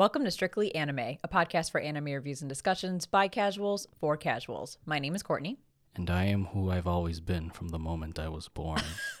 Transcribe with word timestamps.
Welcome 0.00 0.24
to 0.24 0.30
Strictly 0.30 0.74
Anime, 0.74 1.18
a 1.22 1.28
podcast 1.28 1.70
for 1.70 1.78
anime 1.78 2.06
reviews 2.06 2.40
and 2.40 2.48
discussions 2.48 3.04
by 3.04 3.28
casuals 3.28 3.86
for 4.00 4.16
casuals. 4.16 4.78
My 4.86 4.98
name 4.98 5.14
is 5.14 5.22
Courtney. 5.22 5.58
And 5.94 6.08
I 6.08 6.24
am 6.24 6.46
who 6.46 6.70
I've 6.70 6.86
always 6.86 7.20
been 7.20 7.50
from 7.50 7.68
the 7.68 7.78
moment 7.78 8.18
I 8.18 8.30
was 8.30 8.48
born. 8.48 8.80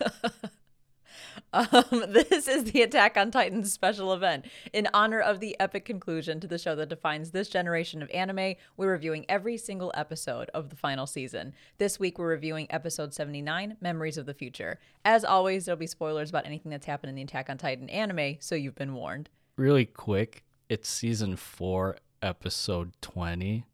Um, 1.52 1.84
this 2.08 2.48
is 2.48 2.64
the 2.72 2.82
Attack 2.82 3.16
on 3.16 3.30
Titan 3.30 3.64
special 3.64 4.14
event. 4.14 4.46
In 4.72 4.88
honor 4.94 5.20
of 5.20 5.40
the 5.40 5.54
epic 5.60 5.84
conclusion 5.84 6.40
to 6.40 6.46
the 6.46 6.58
show 6.58 6.74
that 6.76 6.88
defines 6.88 7.30
this 7.30 7.48
generation 7.48 8.02
of 8.02 8.10
anime, 8.10 8.54
we're 8.76 8.92
reviewing 8.92 9.26
every 9.28 9.56
single 9.56 9.92
episode 9.94 10.48
of 10.54 10.70
the 10.70 10.76
final 10.76 11.06
season. 11.06 11.52
This 11.78 11.98
week, 11.98 12.18
we're 12.18 12.28
reviewing 12.28 12.68
episode 12.70 13.12
79, 13.12 13.76
Memories 13.80 14.16
of 14.16 14.26
the 14.26 14.34
Future. 14.34 14.78
As 15.04 15.24
always, 15.24 15.66
there'll 15.66 15.78
be 15.78 15.86
spoilers 15.86 16.30
about 16.30 16.46
anything 16.46 16.70
that's 16.70 16.86
happened 16.86 17.10
in 17.10 17.16
the 17.16 17.22
Attack 17.22 17.50
on 17.50 17.58
Titan 17.58 17.90
anime, 17.90 18.36
so 18.38 18.54
you've 18.54 18.76
been 18.76 18.94
warned. 18.94 19.28
really 19.56 19.84
quick, 19.84 20.44
it's 20.70 20.88
season 20.88 21.34
four, 21.34 21.96
episode 22.22 22.92
20. 23.02 23.66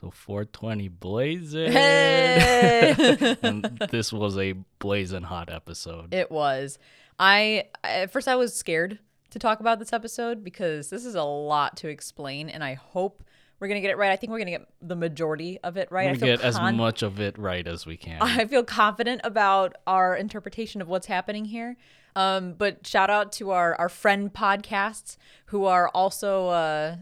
So 0.00 0.10
420 0.10 0.88
blazing. 0.88 1.72
Hey! 1.72 3.36
and 3.42 3.64
this 3.90 4.12
was 4.12 4.38
a 4.38 4.54
blazing 4.78 5.24
hot 5.24 5.52
episode. 5.52 6.14
It 6.14 6.30
was. 6.30 6.78
I 7.18 7.64
at 7.82 8.12
first 8.12 8.28
I 8.28 8.36
was 8.36 8.54
scared 8.54 9.00
to 9.30 9.38
talk 9.38 9.58
about 9.58 9.80
this 9.80 9.92
episode 9.92 10.44
because 10.44 10.88
this 10.88 11.04
is 11.04 11.16
a 11.16 11.24
lot 11.24 11.78
to 11.78 11.88
explain, 11.88 12.48
and 12.48 12.62
I 12.62 12.74
hope 12.74 13.24
we're 13.58 13.68
gonna 13.68 13.80
get 13.80 13.90
it 13.90 13.96
right. 13.96 14.12
I 14.12 14.16
think 14.16 14.30
we're 14.30 14.38
gonna 14.38 14.50
get 14.52 14.68
the 14.80 14.96
majority 14.96 15.58
of 15.64 15.76
it 15.76 15.90
right. 15.90 16.12
We 16.12 16.18
get 16.18 16.42
as 16.42 16.60
much 16.60 17.02
of 17.02 17.18
it 17.18 17.38
right 17.38 17.66
as 17.66 17.86
we 17.86 17.96
can. 17.96 18.18
I 18.20 18.44
feel 18.44 18.62
confident 18.62 19.22
about 19.24 19.74
our 19.86 20.14
interpretation 20.14 20.80
of 20.80 20.88
what's 20.88 21.06
happening 21.06 21.46
here. 21.46 21.76
Um, 22.16 22.54
but 22.54 22.84
shout 22.86 23.10
out 23.10 23.30
to 23.32 23.50
our 23.52 23.76
our 23.76 23.88
friend 23.88 24.32
podcasts 24.32 25.16
who 25.46 25.66
are 25.66 25.88
also 25.90 26.48
uh, 26.48 26.96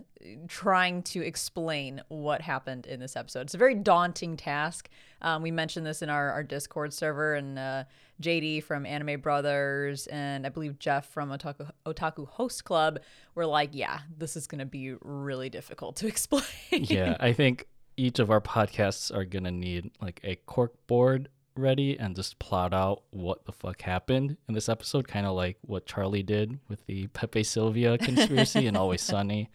trying 0.48 1.02
to 1.04 1.22
explain 1.24 2.02
what 2.08 2.42
happened 2.42 2.86
in 2.86 3.00
this 3.00 3.16
episode. 3.16 3.42
It's 3.42 3.54
a 3.54 3.58
very 3.58 3.74
daunting 3.74 4.36
task. 4.36 4.90
Um, 5.22 5.40
we 5.40 5.50
mentioned 5.50 5.86
this 5.86 6.02
in 6.02 6.10
our, 6.10 6.30
our 6.32 6.42
Discord 6.42 6.92
server, 6.92 7.34
and 7.34 7.58
uh, 7.58 7.84
JD 8.20 8.64
from 8.64 8.86
Anime 8.86 9.20
Brothers 9.20 10.06
and 10.08 10.46
I 10.46 10.48
believe 10.48 10.78
Jeff 10.78 11.08
from 11.08 11.30
Otaku, 11.30 11.70
Otaku 11.86 12.28
Host 12.28 12.64
Club 12.64 13.00
were 13.34 13.46
like, 13.46 13.70
yeah, 13.72 14.00
this 14.16 14.36
is 14.36 14.46
going 14.46 14.60
to 14.60 14.66
be 14.66 14.94
really 15.00 15.48
difficult 15.50 15.96
to 15.96 16.06
explain. 16.08 16.42
yeah, 16.70 17.16
I 17.20 17.32
think 17.32 17.66
each 17.96 18.18
of 18.18 18.30
our 18.30 18.40
podcasts 18.40 19.14
are 19.14 19.24
going 19.24 19.44
to 19.44 19.50
need 19.50 19.90
like 20.00 20.20
a 20.24 20.36
cork 20.36 20.74
board 20.86 21.28
ready 21.56 21.98
and 21.98 22.16
just 22.16 22.38
plot 22.38 22.74
out 22.74 23.02
what 23.10 23.44
the 23.44 23.52
fuck 23.52 23.82
happened 23.82 24.36
in 24.48 24.54
this 24.54 24.68
episode, 24.68 25.08
kind 25.08 25.26
of 25.26 25.34
like 25.34 25.58
what 25.62 25.86
Charlie 25.86 26.22
did 26.22 26.58
with 26.68 26.84
the 26.86 27.06
Pepe 27.08 27.44
Sylvia 27.44 27.98
conspiracy 27.98 28.66
and 28.66 28.76
Always 28.76 29.02
Sunny. 29.02 29.50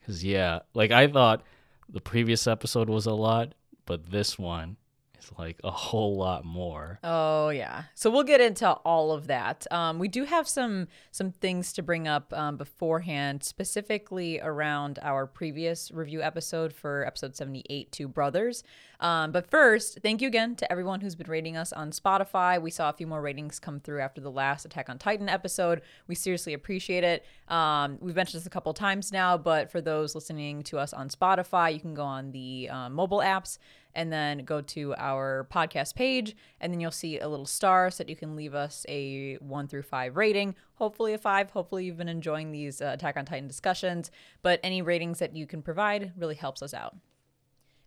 Because, 0.00 0.24
yeah, 0.24 0.60
like 0.74 0.90
I 0.90 1.06
thought 1.06 1.42
the 1.88 2.00
previous 2.00 2.46
episode 2.46 2.88
was 2.88 3.06
a 3.06 3.12
lot, 3.12 3.54
but 3.86 4.10
this 4.10 4.38
one 4.38 4.76
is 5.20 5.30
like 5.38 5.60
a 5.64 5.70
whole 5.70 6.16
lot 6.16 6.44
more. 6.44 6.98
Oh 7.02 7.50
yeah. 7.50 7.84
So 7.94 8.10
we'll 8.10 8.24
get 8.24 8.40
into 8.40 8.70
all 8.70 9.12
of 9.12 9.26
that. 9.26 9.66
Um, 9.70 9.98
we 9.98 10.08
do 10.08 10.24
have 10.24 10.48
some 10.48 10.88
some 11.10 11.32
things 11.32 11.72
to 11.74 11.82
bring 11.82 12.08
up 12.08 12.32
um, 12.32 12.56
beforehand, 12.56 13.42
specifically 13.44 14.40
around 14.40 14.98
our 15.02 15.26
previous 15.26 15.90
review 15.90 16.22
episode 16.22 16.72
for 16.72 17.06
episode 17.06 17.36
seventy 17.36 17.64
eight, 17.70 17.92
Two 17.92 18.08
Brothers. 18.08 18.62
Um, 19.00 19.30
but 19.30 19.48
first, 19.48 20.00
thank 20.02 20.20
you 20.20 20.26
again 20.26 20.56
to 20.56 20.70
everyone 20.72 21.00
who's 21.00 21.14
been 21.14 21.30
rating 21.30 21.56
us 21.56 21.72
on 21.72 21.92
Spotify. 21.92 22.60
We 22.60 22.70
saw 22.70 22.90
a 22.90 22.92
few 22.92 23.06
more 23.06 23.22
ratings 23.22 23.60
come 23.60 23.78
through 23.78 24.00
after 24.00 24.20
the 24.20 24.30
last 24.30 24.64
Attack 24.64 24.90
on 24.90 24.98
Titan 24.98 25.28
episode. 25.28 25.82
We 26.08 26.16
seriously 26.16 26.52
appreciate 26.52 27.04
it. 27.04 27.24
Um, 27.46 27.98
we've 28.00 28.16
mentioned 28.16 28.40
this 28.40 28.46
a 28.46 28.50
couple 28.50 28.74
times 28.74 29.12
now, 29.12 29.38
but 29.38 29.70
for 29.70 29.80
those 29.80 30.16
listening 30.16 30.64
to 30.64 30.78
us 30.78 30.92
on 30.92 31.10
Spotify, 31.10 31.72
you 31.72 31.78
can 31.78 31.94
go 31.94 32.02
on 32.02 32.32
the 32.32 32.68
uh, 32.70 32.88
mobile 32.88 33.18
apps 33.18 33.58
and 33.98 34.12
then 34.12 34.38
go 34.44 34.60
to 34.60 34.94
our 34.96 35.48
podcast 35.52 35.96
page 35.96 36.36
and 36.60 36.72
then 36.72 36.80
you'll 36.80 36.90
see 36.92 37.18
a 37.18 37.28
little 37.28 37.44
star 37.44 37.90
so 37.90 38.04
that 38.04 38.08
you 38.08 38.14
can 38.14 38.36
leave 38.36 38.54
us 38.54 38.86
a 38.88 39.34
one 39.40 39.66
through 39.66 39.82
five 39.82 40.16
rating 40.16 40.54
hopefully 40.78 41.12
a 41.12 41.18
five. 41.18 41.50
Hopefully 41.50 41.84
you've 41.84 41.96
been 41.96 42.08
enjoying 42.08 42.52
these 42.52 42.80
uh, 42.80 42.92
attack 42.94 43.16
on 43.16 43.24
titan 43.24 43.48
discussions. 43.48 44.10
But 44.42 44.60
any 44.62 44.80
ratings 44.80 45.18
that 45.18 45.36
you 45.36 45.46
can 45.46 45.60
provide 45.60 46.12
really 46.16 46.36
helps 46.36 46.62
us 46.62 46.72
out 46.72 46.96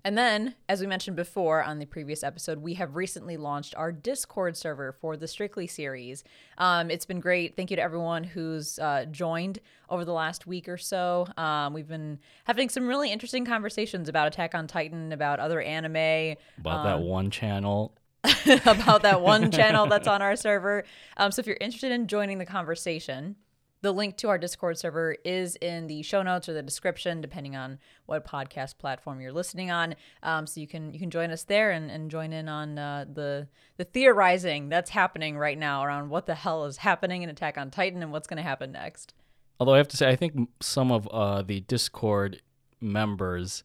and 0.03 0.17
then, 0.17 0.55
as 0.67 0.81
we 0.81 0.87
mentioned 0.87 1.15
before 1.15 1.63
on 1.63 1.79
the 1.79 1.85
previous 1.85 2.23
episode, 2.23 2.59
we 2.59 2.73
have 2.75 2.95
recently 2.95 3.37
launched 3.37 3.75
our 3.75 3.91
Discord 3.91 4.57
server 4.57 4.91
for 4.91 5.15
the 5.15 5.27
Strictly 5.27 5.67
series. 5.67 6.23
Um, 6.57 6.89
it's 6.89 7.05
been 7.05 7.19
great. 7.19 7.55
Thank 7.55 7.69
you 7.69 7.75
to 7.75 7.81
everyone 7.81 8.23
who's 8.23 8.79
uh, 8.79 9.05
joined 9.11 9.59
over 9.89 10.03
the 10.03 10.13
last 10.13 10.47
week 10.47 10.67
or 10.67 10.77
so. 10.77 11.27
Um, 11.37 11.73
we've 11.73 11.87
been 11.87 12.19
having 12.45 12.69
some 12.69 12.87
really 12.87 13.11
interesting 13.11 13.45
conversations 13.45 14.09
about 14.09 14.27
Attack 14.27 14.55
on 14.55 14.67
Titan, 14.67 15.11
about 15.11 15.39
other 15.39 15.61
anime, 15.61 16.37
About 16.57 16.83
that 16.83 16.99
one 16.99 17.29
channel. 17.29 17.93
about 18.65 19.01
that 19.03 19.21
one 19.21 19.51
channel 19.51 19.87
that's 19.87 20.07
on 20.07 20.21
our 20.21 20.35
server. 20.35 20.83
Um, 21.17 21.31
so 21.31 21.39
if 21.39 21.47
you're 21.47 21.57
interested 21.59 21.91
in 21.91 22.07
joining 22.07 22.37
the 22.37 22.45
conversation, 22.45 23.35
the 23.81 23.91
link 23.91 24.17
to 24.17 24.29
our 24.29 24.37
Discord 24.37 24.77
server 24.77 25.15
is 25.25 25.55
in 25.55 25.87
the 25.87 26.03
show 26.03 26.21
notes 26.21 26.47
or 26.47 26.53
the 26.53 26.61
description, 26.61 27.19
depending 27.19 27.55
on 27.55 27.79
what 28.05 28.25
podcast 28.25 28.77
platform 28.77 29.19
you're 29.21 29.31
listening 29.31 29.71
on. 29.71 29.95
Um, 30.21 30.45
so 30.45 30.59
you 30.59 30.67
can 30.67 30.93
you 30.93 30.99
can 30.99 31.09
join 31.09 31.31
us 31.31 31.43
there 31.43 31.71
and, 31.71 31.89
and 31.89 32.11
join 32.11 32.31
in 32.33 32.47
on 32.47 32.77
uh, 32.77 33.05
the 33.11 33.47
the 33.77 33.85
theorizing 33.85 34.69
that's 34.69 34.91
happening 34.91 35.37
right 35.37 35.57
now 35.57 35.83
around 35.83 36.09
what 36.09 36.27
the 36.27 36.35
hell 36.35 36.65
is 36.65 36.77
happening 36.77 37.23
in 37.23 37.29
Attack 37.29 37.57
on 37.57 37.71
Titan 37.71 38.03
and 38.03 38.11
what's 38.11 38.27
going 38.27 38.37
to 38.37 38.43
happen 38.43 38.71
next. 38.71 39.13
Although 39.59 39.73
I 39.73 39.77
have 39.77 39.87
to 39.89 39.97
say, 39.97 40.09
I 40.09 40.15
think 40.15 40.49
some 40.59 40.91
of 40.91 41.07
uh, 41.09 41.41
the 41.41 41.61
Discord 41.61 42.41
members 42.79 43.63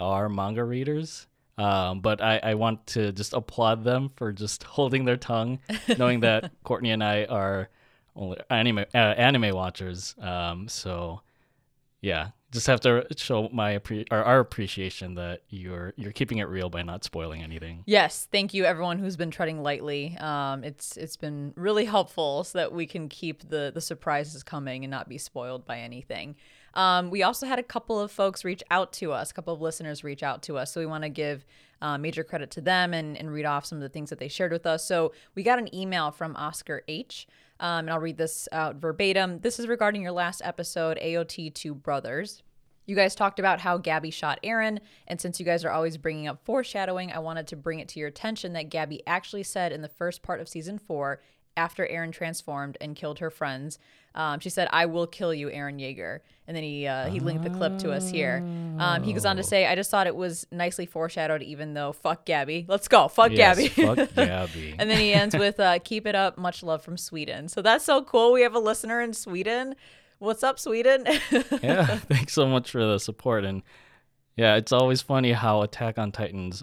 are 0.00 0.28
manga 0.28 0.64
readers. 0.64 1.26
Um, 1.56 2.00
but 2.00 2.20
I, 2.20 2.40
I 2.42 2.54
want 2.54 2.84
to 2.88 3.12
just 3.12 3.32
applaud 3.32 3.84
them 3.84 4.10
for 4.16 4.32
just 4.32 4.62
holding 4.64 5.04
their 5.04 5.16
tongue, 5.16 5.60
knowing 5.98 6.20
that 6.20 6.50
Courtney 6.64 6.90
and 6.90 7.02
I 7.02 7.24
are 7.26 7.70
only 8.16 8.38
anime 8.50 8.84
uh, 8.94 8.98
anime 8.98 9.54
watchers. 9.54 10.14
Um, 10.20 10.68
so 10.68 11.20
yeah, 12.00 12.30
just 12.54 12.66
have 12.68 12.80
to 12.80 13.04
show 13.16 13.48
my 13.52 13.80
or 14.10 14.18
our 14.18 14.38
appreciation 14.38 15.14
that 15.14 15.42
you're 15.48 15.92
you're 15.96 16.12
keeping 16.12 16.38
it 16.38 16.44
real 16.44 16.70
by 16.70 16.82
not 16.82 17.02
spoiling 17.02 17.42
anything. 17.42 17.82
Yes, 17.86 18.28
thank 18.30 18.54
you 18.54 18.64
everyone 18.64 18.98
who's 18.98 19.16
been 19.16 19.30
treading 19.30 19.62
lightly. 19.62 20.16
Um, 20.18 20.62
it's 20.62 20.96
it's 20.96 21.16
been 21.16 21.52
really 21.56 21.84
helpful 21.84 22.44
so 22.44 22.58
that 22.58 22.72
we 22.72 22.86
can 22.86 23.08
keep 23.08 23.48
the 23.48 23.72
the 23.74 23.80
surprises 23.80 24.42
coming 24.42 24.84
and 24.84 24.90
not 24.90 25.08
be 25.08 25.18
spoiled 25.18 25.66
by 25.66 25.78
anything. 25.78 26.36
Um, 26.74 27.10
we 27.10 27.22
also 27.22 27.46
had 27.46 27.58
a 27.58 27.62
couple 27.62 28.00
of 28.00 28.10
folks 28.10 28.44
reach 28.44 28.62
out 28.70 28.92
to 28.94 29.12
us, 29.12 29.30
a 29.30 29.34
couple 29.34 29.54
of 29.54 29.60
listeners 29.60 30.04
reach 30.04 30.22
out 30.22 30.42
to 30.42 30.58
us. 30.58 30.72
So 30.72 30.80
we 30.80 30.86
want 30.86 31.04
to 31.04 31.08
give 31.08 31.44
uh, 31.80 31.98
major 31.98 32.24
credit 32.24 32.50
to 32.52 32.60
them 32.60 32.92
and, 32.92 33.16
and 33.16 33.32
read 33.32 33.44
off 33.44 33.64
some 33.64 33.78
of 33.78 33.82
the 33.82 33.88
things 33.88 34.10
that 34.10 34.18
they 34.18 34.28
shared 34.28 34.52
with 34.52 34.66
us. 34.66 34.84
So 34.84 35.12
we 35.34 35.42
got 35.42 35.58
an 35.58 35.72
email 35.74 36.10
from 36.10 36.34
Oscar 36.36 36.82
H. 36.88 37.26
Um, 37.60 37.80
and 37.80 37.90
I'll 37.90 38.00
read 38.00 38.18
this 38.18 38.48
out 38.52 38.76
verbatim. 38.76 39.40
This 39.40 39.58
is 39.58 39.68
regarding 39.68 40.02
your 40.02 40.12
last 40.12 40.42
episode, 40.44 40.98
AOT 41.00 41.54
Two 41.54 41.74
Brothers. 41.74 42.42
You 42.86 42.96
guys 42.96 43.14
talked 43.14 43.38
about 43.38 43.60
how 43.60 43.78
Gabby 43.78 44.10
shot 44.10 44.40
Eren, 44.44 44.78
and 45.06 45.20
since 45.20 45.40
you 45.40 45.46
guys 45.46 45.64
are 45.64 45.70
always 45.70 45.96
bringing 45.96 46.26
up 46.26 46.44
foreshadowing, 46.44 47.12
I 47.12 47.18
wanted 47.18 47.46
to 47.48 47.56
bring 47.56 47.80
it 47.80 47.88
to 47.88 47.98
your 47.98 48.08
attention 48.08 48.52
that 48.52 48.68
Gabby 48.68 49.02
actually 49.06 49.44
said 49.44 49.72
in 49.72 49.80
the 49.80 49.88
first 49.88 50.22
part 50.22 50.40
of 50.40 50.48
season 50.48 50.78
four, 50.78 51.22
after 51.56 51.86
Eren 51.86 52.12
transformed 52.12 52.76
and 52.80 52.96
killed 52.96 53.18
her 53.20 53.30
friends, 53.30 53.78
um, 54.14 54.40
she 54.40 54.48
said, 54.50 54.68
"I 54.72 54.86
will 54.86 55.06
kill 55.06 55.32
you, 55.34 55.48
Eren 55.48 55.80
Yeager." 55.80 56.20
And 56.46 56.56
then 56.56 56.62
he 56.62 56.86
uh, 56.86 57.08
he 57.08 57.20
linked 57.20 57.42
the 57.42 57.50
clip 57.50 57.78
to 57.78 57.90
us 57.92 58.10
here. 58.10 58.44
Um, 58.78 59.02
he 59.02 59.12
goes 59.12 59.24
on 59.24 59.36
to 59.36 59.42
say, 59.42 59.66
"I 59.66 59.74
just 59.74 59.90
thought 59.90 60.06
it 60.06 60.14
was 60.14 60.46
nicely 60.52 60.86
foreshadowed, 60.86 61.42
even 61.42 61.74
though 61.74 61.92
fuck 61.92 62.24
Gabby, 62.24 62.66
let's 62.68 62.86
go, 62.86 63.08
fuck 63.08 63.30
Yes, 63.32 63.56
Gabby." 63.58 63.68
fuck 63.68 64.14
Gabby. 64.14 64.74
and 64.78 64.88
then 64.90 64.98
he 64.98 65.12
ends 65.12 65.34
with, 65.36 65.58
uh, 65.58 65.78
"Keep 65.80 66.06
it 66.06 66.14
up, 66.14 66.38
much 66.38 66.62
love 66.62 66.82
from 66.82 66.96
Sweden." 66.96 67.48
So 67.48 67.62
that's 67.62 67.84
so 67.84 68.02
cool. 68.02 68.32
We 68.32 68.42
have 68.42 68.54
a 68.54 68.58
listener 68.60 69.00
in 69.00 69.14
Sweden. 69.14 69.74
What's 70.18 70.42
up, 70.44 70.58
Sweden? 70.58 71.06
yeah, 71.62 71.86
thanks 72.08 72.32
so 72.34 72.46
much 72.46 72.70
for 72.70 72.84
the 72.84 72.98
support. 72.98 73.44
And 73.44 73.62
yeah, 74.36 74.54
it's 74.56 74.72
always 74.72 75.02
funny 75.02 75.32
how 75.32 75.62
Attack 75.62 75.98
on 75.98 76.12
Titans 76.12 76.62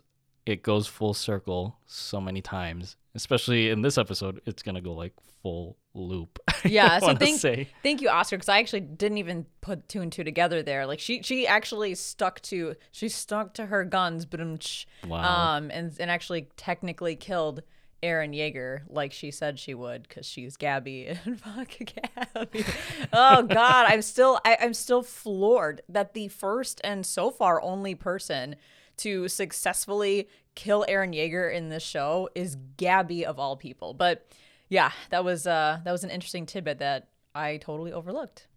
it 0.52 0.64
goes 0.64 0.88
full 0.88 1.14
circle 1.14 1.78
so 1.86 2.22
many 2.22 2.42
times. 2.42 2.96
Especially 3.16 3.70
in 3.70 3.82
this 3.82 3.98
episode, 3.98 4.42
it's 4.46 4.64
gonna 4.64 4.82
go 4.82 4.94
like 4.94 5.14
full 5.42 5.78
loop. 5.94 6.40
Yeah, 6.64 7.00
so 7.00 7.16
thank 7.16 7.40
say. 7.40 7.70
thank 7.82 8.02
you, 8.02 8.10
Oscar, 8.10 8.38
because 8.38 8.48
I 8.48 8.60
actually 8.60 8.82
didn't 8.82 9.18
even 9.18 9.48
put 9.62 9.90
two 9.90 10.02
and 10.02 10.12
two 10.12 10.24
together 10.24 10.62
there. 10.62 10.86
Like 10.86 11.00
she 11.00 11.24
she 11.24 11.48
actually 11.48 11.96
stuck 11.96 12.40
to 12.44 12.76
she 12.92 13.10
stuck 13.10 13.56
to 13.56 13.66
her 13.66 13.84
guns, 13.84 14.26
but 14.26 14.40
Wow. 15.08 15.56
um 15.58 15.72
and 15.72 15.92
and 16.00 16.12
actually 16.12 16.50
technically 16.58 17.16
killed 17.16 17.64
Eren 18.04 18.36
Yeager 18.36 18.82
like 18.90 19.12
she 19.12 19.32
said 19.32 19.58
she 19.60 19.74
would 19.74 20.04
because 20.08 20.26
she's 20.28 20.56
Gabby 20.56 21.08
and 21.26 21.42
fuck 21.42 21.70
Gabby. 21.80 22.64
oh 23.12 23.42
God, 23.44 23.86
I'm 23.88 24.04
still 24.04 24.40
I, 24.46 24.58
I'm 24.62 24.76
still 24.76 25.02
floored 25.02 25.82
that 25.90 26.14
the 26.14 26.28
first 26.28 26.80
and 26.84 27.04
so 27.06 27.32
far 27.32 27.60
only 27.62 27.96
person 27.96 28.56
to 29.02 29.28
successfully 29.28 30.28
kill 30.56 30.86
Eren 30.90 31.16
Yeager 31.16 31.54
in 31.54 31.70
this 31.70 31.84
show 31.84 32.30
is 32.36 32.58
Gabby 32.78 33.26
of 33.26 33.40
all 33.40 33.56
people. 33.56 33.94
But 33.94 34.28
yeah, 34.70 34.92
that 35.10 35.24
was 35.24 35.46
uh 35.46 35.80
that 35.84 35.92
was 35.92 36.04
an 36.04 36.10
interesting 36.10 36.46
tidbit 36.46 36.80
that 36.80 37.10
I 37.36 37.58
totally 37.58 37.94
overlooked. 37.94 38.48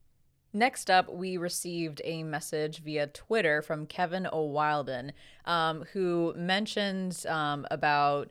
Next 0.52 0.88
up, 0.88 1.12
we 1.12 1.36
received 1.36 2.00
a 2.04 2.22
message 2.22 2.78
via 2.78 3.08
Twitter 3.08 3.60
from 3.60 3.86
Kevin 3.86 4.28
O'Wilden, 4.32 5.12
um, 5.46 5.84
who 5.92 6.32
mentions 6.36 7.26
um, 7.26 7.66
about 7.72 8.30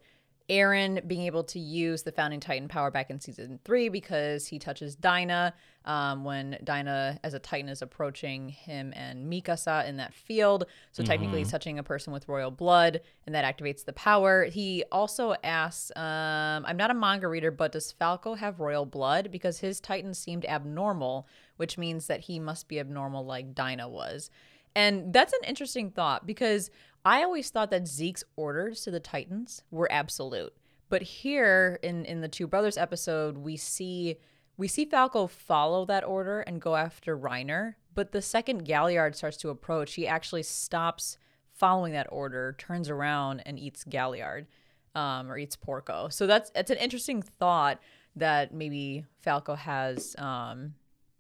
Eren 0.50 1.08
being 1.08 1.22
able 1.22 1.44
to 1.46 1.60
use 1.60 2.04
the 2.04 2.12
Founding 2.12 2.42
Titan 2.42 2.68
power 2.68 2.92
back 2.92 3.10
in 3.10 3.20
season 3.20 3.60
three 3.64 3.88
because 3.88 4.46
he 4.46 4.60
touches 4.60 4.96
Dina 4.96 5.54
um, 5.86 6.26
when 6.26 6.58
Dina, 6.64 7.18
as 7.24 7.34
a 7.34 7.40
Titan, 7.40 7.70
is 7.70 7.82
approaching 7.82 8.50
him 8.50 8.92
and 8.94 9.32
Mikasa 9.32 9.88
in 9.88 9.98
that 9.98 10.14
field. 10.14 10.66
So 10.92 11.02
technically, 11.02 11.40
he's 11.40 11.52
touching 11.52 11.80
a 11.80 11.84
person 11.84 12.12
with 12.12 12.28
royal 12.28 12.52
blood, 12.52 13.00
and 13.26 13.34
that 13.34 13.46
activates 13.46 13.86
the 13.86 13.94
power. 13.94 14.46
He 14.46 14.84
also 14.92 15.34
asks, 15.44 15.92
um, 15.96 16.66
"I'm 16.66 16.78
not 16.78 16.92
a 16.92 16.94
manga 16.94 17.30
reader, 17.30 17.52
but 17.52 17.72
does 17.72 17.94
Falco 17.94 18.36
have 18.36 18.60
royal 18.60 18.86
blood? 18.86 19.32
Because 19.32 19.60
his 19.60 19.80
Titan 19.80 20.14
seemed 20.14 20.46
abnormal, 20.46 21.26
which 21.56 21.78
means 21.78 22.08
that 22.08 22.22
he 22.22 22.38
must 22.38 22.68
be 22.68 22.80
abnormal 22.80 23.26
like 23.26 23.56
Dina 23.56 23.88
was." 23.88 24.30
And 24.76 25.14
that's 25.14 25.34
an 25.34 25.42
interesting 25.48 25.92
thought 25.92 26.26
because 26.26 26.72
I 27.06 27.24
always 27.24 27.50
thought 27.50 27.72
that 27.72 27.88
Zeke's 27.88 28.24
orders 28.36 28.82
to 28.84 28.92
the 28.92 29.00
Titans 29.00 29.64
were 29.72 29.92
absolute. 29.92 30.54
But 30.90 31.02
here 31.02 31.80
in 31.82 32.06
in 32.06 32.22
the 32.22 32.28
Two 32.28 32.48
Brothers 32.48 32.78
episode, 32.78 33.38
we 33.38 33.58
see 33.58 34.18
we 34.58 34.68
see 34.68 34.86
Falco 34.86 35.28
follow 35.28 35.86
that 35.86 36.04
order 36.04 36.42
and 36.42 36.62
go 36.62 36.76
after 36.76 37.18
Reiner. 37.18 37.76
But 37.96 38.12
the 38.12 38.22
second 38.22 38.66
Galliard 38.66 39.16
starts 39.16 39.38
to 39.38 39.50
approach, 39.50 39.94
he 39.94 40.08
actually 40.08 40.44
stops 40.44 41.18
following 41.54 41.94
that 41.94 42.08
order, 42.12 42.56
turns 42.58 42.90
around 42.90 43.42
and 43.46 43.60
eats 43.60 43.84
Galliard, 43.84 44.48
um, 44.96 45.32
or 45.32 45.38
eats 45.38 45.56
Porco. 45.56 46.10
So 46.10 46.28
that's 46.28 46.52
it's 46.56 46.72
an 46.72 46.78
interesting 46.78 47.22
thought 47.22 47.80
that 48.16 48.54
maybe 48.54 49.06
Falco 49.22 49.56
has 49.56 50.16
um, 50.20 50.76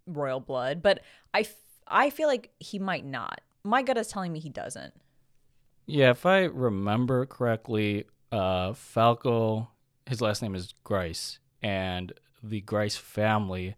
royal 0.06 0.39
blood, 0.39 0.81
but 0.81 1.01
I 1.33 1.41
f- 1.41 1.56
I 1.88 2.09
feel 2.09 2.27
like 2.27 2.51
he 2.59 2.79
might 2.79 3.06
not. 3.06 3.41
My 3.63 3.81
gut 3.81 3.97
is 3.97 4.07
telling 4.07 4.31
me 4.31 4.39
he 4.39 4.50
doesn't. 4.50 4.94
Yeah, 5.85 6.12
if 6.12 6.25
I 6.25 6.44
remember 6.44 7.25
correctly, 7.25 8.06
uh, 8.31 8.74
Falco, 8.74 9.69
his 10.06 10.21
last 10.21 10.41
name 10.41 10.56
is 10.56 10.74
Grice, 10.83 11.39
and 11.62 12.13
the 12.41 12.62
Grice 12.62 12.95
family, 12.95 13.75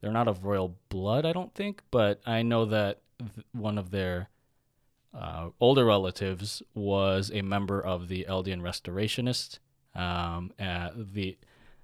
they're 0.00 0.12
not 0.12 0.28
of 0.28 0.44
royal 0.44 0.76
blood, 0.88 1.26
I 1.26 1.32
don't 1.32 1.54
think, 1.54 1.82
but 1.90 2.20
I 2.26 2.42
know 2.42 2.64
that 2.66 3.00
th- 3.18 3.46
one 3.52 3.76
of 3.78 3.90
their 3.90 4.30
uh, 5.14 5.50
older 5.60 5.84
relatives 5.84 6.62
was 6.74 7.30
a 7.32 7.42
member 7.42 7.80
of 7.80 8.08
the 8.08 8.26
Eldian 8.28 8.62
Restorationists, 8.62 9.58
um, 9.94 10.52
uh, 10.58 10.90
the 10.96 11.36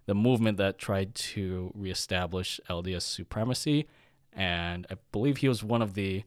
the 0.06 0.14
movement 0.14 0.56
that 0.56 0.79
tried 0.79 1.14
to 1.14 1.71
reestablish 1.75 2.61
Eldia's 2.71 3.05
supremacy, 3.05 3.87
and 4.32 4.87
I 4.91 4.94
believe 5.12 5.38
he 5.38 5.49
was 5.49 5.62
one 5.62 5.82
of 5.82 5.93
the 5.93 6.25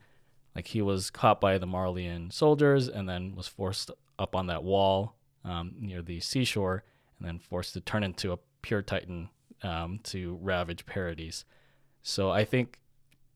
like 0.56 0.68
he 0.68 0.82
was 0.82 1.10
caught 1.10 1.40
by 1.40 1.58
the 1.58 1.68
Marleyan 1.68 2.32
soldiers 2.32 2.88
and 2.88 3.08
then 3.08 3.36
was 3.36 3.48
forced 3.48 3.92
up 4.20 4.36
on 4.36 4.48
that 4.48 4.64
wall 4.64 5.16
um, 5.44 5.74
near 5.80 6.02
the 6.02 6.20
seashore 6.20 6.84
and 7.18 7.28
then 7.28 7.40
forced 7.40 7.74
to 7.74 7.82
turn 7.82 8.04
into 8.04 8.32
a 8.32 8.40
pure 8.62 8.82
titan 8.82 9.30
um, 9.64 10.00
to 10.04 10.38
ravage 10.42 10.86
Paradis. 10.86 11.46
So 12.04 12.32
I 12.32 12.46
think 12.46 12.80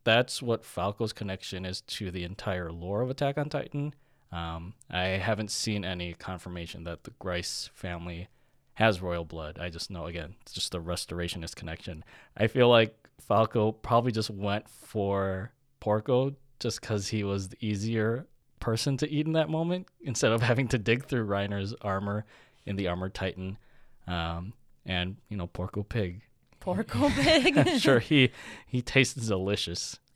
that's 0.03 0.41
what 0.41 0.65
Falco's 0.65 1.13
connection 1.13 1.65
is 1.65 1.81
to 1.81 2.11
the 2.11 2.23
entire 2.23 2.71
lore 2.71 3.01
of 3.01 3.09
Attack 3.09 3.37
on 3.37 3.49
Titan. 3.49 3.93
Um, 4.31 4.73
I 4.89 5.03
haven't 5.03 5.51
seen 5.51 5.85
any 5.85 6.13
confirmation 6.13 6.83
that 6.83 7.03
the 7.03 7.11
Grice 7.19 7.69
family 7.73 8.27
has 8.75 9.01
royal 9.01 9.25
blood. 9.25 9.57
I 9.59 9.69
just 9.69 9.89
know 9.89 10.05
again, 10.05 10.35
it's 10.41 10.53
just 10.53 10.71
the 10.71 10.81
restorationist 10.81 11.55
connection. 11.55 12.03
I 12.35 12.47
feel 12.47 12.69
like 12.69 12.95
Falco 13.19 13.71
probably 13.71 14.11
just 14.11 14.29
went 14.29 14.69
for 14.69 15.51
Porco 15.79 16.35
just 16.65 16.81
because 16.81 17.07
he 17.07 17.23
was 17.23 17.49
the 17.49 17.57
easier 17.59 18.25
person 18.59 18.97
to 18.97 19.07
eat 19.07 19.27
in 19.27 19.33
that 19.33 19.49
moment 19.49 19.85
instead 20.01 20.31
of 20.31 20.41
having 20.41 20.67
to 20.67 20.79
dig 20.79 21.05
through 21.05 21.23
Reiner's 21.23 21.75
armor 21.79 22.25
in 22.65 22.75
the 22.75 22.87
Armored 22.87 23.13
Titan. 23.13 23.59
Um, 24.07 24.53
and, 24.83 25.17
you 25.29 25.37
know, 25.37 25.45
Porco 25.45 25.83
Pig. 25.83 26.23
Porco 26.59 27.11
pig. 27.11 27.69
Sure 27.79 27.99
he 27.99 28.31
he 28.65 28.81
tastes 28.81 29.27
delicious. 29.27 29.99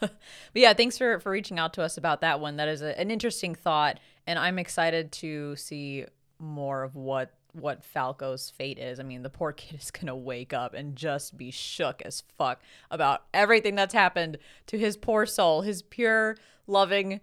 But 0.00 0.12
yeah, 0.54 0.72
thanks 0.72 0.96
for 0.96 1.20
for 1.20 1.30
reaching 1.30 1.58
out 1.58 1.74
to 1.74 1.82
us 1.82 1.98
about 1.98 2.22
that 2.22 2.40
one. 2.40 2.56
That 2.56 2.68
is 2.68 2.80
a, 2.80 2.98
an 2.98 3.10
interesting 3.10 3.54
thought, 3.54 4.00
and 4.26 4.38
I'm 4.38 4.58
excited 4.58 5.12
to 5.12 5.54
see 5.56 6.06
more 6.38 6.82
of 6.82 6.96
what 6.96 7.34
what 7.52 7.84
Falco's 7.84 8.50
fate 8.50 8.78
is. 8.78 9.00
I 9.00 9.02
mean, 9.02 9.22
the 9.22 9.30
poor 9.30 9.52
kid 9.52 9.80
is 9.80 9.90
gonna 9.90 10.16
wake 10.16 10.52
up 10.52 10.74
and 10.74 10.96
just 10.96 11.36
be 11.36 11.50
shook 11.50 12.02
as 12.02 12.22
fuck 12.38 12.60
about 12.90 13.24
everything 13.32 13.74
that's 13.74 13.94
happened 13.94 14.38
to 14.66 14.78
his 14.78 14.96
poor 14.96 15.26
soul, 15.26 15.62
his 15.62 15.82
pure, 15.82 16.36
loving, 16.66 17.20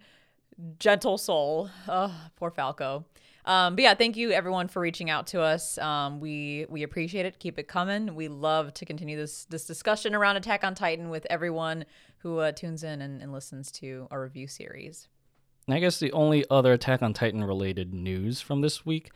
gentle 0.78 1.18
soul. 1.18 1.70
Oh, 1.86 2.14
poor 2.36 2.50
Falco. 2.50 3.04
Um, 3.44 3.76
but 3.76 3.82
yeah, 3.82 3.94
thank 3.94 4.16
you 4.16 4.30
everyone 4.30 4.68
for 4.68 4.80
reaching 4.80 5.08
out 5.08 5.28
to 5.28 5.40
us. 5.40 5.78
Um, 5.78 6.20
we 6.20 6.66
we 6.68 6.82
appreciate 6.82 7.24
it. 7.24 7.38
Keep 7.38 7.58
it 7.58 7.66
coming. 7.66 8.14
We 8.14 8.28
love 8.28 8.74
to 8.74 8.84
continue 8.84 9.16
this 9.16 9.46
this 9.46 9.64
discussion 9.64 10.14
around 10.14 10.36
Attack 10.36 10.64
on 10.64 10.74
Titan 10.74 11.08
with 11.08 11.26
everyone 11.30 11.86
who 12.18 12.38
uh, 12.40 12.52
tunes 12.52 12.84
in 12.84 13.00
and, 13.00 13.22
and 13.22 13.32
listens 13.32 13.70
to 13.72 14.06
our 14.10 14.20
review 14.22 14.48
series. 14.48 15.08
And 15.66 15.74
I 15.74 15.80
guess 15.80 15.98
the 15.98 16.12
only 16.12 16.44
other 16.50 16.74
Attack 16.74 17.02
on 17.02 17.14
Titan 17.14 17.42
related 17.42 17.94
news 17.94 18.40
from 18.40 18.60
this 18.60 18.84
week 18.84 19.10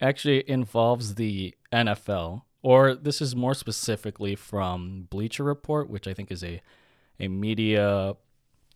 actually 0.00 0.48
involves 0.48 1.14
the 1.16 1.54
NFL, 1.72 2.42
or 2.62 2.94
this 2.94 3.20
is 3.20 3.34
more 3.36 3.54
specifically 3.54 4.34
from 4.34 5.06
Bleacher 5.10 5.44
Report, 5.44 5.88
which 5.90 6.06
I 6.06 6.14
think 6.14 6.30
is 6.30 6.42
a 6.44 6.60
a 7.20 7.26
media 7.28 8.14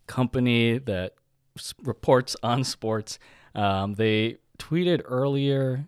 company 0.07 0.79
that 0.79 1.15
s- 1.57 1.75
reports 1.83 2.35
on 2.43 2.65
sports. 2.65 3.19
Um, 3.55 3.95
they 3.95 4.39
tweeted 4.59 5.03
earlier, 5.05 5.87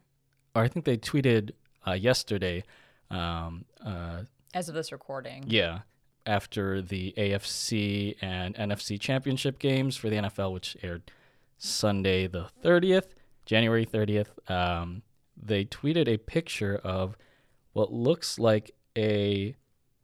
or 0.54 0.62
I 0.62 0.68
think 0.68 0.84
they 0.84 0.96
tweeted 0.96 1.50
uh, 1.86 1.92
yesterday. 1.92 2.62
Um, 3.10 3.64
uh, 3.84 4.22
As 4.54 4.68
of 4.68 4.74
this 4.74 4.92
recording, 4.92 5.44
yeah, 5.48 5.80
after 6.26 6.80
the 6.80 7.12
AFC 7.16 8.16
and 8.22 8.54
NFC 8.54 9.00
championship 9.00 9.58
games 9.58 9.96
for 9.96 10.08
the 10.08 10.16
NFL, 10.16 10.52
which 10.52 10.76
aired 10.82 11.10
Sunday 11.58 12.26
the 12.26 12.46
30th, 12.64 13.08
January 13.46 13.84
30th, 13.86 14.28
um, 14.50 15.02
they 15.40 15.64
tweeted 15.64 16.08
a 16.08 16.18
picture 16.18 16.76
of 16.82 17.16
what 17.72 17.92
looks 17.92 18.38
like 18.38 18.74
a 18.96 19.56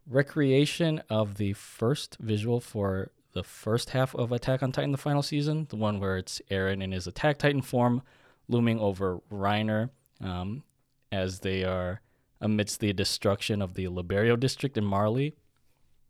recreation 0.06 1.02
of 1.08 1.36
the 1.36 1.52
first 1.52 2.16
visual 2.20 2.60
for 2.60 3.10
the 3.32 3.44
first 3.44 3.90
half 3.90 4.14
of 4.14 4.32
Attack 4.32 4.62
on 4.62 4.72
Titan, 4.72 4.92
the 4.92 4.98
final 4.98 5.22
season, 5.22 5.66
the 5.70 5.76
one 5.76 6.00
where 6.00 6.16
it's 6.16 6.42
Eren 6.50 6.82
in 6.82 6.92
his 6.92 7.06
Attack 7.06 7.38
Titan 7.38 7.62
form 7.62 8.02
looming 8.48 8.80
over 8.80 9.20
Reiner 9.32 9.90
um, 10.20 10.64
as 11.12 11.40
they 11.40 11.62
are 11.62 12.00
amidst 12.40 12.80
the 12.80 12.92
destruction 12.92 13.62
of 13.62 13.74
the 13.74 13.84
Liberio 13.86 14.38
district 14.38 14.76
in 14.76 14.84
Marley. 14.84 15.36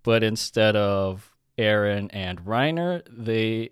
But 0.02 0.22
instead 0.22 0.76
of 0.76 1.30
Eren 1.58 2.08
and 2.12 2.44
Reiner, 2.44 3.02
they 3.10 3.70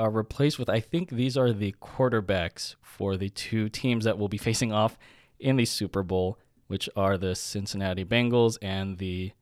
are 0.00 0.10
replaced 0.10 0.58
with, 0.58 0.68
I 0.68 0.80
think 0.80 1.10
these 1.10 1.36
are 1.36 1.52
the 1.52 1.74
quarterbacks 1.80 2.74
for 2.82 3.16
the 3.16 3.28
two 3.28 3.68
teams 3.68 4.04
that 4.04 4.18
will 4.18 4.28
be 4.28 4.38
facing 4.48 4.72
off 4.72 4.98
in 5.38 5.56
the 5.56 5.64
Super 5.64 6.02
Bowl, 6.02 6.38
which 6.66 6.88
are 6.96 7.18
the 7.18 7.34
Cincinnati 7.34 8.04
Bengals 8.04 8.58
and 8.62 8.98
the 8.98 9.32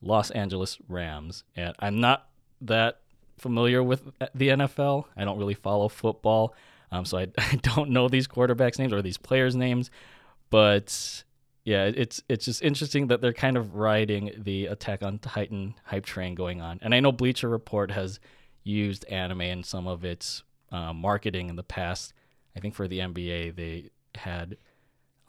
Los 0.00 0.30
Angeles 0.30 0.78
Rams. 0.88 1.44
And 1.56 1.74
I'm 1.78 2.00
not 2.00 2.28
that 2.60 3.00
familiar 3.38 3.82
with 3.82 4.04
the 4.34 4.48
NFL. 4.48 5.04
I 5.16 5.24
don't 5.24 5.38
really 5.38 5.54
follow 5.54 5.88
football. 5.88 6.54
Um, 6.90 7.04
so 7.04 7.18
I, 7.18 7.28
I 7.38 7.56
don't 7.62 7.90
know 7.90 8.08
these 8.08 8.28
quarterbacks' 8.28 8.78
names 8.78 8.92
or 8.92 9.02
these 9.02 9.18
players' 9.18 9.56
names. 9.56 9.90
But 10.50 11.24
yeah, 11.64 11.84
it's 11.84 12.22
it's 12.28 12.46
just 12.46 12.62
interesting 12.62 13.08
that 13.08 13.20
they're 13.20 13.34
kind 13.34 13.56
of 13.56 13.74
riding 13.74 14.32
the 14.38 14.66
Attack 14.66 15.02
on 15.02 15.18
Titan 15.18 15.74
hype 15.84 16.06
train 16.06 16.34
going 16.34 16.60
on. 16.60 16.78
And 16.82 16.94
I 16.94 17.00
know 17.00 17.12
Bleacher 17.12 17.48
Report 17.48 17.90
has 17.90 18.18
used 18.68 19.04
anime 19.06 19.40
in 19.40 19.62
some 19.64 19.86
of 19.86 20.04
its 20.04 20.42
uh, 20.70 20.92
marketing 20.92 21.48
in 21.48 21.56
the 21.56 21.62
past. 21.62 22.12
I 22.56 22.60
think 22.60 22.74
for 22.74 22.86
the 22.86 22.98
NBA, 22.98 23.56
they 23.56 23.90
had 24.14 24.56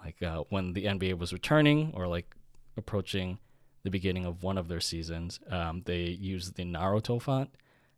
like 0.04 0.22
uh, 0.22 0.44
when 0.50 0.74
the 0.74 0.86
NBA 0.86 1.18
was 1.18 1.34
returning 1.34 1.94
or 1.96 2.08
like 2.08 2.36
approaching 2.78 3.40
the 3.84 3.90
beginning 3.90 4.26
of 4.26 4.44
one 4.44 4.58
of 4.58 4.68
their 4.68 4.82
seasons, 4.82 5.40
um, 5.50 5.84
they 5.86 6.04
used 6.04 6.56
the 6.56 6.64
Naruto 6.64 7.22
font 7.22 7.50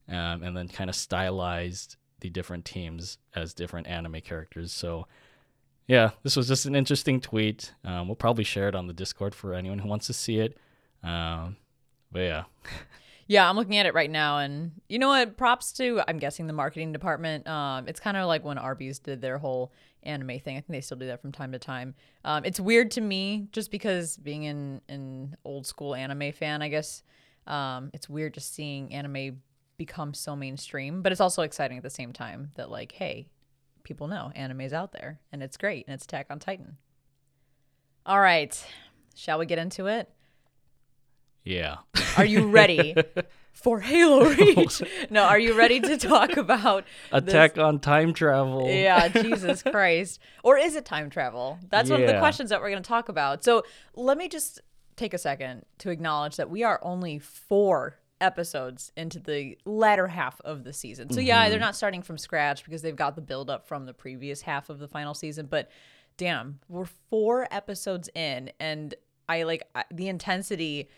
um, 0.08 0.44
and 0.44 0.56
then 0.56 0.68
kind 0.68 0.90
of 0.90 0.96
stylized 0.96 1.96
the 2.20 2.30
different 2.30 2.66
teams 2.66 3.18
as 3.36 3.54
different 3.54 3.88
anime 3.88 4.22
characters. 4.22 4.72
So, 4.72 5.08
yeah, 5.88 6.12
this 6.22 6.36
was 6.36 6.48
just 6.48 6.66
an 6.66 6.76
interesting 6.76 7.20
tweet. 7.20 7.74
Um, 7.84 8.08
we'll 8.08 8.16
probably 8.16 8.44
share 8.44 8.68
it 8.68 8.76
on 8.76 8.88
the 8.88 8.94
Discord 8.94 9.34
for 9.34 9.56
anyone 9.56 9.80
who 9.80 9.90
wants 9.90 10.08
to 10.08 10.14
see 10.14 10.38
it. 10.40 10.58
Um, 11.04 11.58
but 12.12 12.20
yeah, 12.20 12.44
Yeah, 13.32 13.50
I'm 13.50 13.56
looking 13.56 13.78
at 13.78 13.86
it 13.86 13.94
right 13.94 14.12
now, 14.12 14.40
and 14.40 14.74
you 14.90 15.00
know 15.00 15.08
what? 15.08 15.38
Props 15.38 15.72
to 15.78 16.02
I'm 16.06 16.20
guessing 16.20 16.48
the 16.48 16.54
marketing 16.54 16.92
department. 16.92 17.48
Um, 17.48 17.88
it's 17.88 18.02
kind 18.02 18.18
of 18.18 18.28
like 18.28 18.44
when 18.44 18.58
Arby's 18.58 19.00
did 19.00 19.22
their 19.22 19.38
whole 19.38 19.72
anime 20.04 20.38
thing. 20.40 20.58
I 20.58 20.60
think 20.60 20.68
they 20.68 20.82
still 20.82 20.98
do 20.98 21.08
that 21.08 21.22
from 21.22 21.32
time 21.32 21.54
to 21.54 21.58
time. 21.58 21.96
Um, 22.26 22.44
it's 22.44 22.60
weird 22.60 22.92
to 22.92 23.00
me 23.00 23.48
just 23.54 23.72
because 23.72 24.18
being 24.18 24.44
in 24.44 24.82
an 24.90 25.38
old 25.46 25.66
school 25.66 25.96
anime 25.96 26.34
fan, 26.34 26.62
I 26.62 26.68
guess. 26.68 27.04
Um, 27.48 27.90
it's 27.94 28.10
weird 28.10 28.34
just 28.34 28.54
seeing 28.54 28.94
anime 28.94 29.42
become 29.78 30.14
so 30.14 30.36
mainstream, 30.36 31.02
but 31.02 31.14
it's 31.14 31.22
also 31.22 31.44
exciting 31.44 31.78
at 31.78 31.84
the 31.84 31.90
same 31.90 32.12
time 32.12 32.52
that 32.56 32.70
like, 32.70 32.92
hey, 32.92 33.30
people 33.84 34.10
know 34.10 34.34
anime's 34.36 34.74
out 34.74 34.92
there 34.92 35.22
and 35.32 35.42
it's 35.42 35.56
great 35.56 35.86
and 35.88 35.94
it's 35.94 36.04
Attack 36.04 36.28
on 36.32 36.40
Titan. 36.40 36.76
All 38.06 38.20
right, 38.20 38.62
shall 39.16 39.40
we 39.40 39.46
get 39.46 39.58
into 39.58 39.88
it? 39.88 40.10
Yeah. 41.44 41.78
Are 42.18 42.26
you 42.26 42.48
ready 42.48 42.96
for 43.54 43.80
Halo 43.80 44.30
Reach? 44.30 44.82
no, 45.10 45.24
are 45.24 45.40
you 45.40 45.58
ready 45.58 45.80
to 45.80 45.98
talk 45.98 46.38
about 46.38 46.86
Attack 47.12 47.56
this? 47.56 47.64
on 47.64 47.80
time 47.80 48.14
travel. 48.14 48.68
Yeah, 48.70 49.08
Jesus 49.10 49.64
Christ. 49.64 50.20
Or 50.44 50.58
is 50.58 50.76
it 50.76 50.86
time 50.86 51.10
travel? 51.10 51.60
That's 51.70 51.90
one 51.90 52.02
of 52.02 52.08
the 52.08 52.20
questions 52.20 52.50
that 52.50 52.62
we're 52.62 52.70
going 52.70 52.84
to 52.84 52.88
talk 52.88 53.10
about. 53.10 53.44
So 53.44 53.64
let 53.96 54.18
me 54.18 54.28
just 54.28 54.62
take 54.96 55.14
a 55.14 55.18
second 55.18 55.66
to 55.80 55.90
acknowledge 55.90 56.36
that 56.36 56.50
we 56.50 56.64
are 56.64 56.80
only 56.84 57.18
four 57.18 57.98
episodes 58.20 58.92
into 58.96 59.20
the 59.20 59.58
latter 59.66 60.08
half 60.08 60.40
of 60.42 60.64
the 60.64 60.74
season. 60.74 61.10
So 61.10 61.20
yeah, 61.20 61.50
they're 61.50 61.58
mm-hmm. 61.58 61.66
not 61.66 61.76
starting 61.76 62.04
from 62.04 62.20
scratch 62.20 62.64
because 62.64 62.84
they've 62.84 62.96
got 62.96 63.16
the 63.16 63.22
build 63.22 63.50
up 63.50 63.68
from 63.68 63.88
the 63.88 63.94
previous 63.94 64.42
half 64.42 64.70
of 64.70 64.78
the 64.78 64.88
final 64.88 65.16
season, 65.16 65.48
but 65.48 65.72
damn, 66.18 66.60
we're 66.68 66.86
four 67.10 67.48
episodes 67.50 68.10
in 68.14 68.52
and 68.60 68.94
I 69.28 69.44
like 69.44 69.64
I, 69.74 69.86
the 69.92 70.08
intensity 70.08 70.90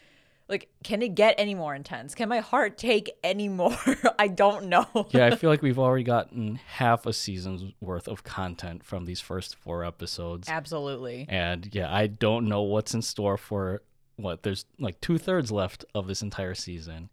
like 0.49 0.69
can 0.83 1.01
it 1.01 1.15
get 1.15 1.35
any 1.37 1.55
more 1.55 1.73
intense? 1.73 2.15
Can 2.15 2.29
my 2.29 2.39
heart 2.39 2.77
take 2.77 3.11
any 3.23 3.49
more? 3.49 3.77
I 4.19 4.27
don't 4.27 4.67
know. 4.67 4.87
yeah, 5.11 5.27
I 5.27 5.35
feel 5.35 5.49
like 5.49 5.61
we've 5.61 5.79
already 5.79 6.03
gotten 6.03 6.55
half 6.55 7.05
a 7.05 7.13
season's 7.13 7.73
worth 7.79 8.07
of 8.07 8.23
content 8.23 8.83
from 8.83 9.05
these 9.05 9.21
first 9.21 9.55
four 9.55 9.83
episodes. 9.83 10.49
Absolutely. 10.49 11.25
And 11.29 11.73
yeah, 11.73 11.93
I 11.93 12.07
don't 12.07 12.47
know 12.47 12.61
what's 12.61 12.93
in 12.93 13.01
store 13.01 13.37
for 13.37 13.81
what 14.17 14.43
there's 14.43 14.65
like 14.79 14.99
two 15.01 15.17
thirds 15.17 15.51
left 15.51 15.85
of 15.95 16.07
this 16.07 16.21
entire 16.21 16.55
season. 16.55 17.09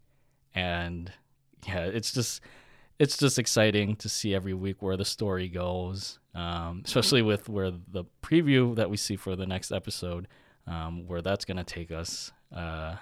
And 0.53 1.11
yeah, 1.67 1.85
it's 1.85 2.11
just 2.11 2.41
it's 2.99 3.17
just 3.17 3.39
exciting 3.39 3.95
to 3.95 4.09
see 4.09 4.35
every 4.35 4.53
week 4.53 4.81
where 4.81 4.97
the 4.97 5.05
story 5.05 5.47
goes. 5.47 6.19
Um, 6.35 6.83
especially 6.85 7.21
with 7.21 7.49
where 7.49 7.71
the 7.71 8.05
preview 8.21 8.75
that 8.75 8.89
we 8.89 8.97
see 8.97 9.15
for 9.15 9.35
the 9.35 9.45
next 9.47 9.71
episode, 9.71 10.27
um, 10.67 11.07
where 11.07 11.21
that's 11.21 11.45
gonna 11.45 11.63
take 11.63 11.91
us. 11.91 12.31
Uh, 12.55 12.95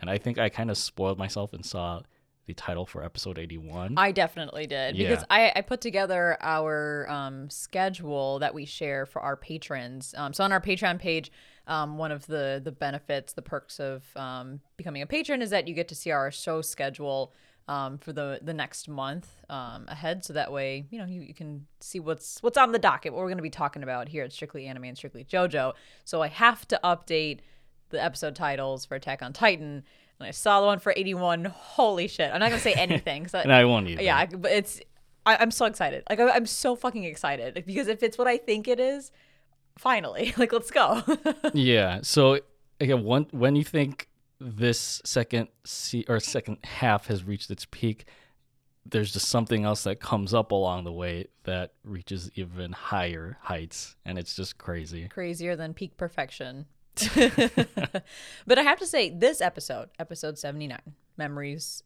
and 0.00 0.10
I 0.10 0.18
think 0.18 0.38
I 0.38 0.48
kind 0.48 0.70
of 0.70 0.76
spoiled 0.76 1.18
myself 1.18 1.52
and 1.52 1.64
saw 1.64 2.02
the 2.46 2.54
title 2.54 2.84
for 2.84 3.02
episode 3.02 3.38
81. 3.38 3.94
I 3.96 4.12
definitely 4.12 4.66
did 4.66 4.96
because 4.96 5.24
I, 5.30 5.52
I 5.56 5.62
put 5.62 5.80
together 5.80 6.36
our 6.40 7.08
um, 7.08 7.48
schedule 7.48 8.38
that 8.40 8.54
we 8.54 8.66
share 8.66 9.06
for 9.06 9.22
our 9.22 9.36
patrons. 9.36 10.14
Um, 10.16 10.32
so 10.34 10.44
on 10.44 10.52
our 10.52 10.60
Patreon 10.60 10.98
page, 10.98 11.32
um, 11.66 11.96
one 11.96 12.12
of 12.12 12.26
the 12.26 12.60
the 12.62 12.72
benefits, 12.72 13.32
the 13.32 13.42
perks 13.42 13.80
of 13.80 14.04
um, 14.16 14.60
becoming 14.76 15.00
a 15.00 15.06
patron 15.06 15.40
is 15.40 15.50
that 15.50 15.66
you 15.66 15.74
get 15.74 15.88
to 15.88 15.94
see 15.94 16.10
our 16.10 16.30
show 16.30 16.60
schedule 16.60 17.32
um, 17.66 17.96
for 17.96 18.12
the 18.12 18.40
the 18.42 18.52
next 18.52 18.88
month 18.88 19.28
um, 19.48 19.86
ahead. 19.88 20.24
So 20.24 20.34
that 20.34 20.52
way, 20.52 20.86
you 20.90 20.98
know, 20.98 21.06
you, 21.06 21.22
you 21.22 21.34
can 21.34 21.66
see 21.80 22.00
what's 22.00 22.42
what's 22.42 22.58
on 22.58 22.72
the 22.72 22.78
docket, 22.78 23.12
what 23.12 23.20
we're 23.20 23.28
going 23.28 23.38
to 23.38 23.42
be 23.42 23.50
talking 23.50 23.82
about 23.82 24.08
here 24.08 24.24
at 24.24 24.32
Strictly 24.32 24.66
Anime 24.66 24.84
and 24.84 24.96
Strictly 24.96 25.24
JoJo. 25.24 25.72
So 26.04 26.20
I 26.20 26.28
have 26.28 26.68
to 26.68 26.80
update 26.84 27.40
the 27.90 28.02
episode 28.02 28.34
titles 28.34 28.84
for 28.84 28.94
Attack 28.96 29.22
on 29.22 29.32
Titan. 29.32 29.84
And 30.20 30.28
I 30.28 30.30
saw 30.30 30.60
the 30.60 30.66
one 30.66 30.78
for 30.78 30.92
81. 30.96 31.44
Holy 31.46 32.08
shit. 32.08 32.30
I'm 32.32 32.40
not 32.40 32.48
going 32.50 32.58
to 32.60 32.62
say 32.62 32.74
anything. 32.74 33.24
'cause 33.24 33.34
I- 33.34 33.42
and 33.44 33.52
I 33.52 33.64
won't 33.64 33.88
either. 33.88 34.02
yeah, 34.02 34.26
but 34.26 34.50
it's 34.52 34.80
I, 35.26 35.36
I'm 35.36 35.50
so 35.50 35.64
excited. 35.66 36.02
Like 36.10 36.20
I, 36.20 36.30
I'm 36.30 36.46
so 36.46 36.76
fucking 36.76 37.04
excited 37.04 37.54
Like, 37.56 37.66
because 37.66 37.88
if 37.88 38.02
it's 38.02 38.18
what 38.18 38.26
I 38.28 38.36
think 38.36 38.68
it 38.68 38.78
is, 38.78 39.10
finally, 39.78 40.34
like 40.38 40.52
let's 40.52 40.70
go. 40.70 41.02
Yeah. 41.54 42.00
So 42.02 42.40
again, 42.80 43.04
one 43.04 43.26
when 43.30 43.56
you 43.56 43.64
think 43.64 44.08
this 44.40 45.00
second 45.04 45.48
se- 45.64 46.04
or 46.08 46.20
second 46.20 46.58
half 46.64 47.06
has 47.06 47.24
reached 47.24 47.50
its 47.50 47.66
peak, 47.70 48.04
there's 48.86 49.12
just 49.12 49.28
something 49.28 49.64
else 49.64 49.84
that 49.84 49.98
comes 50.00 50.34
up 50.34 50.50
along 50.52 50.84
the 50.84 50.92
way 50.92 51.26
that 51.44 51.72
reaches 51.84 52.30
even 52.34 52.72
higher 52.72 53.38
heights, 53.42 53.96
and 54.04 54.18
it's 54.18 54.36
just 54.36 54.58
crazy. 54.58 55.08
Crazier 55.08 55.56
than 55.56 55.72
peak 55.72 55.96
perfection. 55.96 56.66
but 58.46 58.58
I 58.58 58.62
have 58.62 58.78
to 58.78 58.86
say, 58.86 59.10
this 59.10 59.40
episode, 59.40 59.90
episode 59.98 60.38
79, 60.38 60.78
memories. 61.16 61.82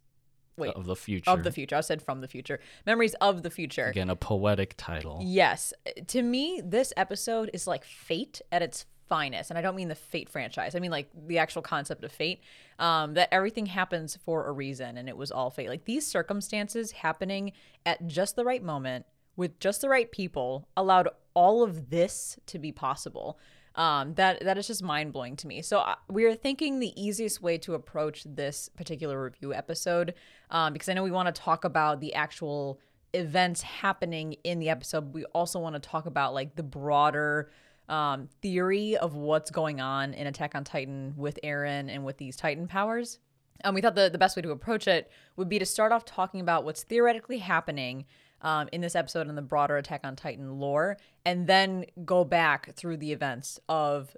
Wait, 0.56 0.74
Of 0.74 0.86
the 0.86 0.96
future. 0.96 1.30
of 1.30 1.44
the 1.44 1.52
future. 1.52 1.76
I 1.76 1.80
said 1.82 2.02
from 2.02 2.20
the 2.20 2.28
future. 2.28 2.58
Memories 2.84 3.14
of 3.20 3.42
the 3.42 3.50
future. 3.50 3.86
Again, 3.86 4.10
a 4.10 4.16
poetic 4.16 4.74
title. 4.76 5.20
Yes. 5.22 5.72
To 6.08 6.22
me, 6.22 6.60
this 6.64 6.92
episode 6.96 7.50
is 7.52 7.66
like 7.68 7.84
fate 7.84 8.42
at 8.50 8.60
its 8.60 8.84
finest. 9.08 9.50
And 9.50 9.58
I 9.58 9.62
don't 9.62 9.76
mean 9.76 9.88
the 9.88 9.94
fate 9.94 10.28
franchise. 10.28 10.74
I 10.74 10.80
mean 10.80 10.90
like 10.90 11.10
the 11.26 11.38
actual 11.38 11.62
concept 11.62 12.02
of 12.04 12.10
fate. 12.12 12.40
Um, 12.78 13.14
that 13.14 13.28
everything 13.32 13.66
happens 13.66 14.16
for 14.24 14.46
a 14.46 14.52
reason 14.52 14.98
and 14.98 15.08
it 15.08 15.16
was 15.16 15.30
all 15.30 15.50
fate. 15.50 15.68
Like 15.68 15.84
these 15.84 16.06
circumstances 16.06 16.92
happening 16.92 17.52
at 17.86 18.06
just 18.06 18.36
the 18.36 18.44
right 18.44 18.62
moment 18.62 19.06
with 19.36 19.58
just 19.60 19.80
the 19.80 19.88
right 19.88 20.10
people 20.10 20.68
allowed 20.76 21.08
all 21.34 21.62
of 21.62 21.90
this 21.90 22.38
to 22.46 22.58
be 22.58 22.72
possible. 22.72 23.38
Um, 23.78 24.14
that 24.14 24.40
that 24.44 24.58
is 24.58 24.66
just 24.66 24.82
mind 24.82 25.12
blowing 25.12 25.36
to 25.36 25.46
me. 25.46 25.62
So 25.62 25.78
uh, 25.78 25.94
we 26.10 26.24
are 26.24 26.34
thinking 26.34 26.80
the 26.80 26.92
easiest 27.00 27.40
way 27.40 27.58
to 27.58 27.74
approach 27.74 28.24
this 28.26 28.68
particular 28.68 29.22
review 29.22 29.54
episode, 29.54 30.14
um, 30.50 30.72
because 30.72 30.88
I 30.88 30.94
know 30.94 31.04
we 31.04 31.12
want 31.12 31.32
to 31.32 31.40
talk 31.40 31.64
about 31.64 32.00
the 32.00 32.12
actual 32.14 32.80
events 33.14 33.62
happening 33.62 34.34
in 34.42 34.58
the 34.58 34.68
episode. 34.68 35.14
We 35.14 35.24
also 35.26 35.60
want 35.60 35.76
to 35.76 35.80
talk 35.80 36.06
about 36.06 36.34
like 36.34 36.56
the 36.56 36.64
broader 36.64 37.52
um, 37.88 38.28
theory 38.42 38.96
of 38.96 39.14
what's 39.14 39.52
going 39.52 39.80
on 39.80 40.12
in 40.12 40.26
Attack 40.26 40.56
on 40.56 40.64
Titan 40.64 41.14
with 41.16 41.38
Eren 41.44 41.88
and 41.88 42.04
with 42.04 42.18
these 42.18 42.34
Titan 42.34 42.66
powers. 42.66 43.20
Um, 43.62 43.74
we 43.74 43.80
thought 43.80 43.94
the, 43.94 44.10
the 44.10 44.18
best 44.18 44.36
way 44.36 44.42
to 44.42 44.50
approach 44.50 44.88
it 44.88 45.10
would 45.36 45.48
be 45.48 45.60
to 45.60 45.66
start 45.66 45.92
off 45.92 46.04
talking 46.04 46.40
about 46.40 46.64
what's 46.64 46.82
theoretically 46.82 47.38
happening 47.38 48.06
um, 48.42 48.68
in 48.72 48.80
this 48.80 48.94
episode 48.94 49.28
in 49.28 49.34
the 49.34 49.42
broader 49.42 49.76
Attack 49.76 50.00
on 50.04 50.16
Titan 50.16 50.58
lore, 50.58 50.96
and 51.24 51.46
then 51.46 51.84
go 52.04 52.24
back 52.24 52.74
through 52.74 52.98
the 52.98 53.12
events 53.12 53.58
of 53.68 54.16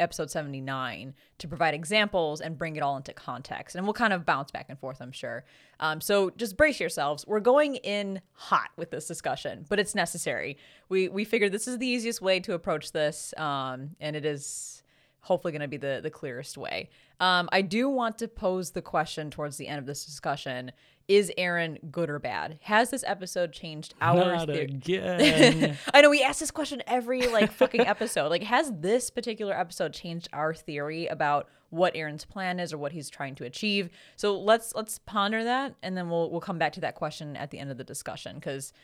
episode 0.00 0.30
79 0.30 1.14
to 1.38 1.48
provide 1.48 1.74
examples 1.74 2.40
and 2.40 2.58
bring 2.58 2.76
it 2.76 2.82
all 2.82 2.96
into 2.96 3.12
context. 3.12 3.76
And 3.76 3.86
we'll 3.86 3.94
kind 3.94 4.12
of 4.12 4.26
bounce 4.26 4.50
back 4.50 4.66
and 4.68 4.78
forth, 4.78 5.00
I'm 5.00 5.12
sure. 5.12 5.44
Um, 5.78 6.00
so 6.00 6.30
just 6.30 6.56
brace 6.56 6.80
yourselves. 6.80 7.24
We're 7.26 7.40
going 7.40 7.76
in 7.76 8.20
hot 8.32 8.70
with 8.76 8.90
this 8.90 9.06
discussion, 9.06 9.66
but 9.68 9.78
it's 9.78 9.94
necessary. 9.94 10.58
We, 10.88 11.08
we 11.08 11.24
figured 11.24 11.52
this 11.52 11.68
is 11.68 11.78
the 11.78 11.86
easiest 11.86 12.20
way 12.20 12.40
to 12.40 12.54
approach 12.54 12.92
this, 12.92 13.32
um, 13.36 13.90
and 14.00 14.16
it 14.16 14.24
is 14.24 14.82
hopefully 15.20 15.52
going 15.52 15.62
to 15.62 15.68
be 15.68 15.76
the 15.76 16.00
the 16.02 16.10
clearest 16.10 16.56
way. 16.56 16.88
Um, 17.20 17.48
I 17.52 17.62
do 17.62 17.88
want 17.88 18.18
to 18.18 18.28
pose 18.28 18.70
the 18.70 18.82
question 18.82 19.30
towards 19.30 19.56
the 19.56 19.68
end 19.68 19.78
of 19.78 19.86
this 19.86 20.04
discussion: 20.04 20.72
Is 21.08 21.32
Eren 21.38 21.90
good 21.90 22.10
or 22.10 22.18
bad? 22.18 22.58
Has 22.62 22.90
this 22.90 23.02
episode 23.06 23.50
changed 23.50 23.94
our? 23.98 24.14
Theory? 24.14 24.36
Not 24.36 24.46
the- 24.46 24.60
again. 24.60 25.78
I 25.94 26.02
know 26.02 26.10
we 26.10 26.22
ask 26.22 26.38
this 26.38 26.50
question 26.50 26.82
every 26.86 27.26
like 27.26 27.50
fucking 27.50 27.80
episode. 27.80 28.28
Like, 28.28 28.42
has 28.42 28.70
this 28.78 29.08
particular 29.08 29.58
episode 29.58 29.94
changed 29.94 30.28
our 30.34 30.52
theory 30.52 31.06
about 31.06 31.48
what 31.70 31.94
Eren's 31.94 32.26
plan 32.26 32.60
is 32.60 32.74
or 32.74 32.78
what 32.78 32.92
he's 32.92 33.08
trying 33.08 33.34
to 33.36 33.44
achieve? 33.44 33.88
So 34.16 34.38
let's 34.38 34.74
let's 34.74 34.98
ponder 34.98 35.44
that, 35.44 35.74
and 35.82 35.96
then 35.96 36.10
we'll 36.10 36.30
we'll 36.30 36.42
come 36.42 36.58
back 36.58 36.74
to 36.74 36.80
that 36.82 36.94
question 36.94 37.36
at 37.36 37.50
the 37.50 37.58
end 37.58 37.70
of 37.70 37.78
the 37.78 37.84
discussion. 37.84 38.34
Because, 38.34 38.74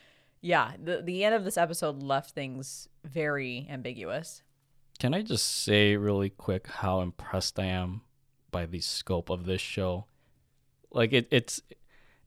yeah, 0.40 0.72
the 0.82 1.02
the 1.02 1.24
end 1.24 1.34
of 1.34 1.44
this 1.44 1.58
episode 1.58 2.02
left 2.02 2.30
things 2.30 2.88
very 3.04 3.66
ambiguous. 3.70 4.42
Can 4.98 5.12
I 5.12 5.20
just 5.20 5.62
say 5.64 5.96
really 5.96 6.30
quick 6.30 6.68
how 6.68 7.02
impressed 7.02 7.58
I 7.58 7.66
am 7.66 8.00
by 8.50 8.64
the 8.64 8.80
scope 8.80 9.28
of 9.28 9.44
this 9.44 9.60
show? 9.60 10.06
Like 10.90 11.12
it, 11.12 11.26
it's 11.30 11.60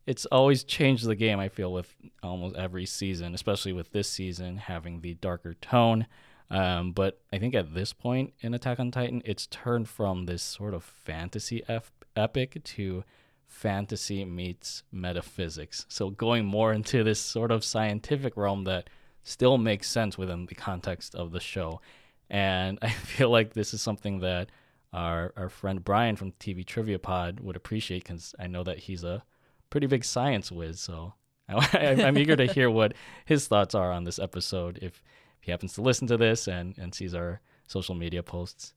it's 0.08 0.26
always 0.28 0.64
changed 0.64 1.06
the 1.06 1.16
game. 1.16 1.40
I 1.40 1.50
feel 1.50 1.72
with 1.72 1.94
almost 2.24 2.56
every 2.56 2.86
season, 2.86 3.36
especially 3.36 3.74
with 3.74 3.92
this 3.92 4.10
season 4.10 4.56
having 4.56 5.02
the 5.02 5.16
darker 5.16 5.54
tone. 5.54 6.08
Um, 6.50 6.94
but 6.94 7.20
I 7.34 7.40
think 7.40 7.54
at 7.54 7.74
this 7.74 7.92
point 7.92 8.34
in 8.40 8.54
Attack 8.54 8.80
on 8.80 8.90
Titan, 8.90 9.22
it's 9.26 9.48
turned 9.48 9.90
from 9.90 10.26
this 10.26 10.42
sort 10.42 10.74
of 10.74 10.84
fantasy 10.84 11.62
ep- 11.68 12.06
epic 12.16 12.64
to 12.64 13.04
fantasy 13.48 14.24
meets 14.24 14.84
metaphysics. 14.94 15.86
So 15.90 16.10
going 16.10 16.46
more 16.46 16.72
into 16.72 17.04
this 17.04 17.20
sort 17.20 17.52
of 17.52 17.66
scientific 17.66 18.38
realm 18.38 18.64
that 18.64 18.90
still 19.24 19.58
makes 19.58 19.90
sense 19.90 20.18
within 20.18 20.46
the 20.46 20.56
context 20.56 21.16
of 21.16 21.34
the 21.34 21.42
show. 21.42 21.82
And 22.30 22.80
I 22.82 22.90
feel 22.90 23.30
like 23.30 23.54
this 23.54 23.74
is 23.74 23.82
something 23.82 24.22
that 24.22 24.50
our 24.94 25.34
our 25.36 25.50
friend 25.50 25.84
Brian 25.84 26.16
from 26.16 26.32
TV 26.32 26.66
Trivia 26.66 26.98
Pod 26.98 27.42
would 27.42 27.58
appreciate 27.58 28.04
because 28.06 28.34
I 28.40 28.48
know 28.48 28.64
that 28.64 28.80
he's 28.80 29.04
a 29.04 29.22
pretty 29.70 29.88
big 29.88 30.04
science 30.04 30.52
whiz. 30.52 30.80
So 30.80 31.14
I'm 31.50 32.18
eager 32.18 32.36
to 32.36 32.46
hear 32.46 32.70
what 32.70 32.94
his 33.26 33.48
thoughts 33.48 33.76
are 33.76 33.92
on 33.92 34.04
this 34.04 34.20
episode 34.20 34.78
if, 34.82 35.02
if 35.40 35.46
he 35.46 35.52
happens 35.52 35.74
to 35.74 35.82
listen 35.82 36.08
to 36.08 36.18
this 36.18 36.48
and, 36.48 36.78
and 36.78 36.94
sees 36.94 37.14
our 37.14 37.42
social 37.68 37.96
media 37.96 38.24
posts. 38.24 38.74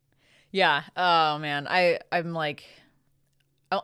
Yeah. 0.51 0.83
Oh 0.97 1.39
man, 1.39 1.67
I 1.69 2.01
I'm 2.11 2.33
like 2.33 2.65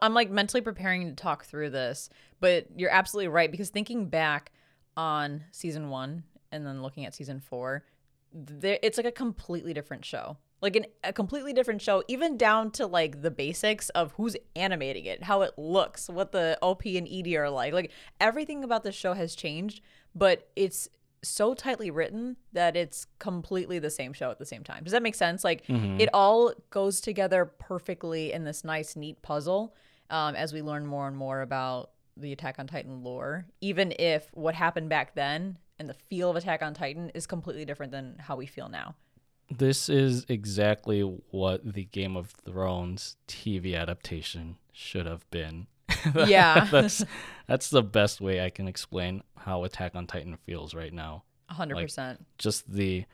I'm 0.02 0.14
like 0.14 0.30
mentally 0.30 0.60
preparing 0.60 1.08
to 1.08 1.14
talk 1.14 1.44
through 1.44 1.70
this, 1.70 2.10
but 2.40 2.66
you're 2.76 2.90
absolutely 2.90 3.28
right 3.28 3.50
because 3.50 3.70
thinking 3.70 4.08
back 4.08 4.52
on 4.96 5.44
season 5.52 5.90
1 5.90 6.24
and 6.52 6.66
then 6.66 6.82
looking 6.82 7.04
at 7.04 7.14
season 7.14 7.38
4, 7.40 7.84
there, 8.32 8.78
it's 8.82 8.96
like 8.96 9.06
a 9.06 9.12
completely 9.12 9.72
different 9.72 10.04
show. 10.04 10.36
Like 10.62 10.76
an, 10.76 10.86
a 11.04 11.12
completely 11.12 11.52
different 11.52 11.82
show, 11.82 12.02
even 12.08 12.36
down 12.36 12.70
to 12.72 12.86
like 12.86 13.22
the 13.22 13.30
basics 13.30 13.88
of 13.90 14.12
who's 14.12 14.36
animating 14.54 15.04
it, 15.04 15.22
how 15.24 15.42
it 15.42 15.52
looks, 15.56 16.08
what 16.08 16.32
the 16.32 16.58
OP 16.62 16.84
and 16.86 17.06
ED 17.10 17.34
are 17.34 17.50
like. 17.50 17.72
Like 17.72 17.90
everything 18.20 18.64
about 18.64 18.82
the 18.82 18.92
show 18.92 19.12
has 19.12 19.34
changed, 19.34 19.80
but 20.14 20.48
it's 20.56 20.88
so 21.22 21.54
tightly 21.54 21.90
written 21.90 22.36
that 22.52 22.76
it's 22.76 23.06
completely 23.18 23.78
the 23.78 23.90
same 23.90 24.12
show 24.12 24.30
at 24.30 24.38
the 24.38 24.46
same 24.46 24.62
time. 24.62 24.84
Does 24.84 24.92
that 24.92 25.02
make 25.02 25.14
sense? 25.14 25.44
Like 25.44 25.66
Mm-hmm. 25.66 26.00
it 26.00 26.08
all 26.14 26.52
goes 26.70 27.00
together 27.00 27.44
perfectly 27.44 28.32
in 28.32 28.44
this 28.44 28.64
nice, 28.64 28.96
neat 28.96 29.20
puzzle 29.22 29.74
um, 30.10 30.36
as 30.36 30.52
we 30.52 30.62
learn 30.62 30.86
more 30.86 31.06
and 31.08 31.16
more 31.16 31.42
about 31.42 31.90
the 32.16 32.32
Attack 32.32 32.58
on 32.58 32.66
Titan 32.66 33.02
lore, 33.02 33.44
even 33.60 33.92
if 33.98 34.28
what 34.32 34.54
happened 34.54 34.88
back 34.88 35.14
then 35.14 35.58
and 35.78 35.88
the 35.88 35.94
feel 35.94 36.30
of 36.30 36.36
Attack 36.36 36.62
on 36.62 36.72
Titan 36.72 37.10
is 37.10 37.26
completely 37.26 37.64
different 37.66 37.92
than 37.92 38.16
how 38.18 38.36
we 38.36 38.46
feel 38.46 38.68
now. 38.70 38.94
This 39.50 39.88
is 39.88 40.26
exactly 40.28 41.00
what 41.30 41.72
the 41.74 41.84
Game 41.84 42.16
of 42.16 42.30
Thrones 42.30 43.16
TV 43.28 43.78
adaptation 43.78 44.56
should 44.72 45.06
have 45.06 45.28
been. 45.30 45.66
Yeah. 46.26 46.68
that's 46.70 47.04
that's 47.48 47.70
the 47.70 47.82
best 47.82 48.20
way 48.20 48.44
I 48.44 48.50
can 48.50 48.68
explain 48.68 49.22
how 49.36 49.64
Attack 49.64 49.94
on 49.96 50.06
Titan 50.06 50.36
feels 50.46 50.74
right 50.74 50.92
now. 50.92 51.24
100%. 51.50 52.18
Just 52.38 52.70
the 52.72 53.04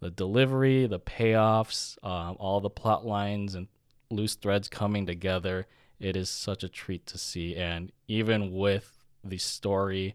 the 0.00 0.10
delivery, 0.10 0.86
the 0.86 1.00
payoffs, 1.00 2.02
um, 2.04 2.36
all 2.38 2.60
the 2.60 2.70
plot 2.70 3.04
lines 3.04 3.54
and 3.54 3.66
loose 4.10 4.34
threads 4.34 4.68
coming 4.68 5.06
together. 5.06 5.66
It 5.98 6.16
is 6.16 6.30
such 6.30 6.62
a 6.62 6.68
treat 6.68 7.04
to 7.06 7.18
see, 7.18 7.56
and 7.56 7.90
even 8.06 8.52
with 8.52 9.04
the 9.24 9.38
story 9.38 10.14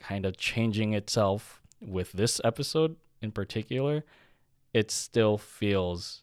kind 0.00 0.26
of 0.26 0.36
changing 0.36 0.92
itself 0.92 1.62
with 1.80 2.12
this 2.12 2.40
episode 2.42 2.96
in 3.22 3.30
particular, 3.30 4.04
it 4.74 4.90
still 4.90 5.38
feels 5.38 6.22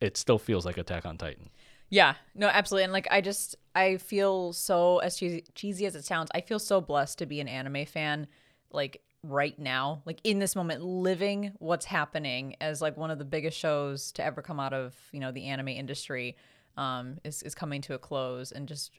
it 0.00 0.16
still 0.16 0.38
feels 0.38 0.64
like 0.66 0.78
Attack 0.78 1.06
on 1.06 1.16
Titan. 1.16 1.50
Yeah, 1.88 2.14
no, 2.34 2.48
absolutely. 2.48 2.84
And 2.84 2.92
like, 2.92 3.06
I 3.10 3.20
just, 3.20 3.54
I 3.76 3.98
feel 3.98 4.52
so, 4.52 4.98
as 4.98 5.16
cheesy, 5.16 5.44
cheesy 5.54 5.86
as 5.86 5.94
it 5.94 6.04
sounds, 6.04 6.30
I 6.34 6.40
feel 6.40 6.58
so 6.58 6.80
blessed 6.80 7.18
to 7.18 7.26
be 7.26 7.38
an 7.38 7.46
anime 7.46 7.84
fan, 7.84 8.26
like 8.72 9.02
right 9.22 9.56
now, 9.58 10.02
like 10.04 10.18
in 10.24 10.40
this 10.40 10.56
moment, 10.56 10.82
living 10.82 11.52
what's 11.58 11.84
happening 11.84 12.56
as 12.60 12.80
like 12.80 12.96
one 12.96 13.12
of 13.12 13.18
the 13.18 13.24
biggest 13.24 13.58
shows 13.58 14.10
to 14.12 14.24
ever 14.24 14.42
come 14.42 14.58
out 14.58 14.72
of, 14.72 14.96
you 15.12 15.20
know, 15.20 15.30
the 15.30 15.44
anime 15.44 15.68
industry 15.68 16.36
um, 16.76 17.18
is, 17.24 17.42
is 17.42 17.54
coming 17.54 17.80
to 17.82 17.94
a 17.94 17.98
close 17.98 18.50
and 18.50 18.66
just, 18.66 18.90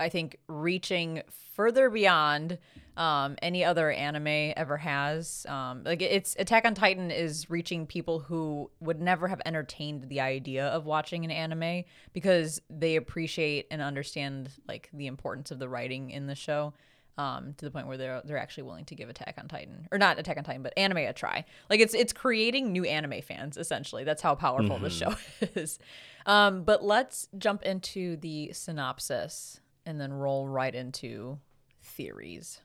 I 0.00 0.08
think 0.08 0.38
reaching 0.48 1.22
further 1.54 1.90
beyond 1.90 2.58
um, 2.96 3.36
any 3.40 3.64
other 3.64 3.90
anime 3.90 4.52
ever 4.56 4.76
has. 4.76 5.46
Um, 5.48 5.84
like 5.84 6.02
it's 6.02 6.36
Attack 6.38 6.64
on 6.64 6.74
Titan 6.74 7.10
is 7.10 7.48
reaching 7.48 7.86
people 7.86 8.20
who 8.20 8.70
would 8.80 9.00
never 9.00 9.28
have 9.28 9.40
entertained 9.46 10.08
the 10.08 10.20
idea 10.20 10.66
of 10.66 10.86
watching 10.86 11.24
an 11.24 11.30
anime 11.30 11.84
because 12.12 12.60
they 12.68 12.96
appreciate 12.96 13.66
and 13.70 13.80
understand 13.80 14.50
like 14.68 14.90
the 14.92 15.06
importance 15.06 15.50
of 15.50 15.58
the 15.58 15.68
writing 15.68 16.10
in 16.10 16.26
the 16.26 16.34
show. 16.34 16.74
Um, 17.18 17.52
to 17.58 17.66
the 17.66 17.70
point 17.70 17.86
where 17.86 17.98
they're 17.98 18.22
they're 18.24 18.38
actually 18.38 18.62
willing 18.62 18.86
to 18.86 18.94
give 18.94 19.10
Attack 19.10 19.34
on 19.36 19.46
Titan 19.46 19.88
or 19.92 19.98
not 19.98 20.18
Attack 20.18 20.38
on 20.38 20.44
Titan, 20.44 20.62
but 20.62 20.72
anime 20.78 20.98
a 20.98 21.12
try. 21.12 21.44
Like 21.68 21.80
it's 21.80 21.92
it's 21.92 22.14
creating 22.14 22.72
new 22.72 22.84
anime 22.84 23.20
fans 23.20 23.58
essentially. 23.58 24.04
That's 24.04 24.22
how 24.22 24.34
powerful 24.34 24.78
the 24.78 24.88
show 24.88 25.14
is. 25.54 25.78
Um, 26.24 26.62
but 26.62 26.82
let's 26.82 27.28
jump 27.36 27.62
into 27.62 28.16
the 28.16 28.52
synopsis 28.54 29.60
and 29.84 30.00
then 30.00 30.12
roll 30.12 30.48
right 30.48 30.74
into 30.74 31.38
theories. 31.82 32.60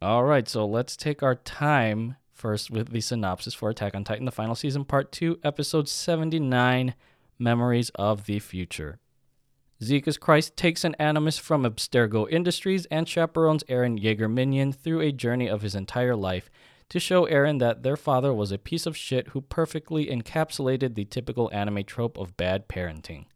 All 0.00 0.24
right, 0.24 0.48
so 0.48 0.66
let's 0.66 0.96
take 0.96 1.22
our 1.22 1.34
time 1.34 2.16
first 2.32 2.70
with 2.70 2.90
the 2.90 3.00
synopsis 3.00 3.54
for 3.54 3.68
Attack 3.68 3.94
on 3.94 4.04
Titan, 4.04 4.24
the 4.24 4.30
final 4.30 4.54
season, 4.54 4.84
part 4.84 5.10
two, 5.10 5.38
episode 5.42 5.88
79 5.88 6.94
Memories 7.38 7.90
of 7.96 8.26
the 8.26 8.38
Future. 8.38 9.00
Zekas 9.82 10.18
Christ 10.18 10.56
takes 10.56 10.84
an 10.84 10.94
animus 10.96 11.38
from 11.38 11.64
Abstergo 11.64 12.28
Industries 12.30 12.86
and 12.86 13.08
chaperones 13.08 13.64
Eren 13.64 14.00
Yeager 14.00 14.32
Minion 14.32 14.72
through 14.72 15.00
a 15.00 15.12
journey 15.12 15.48
of 15.48 15.62
his 15.62 15.74
entire 15.74 16.16
life 16.16 16.50
to 16.88 16.98
show 16.98 17.26
Eren 17.26 17.58
that 17.58 17.82
their 17.82 17.96
father 17.96 18.32
was 18.32 18.50
a 18.50 18.58
piece 18.58 18.86
of 18.86 18.96
shit 18.96 19.28
who 19.28 19.40
perfectly 19.40 20.06
encapsulated 20.06 20.94
the 20.94 21.04
typical 21.04 21.50
anime 21.52 21.84
trope 21.84 22.18
of 22.18 22.36
bad 22.36 22.68
parenting. 22.68 23.26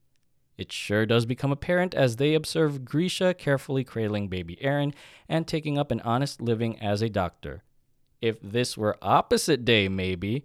It 0.59 0.71
sure 0.71 1.07
does 1.07 1.27
become 1.27 1.51
apparent 1.51 1.95
as 1.95 2.17
they 2.17 2.35
observe 2.35 2.85
Grisha 2.85 3.35
carefully 3.35 3.85
cradling 3.85 4.29
baby 4.29 4.57
Eren 4.63 4.93
and 5.29 5.47
taking 5.47 5.79
up 5.79 5.91
an 5.91 6.01
honest 6.01 6.41
living 6.41 6.79
as 6.79 7.03
a 7.03 7.09
doctor. 7.09 7.63
If 8.21 8.39
this 8.41 8.77
were 8.77 8.99
opposite 9.03 9.65
day, 9.65 9.89
maybe, 9.89 10.45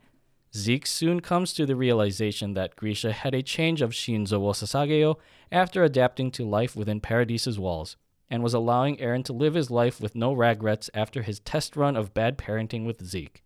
Zeke 0.56 0.88
soon 0.88 1.20
comes 1.20 1.54
to 1.54 1.66
the 1.66 1.76
realization 1.76 2.54
that 2.54 2.76
Grisha 2.76 3.12
had 3.12 3.36
a 3.36 3.44
change 3.44 3.82
of 3.82 3.92
Shinzou 3.92 4.40
wo 4.40 4.54
Sasageyo 4.54 5.18
after 5.52 5.84
adapting 5.84 6.32
to 6.32 6.50
life 6.50 6.76
within 6.76 7.00
Paradis's 7.00 7.60
walls, 7.60 7.98
and 8.30 8.42
was 8.42 8.54
allowing 8.54 8.98
Eren 8.98 9.24
to 9.26 9.34
live 9.34 9.54
his 9.54 9.70
life 9.70 10.02
with 10.02 10.16
no 10.16 10.34
regrets 10.34 10.90
after 10.94 11.22
his 11.22 11.40
test 11.42 11.76
run 11.76 11.96
of 11.96 12.14
bad 12.14 12.38
parenting 12.38 12.86
with 12.86 13.06
Zeke. 13.06 13.44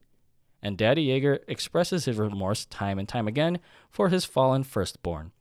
And 0.62 0.78
Daddy 0.78 1.08
Yeager 1.08 1.39
expresses 1.47 2.06
his 2.06 2.17
remorse 2.17 2.65
time 2.65 3.00
and 3.00 3.10
time 3.10 3.28
again 3.28 3.60
for 3.89 4.10
his 4.10 4.26
fallen 4.26 4.63
firstborn. 4.63 5.32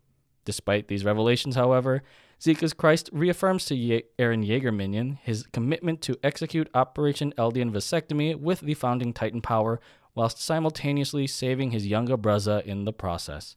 Despite 0.50 0.88
these 0.88 1.04
revelations, 1.04 1.54
however, 1.54 2.02
Zekas 2.40 2.76
Christ 2.76 3.08
reaffirms 3.12 3.66
to 3.66 3.76
Ye- 3.76 4.02
Eren 4.18 4.44
Yeager 4.44 4.74
Minion 4.74 5.16
his 5.22 5.44
commitment 5.52 6.00
to 6.00 6.18
execute 6.24 6.68
Operation 6.74 7.32
Eldian 7.38 7.70
Vasectomy 7.70 8.34
with 8.34 8.58
the 8.58 8.74
founding 8.74 9.12
Titan 9.12 9.42
power, 9.42 9.80
whilst 10.12 10.42
simultaneously 10.42 11.28
saving 11.28 11.70
his 11.70 11.86
younger 11.86 12.16
brother 12.16 12.58
in 12.66 12.84
the 12.84 12.92
process. 12.92 13.54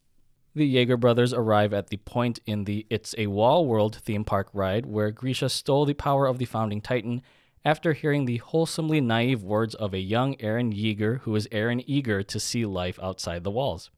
The 0.53 0.71
Yeager 0.71 0.99
brothers 0.99 1.33
arrive 1.33 1.73
at 1.73 1.87
the 1.87 1.97
point 1.97 2.37
in 2.45 2.65
the 2.65 2.85
It's 2.91 3.15
a 3.17 3.25
Wall 3.25 3.65
World 3.65 3.95
theme 3.95 4.23
park 4.23 4.49
ride 4.53 4.85
where 4.85 5.09
Grisha 5.09 5.49
stole 5.49 5.85
the 5.85 5.95
power 5.95 6.27
of 6.27 6.37
the 6.37 6.45
founding 6.45 6.79
Titan 6.79 7.23
after 7.65 7.93
hearing 7.93 8.25
the 8.25 8.37
wholesomely 8.37 9.01
naive 9.01 9.41
words 9.41 9.73
of 9.73 9.95
a 9.95 9.99
young 9.99 10.35
Eren 10.35 10.71
Yeager 10.71 11.21
who 11.21 11.35
is 11.35 11.47
Aaron 11.51 11.81
eager 11.89 12.21
to 12.21 12.39
see 12.39 12.67
life 12.67 12.99
outside 13.01 13.43
the 13.43 13.49
walls. 13.49 13.89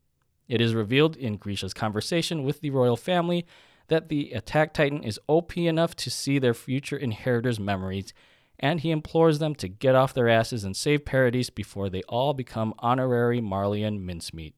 It 0.47 0.62
is 0.62 0.75
revealed 0.75 1.15
in 1.15 1.38
Grisha's 1.38 1.73
conversation 1.73 2.43
with 2.43 2.62
the 2.62 2.69
royal 2.69 2.97
family 2.97 3.45
that 3.88 4.10
the 4.10 4.31
attack 4.31 4.73
titan 4.73 5.03
is 5.03 5.19
OP 5.27 5.58
enough 5.58 5.95
to 5.95 6.10
see 6.10 6.39
their 6.39 6.53
future 6.53 6.97
inheritors' 6.97 7.60
memories, 7.60 8.13
and 8.60 8.79
he 8.79 8.91
implores 8.91 9.39
them 9.39 9.55
to 9.55 9.67
get 9.67 9.95
off 9.95 10.13
their 10.13 10.29
asses 10.29 10.63
and 10.63 10.75
save 10.75 11.05
Paradis 11.05 11.49
before 11.49 11.89
they 11.89 12.01
all 12.03 12.34
become 12.34 12.73
honorary 12.79 13.41
Marleyan 13.41 13.99
mincemeat. 13.99 14.55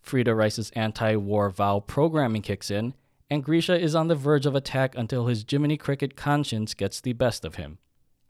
Frieda 0.00 0.34
Reiss's 0.34 0.70
anti 0.70 1.16
war 1.16 1.50
vow 1.50 1.80
programming 1.80 2.42
kicks 2.42 2.70
in, 2.70 2.94
and 3.30 3.44
Grisha 3.44 3.78
is 3.78 3.94
on 3.94 4.08
the 4.08 4.14
verge 4.14 4.46
of 4.46 4.54
attack 4.54 4.94
until 4.96 5.26
his 5.26 5.44
Jiminy 5.48 5.76
Cricket 5.76 6.16
conscience 6.16 6.74
gets 6.74 7.00
the 7.00 7.12
best 7.12 7.44
of 7.44 7.56
him. 7.56 7.78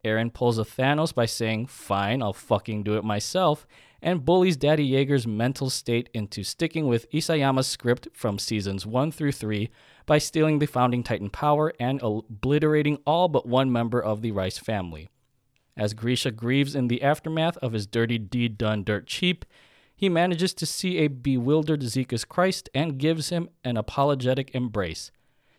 Eren 0.05 0.33
pulls 0.33 0.59
a 0.59 0.65
Thanos 0.65 1.15
by 1.15 1.27
saying, 1.27 1.67
Fine, 1.67 2.23
I'll 2.23 2.33
fucking 2.33 2.83
do 2.83 2.97
it 2.97 3.05
myself, 3.05 3.67
and 4.01 4.25
bullies 4.25 4.57
Daddy 4.57 4.87
Yeager's 4.87 5.27
mental 5.27 5.71
state 5.71 6.09
into 6.15 6.45
sticking 6.45 6.87
with 6.87 7.11
Isayama's 7.11 7.67
script 7.67 8.09
from 8.13 8.39
seasons 8.39 8.87
1 8.87 9.13
through 9.13 9.33
3 9.33 9.71
by 10.07 10.19
stealing 10.19 10.59
the 10.59 10.67
founding 10.67 11.03
Titan 11.03 11.31
power 11.31 11.73
and 11.81 12.01
obliterating 12.03 12.99
all 13.05 13.29
but 13.29 13.47
one 13.47 13.73
member 13.73 14.01
of 14.01 14.23
the 14.23 14.31
Reiss 14.31 14.59
family. 14.59 15.09
As 15.77 15.95
Grisha 15.95 16.31
grieves 16.31 16.75
in 16.75 16.89
the 16.89 17.03
aftermath 17.03 17.57
of 17.59 17.73
his 17.73 17.87
dirty 17.87 18.19
deed 18.19 18.59
done 18.59 18.85
dirt 18.85 19.07
cheap, 19.07 19.45
he 19.95 20.09
manages 20.09 20.55
to 20.55 20.67
see 20.67 20.99
a 20.99 21.09
bewildered 21.09 21.83
Zekas 21.83 22.27
Christ 22.27 22.69
and 22.73 22.99
gives 22.99 23.31
him 23.31 23.49
an 23.65 23.77
apologetic 23.77 24.55
embrace, 24.55 25.11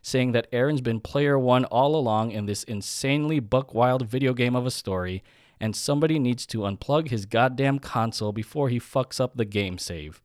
saying 0.02 0.32
that 0.32 0.50
Eren's 0.52 0.80
been 0.80 1.02
player 1.02 1.38
one 1.38 1.66
all 1.66 1.96
along 1.96 2.32
in 2.32 2.46
this 2.46 2.64
insanely 2.64 3.42
buck 3.42 3.74
wild 3.74 4.08
video 4.08 4.34
game 4.34 4.56
of 4.56 4.66
a 4.66 4.72
story, 4.72 5.24
and 5.60 5.76
somebody 5.76 6.20
needs 6.20 6.46
to 6.48 6.60
unplug 6.60 7.10
his 7.10 7.26
goddamn 7.26 7.80
console 7.80 8.32
before 8.32 8.70
he 8.70 8.80
fucks 8.80 9.20
up 9.20 9.36
the 9.36 9.46
game 9.46 9.78
save. 9.78 10.22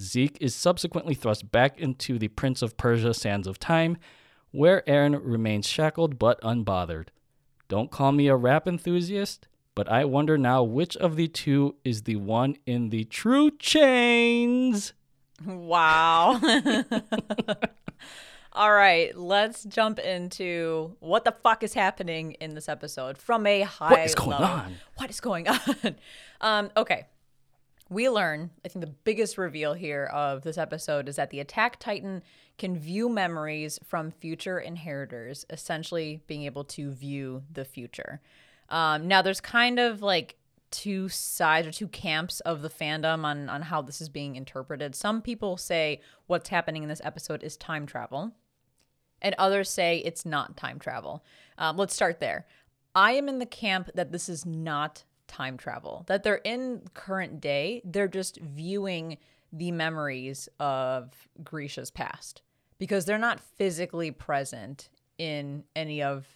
Zeke 0.00 0.38
is 0.40 0.54
subsequently 0.54 1.14
thrust 1.14 1.50
back 1.50 1.78
into 1.78 2.18
the 2.18 2.28
Prince 2.28 2.62
of 2.62 2.76
Persia 2.76 3.14
Sands 3.14 3.46
of 3.46 3.58
Time, 3.58 3.96
where 4.50 4.82
Eren 4.86 5.20
remains 5.22 5.66
shackled 5.66 6.18
but 6.18 6.40
unbothered. 6.42 7.08
Don't 7.68 7.90
call 7.90 8.12
me 8.12 8.28
a 8.28 8.36
rap 8.36 8.68
enthusiast, 8.68 9.48
but 9.74 9.88
I 9.88 10.04
wonder 10.04 10.36
now 10.36 10.62
which 10.62 10.96
of 10.96 11.16
the 11.16 11.28
two 11.28 11.76
is 11.84 12.02
the 12.02 12.16
one 12.16 12.56
in 12.66 12.90
the 12.90 13.04
true 13.04 13.50
chains. 13.58 14.92
Wow. 15.44 16.40
All 18.54 18.72
right, 18.72 19.16
let's 19.16 19.64
jump 19.64 19.98
into 19.98 20.94
what 21.00 21.24
the 21.24 21.32
fuck 21.32 21.62
is 21.62 21.72
happening 21.72 22.32
in 22.32 22.54
this 22.54 22.68
episode 22.68 23.16
from 23.16 23.46
a 23.46 23.62
high 23.62 23.90
What 23.92 24.00
is 24.00 24.14
going 24.14 24.30
level. 24.30 24.46
on? 24.46 24.74
What 24.96 25.08
is 25.10 25.20
going 25.20 25.48
on? 25.48 25.96
um, 26.42 26.70
okay. 26.76 27.06
We 27.88 28.08
learn, 28.10 28.50
I 28.64 28.68
think 28.68 28.84
the 28.84 28.90
biggest 29.04 29.36
reveal 29.38 29.72
here 29.74 30.04
of 30.04 30.42
this 30.42 30.58
episode 30.58 31.08
is 31.08 31.16
that 31.16 31.30
the 31.30 31.40
Attack 31.40 31.78
Titan 31.78 32.22
can 32.58 32.78
view 32.78 33.08
memories 33.08 33.78
from 33.84 34.10
future 34.10 34.58
inheritors, 34.58 35.44
essentially 35.50 36.22
being 36.26 36.42
able 36.44 36.64
to 36.64 36.90
view 36.90 37.42
the 37.50 37.64
future. 37.64 38.20
Um, 38.68 39.08
now, 39.08 39.20
there's 39.22 39.40
kind 39.40 39.78
of 39.78 40.00
like 40.02 40.36
two 40.70 41.08
sides 41.10 41.66
or 41.66 41.70
two 41.72 41.88
camps 41.88 42.40
of 42.40 42.62
the 42.62 42.70
fandom 42.70 43.24
on 43.24 43.50
on 43.50 43.60
how 43.62 43.82
this 43.82 44.00
is 44.00 44.08
being 44.08 44.36
interpreted. 44.36 44.94
Some 44.94 45.20
people 45.20 45.58
say 45.58 46.00
what's 46.26 46.48
happening 46.48 46.82
in 46.82 46.88
this 46.88 47.02
episode 47.04 47.42
is 47.42 47.58
time 47.58 47.84
travel, 47.84 48.32
and 49.22 49.34
others 49.38 49.70
say 49.70 49.98
it's 50.04 50.26
not 50.26 50.56
time 50.56 50.78
travel. 50.78 51.24
Um, 51.56 51.76
let's 51.78 51.94
start 51.94 52.20
there. 52.20 52.46
I 52.94 53.12
am 53.12 53.28
in 53.28 53.38
the 53.38 53.46
camp 53.46 53.90
that 53.94 54.12
this 54.12 54.28
is 54.28 54.44
not 54.44 55.04
time 55.26 55.56
travel. 55.56 56.04
That 56.08 56.22
they're 56.22 56.36
in 56.44 56.82
current 56.92 57.40
day. 57.40 57.80
They're 57.84 58.08
just 58.08 58.38
viewing 58.38 59.16
the 59.52 59.70
memories 59.70 60.48
of 60.60 61.28
Grisha's 61.42 61.90
past 61.90 62.42
because 62.78 63.04
they're 63.04 63.18
not 63.18 63.40
physically 63.40 64.10
present 64.10 64.90
in 65.18 65.62
any 65.76 66.02
of 66.02 66.26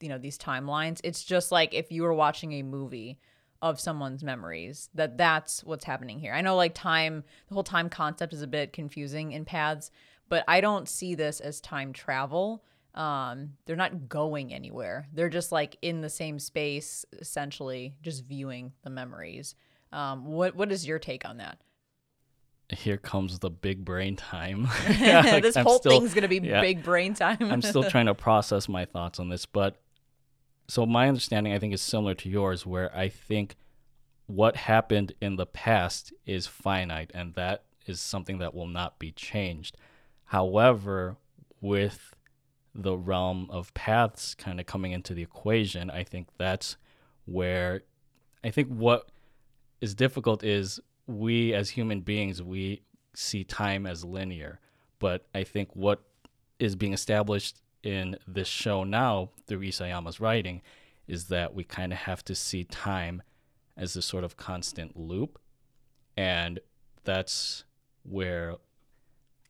you 0.00 0.08
know 0.08 0.18
these 0.18 0.38
timelines. 0.38 1.00
It's 1.04 1.24
just 1.24 1.52
like 1.52 1.74
if 1.74 1.92
you 1.92 2.02
were 2.02 2.14
watching 2.14 2.52
a 2.52 2.62
movie 2.62 3.18
of 3.62 3.78
someone's 3.78 4.24
memories 4.24 4.90
that 4.94 5.16
that's 5.16 5.62
what's 5.62 5.84
happening 5.84 6.18
here. 6.18 6.34
I 6.34 6.40
know 6.40 6.56
like 6.56 6.74
time 6.74 7.22
the 7.48 7.54
whole 7.54 7.62
time 7.62 7.88
concept 7.88 8.32
is 8.32 8.42
a 8.42 8.48
bit 8.48 8.72
confusing 8.72 9.32
in 9.32 9.44
paths, 9.44 9.92
but 10.32 10.44
I 10.48 10.62
don't 10.62 10.88
see 10.88 11.14
this 11.14 11.40
as 11.40 11.60
time 11.60 11.92
travel. 11.92 12.64
Um 12.94 13.52
they're 13.66 13.76
not 13.76 14.08
going 14.08 14.52
anywhere. 14.52 15.06
They're 15.12 15.28
just 15.28 15.52
like 15.52 15.76
in 15.82 16.00
the 16.00 16.08
same 16.08 16.38
space 16.38 17.04
essentially 17.20 17.96
just 18.00 18.24
viewing 18.24 18.72
the 18.82 18.88
memories. 18.88 19.54
Um 19.92 20.24
what 20.24 20.56
what 20.56 20.72
is 20.72 20.86
your 20.86 20.98
take 20.98 21.28
on 21.28 21.36
that? 21.36 21.58
Here 22.70 22.96
comes 22.96 23.40
the 23.40 23.50
big 23.50 23.84
brain 23.84 24.16
time. 24.16 24.68
Like, 24.88 25.42
this 25.42 25.54
I'm 25.58 25.66
whole 25.66 25.78
still- 25.80 26.00
thing's 26.00 26.14
going 26.14 26.22
to 26.22 26.28
be 26.28 26.38
yeah. 26.38 26.62
big 26.62 26.82
brain 26.82 27.12
time. 27.12 27.36
I'm 27.42 27.60
still 27.60 27.84
trying 27.84 28.06
to 28.06 28.14
process 28.28 28.70
my 28.70 28.86
thoughts 28.86 29.20
on 29.20 29.28
this, 29.28 29.44
but 29.44 29.82
so 30.66 30.86
my 30.86 31.08
understanding 31.08 31.52
I 31.52 31.58
think 31.58 31.74
is 31.74 31.82
similar 31.82 32.14
to 32.14 32.30
yours 32.30 32.64
where 32.64 32.90
I 32.96 33.10
think 33.10 33.56
what 34.26 34.56
happened 34.56 35.12
in 35.20 35.36
the 35.36 35.44
past 35.44 36.14
is 36.24 36.46
finite 36.46 37.10
and 37.12 37.34
that 37.34 37.64
is 37.86 38.00
something 38.00 38.38
that 38.38 38.54
will 38.54 38.68
not 38.68 38.98
be 38.98 39.12
changed. 39.12 39.76
However, 40.32 41.18
with 41.60 42.14
the 42.74 42.96
realm 42.96 43.48
of 43.50 43.74
paths 43.74 44.34
kind 44.34 44.58
of 44.58 44.64
coming 44.64 44.92
into 44.92 45.12
the 45.12 45.20
equation, 45.20 45.90
I 45.90 46.04
think 46.04 46.28
that's 46.38 46.78
where 47.26 47.82
I 48.42 48.50
think 48.50 48.68
what 48.68 49.10
is 49.82 49.94
difficult 49.94 50.42
is 50.42 50.80
we 51.06 51.52
as 51.52 51.68
human 51.68 52.00
beings 52.00 52.42
we 52.42 52.80
see 53.14 53.44
time 53.44 53.86
as 53.86 54.06
linear, 54.06 54.58
but 54.98 55.26
I 55.34 55.44
think 55.44 55.76
what 55.76 56.00
is 56.58 56.76
being 56.76 56.94
established 56.94 57.60
in 57.82 58.16
this 58.26 58.48
show 58.48 58.84
now 58.84 59.32
through 59.46 59.60
Isayama's 59.60 60.18
writing 60.18 60.62
is 61.06 61.26
that 61.26 61.54
we 61.54 61.62
kind 61.62 61.92
of 61.92 61.98
have 61.98 62.24
to 62.24 62.34
see 62.34 62.64
time 62.64 63.20
as 63.76 63.96
a 63.96 64.02
sort 64.02 64.24
of 64.24 64.38
constant 64.38 64.96
loop. 64.96 65.38
And 66.16 66.58
that's 67.04 67.64
where, 68.02 68.56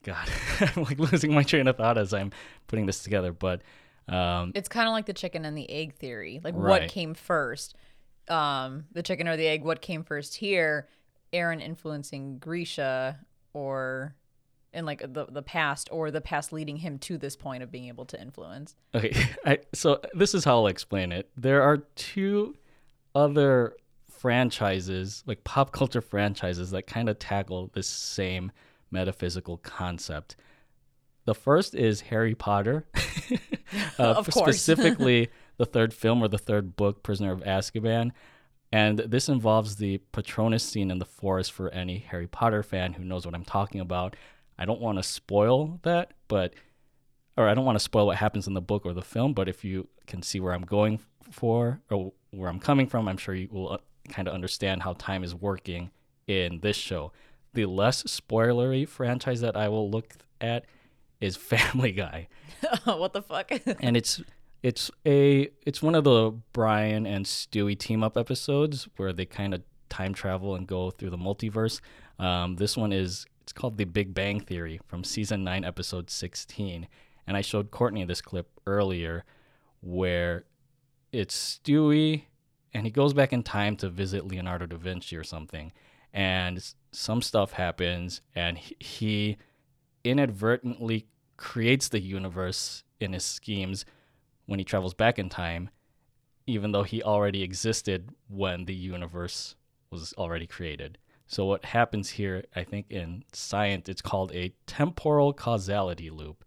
God, 0.02 0.28
I'm 0.60 0.84
like 0.84 0.98
losing 0.98 1.32
my 1.34 1.42
train 1.42 1.68
of 1.68 1.76
thought 1.76 1.98
as 1.98 2.12
I'm 2.12 2.32
putting 2.66 2.86
this 2.86 3.02
together. 3.02 3.32
But 3.32 3.62
um, 4.08 4.52
It's 4.54 4.68
kind 4.68 4.88
of 4.88 4.92
like 4.92 5.06
the 5.06 5.12
chicken 5.12 5.44
and 5.44 5.56
the 5.56 5.68
egg 5.70 5.94
theory. 5.94 6.40
Like 6.42 6.54
Right. 6.56 6.82
what 6.82 6.90
came 6.90 7.14
first? 7.14 7.74
Um, 8.28 8.84
the 8.92 9.02
chicken 9.02 9.28
or 9.28 9.36
the 9.36 9.46
egg, 9.46 9.64
what 9.64 9.80
came 9.82 10.04
first 10.04 10.36
here? 10.36 10.88
Eren 11.32 11.60
influencing 11.62 12.38
Grisha 12.38 13.18
or 13.54 14.14
in 14.74 14.86
like 14.86 15.00
the 15.00 15.26
the 15.26 15.42
past 15.42 15.88
or 15.92 16.10
the 16.10 16.20
past 16.20 16.52
leading 16.52 16.76
him 16.78 16.98
to 16.98 17.18
this 17.18 17.36
point 17.36 17.62
of 17.62 17.70
being 17.70 17.88
able 17.88 18.04
to 18.06 18.20
influence. 18.20 18.74
Okay, 18.94 19.12
I, 19.44 19.58
so 19.72 20.00
this 20.14 20.34
is 20.34 20.44
how 20.44 20.58
I'll 20.60 20.66
explain 20.66 21.12
it. 21.12 21.30
There 21.36 21.62
are 21.62 21.78
two 21.96 22.54
other 23.14 23.76
franchises, 24.08 25.22
like 25.26 25.42
pop 25.44 25.72
culture 25.72 26.00
franchises, 26.00 26.70
that 26.70 26.86
kind 26.86 27.08
of 27.08 27.18
tackle 27.18 27.70
this 27.74 27.86
same 27.86 28.52
metaphysical 28.92 29.56
concept. 29.58 30.36
The 31.24 31.34
first 31.34 31.74
is 31.74 32.02
Harry 32.02 32.34
Potter, 32.34 32.86
uh, 33.98 34.22
specifically 34.24 35.30
the 35.56 35.66
third 35.66 35.94
film 35.94 36.22
or 36.22 36.28
the 36.28 36.38
third 36.38 36.76
book, 36.76 37.02
Prisoner 37.02 37.32
of 37.32 37.40
Azkaban. 37.40 38.12
And 38.70 38.98
this 38.98 39.28
involves 39.28 39.76
the 39.76 39.98
Patronus 40.12 40.64
scene 40.64 40.90
in 40.90 40.98
the 40.98 41.04
forest 41.04 41.52
for 41.52 41.68
any 41.70 41.98
Harry 41.98 42.26
Potter 42.26 42.62
fan 42.62 42.94
who 42.94 43.04
knows 43.04 43.26
what 43.26 43.34
I'm 43.34 43.44
talking 43.44 43.80
about. 43.80 44.16
I 44.58 44.64
don't 44.64 44.80
want 44.80 44.98
to 44.98 45.02
spoil 45.02 45.78
that, 45.82 46.12
but 46.28 46.54
or 47.36 47.48
I 47.48 47.54
don't 47.54 47.64
want 47.64 47.76
to 47.76 47.84
spoil 47.84 48.06
what 48.06 48.16
happens 48.16 48.46
in 48.46 48.54
the 48.54 48.60
book 48.60 48.84
or 48.84 48.92
the 48.92 49.02
film, 49.02 49.32
but 49.34 49.48
if 49.48 49.64
you 49.64 49.88
can 50.06 50.22
see 50.22 50.40
where 50.40 50.52
I'm 50.52 50.62
going 50.62 51.00
for 51.30 51.80
or 51.90 52.12
where 52.30 52.48
I'm 52.48 52.60
coming 52.60 52.86
from, 52.86 53.08
I'm 53.08 53.16
sure 53.16 53.34
you 53.34 53.48
will 53.50 53.72
uh, 53.72 53.78
kind 54.08 54.28
of 54.28 54.34
understand 54.34 54.82
how 54.82 54.94
time 54.94 55.24
is 55.24 55.34
working 55.34 55.90
in 56.26 56.60
this 56.60 56.76
show. 56.76 57.12
The 57.54 57.66
less 57.66 58.02
spoilery 58.04 58.88
franchise 58.88 59.40
that 59.40 59.56
I 59.56 59.68
will 59.68 59.90
look 59.90 60.14
at 60.40 60.64
is 61.20 61.36
Family 61.52 61.92
Guy. 61.92 62.28
what 62.84 63.12
the 63.12 63.22
fuck? 63.22 63.50
and 63.80 63.96
it's 63.96 64.20
it's 64.62 64.90
a 65.04 65.48
it's 65.66 65.82
one 65.82 65.94
of 65.94 66.04
the 66.04 66.32
Brian 66.52 67.06
and 67.06 67.26
Stewie 67.26 67.78
team 67.78 68.02
up 68.02 68.16
episodes 68.16 68.88
where 68.96 69.12
they 69.12 69.24
kind 69.24 69.54
of 69.54 69.62
time 69.88 70.14
travel 70.14 70.54
and 70.54 70.66
go 70.66 70.90
through 70.90 71.10
the 71.10 71.18
multiverse. 71.18 71.80
Um, 72.18 72.56
this 72.56 72.76
one 72.76 72.92
is 72.92 73.26
it's 73.42 73.52
called 73.52 73.76
The 73.76 73.84
Big 73.84 74.14
Bang 74.14 74.40
Theory 74.40 74.80
from 74.86 75.02
season 75.04 75.42
nine, 75.44 75.64
episode 75.64 76.10
sixteen, 76.10 76.86
and 77.26 77.36
I 77.36 77.40
showed 77.40 77.70
Courtney 77.70 78.04
this 78.04 78.22
clip 78.22 78.48
earlier 78.66 79.24
where 79.80 80.44
it's 81.10 81.60
Stewie 81.60 82.24
and 82.72 82.86
he 82.86 82.90
goes 82.90 83.12
back 83.12 83.32
in 83.32 83.42
time 83.42 83.76
to 83.76 83.88
visit 83.88 84.26
Leonardo 84.26 84.66
da 84.66 84.76
Vinci 84.76 85.16
or 85.16 85.24
something, 85.24 85.72
and 86.12 86.72
some 86.92 87.22
stuff 87.22 87.52
happens 87.52 88.20
and 88.34 88.58
he- 88.58 89.38
inadvertently 90.04 91.06
creates 91.36 91.88
the 91.88 92.00
universe 92.00 92.84
in 93.00 93.12
his 93.12 93.24
schemes 93.24 93.84
when 94.46 94.58
he 94.58 94.64
travels 94.64 94.94
back 94.94 95.18
in 95.18 95.28
time, 95.28 95.70
even 96.46 96.72
though 96.72 96.82
he 96.82 97.02
already 97.02 97.42
existed 97.42 98.10
when 98.28 98.66
the 98.66 98.74
universe 98.74 99.56
was 99.90 100.12
already 100.14 100.46
created. 100.46 100.98
So, 101.26 101.46
what 101.46 101.64
happens 101.64 102.10
here, 102.10 102.44
I 102.54 102.62
think 102.64 102.86
in 102.90 103.24
science, 103.32 103.88
it's 103.88 104.02
called 104.02 104.32
a 104.34 104.52
temporal 104.66 105.32
causality 105.32 106.10
loop, 106.10 106.44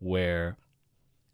where 0.00 0.58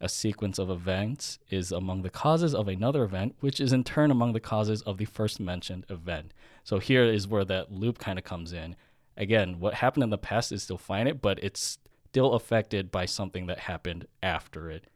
a 0.05 0.09
sequence 0.09 0.59
of 0.59 0.69
events 0.69 1.39
is 1.49 1.73
among 1.73 2.03
the 2.03 2.11
causes 2.11 2.55
of 2.55 2.69
another 2.69 3.05
event, 3.05 3.35
which 3.41 3.59
is 3.59 3.73
in 3.73 3.83
turn 3.83 4.11
among 4.11 4.35
the 4.35 4.41
causes 4.41 4.83
of 4.83 4.99
the 4.99 5.07
first 5.07 5.41
mentioned 5.41 5.87
event. 5.89 6.35
So, 6.63 6.79
here 6.79 7.05
is 7.05 7.27
where 7.27 7.45
that 7.47 7.73
loop 7.73 7.99
kind 7.99 8.19
of 8.19 8.25
comes 8.25 8.53
in. 8.53 8.77
Again, 9.17 9.61
what 9.61 9.75
happened 9.75 10.05
in 10.05 10.11
the 10.11 10.19
past 10.19 10.53
is 10.53 10.63
still 10.63 10.77
finite, 10.77 11.23
but 11.23 11.43
it's 11.43 11.79
still 12.11 12.35
affected 12.35 12.91
by 12.91 13.07
something 13.07 13.47
that 13.47 13.61
happened 13.61 14.07
after 14.23 14.71
it. 14.71 14.89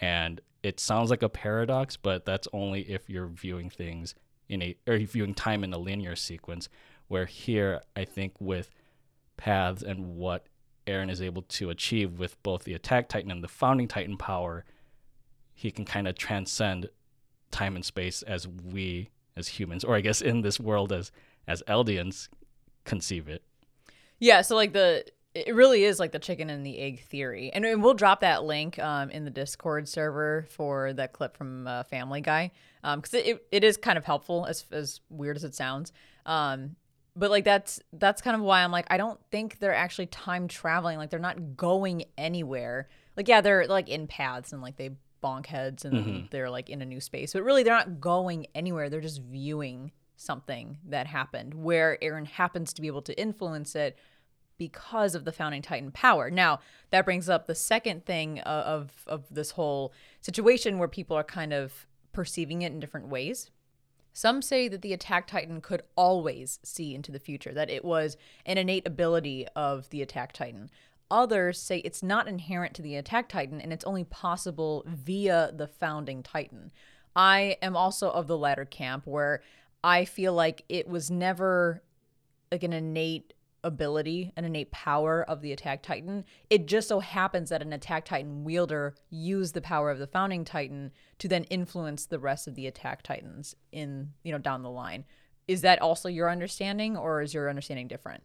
And 0.00 0.40
it 0.62 0.80
sounds 0.80 1.10
like 1.10 1.22
a 1.22 1.28
paradox, 1.28 1.98
but 1.98 2.24
that's 2.24 2.48
only 2.54 2.80
if 2.90 3.10
you're 3.10 3.26
viewing 3.26 3.68
things 3.68 4.14
in 4.48 4.62
a 4.62 4.76
or 4.86 4.96
viewing 4.98 5.34
time 5.34 5.64
in 5.64 5.74
a 5.74 5.78
linear 5.78 6.16
sequence. 6.16 6.70
Where 7.08 7.26
here, 7.26 7.82
I 7.94 8.06
think 8.06 8.32
with 8.40 8.70
paths 9.36 9.82
and 9.82 10.16
what 10.16 10.46
Eren 10.86 11.10
is 11.10 11.20
able 11.20 11.42
to 11.42 11.70
achieve 11.70 12.18
with 12.18 12.40
both 12.42 12.64
the 12.64 12.74
attack 12.74 13.08
titan 13.08 13.30
and 13.30 13.42
the 13.42 13.48
founding 13.48 13.88
titan 13.88 14.16
power, 14.16 14.64
he 15.54 15.70
can 15.70 15.84
kind 15.84 16.06
of 16.06 16.16
transcend 16.16 16.88
time 17.50 17.76
and 17.76 17.84
space 17.84 18.22
as 18.22 18.46
we 18.46 19.10
as 19.36 19.48
humans, 19.48 19.84
or 19.84 19.94
I 19.94 20.00
guess 20.00 20.20
in 20.22 20.42
this 20.42 20.58
world 20.58 20.92
as 20.92 21.12
as 21.46 21.62
Eldians 21.68 22.28
conceive 22.84 23.28
it. 23.28 23.42
Yeah, 24.18 24.40
so 24.42 24.54
like 24.54 24.72
the 24.72 25.04
it 25.34 25.54
really 25.54 25.84
is 25.84 26.00
like 26.00 26.12
the 26.12 26.18
chicken 26.18 26.48
and 26.48 26.64
the 26.64 26.78
egg 26.78 27.00
theory, 27.00 27.50
and, 27.52 27.64
and 27.66 27.82
we'll 27.82 27.94
drop 27.94 28.20
that 28.20 28.44
link 28.44 28.78
um, 28.78 29.10
in 29.10 29.24
the 29.24 29.30
Discord 29.30 29.86
server 29.86 30.46
for 30.48 30.94
that 30.94 31.12
clip 31.12 31.36
from 31.36 31.66
uh, 31.66 31.82
Family 31.82 32.22
Guy 32.22 32.50
because 32.82 33.12
it, 33.12 33.26
it, 33.26 33.46
it 33.52 33.64
is 33.64 33.76
kind 33.76 33.98
of 33.98 34.04
helpful 34.04 34.46
as 34.46 34.64
as 34.72 35.00
weird 35.10 35.36
as 35.36 35.44
it 35.44 35.54
sounds. 35.54 35.92
Um, 36.24 36.76
but 37.16 37.30
like 37.30 37.44
that's 37.44 37.80
that's 37.94 38.20
kind 38.20 38.36
of 38.36 38.42
why 38.42 38.62
I'm 38.62 38.70
like 38.70 38.86
I 38.90 38.98
don't 38.98 39.18
think 39.30 39.58
they're 39.58 39.74
actually 39.74 40.06
time 40.06 40.46
traveling. 40.46 40.98
Like 40.98 41.10
they're 41.10 41.18
not 41.18 41.56
going 41.56 42.04
anywhere. 42.18 42.88
Like 43.16 43.26
yeah, 43.26 43.40
they're 43.40 43.66
like 43.66 43.88
in 43.88 44.06
paths 44.06 44.52
and 44.52 44.60
like 44.60 44.76
they 44.76 44.90
bonk 45.22 45.46
heads 45.46 45.84
and 45.84 46.28
they're 46.30 46.50
like 46.50 46.68
in 46.68 46.82
a 46.82 46.86
new 46.86 47.00
space. 47.00 47.32
But 47.32 47.42
really, 47.42 47.62
they're 47.62 47.74
not 47.74 48.00
going 48.00 48.46
anywhere. 48.54 48.90
They're 48.90 49.00
just 49.00 49.22
viewing 49.22 49.92
something 50.16 50.78
that 50.88 51.06
happened 51.06 51.54
where 51.54 51.98
Eren 52.02 52.26
happens 52.26 52.72
to 52.72 52.80
be 52.80 52.86
able 52.86 53.02
to 53.02 53.18
influence 53.20 53.74
it 53.74 53.96
because 54.58 55.14
of 55.14 55.24
the 55.24 55.32
founding 55.32 55.60
titan 55.60 55.90
power. 55.90 56.30
Now, 56.30 56.60
that 56.90 57.04
brings 57.04 57.28
up 57.28 57.46
the 57.46 57.54
second 57.54 58.04
thing 58.04 58.40
uh, 58.40 58.62
of 58.66 58.90
of 59.06 59.24
this 59.30 59.52
whole 59.52 59.92
situation 60.20 60.78
where 60.78 60.88
people 60.88 61.16
are 61.16 61.24
kind 61.24 61.52
of 61.52 61.86
perceiving 62.12 62.62
it 62.62 62.72
in 62.72 62.80
different 62.80 63.08
ways. 63.08 63.50
Some 64.16 64.40
say 64.40 64.66
that 64.68 64.80
the 64.80 64.94
attack 64.94 65.26
titan 65.26 65.60
could 65.60 65.82
always 65.94 66.58
see 66.62 66.94
into 66.94 67.12
the 67.12 67.18
future, 67.18 67.52
that 67.52 67.68
it 67.68 67.84
was 67.84 68.16
an 68.46 68.56
innate 68.56 68.86
ability 68.86 69.46
of 69.54 69.90
the 69.90 70.00
attack 70.00 70.32
titan. 70.32 70.70
Others 71.10 71.60
say 71.60 71.80
it's 71.80 72.02
not 72.02 72.26
inherent 72.26 72.72
to 72.76 72.82
the 72.82 72.96
attack 72.96 73.28
titan 73.28 73.60
and 73.60 73.74
it's 73.74 73.84
only 73.84 74.04
possible 74.04 74.84
via 74.86 75.52
the 75.54 75.66
founding 75.66 76.22
titan. 76.22 76.72
I 77.14 77.58
am 77.60 77.76
also 77.76 78.10
of 78.10 78.26
the 78.26 78.38
latter 78.38 78.64
camp 78.64 79.06
where 79.06 79.42
I 79.84 80.06
feel 80.06 80.32
like 80.32 80.64
it 80.70 80.88
was 80.88 81.10
never 81.10 81.82
like 82.50 82.62
an 82.62 82.72
innate 82.72 83.34
ability, 83.66 84.32
an 84.36 84.44
innate 84.44 84.70
power 84.70 85.22
of 85.22 85.42
the 85.42 85.52
Attack 85.52 85.82
Titan. 85.82 86.24
It 86.48 86.66
just 86.66 86.88
so 86.88 87.00
happens 87.00 87.50
that 87.50 87.60
an 87.62 87.72
Attack 87.72 88.06
Titan 88.06 88.44
wielder 88.44 88.94
used 89.10 89.54
the 89.54 89.60
power 89.60 89.90
of 89.90 89.98
the 89.98 90.06
Founding 90.06 90.44
Titan 90.44 90.92
to 91.18 91.28
then 91.28 91.44
influence 91.44 92.06
the 92.06 92.18
rest 92.18 92.46
of 92.46 92.54
the 92.54 92.66
Attack 92.66 93.02
Titans 93.02 93.54
in, 93.72 94.12
you 94.22 94.32
know, 94.32 94.38
down 94.38 94.62
the 94.62 94.70
line. 94.70 95.04
Is 95.48 95.60
that 95.62 95.82
also 95.82 96.08
your 96.08 96.30
understanding 96.30 96.96
or 96.96 97.20
is 97.22 97.34
your 97.34 97.48
understanding 97.50 97.88
different? 97.88 98.22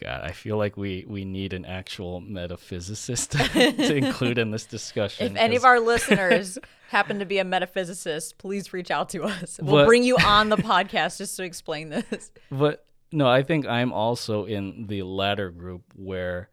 God, 0.00 0.22
I 0.22 0.32
feel 0.32 0.56
like 0.56 0.76
we 0.76 1.04
we 1.06 1.24
need 1.24 1.52
an 1.52 1.66
actual 1.66 2.22
metaphysicist 2.22 3.76
to 3.86 3.94
include 3.96 4.38
in 4.38 4.50
this 4.50 4.64
discussion. 4.64 5.32
If 5.32 5.36
any 5.36 5.54
of 5.56 5.64
our 5.64 5.80
listeners 5.80 6.58
happen 6.88 7.18
to 7.18 7.26
be 7.26 7.38
a 7.38 7.44
metaphysicist, 7.44 8.38
please 8.38 8.72
reach 8.72 8.90
out 8.90 9.10
to 9.10 9.24
us. 9.24 9.60
We'll 9.62 9.82
But- 9.82 9.86
bring 9.86 10.02
you 10.02 10.16
on 10.16 10.48
the 10.48 10.56
podcast 10.72 11.18
just 11.18 11.36
to 11.36 11.42
explain 11.42 11.90
this. 11.90 12.30
But 12.50 12.84
no, 13.12 13.28
I 13.28 13.42
think 13.42 13.66
I'm 13.66 13.92
also 13.92 14.44
in 14.44 14.86
the 14.88 15.02
latter 15.02 15.50
group 15.50 15.82
where 15.94 16.48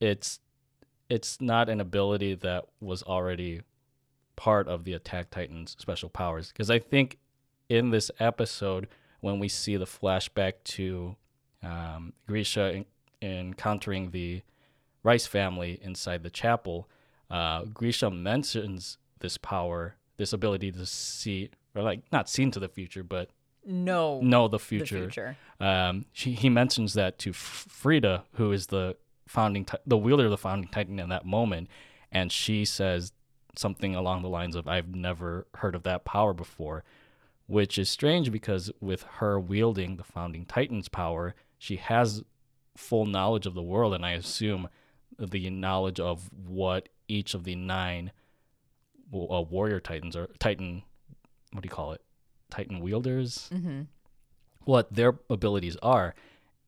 it's 0.00 0.40
it's 1.08 1.40
not 1.40 1.68
an 1.68 1.80
ability 1.80 2.34
that 2.34 2.64
was 2.80 3.02
already 3.02 3.62
part 4.36 4.68
of 4.68 4.84
the 4.84 4.94
Attack 4.94 5.30
Titans 5.30 5.76
special 5.78 6.08
powers. 6.08 6.48
Because 6.48 6.70
I 6.70 6.78
think 6.78 7.18
in 7.68 7.90
this 7.90 8.10
episode 8.18 8.88
when 9.20 9.38
we 9.38 9.48
see 9.48 9.76
the 9.76 9.84
flashback 9.84 10.54
to 10.64 11.16
um, 11.62 12.12
Grisha 12.26 12.74
en- 12.74 12.84
encountering 13.22 14.10
the 14.10 14.42
Reiss 15.02 15.26
family 15.26 15.78
inside 15.82 16.22
the 16.22 16.30
chapel, 16.30 16.88
uh, 17.30 17.64
Grisha 17.64 18.10
mentions 18.10 18.98
this 19.20 19.38
power, 19.38 19.96
this 20.16 20.32
ability 20.32 20.72
to 20.72 20.86
see 20.86 21.50
or 21.74 21.82
like 21.82 22.02
not 22.12 22.28
see 22.28 22.42
into 22.42 22.60
the 22.60 22.68
future, 22.68 23.02
but 23.02 23.30
No, 23.66 24.20
know 24.20 24.48
the 24.48 24.58
the 24.58 24.64
future. 24.64 24.98
future. 24.98 25.36
Um, 25.60 26.04
she, 26.12 26.32
he 26.32 26.48
mentions 26.48 26.94
that 26.94 27.18
to 27.20 27.32
Frieda, 27.32 28.24
who 28.34 28.52
is 28.52 28.66
the 28.66 28.96
founding, 29.26 29.66
the 29.86 29.96
wielder 29.96 30.26
of 30.26 30.30
the 30.30 30.36
founding 30.36 30.68
titan 30.68 30.98
in 30.98 31.08
that 31.08 31.24
moment, 31.24 31.68
and 32.12 32.30
she 32.30 32.64
says 32.64 33.12
something 33.56 33.94
along 33.94 34.22
the 34.22 34.28
lines 34.28 34.56
of, 34.56 34.68
"I've 34.68 34.94
never 34.94 35.46
heard 35.56 35.74
of 35.74 35.82
that 35.84 36.04
power 36.04 36.34
before," 36.34 36.84
which 37.46 37.78
is 37.78 37.88
strange 37.88 38.30
because 38.30 38.70
with 38.80 39.04
her 39.18 39.40
wielding 39.40 39.96
the 39.96 40.04
founding 40.04 40.44
titan's 40.44 40.88
power, 40.88 41.34
she 41.58 41.76
has 41.76 42.22
full 42.76 43.06
knowledge 43.06 43.46
of 43.46 43.54
the 43.54 43.62
world, 43.62 43.94
and 43.94 44.04
I 44.04 44.12
assume 44.12 44.68
the 45.18 45.48
knowledge 45.50 46.00
of 46.00 46.30
what 46.32 46.88
each 47.08 47.34
of 47.34 47.44
the 47.44 47.54
nine 47.54 48.12
uh, 49.12 49.42
warrior 49.42 49.80
titans 49.80 50.16
or 50.16 50.28
titan, 50.38 50.82
what 51.52 51.62
do 51.62 51.66
you 51.66 51.70
call 51.70 51.92
it, 51.92 52.02
titan 52.50 52.80
wielders 52.80 53.50
hmm 53.52 53.82
what 54.64 54.92
their 54.92 55.14
abilities 55.30 55.76
are. 55.82 56.14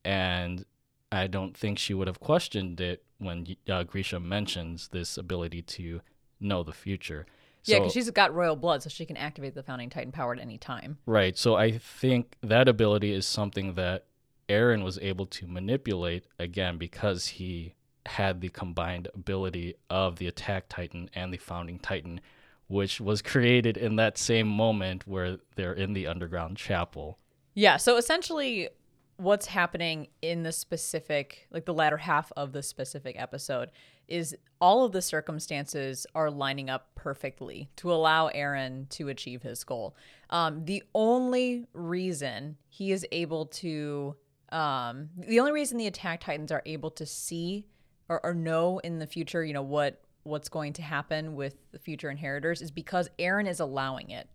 And 0.04 0.64
I 1.10 1.26
don't 1.26 1.56
think 1.56 1.78
she 1.78 1.94
would 1.94 2.06
have 2.06 2.20
questioned 2.20 2.80
it 2.80 3.02
when 3.18 3.56
uh, 3.68 3.84
Grisha 3.84 4.20
mentions 4.20 4.88
this 4.88 5.16
ability 5.16 5.62
to 5.62 6.00
know 6.40 6.62
the 6.62 6.72
future. 6.72 7.26
Yeah, 7.64 7.78
because 7.78 7.94
she's 7.94 8.08
got 8.10 8.32
royal 8.32 8.54
blood, 8.54 8.82
so 8.82 8.88
she 8.88 9.04
can 9.04 9.16
activate 9.16 9.54
the 9.54 9.62
founding 9.62 9.90
titan 9.90 10.12
power 10.12 10.32
at 10.32 10.40
any 10.40 10.56
time. 10.56 10.98
Right. 11.04 11.36
So 11.36 11.56
I 11.56 11.72
think 11.78 12.36
that 12.40 12.68
ability 12.68 13.12
is 13.12 13.26
something 13.26 13.74
that 13.74 14.04
Eren 14.48 14.84
was 14.84 14.98
able 15.00 15.26
to 15.26 15.48
manipulate 15.48 16.26
again 16.38 16.78
because 16.78 17.26
he 17.26 17.74
had 18.04 18.40
the 18.40 18.50
combined 18.50 19.08
ability 19.14 19.74
of 19.90 20.16
the 20.16 20.28
attack 20.28 20.66
titan 20.68 21.10
and 21.12 21.32
the 21.32 21.38
founding 21.38 21.80
titan, 21.80 22.20
which 22.68 23.00
was 23.00 23.22
created 23.22 23.76
in 23.76 23.96
that 23.96 24.18
same 24.18 24.48
moment 24.48 25.07
where 25.07 25.38
they're 25.55 25.72
in 25.72 25.92
the 25.92 26.07
underground 26.07 26.57
chapel. 26.57 27.18
Yeah, 27.55 27.76
so 27.76 27.96
essentially 27.96 28.68
what's 29.16 29.46
happening 29.46 30.09
in 30.20 30.42
the 30.42 30.52
specific 30.52 31.46
like 31.50 31.64
the 31.64 31.72
latter 31.72 31.96
half 31.96 32.31
of 32.37 32.52
the 32.52 32.62
specific 32.62 33.16
episode 33.18 33.70
is 34.09 34.37
all 34.61 34.85
of 34.85 34.92
the 34.92 35.02
circumstances 35.02 36.07
are 36.14 36.31
lining 36.31 36.70
up 36.70 36.90
perfectly 36.94 37.68
to 37.76 37.92
allow 37.92 38.29
Eren 38.29 38.88
to 38.90 39.09
achieve 39.09 39.42
his 39.42 39.64
goal. 39.64 39.96
Um, 40.31 40.64
the 40.64 40.83
only 40.94 41.66
reason 41.72 42.57
he 42.68 42.92
is 42.92 43.07
able 43.11 43.46
to 43.46 44.16
um, 44.52 45.09
the 45.18 45.40
only 45.40 45.52
reason 45.52 45.76
the 45.76 45.88
attack 45.88 46.20
titans 46.20 46.52
are 46.52 46.62
able 46.66 46.90
to 46.92 47.07
see 47.07 47.66
or, 48.09 48.24
or 48.24 48.33
know 48.33 48.79
in 48.79 48.98
the 48.98 49.07
future, 49.07 49.44
you 49.44 49.52
know, 49.52 49.62
what 49.62 50.00
what's 50.26 50.48
going 50.48 50.72
to 50.74 50.82
happen 50.82 51.34
with 51.34 51.56
the 51.72 51.78
future 51.78 52.10
inheritors 52.10 52.60
is 52.60 52.70
because 52.70 53.08
Eren 53.18 53.48
is 53.48 53.60
allowing 53.60 54.10
it. 54.10 54.28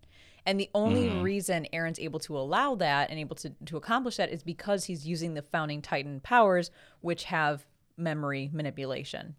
And 0.46 0.60
the 0.60 0.70
only 0.74 1.08
reason 1.10 1.68
Eren's 1.72 2.00
able 2.00 2.20
to 2.22 2.38
allow 2.38 2.74
that 2.76 3.12
and 3.12 3.20
able 3.20 3.36
to, 3.38 3.52
to 3.66 3.78
accomplish 3.78 4.18
that 4.18 4.32
is 4.32 4.42
because 4.42 4.86
he's 4.86 5.06
using 5.06 5.36
the 5.36 5.44
founding 5.44 5.82
titan 5.82 6.20
powers, 6.20 6.72
which 7.02 7.26
have 7.26 7.66
memory 7.96 8.50
manipulation. 8.52 9.36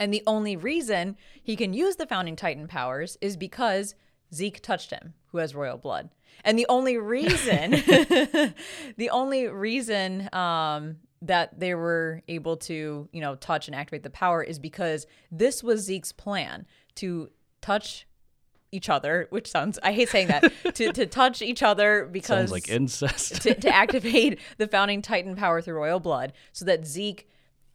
And 0.00 0.12
the 0.12 0.24
only 0.26 0.56
reason 0.56 1.16
he 1.40 1.54
can 1.54 1.72
use 1.72 1.96
the 1.96 2.06
founding 2.06 2.34
titan 2.34 2.66
powers 2.66 3.16
is 3.20 3.36
because 3.36 3.94
Zeke 4.32 4.60
touched 4.60 4.90
him, 4.90 5.14
who 5.28 5.38
has 5.38 5.54
royal 5.54 5.78
blood. 5.78 6.10
And 6.44 6.58
the 6.58 6.66
only 6.68 6.98
reason, 6.98 7.70
the 8.96 9.10
only 9.10 9.46
reason 9.46 10.28
um, 10.32 10.96
that 11.24 11.58
they 11.58 11.74
were 11.74 12.22
able 12.28 12.56
to, 12.56 13.08
you 13.12 13.20
know, 13.20 13.34
touch 13.34 13.66
and 13.68 13.74
activate 13.74 14.02
the 14.02 14.10
power 14.10 14.42
is 14.42 14.58
because 14.58 15.06
this 15.30 15.62
was 15.62 15.80
Zeke's 15.80 16.12
plan 16.12 16.66
to 16.96 17.30
touch 17.60 18.06
each 18.72 18.88
other, 18.88 19.26
which 19.30 19.50
sounds 19.50 19.78
I 19.82 19.92
hate 19.92 20.08
saying 20.08 20.28
that 20.28 20.52
to 20.74 20.92
to 20.92 21.06
touch 21.20 21.40
each 21.40 21.62
other 21.62 22.06
because 22.10 22.26
Sounds 22.26 22.52
like 22.52 22.68
incest. 22.68 23.42
to, 23.42 23.54
to 23.54 23.74
activate 23.74 24.40
the 24.58 24.66
founding 24.66 25.00
titan 25.00 25.36
power 25.36 25.62
through 25.62 25.76
royal 25.76 26.00
blood 26.00 26.32
so 26.52 26.64
that 26.64 26.84
zeke 26.84 27.28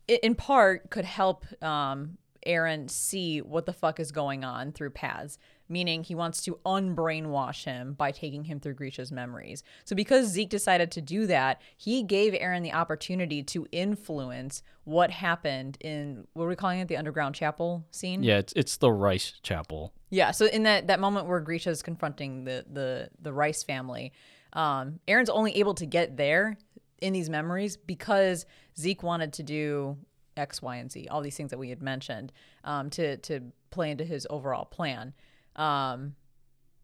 in 0.07 0.35
part 0.35 0.89
could 0.89 1.05
help 1.05 1.45
um, 1.63 2.17
eren 2.45 2.89
see 2.89 3.41
what 3.41 3.65
the 3.65 3.73
fuck 3.73 3.99
is 3.99 4.11
going 4.11 4.43
on 4.43 4.71
through 4.73 4.89
paths 4.89 5.37
meaning 5.69 6.03
he 6.03 6.15
wants 6.15 6.41
to 6.41 6.59
unbrainwash 6.65 7.63
him 7.63 7.93
by 7.93 8.11
taking 8.11 8.45
him 8.45 8.59
through 8.59 8.73
grisha's 8.73 9.11
memories 9.11 9.63
so 9.85 9.95
because 9.95 10.27
zeke 10.27 10.49
decided 10.49 10.91
to 10.91 11.01
do 11.01 11.27
that 11.27 11.61
he 11.77 12.03
gave 12.03 12.33
eren 12.33 12.63
the 12.63 12.73
opportunity 12.73 13.43
to 13.43 13.67
influence 13.71 14.63
what 14.83 15.11
happened 15.11 15.77
in 15.81 16.25
what 16.33 16.45
are 16.45 16.47
we 16.47 16.55
calling 16.55 16.79
it 16.79 16.87
the 16.87 16.97
underground 16.97 17.35
chapel 17.35 17.85
scene 17.91 18.23
yeah, 18.23 18.37
it's 18.37 18.53
it's 18.53 18.77
the 18.77 18.91
Reiss 18.91 19.33
Chapel. 19.43 19.93
yeah, 20.09 20.31
so 20.31 20.45
in 20.45 20.63
that 20.63 20.87
that 20.87 20.99
moment 20.99 21.27
where 21.27 21.39
Grisha's 21.39 21.81
confronting 21.81 22.43
the 22.43 22.65
the 22.71 23.09
the 23.21 23.33
Reiss 23.33 23.63
family, 23.63 24.11
um, 24.53 24.99
Eren's 25.07 25.29
only 25.29 25.55
able 25.57 25.73
to 25.75 25.85
get 25.85 26.17
there 26.17 26.57
in 27.01 27.13
these 27.13 27.29
memories 27.29 27.77
because 27.77 28.45
Zeke 28.77 29.03
wanted 29.03 29.33
to 29.33 29.43
do 29.43 29.97
X, 30.37 30.61
Y, 30.61 30.75
and 30.77 30.91
Z, 30.91 31.07
all 31.09 31.21
these 31.21 31.35
things 31.35 31.51
that 31.51 31.59
we 31.59 31.69
had 31.69 31.81
mentioned, 31.81 32.31
um, 32.63 32.89
to 32.91 33.17
to 33.17 33.41
play 33.71 33.91
into 33.91 34.05
his 34.05 34.27
overall 34.29 34.65
plan. 34.65 35.13
Um, 35.59 36.15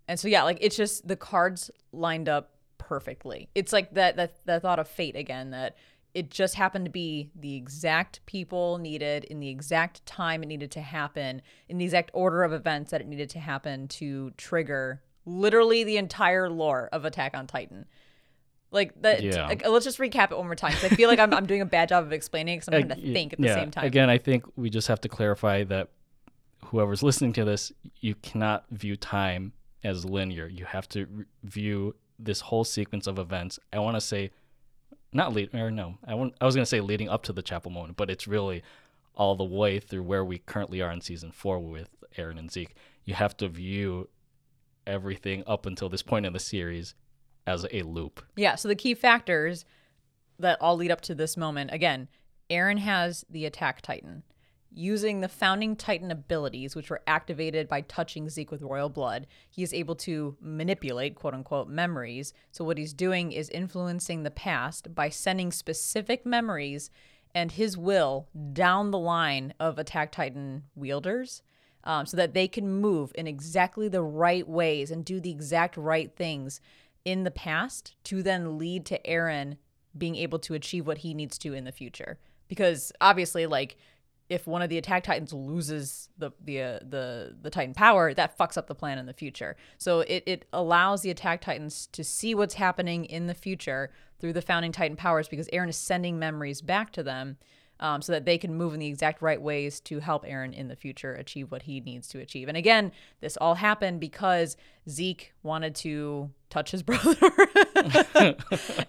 and 0.08 0.20
so 0.20 0.28
yeah, 0.28 0.44
like 0.44 0.60
it's 0.62 0.76
just 0.76 1.08
the 1.08 1.16
cards 1.16 1.72
lined 1.92 2.30
up 2.30 2.52
perfectly. 2.78 3.50
It's 3.56 3.74
like 3.74 3.94
that 3.96 4.18
that 4.18 4.46
that 4.46 4.62
thought 4.62 4.80
of 4.80 4.88
fate 4.88 5.16
again 5.16 5.52
that 5.52 5.78
it 6.14 6.30
just 6.30 6.56
happened 6.56 6.86
to 6.86 6.92
be 6.92 7.32
the 7.36 7.56
exact 7.56 8.26
people 8.26 8.78
needed 8.78 9.26
in 9.26 9.40
the 9.40 9.50
exact 9.50 10.06
time 10.06 10.44
it 10.44 10.46
needed 10.46 10.72
to 10.72 10.82
happen 10.82 11.42
in 11.68 11.78
the 11.78 11.86
exact 11.86 12.12
order 12.14 12.44
of 12.44 12.54
events 12.54 12.92
that 12.92 13.02
it 13.02 13.08
needed 13.08 13.30
to 13.32 13.40
happen 13.40 13.88
to 13.88 14.32
trigger 14.38 15.02
literally 15.26 15.84
the 15.84 15.98
entire 15.98 16.50
lore 16.50 16.90
of 16.94 17.04
Attack 17.06 17.36
on 17.36 17.48
Titan. 17.48 17.86
Like 18.72 19.02
that. 19.02 19.24
Yeah. 19.24 19.48
like, 19.48 19.68
let's 19.68 19.86
just 19.86 20.00
recap 20.00 20.32
it 20.32 20.38
one 20.38 20.48
more 20.48 20.56
time 20.56 20.72
because 20.72 20.92
I 20.92 20.96
feel 20.96 21.10
like 21.10 21.20
I'm, 21.20 21.34
I'm 21.34 21.46
doing 21.46 21.62
a 21.62 21.66
bad 21.66 21.90
job 21.90 22.04
of 22.04 22.12
explaining 22.12 22.58
because 22.58 22.68
I'm 22.68 22.88
trying 22.88 23.02
to 23.02 23.14
think 23.14 23.34
at 23.34 23.40
the 23.40 23.48
yeah, 23.48 23.56
same 23.56 23.72
time. 23.72 23.86
Again, 23.86 24.10
I 24.10 24.18
think 24.18 24.46
we 24.56 24.70
just 24.70 24.88
have 24.88 25.02
to 25.02 25.10
clarify 25.10 25.64
that 25.66 25.90
whoever's 26.76 27.02
listening 27.02 27.32
to 27.32 27.46
this, 27.46 27.72
you 28.02 28.14
cannot 28.16 28.66
view 28.70 28.98
time 28.98 29.54
as 29.82 30.04
linear. 30.04 30.46
You 30.46 30.66
have 30.66 30.90
to 30.90 31.06
re- 31.06 31.26
view 31.46 31.96
this 32.20 32.42
whole 32.42 32.66
sequence 32.66 33.08
of 33.08 33.18
events. 33.18 33.58
I 33.72 33.80
want 33.80 33.96
to 33.96 34.02
say, 34.02 34.32
not 35.14 35.34
lead 35.34 35.56
or 35.56 35.72
no, 35.72 35.98
I 36.06 36.16
want. 36.16 36.34
I 36.42 36.46
was 36.46 36.54
gonna 36.54 36.66
say 36.66 36.82
leading 36.82 37.08
up 37.08 37.24
to 37.24 37.34
the 37.34 37.42
chapel 37.42 37.72
moment, 37.72 37.96
but 37.96 38.10
it's 38.10 38.28
really 38.28 38.62
all 39.16 39.38
the 39.38 39.46
way 39.46 39.80
through 39.80 40.04
where 40.04 40.26
we 40.26 40.40
currently 40.40 40.82
are 40.82 40.92
in 40.92 41.00
season 41.00 41.32
four 41.32 41.60
with 41.60 41.96
Eren 42.18 42.38
and 42.38 42.52
Zeke. 42.52 42.76
You 43.06 43.14
have 43.14 43.38
to 43.38 43.48
view 43.48 44.10
everything 44.86 45.46
up 45.48 45.66
until 45.66 45.88
this 45.88 46.02
point 46.02 46.26
in 46.26 46.34
the 46.34 46.40
series 46.40 46.94
as 47.48 47.66
a 47.72 47.84
loop. 47.84 48.22
Yeah. 48.36 48.56
So 48.56 48.68
the 48.68 48.76
key 48.76 48.96
factors 48.96 49.64
that 50.40 50.58
all 50.60 50.76
lead 50.76 50.92
up 50.92 51.00
to 51.02 51.16
this 51.16 51.38
moment 51.38 51.72
again, 51.72 52.10
Eren 52.50 52.80
has 52.80 53.24
the 53.30 53.46
attack 53.46 53.82
Titan. 53.82 54.24
Using 54.78 55.22
the 55.22 55.30
founding 55.30 55.78
Titan 55.78 56.12
abilities, 56.12 56.76
which 56.76 56.90
were 56.90 57.02
activated 57.08 57.70
by 57.70 57.80
touching 57.82 58.28
Zeke 58.28 58.52
with 58.52 58.62
royal 58.62 58.90
blood, 58.90 59.26
he 59.50 59.64
is 59.64 59.74
able 59.74 59.96
to 59.96 60.36
manipulate 60.42 61.16
quote 61.16 61.34
unquote 61.34 61.70
memories. 61.70 62.34
So, 62.52 62.66
what 62.66 62.78
he's 62.78 62.94
doing 62.94 63.32
is 63.32 63.50
influencing 63.50 64.24
the 64.24 64.32
past 64.32 64.94
by 64.94 65.08
sending 65.08 65.54
specific 65.54 66.26
memories 66.26 66.90
and 67.34 67.54
his 67.54 67.78
will 67.78 68.28
down 68.54 68.92
the 68.92 69.00
line 69.00 69.54
of 69.60 69.80
attack 69.80 70.12
Titan 70.12 70.64
wielders 70.76 71.42
um, 71.86 72.06
so 72.06 72.18
that 72.18 72.34
they 72.34 72.48
can 72.48 72.82
move 72.82 73.12
in 73.16 73.28
exactly 73.28 73.88
the 73.88 74.02
right 74.02 74.48
ways 74.48 74.92
and 74.92 75.06
do 75.06 75.20
the 75.20 75.32
exact 75.32 75.78
right 75.78 76.16
things 76.16 76.60
in 77.04 77.24
the 77.24 77.32
past 77.32 77.96
to 78.06 78.24
then 78.24 78.58
lead 78.58 78.86
to 78.88 79.00
Eren 79.04 79.58
being 79.98 80.16
able 80.16 80.40
to 80.40 80.54
achieve 80.54 80.88
what 80.88 81.00
he 81.00 81.14
needs 81.14 81.38
to 81.38 81.54
in 81.54 81.64
the 81.64 81.72
future. 81.72 82.18
Because 82.48 82.92
obviously, 83.02 83.46
like 83.46 83.78
if 84.30 84.48
one 84.48 84.62
of 84.62 84.70
the 84.70 84.78
attack 84.78 85.04
titans 85.04 85.34
loses 85.34 86.10
the 86.18 86.32
the 86.44 86.62
uh, 86.62 86.80
the 86.82 87.36
the 87.42 87.50
titan 87.50 87.74
power 87.74 88.14
that 88.14 88.38
fucks 88.38 88.58
up 88.58 88.68
the 88.68 88.76
plan 88.76 88.98
in 88.98 89.06
the 89.06 89.14
future. 89.14 89.56
So 89.78 90.02
it, 90.02 90.24
it 90.26 90.46
allows 90.52 91.02
the 91.02 91.12
attack 91.12 91.42
titans 91.42 91.88
to 91.92 92.04
see 92.04 92.34
what's 92.34 92.56
happening 92.56 93.06
in 93.06 93.28
the 93.28 93.34
future 93.34 93.92
through 94.20 94.34
the 94.34 94.42
founding 94.42 94.72
titan 94.72 94.98
powers 94.98 95.28
because 95.28 95.48
Eren 95.50 95.70
is 95.70 95.78
sending 95.78 96.18
memories 96.18 96.62
back 96.62 96.92
to 96.94 97.04
them 97.04 97.38
um, 97.80 98.02
so 98.02 98.14
that 98.14 98.26
they 98.26 98.38
can 98.38 98.56
move 98.56 98.74
in 98.74 98.80
the 98.80 98.88
exact 98.88 99.22
right 99.22 99.42
ways 99.42 99.80
to 99.82 100.00
help 100.00 100.26
Eren 100.26 100.54
in 100.54 100.70
the 100.70 100.76
future 100.76 101.14
achieve 101.14 101.52
what 101.52 101.64
he 101.64 101.82
needs 101.82 102.08
to 102.08 102.20
achieve. 102.20 102.48
And 102.48 102.58
again 102.58 102.92
this 103.22 103.38
all 103.38 103.56
happened 103.56 104.00
because 104.00 104.58
zeke 104.90 105.34
wanted 105.44 105.76
to 105.76 106.32
touch 106.50 106.72
his 106.72 106.82
brother 106.84 107.16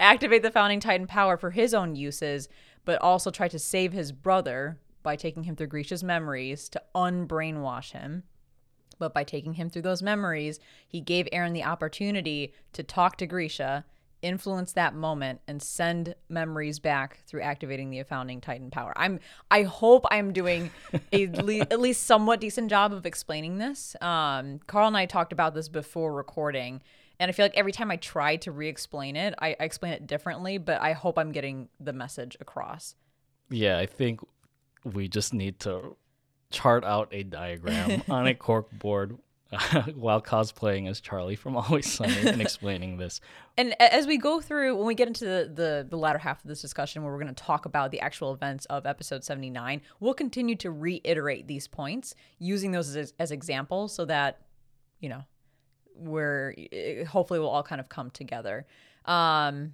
activate 0.00 0.42
the 0.42 0.50
founding 0.50 0.80
titan 0.80 1.06
power 1.06 1.36
for 1.36 1.50
his 1.50 1.74
own 1.74 1.94
uses 1.94 2.48
but 2.86 3.02
also 3.02 3.30
try 3.30 3.48
to 3.48 3.58
save 3.58 3.92
his 3.92 4.12
brother 4.12 4.78
by 5.06 5.14
taking 5.14 5.44
him 5.44 5.54
through 5.54 5.68
Grisha's 5.68 6.02
memories 6.02 6.68
to 6.68 6.82
unbrainwash 6.92 7.92
him. 7.92 8.24
But 8.98 9.14
by 9.14 9.22
taking 9.22 9.52
him 9.52 9.70
through 9.70 9.82
those 9.82 10.02
memories, 10.02 10.58
he 10.88 11.00
gave 11.00 11.28
Eren 11.32 11.54
the 11.54 11.62
opportunity 11.62 12.52
to 12.72 12.82
talk 12.82 13.16
to 13.18 13.26
Grisha, 13.26 13.84
influence 14.20 14.72
that 14.72 14.96
moment, 14.96 15.42
and 15.46 15.62
send 15.62 16.16
memories 16.28 16.80
back 16.80 17.20
through 17.24 17.42
activating 17.42 17.90
the 17.90 18.02
founding 18.02 18.40
Titan 18.40 18.68
power. 18.68 18.92
I'm 18.96 19.20
I 19.48 19.62
hope 19.62 20.06
I'm 20.10 20.32
doing 20.32 20.72
a 21.12 21.28
le- 21.40 21.60
at 21.60 21.78
least 21.78 22.02
somewhat 22.02 22.40
decent 22.40 22.68
job 22.68 22.92
of 22.92 23.06
explaining 23.06 23.58
this. 23.58 23.94
Um, 24.00 24.58
Carl 24.66 24.88
and 24.88 24.96
I 24.96 25.06
talked 25.06 25.32
about 25.32 25.54
this 25.54 25.68
before 25.68 26.12
recording. 26.12 26.82
And 27.20 27.28
I 27.28 27.32
feel 27.32 27.44
like 27.44 27.56
every 27.56 27.72
time 27.72 27.92
I 27.92 27.96
try 27.96 28.36
to 28.36 28.50
re 28.50 28.68
explain 28.68 29.14
it, 29.14 29.34
I, 29.38 29.56
I 29.60 29.64
explain 29.64 29.92
it 29.92 30.08
differently, 30.08 30.58
but 30.58 30.82
I 30.82 30.92
hope 30.92 31.16
I'm 31.16 31.30
getting 31.32 31.68
the 31.78 31.92
message 31.92 32.36
across. 32.40 32.96
Yeah, 33.48 33.78
I 33.78 33.86
think 33.86 34.20
we 34.92 35.08
just 35.08 35.34
need 35.34 35.58
to 35.60 35.96
chart 36.50 36.84
out 36.84 37.08
a 37.12 37.22
diagram 37.22 38.02
on 38.08 38.26
a 38.26 38.34
cork 38.34 38.70
board 38.70 39.18
uh, 39.52 39.82
while 39.94 40.20
cosplaying 40.20 40.88
as 40.88 41.00
Charlie 41.00 41.36
from 41.36 41.56
Always 41.56 41.90
Sunny 41.90 42.16
and 42.26 42.40
explaining 42.40 42.96
this. 42.96 43.20
And 43.56 43.80
as 43.80 44.06
we 44.06 44.16
go 44.18 44.40
through, 44.40 44.76
when 44.76 44.86
we 44.86 44.94
get 44.94 45.08
into 45.08 45.24
the, 45.24 45.50
the, 45.52 45.86
the 45.88 45.96
latter 45.96 46.18
half 46.18 46.42
of 46.42 46.48
this 46.48 46.60
discussion, 46.60 47.02
where 47.02 47.12
we're 47.12 47.20
going 47.20 47.34
to 47.34 47.42
talk 47.42 47.66
about 47.66 47.90
the 47.90 48.00
actual 48.00 48.32
events 48.32 48.66
of 48.66 48.86
episode 48.86 49.24
79, 49.24 49.82
we'll 50.00 50.14
continue 50.14 50.56
to 50.56 50.70
reiterate 50.70 51.46
these 51.46 51.66
points 51.66 52.14
using 52.38 52.70
those 52.72 52.94
as, 52.96 53.12
as 53.18 53.30
examples 53.30 53.94
so 53.94 54.04
that, 54.04 54.42
you 55.00 55.08
know, 55.08 55.24
we're 55.94 56.54
hopefully 57.08 57.40
we'll 57.40 57.48
all 57.48 57.62
kind 57.62 57.80
of 57.80 57.88
come 57.88 58.10
together. 58.10 58.66
Um, 59.06 59.72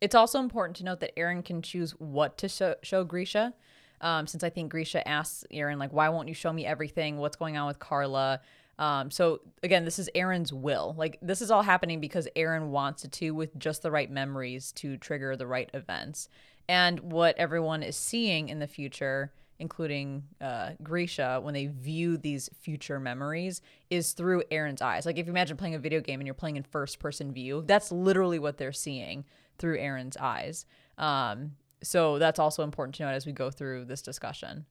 it's 0.00 0.14
also 0.14 0.38
important 0.38 0.76
to 0.76 0.84
note 0.84 1.00
that 1.00 1.16
Eren 1.16 1.42
can 1.42 1.62
choose 1.62 1.92
what 1.92 2.36
to 2.38 2.48
show, 2.48 2.74
show 2.82 3.04
Grisha 3.04 3.54
um, 4.00 4.26
since 4.26 4.44
I 4.44 4.50
think 4.50 4.70
Grisha 4.70 5.06
asks 5.06 5.44
Eren, 5.52 5.78
like, 5.78 5.92
why 5.92 6.08
won't 6.08 6.28
you 6.28 6.34
show 6.34 6.52
me 6.52 6.66
everything? 6.66 7.18
What's 7.18 7.36
going 7.36 7.56
on 7.56 7.66
with 7.66 7.78
Carla? 7.78 8.40
Um, 8.78 9.10
so 9.10 9.40
again, 9.62 9.84
this 9.84 9.98
is 9.98 10.10
Eren's 10.14 10.52
will. 10.52 10.94
Like 10.98 11.18
this 11.22 11.40
is 11.40 11.50
all 11.50 11.62
happening 11.62 12.00
because 12.00 12.28
Eren 12.36 12.68
wants 12.68 13.04
it 13.04 13.12
to 13.12 13.30
with 13.30 13.56
just 13.58 13.82
the 13.82 13.90
right 13.90 14.10
memories 14.10 14.72
to 14.72 14.96
trigger 14.96 15.36
the 15.36 15.46
right 15.46 15.70
events. 15.74 16.28
And 16.68 17.00
what 17.00 17.36
everyone 17.38 17.82
is 17.82 17.96
seeing 17.96 18.48
in 18.48 18.58
the 18.58 18.66
future, 18.66 19.32
including 19.58 20.24
uh, 20.40 20.70
Grisha, 20.82 21.40
when 21.42 21.54
they 21.54 21.66
view 21.66 22.16
these 22.16 22.50
future 22.60 22.98
memories, 22.98 23.60
is 23.90 24.12
through 24.12 24.42
Eren's 24.50 24.82
eyes. 24.82 25.06
Like 25.06 25.18
if 25.18 25.26
you 25.26 25.32
imagine 25.32 25.56
playing 25.56 25.74
a 25.74 25.78
video 25.78 26.00
game 26.00 26.20
and 26.20 26.26
you're 26.26 26.34
playing 26.34 26.56
in 26.56 26.62
first 26.62 26.98
person 26.98 27.32
view, 27.32 27.62
that's 27.66 27.92
literally 27.92 28.38
what 28.38 28.58
they're 28.58 28.72
seeing 28.72 29.24
through 29.58 29.78
Aaron's 29.78 30.16
eyes. 30.16 30.66
Um, 30.98 31.52
so 31.84 32.18
that's 32.18 32.38
also 32.38 32.62
important 32.62 32.94
to 32.96 33.04
note 33.04 33.10
as 33.10 33.26
we 33.26 33.32
go 33.32 33.50
through 33.50 33.84
this 33.84 34.02
discussion. 34.02 34.66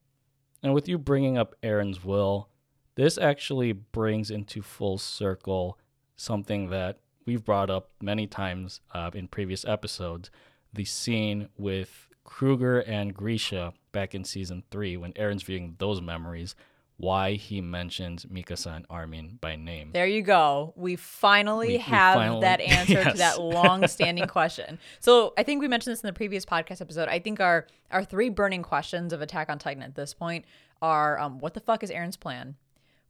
And 0.62 0.74
with 0.74 0.88
you 0.88 0.98
bringing 0.98 1.38
up 1.38 1.54
Eren's 1.62 2.04
will, 2.04 2.48
this 2.94 3.18
actually 3.18 3.72
brings 3.72 4.30
into 4.30 4.62
full 4.62 4.98
circle 4.98 5.78
something 6.16 6.70
that 6.70 6.98
we've 7.26 7.44
brought 7.44 7.70
up 7.70 7.90
many 8.00 8.26
times 8.26 8.80
uh, 8.92 9.10
in 9.14 9.28
previous 9.28 9.64
episodes 9.64 10.30
the 10.72 10.84
scene 10.84 11.48
with 11.56 12.08
Kruger 12.24 12.80
and 12.80 13.14
Grisha 13.14 13.72
back 13.92 14.14
in 14.14 14.24
season 14.24 14.64
three 14.70 14.96
when 14.96 15.12
Eren's 15.12 15.42
viewing 15.42 15.76
those 15.78 16.00
memories 16.00 16.54
why 16.96 17.32
he 17.32 17.60
mentions 17.60 18.24
Mikasa 18.26 18.76
and 18.76 18.86
Armin 18.88 19.38
by 19.40 19.56
name. 19.56 19.90
There 19.92 20.06
you 20.06 20.22
go. 20.22 20.72
We 20.76 20.96
finally 20.96 21.68
we, 21.68 21.78
have 21.78 22.16
we 22.16 22.22
finally, 22.22 22.40
that 22.42 22.60
answer 22.60 22.92
yes. 22.92 23.12
to 23.12 23.18
that 23.18 23.40
long-standing 23.42 24.28
question. 24.28 24.78
So 25.00 25.34
I 25.36 25.42
think 25.42 25.60
we 25.60 25.68
mentioned 25.68 25.92
this 25.92 26.02
in 26.02 26.06
the 26.06 26.12
previous 26.12 26.44
podcast 26.44 26.80
episode. 26.80 27.08
I 27.08 27.18
think 27.18 27.40
our 27.40 27.66
our 27.90 28.04
three 28.04 28.28
burning 28.28 28.62
questions 28.62 29.12
of 29.12 29.20
Attack 29.20 29.48
on 29.50 29.58
Titan 29.58 29.82
at 29.82 29.94
this 29.94 30.14
point 30.14 30.44
are: 30.80 31.18
um, 31.18 31.38
What 31.40 31.54
the 31.54 31.60
fuck 31.60 31.82
is 31.82 31.90
Eren's 31.90 32.16
plan? 32.16 32.56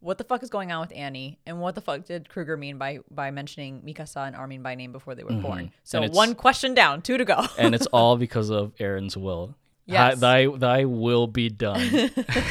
What 0.01 0.19
the 0.19 0.25
fuck 0.25 0.43
is 0.43 0.51
going 0.51 0.71
on 0.71 0.81
with 0.81 0.93
Annie? 0.95 1.39
And 1.47 1.61
what 1.61 1.75
the 1.75 1.81
fuck 1.81 2.05
did 2.05 2.29
Kruger 2.29 2.57
mean 2.57 2.79
by 2.79 3.01
by 3.11 3.31
mentioning 3.31 3.83
Mikasa 3.83 4.27
and 4.27 4.37
Armin 4.37 4.63
by 4.63 4.75
name 4.75 4.93
before 4.93 5.15
they 5.15 5.25
were 5.25 5.31
mm-hmm. 5.31 5.43
born? 5.43 5.73
So 5.83 6.07
one 6.09 6.35
question 6.35 6.75
down, 6.75 7.03
two 7.03 7.19
to 7.19 7.25
go. 7.25 7.47
and 7.59 7.75
it's 7.75 7.87
all 7.93 8.17
because 8.17 8.51
of 8.51 8.75
Eren's 8.77 9.17
will. 9.17 9.57
Yes. 9.87 10.19
Thy, 10.21 10.47
thy 10.47 10.85
will 10.85 11.27
be 11.27 11.49
done. 11.49 11.81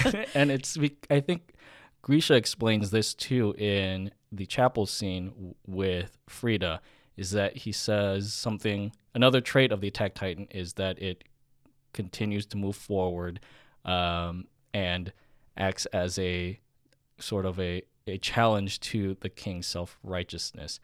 and 0.36 0.52
it's, 0.52 0.78
I 1.10 1.20
think 1.20 1.54
Grisha 2.02 2.36
explains 2.36 2.92
this 2.92 3.14
too 3.14 3.56
in 3.58 4.12
the 4.32 4.46
chapel 4.46 4.86
scene 4.86 5.56
with 5.66 6.18
Frieda, 6.28 6.82
is 7.18 7.32
that 7.32 7.58
he 7.58 7.72
says 7.72 8.34
something, 8.34 8.92
another 9.14 9.42
trait 9.42 9.72
of 9.72 9.82
the 9.82 9.88
Attack 9.88 10.16
Titan 10.16 10.48
is 10.52 10.74
that 10.74 11.00
it 11.02 11.24
continues 11.94 12.46
to 12.48 12.58
move 12.58 12.76
forward 12.76 13.40
um, 13.86 14.46
and 14.74 15.14
acts 15.56 15.86
as 15.88 16.18
a 16.18 16.60
sort 17.20 17.46
of 17.46 17.60
a, 17.60 17.84
a 18.08 18.18
challenge 18.18 18.80
to 18.80 19.16
the 19.22 19.30
king's 19.30 19.68
self 19.68 19.98
righteousness. 20.04 20.80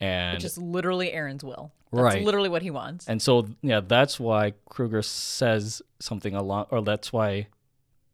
And 0.00 0.36
which 0.36 0.44
is 0.44 0.58
literally 0.58 1.10
Eren's 1.10 1.42
will. 1.42 1.72
That's 1.92 2.02
right. 2.02 2.22
literally 2.22 2.48
what 2.48 2.62
he 2.62 2.70
wants. 2.70 3.08
And 3.08 3.20
so, 3.20 3.48
yeah, 3.62 3.80
that's 3.80 4.20
why 4.20 4.52
Kruger 4.68 5.02
says 5.02 5.82
something 6.00 6.34
along, 6.34 6.66
or 6.70 6.82
that's 6.82 7.12
why. 7.12 7.48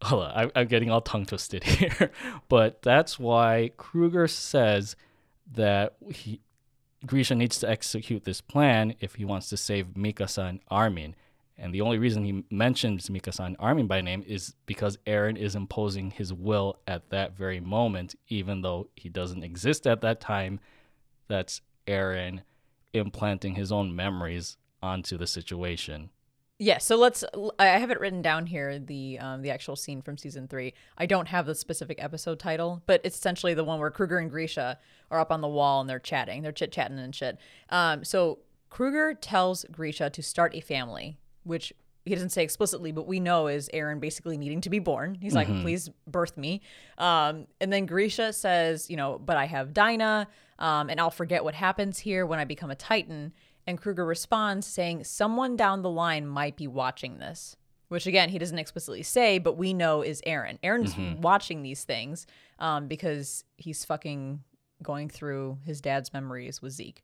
Hold 0.03 0.25
on, 0.25 0.51
I, 0.55 0.61
am 0.61 0.66
getting 0.66 0.90
all 0.90 1.01
tongue 1.01 1.25
twisted 1.25 1.64
here, 1.64 2.11
but 2.51 2.83
that's 2.83 3.18
why 3.18 3.70
Kruger 3.79 4.29
says 4.29 4.97
that 5.55 5.94
he, 6.11 6.40
Grisha 7.07 7.35
needs 7.35 7.59
to 7.61 7.70
execute 7.70 8.25
this 8.25 8.40
plan 8.40 8.94
if 9.01 9.14
he 9.14 9.25
wants 9.25 9.49
to 9.49 9.57
save 9.57 9.88
Mikasa 9.94 10.49
and 10.49 10.61
Armin. 10.68 11.14
And 11.57 11.73
the 11.73 11.81
only 11.81 11.99
reason 11.99 12.25
he 12.25 12.44
mentions 12.51 13.09
Mikasa 13.09 13.47
and 13.47 13.57
Armin 13.59 13.87
by 13.87 14.01
name 14.01 14.25
is 14.27 14.55
because 14.66 14.99
Eren 15.07 15.37
is 15.37 15.55
imposing 15.55 16.11
his 16.11 16.33
will 16.33 16.77
at 16.87 17.11
that 17.11 17.37
very 17.37 17.61
moment, 17.61 18.14
even 18.29 18.62
though 18.62 18.88
he 18.97 19.09
doesn't 19.09 19.44
exist 19.44 19.87
at 19.87 20.01
that 20.01 20.20
time. 20.20 20.59
That's 21.29 21.61
Eren 21.87 22.42
implanting 22.92 23.55
his 23.55 23.73
own 23.73 23.94
memories 23.94 24.57
onto 24.83 25.16
the 25.16 25.27
situation. 25.27 26.11
Yeah, 26.61 26.79
so 26.79 26.97
let's. 26.97 27.25
I 27.59 27.66
have 27.66 27.90
it 27.90 27.99
written 27.99 28.23
down 28.23 28.47
here 28.47 28.79
the 28.79 29.18
um, 29.18 29.42
the 29.42 29.51
actual 29.51 29.75
scene 29.75 30.03
from 30.03 30.16
season 30.16 30.47
three. 30.47 30.73
I 30.97 31.05
don't 31.07 31.27
have 31.27 31.47
the 31.47 31.55
specific 31.55 32.03
episode 32.03 32.38
title, 32.38 32.81
but 32.87 33.01
it's 33.03 33.16
essentially 33.16 33.55
the 33.55 33.64
one 33.64 33.81
where 33.81 33.90
Kruger 33.90 34.18
and 34.18 34.31
Grisha 34.31 34.79
are 35.11 35.18
up 35.18 35.33
on 35.33 35.40
the 35.40 35.49
wall 35.49 35.81
and 35.81 35.90
they're 35.90 35.99
chatting, 35.99 36.42
they're 36.42 36.53
chit 36.53 36.70
chatting 36.70 36.99
and 36.99 37.14
shit. 37.14 37.38
Um, 37.70 38.05
so 38.05 38.38
Kruger 38.70 39.14
tells 39.14 39.64
Grisha 39.73 40.11
to 40.11 40.23
start 40.23 40.55
a 40.55 40.61
family, 40.61 41.18
which 41.42 41.73
he 42.05 42.14
doesn't 42.14 42.31
say 42.31 42.43
explicitly, 42.43 42.93
but 42.93 43.07
we 43.07 43.19
know 43.19 43.47
is 43.47 43.71
Eren 43.73 43.99
basically 43.99 44.37
needing 44.37 44.61
to 44.62 44.71
be 44.71 44.79
born. 44.79 45.17
He's 45.21 45.35
mm-hmm. 45.35 45.53
like, 45.53 45.62
please 45.62 45.90
birth 46.07 46.37
me. 46.37 46.61
Um, 46.99 47.47
and 47.61 47.73
then 47.73 47.87
Grisha 47.87 48.33
says, 48.33 48.91
you 48.91 48.97
know, 48.97 49.18
but 49.18 49.37
I 49.37 49.47
have 49.47 49.72
Dina 49.72 50.28
um, 50.59 50.91
and 50.91 51.01
I'll 51.01 51.11
forget 51.11 51.45
what 51.45 51.55
happens 51.55 51.99
here 51.99 52.26
when 52.26 52.39
I 52.39 52.45
become 52.45 52.70
a 52.70 52.74
Titan. 52.74 53.33
And 53.66 53.81
Kruger 53.81 54.05
responds 54.05 54.66
saying, 54.66 55.05
Someone 55.05 55.57
down 55.57 55.83
the 55.83 55.91
line 55.91 56.26
might 56.26 56.57
be 56.57 56.66
watching 56.66 57.18
this, 57.18 57.57
which 57.89 58.07
again, 58.07 58.28
he 58.28 58.39
doesn't 58.39 58.59
explicitly 58.59 59.03
say, 59.03 59.39
but 59.39 59.57
we 59.57 59.72
know 59.72 60.03
is 60.03 60.20
Eren. 60.26 60.59
Eren's 60.62 60.95
mm-hmm. 60.95 61.22
watching 61.22 61.62
these 61.62 61.85
things 61.85 62.26
um, 62.59 62.87
because 62.87 63.45
he's 63.57 63.85
fucking 63.85 64.43
going 64.83 65.09
through 65.09 65.59
his 65.64 65.81
dad's 65.81 66.12
memories 66.12 66.61
with 66.61 66.72
Zeke. 66.72 67.03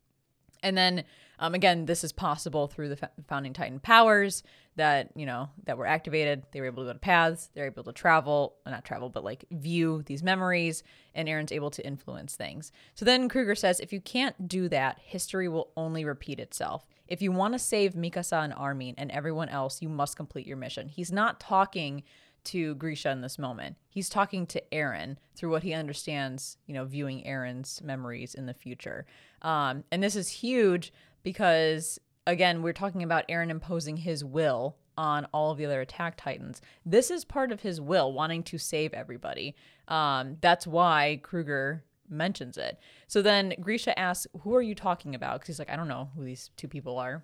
And 0.61 0.77
then 0.77 1.03
um, 1.39 1.55
again, 1.55 1.85
this 1.85 2.03
is 2.03 2.11
possible 2.11 2.67
through 2.67 2.89
the 2.89 3.09
founding 3.27 3.51
Titan 3.51 3.79
powers 3.79 4.43
that 4.77 5.09
you 5.15 5.25
know 5.25 5.49
that 5.65 5.77
were 5.77 5.85
activated. 5.85 6.43
They 6.51 6.61
were 6.61 6.67
able 6.67 6.83
to 6.83 6.89
go 6.89 6.93
to 6.93 6.99
paths. 6.99 7.49
They're 7.53 7.65
able 7.65 7.83
to 7.83 7.91
travel, 7.91 8.55
not 8.65 8.85
travel, 8.85 9.09
but 9.09 9.23
like 9.23 9.45
view 9.51 10.03
these 10.05 10.23
memories. 10.23 10.83
And 11.13 11.27
eren's 11.27 11.51
able 11.51 11.71
to 11.71 11.85
influence 11.85 12.35
things. 12.35 12.71
So 12.95 13.03
then 13.03 13.27
Kruger 13.27 13.55
says, 13.55 13.81
if 13.81 13.91
you 13.91 13.99
can't 13.99 14.47
do 14.47 14.69
that, 14.69 14.97
history 15.03 15.49
will 15.49 15.71
only 15.75 16.05
repeat 16.05 16.39
itself. 16.39 16.87
If 17.07 17.21
you 17.21 17.33
want 17.33 17.53
to 17.53 17.59
save 17.59 17.95
Mikasa 17.95 18.41
and 18.41 18.53
Armin 18.53 18.95
and 18.97 19.11
everyone 19.11 19.49
else, 19.49 19.81
you 19.81 19.89
must 19.89 20.15
complete 20.15 20.47
your 20.47 20.55
mission. 20.55 20.87
He's 20.87 21.11
not 21.11 21.41
talking 21.41 22.03
to 22.45 22.75
Grisha 22.75 23.11
in 23.11 23.21
this 23.21 23.37
moment. 23.37 23.75
He's 23.89 24.09
talking 24.09 24.47
to 24.47 24.63
eren 24.71 25.17
through 25.35 25.51
what 25.51 25.63
he 25.63 25.73
understands, 25.73 26.57
you 26.65 26.73
know, 26.73 26.85
viewing 26.85 27.23
eren's 27.23 27.81
memories 27.81 28.33
in 28.33 28.45
the 28.45 28.53
future. 28.53 29.05
Um, 29.41 29.83
and 29.91 30.01
this 30.01 30.15
is 30.15 30.29
huge 30.29 30.93
because, 31.23 31.99
again, 32.27 32.61
we're 32.61 32.73
talking 32.73 33.03
about 33.03 33.27
Eren 33.27 33.49
imposing 33.49 33.97
his 33.97 34.23
will 34.23 34.77
on 34.97 35.25
all 35.33 35.51
of 35.51 35.57
the 35.57 35.65
other 35.65 35.81
attack 35.81 36.17
titans. 36.17 36.61
This 36.85 37.09
is 37.09 37.25
part 37.25 37.51
of 37.51 37.61
his 37.61 37.79
will, 37.81 38.11
wanting 38.11 38.43
to 38.43 38.57
save 38.57 38.93
everybody. 38.93 39.55
Um, 39.87 40.37
that's 40.41 40.67
why 40.67 41.19
Kruger 41.23 41.83
mentions 42.09 42.57
it. 42.57 42.77
So 43.07 43.21
then 43.21 43.53
Grisha 43.61 43.97
asks, 43.97 44.27
Who 44.41 44.55
are 44.55 44.61
you 44.61 44.75
talking 44.75 45.15
about? 45.15 45.39
Because 45.39 45.47
he's 45.47 45.59
like, 45.59 45.69
I 45.69 45.75
don't 45.75 45.87
know 45.87 46.09
who 46.15 46.23
these 46.23 46.51
two 46.57 46.67
people 46.67 46.97
are. 46.99 47.23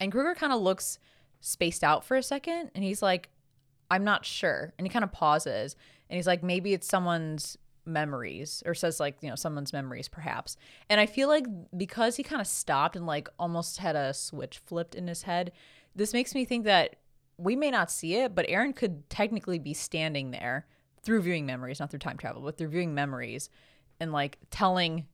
And 0.00 0.10
Kruger 0.10 0.34
kind 0.34 0.52
of 0.52 0.60
looks 0.60 0.98
spaced 1.40 1.84
out 1.84 2.04
for 2.04 2.16
a 2.16 2.22
second 2.22 2.70
and 2.74 2.82
he's 2.82 3.02
like, 3.02 3.28
I'm 3.90 4.04
not 4.04 4.24
sure. 4.24 4.72
And 4.76 4.86
he 4.86 4.92
kind 4.92 5.04
of 5.04 5.12
pauses 5.12 5.76
and 6.08 6.16
he's 6.16 6.26
like, 6.26 6.42
maybe 6.42 6.72
it's 6.72 6.88
someone's 6.88 7.56
memories 7.86 8.62
or 8.66 8.74
says 8.74 9.00
like, 9.00 9.16
you 9.20 9.28
know, 9.28 9.34
someone's 9.34 9.72
memories 9.72 10.08
perhaps. 10.08 10.56
And 10.88 11.00
I 11.00 11.06
feel 11.06 11.28
like 11.28 11.46
because 11.76 12.16
he 12.16 12.22
kind 12.22 12.40
of 12.40 12.46
stopped 12.46 12.96
and 12.96 13.06
like 13.06 13.28
almost 13.38 13.78
had 13.78 13.96
a 13.96 14.14
switch 14.14 14.58
flipped 14.58 14.94
in 14.94 15.06
his 15.06 15.22
head, 15.22 15.52
this 15.94 16.12
makes 16.12 16.34
me 16.34 16.44
think 16.44 16.64
that 16.64 16.96
we 17.36 17.56
may 17.56 17.70
not 17.70 17.90
see 17.90 18.14
it, 18.14 18.34
but 18.34 18.46
eren 18.48 18.74
could 18.74 19.08
technically 19.10 19.58
be 19.58 19.74
standing 19.74 20.30
there 20.30 20.66
through 21.02 21.22
viewing 21.22 21.46
memories, 21.46 21.80
not 21.80 21.90
through 21.90 21.98
time 21.98 22.16
travel, 22.16 22.42
but 22.42 22.56
through 22.56 22.68
viewing 22.68 22.94
memories 22.94 23.50
and 24.00 24.12
like 24.12 24.38
telling 24.50 25.06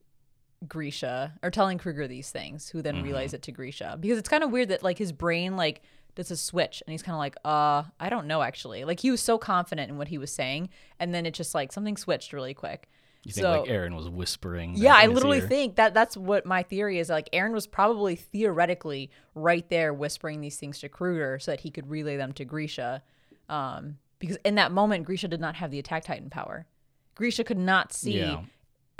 Grisha 0.68 1.34
or 1.42 1.50
telling 1.50 1.78
Kruger 1.78 2.06
these 2.06 2.30
things, 2.30 2.68
who 2.68 2.82
then 2.82 2.96
mm-hmm. 2.96 3.04
relays 3.04 3.34
it 3.34 3.42
to 3.42 3.52
Grisha. 3.52 3.96
Because 3.98 4.18
it's 4.18 4.28
kind 4.28 4.44
of 4.44 4.50
weird 4.50 4.68
that 4.68 4.82
like 4.82 4.98
his 4.98 5.12
brain 5.12 5.56
like 5.56 5.82
does 6.14 6.30
a 6.30 6.36
switch 6.36 6.82
and 6.86 6.92
he's 6.92 7.02
kind 7.02 7.14
of 7.14 7.18
like, 7.18 7.36
uh, 7.44 7.84
I 7.98 8.08
don't 8.08 8.26
know 8.26 8.42
actually. 8.42 8.84
Like 8.84 9.00
he 9.00 9.10
was 9.10 9.20
so 9.20 9.38
confident 9.38 9.90
in 9.90 9.98
what 9.98 10.08
he 10.08 10.18
was 10.18 10.32
saying, 10.32 10.68
and 10.98 11.14
then 11.14 11.26
it 11.26 11.34
just 11.34 11.54
like 11.54 11.72
something 11.72 11.96
switched 11.96 12.32
really 12.32 12.54
quick. 12.54 12.88
You 13.22 13.32
think 13.32 13.44
So- 13.44 13.60
like 13.62 13.70
Eren 13.70 13.94
was 13.94 14.08
whispering? 14.08 14.74
Yeah, 14.76 14.94
I 14.96 15.06
literally 15.06 15.38
ear? 15.38 15.46
think 15.48 15.76
that 15.76 15.92
that's 15.92 16.16
what 16.16 16.46
my 16.46 16.62
theory 16.62 16.98
is. 16.98 17.10
Like 17.10 17.28
Eren 17.32 17.52
was 17.52 17.66
probably 17.66 18.16
theoretically 18.16 19.10
right 19.34 19.68
there 19.68 19.92
whispering 19.92 20.40
these 20.40 20.56
things 20.56 20.78
to 20.80 20.88
Kruger 20.88 21.38
so 21.38 21.50
that 21.50 21.60
he 21.60 21.70
could 21.70 21.90
relay 21.90 22.16
them 22.16 22.32
to 22.32 22.44
Grisha. 22.44 23.02
Um, 23.48 23.98
because 24.18 24.38
in 24.44 24.54
that 24.56 24.72
moment, 24.72 25.04
Grisha 25.04 25.28
did 25.28 25.40
not 25.40 25.56
have 25.56 25.70
the 25.70 25.78
attack 25.78 26.04
titan 26.04 26.30
power. 26.30 26.66
Grisha 27.14 27.44
could 27.44 27.58
not 27.58 27.92
see 27.92 28.18
Yeah. 28.20 28.40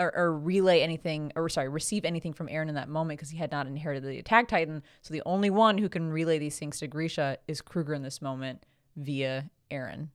Or, 0.00 0.16
or 0.16 0.38
relay 0.38 0.80
anything, 0.80 1.30
or 1.36 1.48
sorry, 1.50 1.68
receive 1.68 2.06
anything 2.06 2.32
from 2.32 2.48
Eren 2.48 2.70
in 2.70 2.74
that 2.74 2.88
moment 2.88 3.18
because 3.20 3.28
he 3.28 3.36
had 3.36 3.50
not 3.52 3.66
inherited 3.66 4.02
the 4.02 4.18
attack 4.18 4.48
titan. 4.48 4.82
So 5.02 5.12
the 5.12 5.22
only 5.26 5.50
one 5.50 5.76
who 5.76 5.90
can 5.90 6.10
relay 6.10 6.38
these 6.38 6.58
things 6.58 6.78
to 6.78 6.88
Grisha 6.88 7.36
is 7.46 7.60
Kruger 7.60 7.92
in 7.92 8.02
this 8.02 8.22
moment 8.22 8.64
via 8.96 9.50
Eren. 9.70 10.08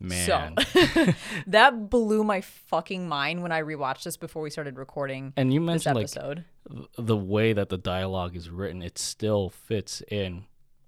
Man. 0.00 0.54
So 0.64 1.12
that 1.48 1.90
blew 1.90 2.22
my 2.22 2.40
fucking 2.40 3.08
mind 3.08 3.42
when 3.42 3.50
I 3.50 3.62
rewatched 3.62 4.04
this 4.04 4.16
before 4.16 4.42
we 4.42 4.50
started 4.50 4.78
recording 4.78 5.32
and 5.36 5.52
you 5.52 5.60
mentioned 5.60 5.96
like 5.96 6.08
the 6.96 7.16
way 7.16 7.52
that 7.52 7.68
the 7.68 7.78
dialogue 7.78 8.36
is 8.36 8.48
written, 8.48 8.82
it 8.82 8.98
still 8.98 9.48
fits 9.48 10.02
in 10.08 10.44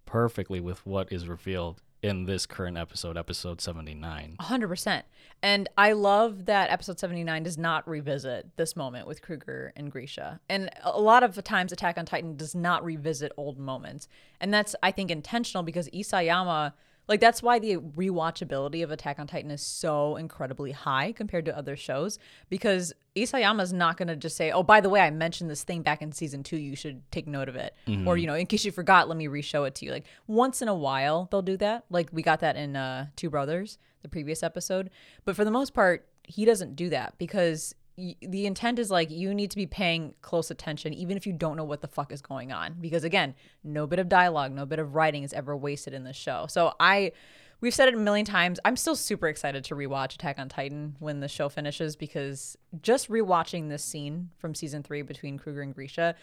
perfectly 0.07 0.61
with 0.61 0.87
what 0.87 1.13
is 1.13 1.27
revealed 1.27 1.83
in 2.03 2.25
this 2.25 2.47
current 2.47 2.79
episode, 2.79 3.17
episode 3.17 3.61
79. 3.61 4.37
A 4.39 4.43
hundred 4.43 4.69
percent. 4.69 5.05
And 5.43 5.69
I 5.77 5.93
love 5.93 6.47
that 6.47 6.71
episode 6.71 6.99
seventy 6.99 7.25
nine 7.25 7.43
does 7.43 7.59
not 7.59 7.87
revisit 7.89 8.57
this 8.57 8.77
moment 8.77 9.07
with 9.07 9.23
Kruger 9.23 9.73
and 9.77 9.91
Grisha. 9.91 10.41
And 10.49 10.71
a 10.83 11.01
lot 11.01 11.23
of 11.23 11.43
times 11.45 11.73
Attack 11.73 11.99
on 11.99 12.07
Titan 12.07 12.37
does 12.37 12.55
not 12.55 12.85
revisit 12.85 13.33
old 13.37 13.59
moments. 13.59 14.09
And 14.41 14.53
that's 14.53 14.75
I 14.83 14.91
think 14.91 15.11
intentional 15.11 15.63
because 15.63 15.89
Isayama 15.91 16.73
like 17.11 17.19
that's 17.19 17.43
why 17.43 17.59
the 17.59 17.77
rewatchability 17.77 18.85
of 18.85 18.93
Attack 18.93 19.19
on 19.19 19.27
Titan 19.27 19.51
is 19.51 19.61
so 19.61 20.15
incredibly 20.15 20.71
high 20.71 21.11
compared 21.11 21.45
to 21.47 21.59
other 21.59 21.75
shows 21.75 22.21
because 22.49 22.93
Isayama's 23.17 23.73
not 23.73 23.97
going 23.97 24.07
to 24.07 24.15
just 24.15 24.37
say, 24.37 24.53
"Oh, 24.53 24.63
by 24.63 24.81
the 24.81 24.89
way, 24.89 25.01
I 25.01 25.11
mentioned 25.11 25.51
this 25.51 25.65
thing 25.65 25.83
back 25.83 26.03
in 26.03 26.13
season 26.13 26.45
2, 26.45 26.57
you 26.57 26.77
should 26.77 27.03
take 27.11 27.27
note 27.27 27.49
of 27.49 27.57
it." 27.57 27.75
Or, 28.07 28.17
you 28.17 28.29
know, 28.29 28.35
in 28.35 28.47
case 28.47 28.65
you 28.65 28.71
forgot, 28.71 29.09
let 29.09 29.19
me 29.19 29.27
re-show 29.27 29.65
it 29.65 29.75
to 29.77 29.87
you. 29.87 29.91
Like 29.91 30.07
once 30.29 30.63
in 30.63 30.69
a 30.69 30.75
while 30.75 31.27
they'll 31.33 31.43
do 31.43 31.57
that. 31.57 31.85
Like 31.91 32.11
we 32.13 32.23
got 32.23 32.39
that 32.41 32.55
in 32.55 32.77
uh 32.77 33.07
Two 33.17 33.29
Brothers, 33.29 33.77
the 34.03 34.09
previous 34.09 34.45
episode. 34.45 34.89
But 35.25 35.35
for 35.35 35.45
the 35.45 35.51
most 35.51 35.75
part, 35.75 36.07
he 36.23 36.45
doesn't 36.45 36.77
do 36.77 36.91
that 36.91 37.15
because 37.19 37.75
the 38.21 38.47
intent 38.47 38.79
is 38.79 38.91
like 38.91 39.11
you 39.11 39.35
need 39.35 39.51
to 39.51 39.57
be 39.57 39.67
paying 39.67 40.15
close 40.23 40.51
attention 40.51 40.93
even 40.95 41.17
if 41.17 41.27
you 41.27 41.33
don't 41.33 41.57
know 41.57 41.65
what 41.65 41.81
the 41.81 41.89
fuck 41.89 42.13
is 42.13 42.23
going 42.23 42.53
on 42.53 42.75
because 42.81 43.05
again 43.05 43.35
no 43.65 43.87
bit 43.87 43.99
of 43.99 44.09
dialogue 44.09 44.53
no 44.53 44.65
bit 44.65 44.79
of 44.79 44.95
writing 44.95 45.23
is 45.23 45.33
ever 45.33 45.57
wasted 45.57 45.93
in 45.93 46.05
this 46.05 46.17
show 46.17 46.47
so 46.49 46.75
i 46.81 47.13
we've 47.61 47.75
said 47.75 47.89
it 47.89 47.95
a 47.95 47.99
million 47.99 48.27
times 48.27 48.59
i'm 48.65 48.77
still 48.77 48.97
super 48.97 49.29
excited 49.29 49.65
to 49.65 49.75
rewatch 49.75 50.15
attack 50.15 50.39
on 50.39 50.49
titan 50.49 50.97
when 50.99 51.21
the 51.21 51.29
show 51.29 51.49
finishes 51.49 51.97
because 51.97 52.57
just 52.83 53.09
rewatching 53.09 53.69
this 53.69 53.85
scene 53.85 54.31
from 54.39 54.55
season 54.55 54.83
three 54.83 55.03
between 55.03 55.39
kruger 55.39 55.63
and 55.63 55.75
grisha 55.75 56.15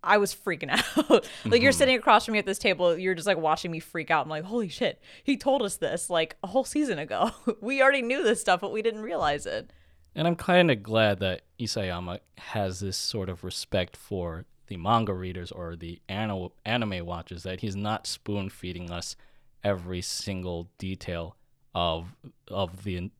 I 0.00 0.18
was 0.18 0.32
freaking 0.32 0.70
out. 1.10 1.28
like 1.44 1.60
you're 1.60 1.72
mm-hmm. 1.72 1.78
sitting 1.78 1.96
across 1.96 2.24
from 2.24 2.32
me 2.32 2.38
at 2.38 2.46
this 2.46 2.58
table, 2.58 2.96
you're 2.96 3.16
just 3.16 3.26
like 3.26 3.36
watching 3.36 3.70
me 3.70 3.80
freak 3.80 4.12
out. 4.12 4.24
I'm 4.24 4.30
like, 4.30 4.44
holy 4.44 4.68
shit, 4.68 5.00
he 5.24 5.36
told 5.36 5.60
us 5.60 5.76
this 5.76 6.08
like 6.08 6.36
a 6.42 6.46
whole 6.46 6.64
season 6.64 7.00
ago. 7.00 7.32
we 7.60 7.82
already 7.82 8.02
knew 8.02 8.22
this 8.22 8.40
stuff, 8.40 8.60
but 8.60 8.72
we 8.72 8.80
didn't 8.80 9.02
realize 9.02 9.44
it. 9.44 9.72
And 10.18 10.26
I'm 10.26 10.34
kind 10.34 10.68
of 10.68 10.82
glad 10.82 11.20
that 11.20 11.42
Isayama 11.60 12.18
has 12.38 12.80
this 12.80 12.96
sort 12.96 13.28
of 13.28 13.44
respect 13.44 13.96
for 13.96 14.46
the 14.66 14.76
manga 14.76 15.14
readers 15.14 15.52
or 15.52 15.76
the 15.76 16.00
anime 16.08 17.06
watchers 17.06 17.44
that 17.44 17.60
he's 17.60 17.76
not 17.76 18.04
spoon 18.04 18.48
feeding 18.48 18.90
us 18.90 19.14
every 19.62 20.02
single 20.02 20.70
detail 20.76 21.36
of 21.72 22.16
of 22.48 22.82
the 22.82 23.12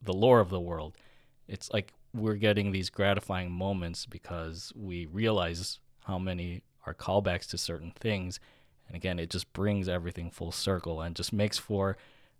the 0.00 0.12
lore 0.12 0.38
of 0.38 0.50
the 0.50 0.60
world. 0.60 0.96
It's 1.48 1.68
like 1.72 1.92
we're 2.14 2.34
getting 2.34 2.70
these 2.70 2.90
gratifying 2.90 3.50
moments 3.50 4.06
because 4.06 4.72
we 4.76 5.06
realize 5.06 5.80
how 6.04 6.16
many 6.16 6.62
are 6.86 6.94
callbacks 6.94 7.48
to 7.48 7.58
certain 7.58 7.90
things. 7.90 8.38
And 8.86 8.94
again, 8.94 9.18
it 9.18 9.30
just 9.30 9.52
brings 9.52 9.88
everything 9.88 10.30
full 10.30 10.52
circle 10.52 11.00
and 11.00 11.16
just 11.16 11.32
makes 11.32 11.58
for 11.58 11.96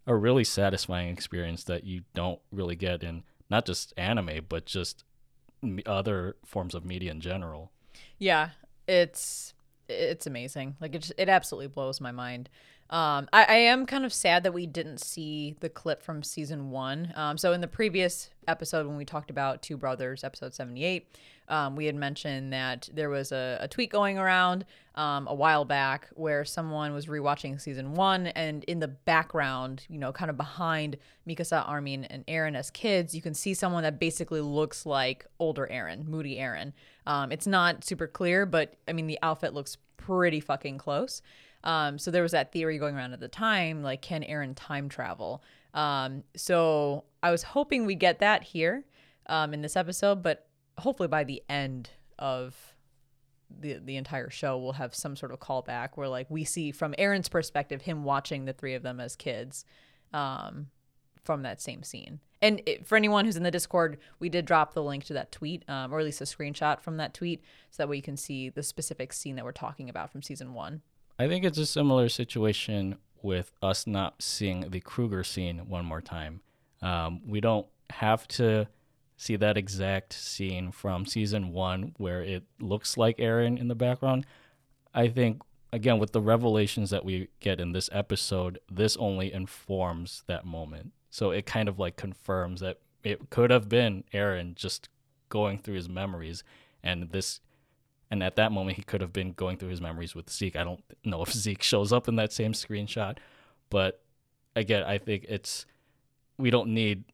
a 0.06 0.14
really 0.14 0.44
satisfying 0.44 1.08
experience 1.08 1.64
that 1.64 1.82
you 1.82 2.02
don't 2.14 2.38
really 2.52 2.76
get 2.76 3.02
in 3.02 3.24
not 3.50 3.66
just 3.66 3.92
anime, 3.96 4.46
but 4.48 4.66
just 4.66 5.04
other 5.86 6.36
forms 6.44 6.74
of 6.74 6.84
media 6.84 7.10
in 7.10 7.20
general. 7.20 7.72
Yeah, 8.18 8.50
it's 8.86 9.54
it's 9.88 10.26
amazing. 10.26 10.76
Like 10.80 10.94
it 10.94 11.00
just, 11.00 11.14
it 11.16 11.28
absolutely 11.28 11.68
blows 11.68 12.00
my 12.00 12.12
mind. 12.12 12.48
Um, 12.88 13.28
I, 13.32 13.44
I 13.44 13.54
am 13.54 13.84
kind 13.84 14.04
of 14.04 14.12
sad 14.12 14.44
that 14.44 14.54
we 14.54 14.64
didn't 14.64 14.98
see 14.98 15.56
the 15.60 15.68
clip 15.68 16.02
from 16.02 16.22
season 16.22 16.70
one. 16.70 17.12
Um, 17.16 17.36
so 17.36 17.52
in 17.52 17.60
the 17.60 17.66
previous 17.66 18.30
episode 18.46 18.86
when 18.86 18.96
we 18.96 19.04
talked 19.04 19.30
about 19.30 19.62
Two 19.62 19.76
Brothers, 19.76 20.22
episode 20.22 20.54
seventy 20.54 20.84
eight, 20.84 21.08
um, 21.48 21.76
we 21.76 21.86
had 21.86 21.94
mentioned 21.94 22.52
that 22.52 22.88
there 22.92 23.08
was 23.08 23.32
a, 23.32 23.58
a 23.60 23.68
tweet 23.68 23.90
going 23.90 24.18
around 24.18 24.64
um, 24.94 25.26
a 25.28 25.34
while 25.34 25.64
back 25.64 26.08
where 26.14 26.44
someone 26.44 26.92
was 26.92 27.06
rewatching 27.06 27.60
season 27.60 27.94
one, 27.94 28.28
and 28.28 28.64
in 28.64 28.80
the 28.80 28.88
background, 28.88 29.84
you 29.88 29.98
know, 29.98 30.12
kind 30.12 30.30
of 30.30 30.36
behind 30.36 30.96
Mikasa, 31.28 31.68
Armin, 31.68 32.04
and 32.04 32.26
Eren 32.26 32.56
as 32.56 32.70
kids, 32.70 33.14
you 33.14 33.22
can 33.22 33.34
see 33.34 33.54
someone 33.54 33.82
that 33.82 34.00
basically 34.00 34.40
looks 34.40 34.86
like 34.86 35.26
older 35.38 35.68
Eren, 35.70 36.06
moody 36.06 36.36
Eren. 36.36 36.72
Um, 37.06 37.30
it's 37.30 37.46
not 37.46 37.84
super 37.84 38.06
clear, 38.06 38.46
but 38.46 38.74
I 38.88 38.92
mean, 38.92 39.06
the 39.06 39.18
outfit 39.22 39.54
looks 39.54 39.76
pretty 39.96 40.40
fucking 40.40 40.78
close. 40.78 41.22
Um, 41.64 41.98
so 41.98 42.10
there 42.10 42.22
was 42.22 42.32
that 42.32 42.52
theory 42.52 42.78
going 42.78 42.94
around 42.94 43.12
at 43.12 43.20
the 43.20 43.28
time, 43.28 43.82
like, 43.82 44.00
can 44.00 44.22
Eren 44.22 44.52
time 44.54 44.88
travel? 44.88 45.42
Um, 45.74 46.22
so 46.36 47.04
I 47.22 47.30
was 47.30 47.42
hoping 47.42 47.86
we 47.86 47.96
get 47.96 48.20
that 48.20 48.44
here 48.44 48.84
um, 49.26 49.52
in 49.52 49.62
this 49.62 49.76
episode, 49.76 50.22
but 50.22 50.45
hopefully 50.78 51.08
by 51.08 51.24
the 51.24 51.42
end 51.48 51.90
of 52.18 52.74
the 53.50 53.78
the 53.84 53.96
entire 53.96 54.30
show, 54.30 54.58
we'll 54.58 54.72
have 54.72 54.94
some 54.94 55.16
sort 55.16 55.32
of 55.32 55.40
callback 55.40 55.90
where, 55.94 56.08
like, 56.08 56.30
we 56.30 56.44
see 56.44 56.72
from 56.72 56.94
Eren's 56.98 57.28
perspective 57.28 57.82
him 57.82 58.04
watching 58.04 58.44
the 58.44 58.52
three 58.52 58.74
of 58.74 58.82
them 58.82 59.00
as 59.00 59.16
kids. 59.16 59.64
Um, 60.12 60.68
from 61.26 61.42
that 61.42 61.60
same 61.60 61.82
scene. 61.82 62.20
And 62.40 62.62
it, 62.64 62.86
for 62.86 62.96
anyone 62.96 63.24
who's 63.24 63.36
in 63.36 63.42
the 63.42 63.50
Discord, 63.50 63.98
we 64.20 64.28
did 64.28 64.44
drop 64.44 64.72
the 64.72 64.82
link 64.82 65.04
to 65.04 65.12
that 65.14 65.32
tweet, 65.32 65.68
um, 65.68 65.92
or 65.92 65.98
at 65.98 66.04
least 66.04 66.20
a 66.20 66.24
screenshot 66.24 66.80
from 66.80 66.96
that 66.98 67.12
tweet, 67.12 67.42
so 67.70 67.82
that 67.82 67.88
way 67.88 67.96
you 67.96 68.02
can 68.02 68.16
see 68.16 68.48
the 68.48 68.62
specific 68.62 69.12
scene 69.12 69.34
that 69.36 69.44
we're 69.44 69.52
talking 69.52 69.90
about 69.90 70.10
from 70.10 70.22
season 70.22 70.54
one. 70.54 70.82
I 71.18 71.26
think 71.26 71.44
it's 71.44 71.58
a 71.58 71.66
similar 71.66 72.08
situation 72.08 72.96
with 73.22 73.50
us 73.60 73.86
not 73.86 74.22
seeing 74.22 74.70
the 74.70 74.80
Kruger 74.80 75.24
scene 75.24 75.68
one 75.68 75.84
more 75.84 76.00
time. 76.00 76.40
Um, 76.80 77.22
we 77.26 77.40
don't 77.40 77.66
have 77.90 78.28
to 78.28 78.68
see 79.16 79.36
that 79.36 79.56
exact 79.56 80.12
scene 80.12 80.70
from 80.70 81.06
season 81.06 81.52
one 81.52 81.94
where 81.96 82.22
it 82.22 82.44
looks 82.60 82.96
like 82.96 83.16
Eren 83.18 83.58
in 83.58 83.68
the 83.68 83.74
background. 83.74 84.26
I 84.94 85.08
think, 85.08 85.42
again, 85.72 85.98
with 85.98 86.12
the 86.12 86.20
revelations 86.20 86.90
that 86.90 87.04
we 87.04 87.28
get 87.40 87.60
in 87.60 87.72
this 87.72 87.88
episode, 87.92 88.58
this 88.70 88.96
only 88.96 89.32
informs 89.32 90.22
that 90.26 90.44
moment. 90.44 90.92
So 91.10 91.30
it 91.30 91.46
kind 91.46 91.68
of 91.68 91.78
like 91.78 91.96
confirms 91.96 92.60
that 92.60 92.78
it 93.02 93.30
could 93.30 93.50
have 93.50 93.68
been 93.68 94.04
Eren 94.12 94.54
just 94.54 94.88
going 95.28 95.58
through 95.58 95.74
his 95.74 95.88
memories 95.88 96.44
and 96.82 97.10
this 97.10 97.40
and 98.10 98.22
at 98.22 98.36
that 98.36 98.52
moment 98.52 98.76
he 98.76 98.82
could 98.82 99.00
have 99.00 99.12
been 99.12 99.32
going 99.32 99.56
through 99.56 99.70
his 99.70 99.80
memories 99.80 100.14
with 100.14 100.30
Zeke. 100.30 100.56
I 100.56 100.62
don't 100.62 100.84
know 101.04 101.22
if 101.22 101.32
Zeke 101.32 101.62
shows 101.62 101.92
up 101.92 102.06
in 102.06 102.16
that 102.16 102.32
same 102.32 102.52
screenshot, 102.52 103.18
but 103.70 104.02
again, 104.54 104.84
I 104.84 104.98
think 104.98 105.24
it's 105.28 105.66
we 106.38 106.50
don't 106.50 106.68
need 106.68 107.04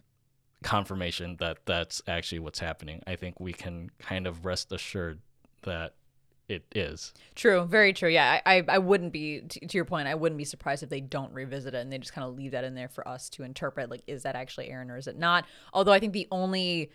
confirmation 0.62 1.36
that 1.40 1.58
that's 1.66 2.02
actually 2.06 2.38
what's 2.38 2.58
happening. 2.58 3.02
I 3.06 3.16
think 3.16 3.40
we 3.40 3.52
can 3.52 3.90
kind 3.98 4.26
of 4.26 4.44
rest 4.44 4.72
assured 4.72 5.20
that 5.62 5.94
it 6.48 6.64
is. 6.74 7.12
True, 7.34 7.64
very 7.64 7.92
true. 7.92 8.08
Yeah, 8.08 8.40
I, 8.44 8.64
I, 8.68 8.78
wouldn't 8.78 9.12
be 9.12 9.40
to, 9.40 9.66
to 9.66 9.78
your 9.78 9.84
point. 9.84 10.08
I 10.08 10.14
wouldn't 10.14 10.38
be 10.38 10.44
surprised 10.44 10.82
if 10.82 10.90
they 10.90 11.00
don't 11.00 11.32
revisit 11.32 11.74
it 11.74 11.78
and 11.78 11.92
they 11.92 11.98
just 11.98 12.12
kind 12.12 12.26
of 12.26 12.36
leave 12.36 12.52
that 12.52 12.64
in 12.64 12.74
there 12.74 12.88
for 12.88 13.06
us 13.06 13.28
to 13.30 13.42
interpret. 13.42 13.90
Like, 13.90 14.02
is 14.06 14.24
that 14.24 14.36
actually 14.36 14.68
Eren 14.68 14.90
or 14.90 14.96
is 14.96 15.06
it 15.06 15.18
not? 15.18 15.46
Although 15.72 15.92
I 15.92 15.98
think 15.98 16.12
the 16.12 16.28
only 16.30 16.90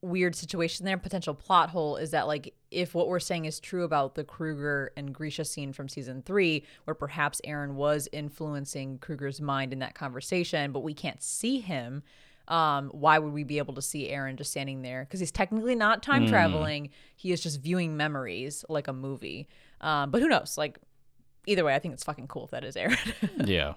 weird 0.00 0.34
situation 0.34 0.84
there, 0.84 0.98
potential 0.98 1.32
plot 1.32 1.70
hole, 1.70 1.96
is 1.96 2.10
that 2.10 2.26
like 2.26 2.54
if 2.70 2.94
what 2.94 3.08
we're 3.08 3.20
saying 3.20 3.44
is 3.44 3.60
true 3.60 3.84
about 3.84 4.14
the 4.14 4.24
Kruger 4.24 4.92
and 4.96 5.14
Grisha 5.14 5.44
scene 5.44 5.72
from 5.72 5.88
season 5.88 6.22
three, 6.22 6.64
where 6.84 6.94
perhaps 6.94 7.40
Eren 7.46 7.74
was 7.74 8.08
influencing 8.12 8.98
Kruger's 8.98 9.40
mind 9.40 9.72
in 9.72 9.78
that 9.78 9.94
conversation, 9.94 10.72
but 10.72 10.80
we 10.80 10.94
can't 10.94 11.22
see 11.22 11.60
him 11.60 12.02
um, 12.48 12.88
why 12.88 13.18
would 13.18 13.32
we 13.32 13.44
be 13.44 13.58
able 13.58 13.74
to 13.74 13.82
see 13.82 14.08
Eren 14.08 14.36
just 14.36 14.50
standing 14.50 14.82
there? 14.82 15.04
Because 15.04 15.20
he's 15.20 15.30
technically 15.30 15.74
not 15.74 16.02
time 16.02 16.26
traveling. 16.26 16.90
He 17.16 17.32
is 17.32 17.42
just 17.42 17.60
viewing 17.60 17.96
memories 17.96 18.64
like 18.68 18.88
a 18.88 18.92
movie. 18.92 19.48
Um, 19.80 20.10
but 20.10 20.20
who 20.20 20.28
knows? 20.28 20.56
Like, 20.58 20.78
either 21.46 21.64
way, 21.64 21.74
I 21.74 21.78
think 21.78 21.94
it's 21.94 22.04
fucking 22.04 22.28
cool 22.28 22.44
if 22.44 22.50
that 22.50 22.64
is 22.64 22.76
Eren. 22.76 22.98
yeah. 23.46 23.74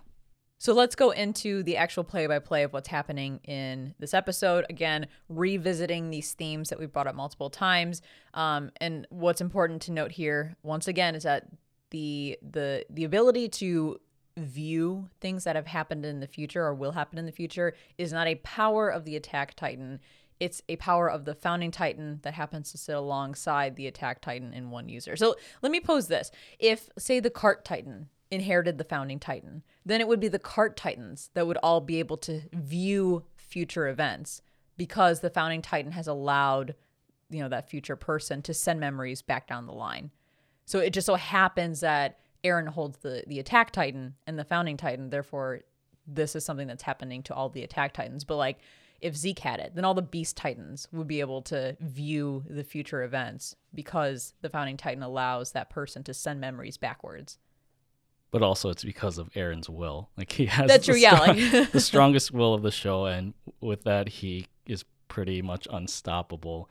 So 0.57 0.73
let's 0.73 0.95
go 0.95 1.11
into 1.11 1.63
the 1.63 1.77
actual 1.77 2.03
play 2.03 2.27
by 2.27 2.39
play 2.39 2.63
of 2.63 2.73
what's 2.73 2.87
happening 2.87 3.39
in 3.43 3.93
this 3.99 4.13
episode. 4.13 4.65
Again, 4.69 5.07
revisiting 5.27 6.09
these 6.09 6.33
themes 6.33 6.69
that 6.69 6.79
we've 6.79 6.91
brought 6.91 7.07
up 7.07 7.15
multiple 7.15 7.49
times. 7.49 8.01
Um, 8.33 8.71
and 8.79 9.05
what's 9.09 9.41
important 9.41 9.81
to 9.83 9.91
note 9.91 10.11
here, 10.11 10.55
once 10.63 10.87
again, 10.87 11.13
is 11.13 11.23
that 11.23 11.47
the 11.91 12.37
the 12.41 12.85
the 12.89 13.03
ability 13.03 13.47
to 13.47 13.99
view 14.37 15.09
things 15.21 15.43
that 15.43 15.55
have 15.55 15.67
happened 15.67 16.05
in 16.05 16.19
the 16.19 16.27
future 16.27 16.63
or 16.63 16.73
will 16.73 16.91
happen 16.91 17.17
in 17.17 17.25
the 17.25 17.31
future 17.31 17.73
is 17.97 18.11
not 18.11 18.27
a 18.27 18.35
power 18.35 18.89
of 18.89 19.05
the 19.05 19.15
attack 19.15 19.55
titan. 19.55 19.99
It's 20.39 20.61
a 20.67 20.75
power 20.75 21.09
of 21.09 21.25
the 21.25 21.35
founding 21.35 21.71
titan 21.71 22.19
that 22.23 22.33
happens 22.33 22.71
to 22.71 22.77
sit 22.77 22.95
alongside 22.95 23.75
the 23.75 23.87
attack 23.87 24.21
titan 24.21 24.53
in 24.53 24.71
one 24.71 24.89
user. 24.89 25.15
So 25.15 25.35
let 25.61 25.71
me 25.71 25.79
pose 25.79 26.07
this. 26.07 26.31
If 26.59 26.89
say 26.97 27.19
the 27.19 27.29
cart 27.29 27.63
titan 27.63 28.09
inherited 28.31 28.77
the 28.77 28.83
founding 28.83 29.19
titan 29.19 29.63
then 29.85 30.01
it 30.01 30.07
would 30.07 30.19
be 30.19 30.27
the 30.27 30.39
cart 30.39 30.75
titans 30.75 31.29
that 31.35 31.45
would 31.45 31.57
all 31.57 31.79
be 31.79 31.99
able 31.99 32.17
to 32.17 32.41
view 32.53 33.23
future 33.37 33.87
events 33.87 34.41
because 34.77 35.19
the 35.19 35.29
founding 35.29 35.61
titan 35.61 35.91
has 35.91 36.07
allowed 36.07 36.73
you 37.29 37.41
know 37.41 37.49
that 37.49 37.69
future 37.69 37.95
person 37.95 38.41
to 38.41 38.53
send 38.53 38.79
memories 38.79 39.21
back 39.21 39.47
down 39.47 39.65
the 39.65 39.73
line. 39.73 40.11
So 40.65 40.79
it 40.79 40.91
just 40.91 41.05
so 41.05 41.15
happens 41.15 41.81
that 41.81 42.19
Eren 42.45 42.67
holds 42.67 42.97
the 42.99 43.23
the 43.27 43.39
attack 43.39 43.71
titan 43.71 44.13
and 44.27 44.37
the 44.37 44.43
founding 44.45 44.77
titan. 44.77 45.09
Therefore, 45.09 45.61
this 46.07 46.35
is 46.35 46.45
something 46.45 46.67
that's 46.67 46.83
happening 46.83 47.23
to 47.23 47.33
all 47.33 47.49
the 47.49 47.63
attack 47.63 47.93
titans. 47.93 48.23
But 48.23 48.35
like 48.37 48.59
if 49.01 49.15
Zeke 49.15 49.39
had 49.39 49.59
it, 49.59 49.73
then 49.75 49.83
all 49.83 49.93
the 49.93 50.01
beast 50.01 50.37
titans 50.37 50.87
would 50.91 51.07
be 51.07 51.19
able 51.19 51.41
to 51.43 51.75
view 51.81 52.43
the 52.49 52.63
future 52.63 53.03
events 53.03 53.55
because 53.73 54.33
the 54.41 54.49
founding 54.49 54.77
titan 54.77 55.03
allows 55.03 55.51
that 55.51 55.69
person 55.69 56.03
to 56.03 56.13
send 56.13 56.39
memories 56.39 56.77
backwards. 56.77 57.37
But 58.31 58.41
also, 58.41 58.69
it's 58.69 58.83
because 58.83 59.17
of 59.17 59.29
Eren's 59.33 59.69
will. 59.69 60.09
Like 60.17 60.31
he 60.31 60.45
has 60.45 60.67
That's 60.67 60.85
the, 60.87 60.93
true, 60.93 61.01
yeah, 61.01 61.15
strong- 61.15 61.37
like- 61.51 61.71
the 61.71 61.79
strongest 61.79 62.31
will 62.31 62.53
of 62.53 62.61
the 62.63 62.71
show, 62.71 63.05
and 63.05 63.33
with 63.61 63.83
that, 63.83 64.07
he 64.09 64.47
is 64.65 64.83
pretty 65.07 65.41
much 65.41 65.67
unstoppable. 65.71 66.69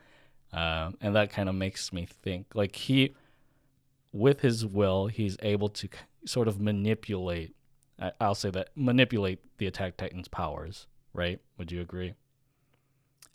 Um, 0.53 0.97
and 1.01 1.17
that 1.17 1.31
kind 1.31 1.49
of 1.49 1.55
makes 1.55 1.93
me 1.93 2.07
think, 2.07 2.47
like 2.55 2.77
he, 2.77 3.15
with 4.15 4.41
his 4.41 4.65
will, 4.65 5.09
he's 5.09 5.37
able 5.43 5.69
to 5.69 5.89
sort 6.25 6.49
of 6.49 6.61
manipulate. 6.61 7.55
I'll 8.21 8.35
say 8.35 8.51
that 8.51 8.71
manipulate 8.77 9.41
the 9.59 9.67
Attack 9.67 9.97
Titan's 9.99 10.29
powers. 10.29 10.87
Right? 11.13 11.41
Would 11.59 11.71
you 11.71 11.81
agree? 11.81 12.15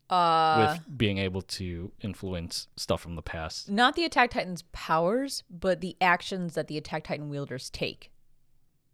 Uh, 0.10 0.74
with 0.74 0.98
being 0.98 1.20
able 1.20 1.44
to 1.44 1.92
influence 2.02 2.68
stuff 2.76 3.00
from 3.00 3.16
the 3.16 3.22
past. 3.22 3.70
not 3.70 3.96
the 3.96 4.04
attack 4.04 4.32
titan's 4.32 4.64
powers, 4.72 5.44
but 5.52 5.82
the 5.82 5.96
actions 6.02 6.56
that 6.56 6.68
the 6.68 6.80
attack 6.80 7.04
titan 7.04 7.30
wielders 7.30 7.70
take. 7.70 8.10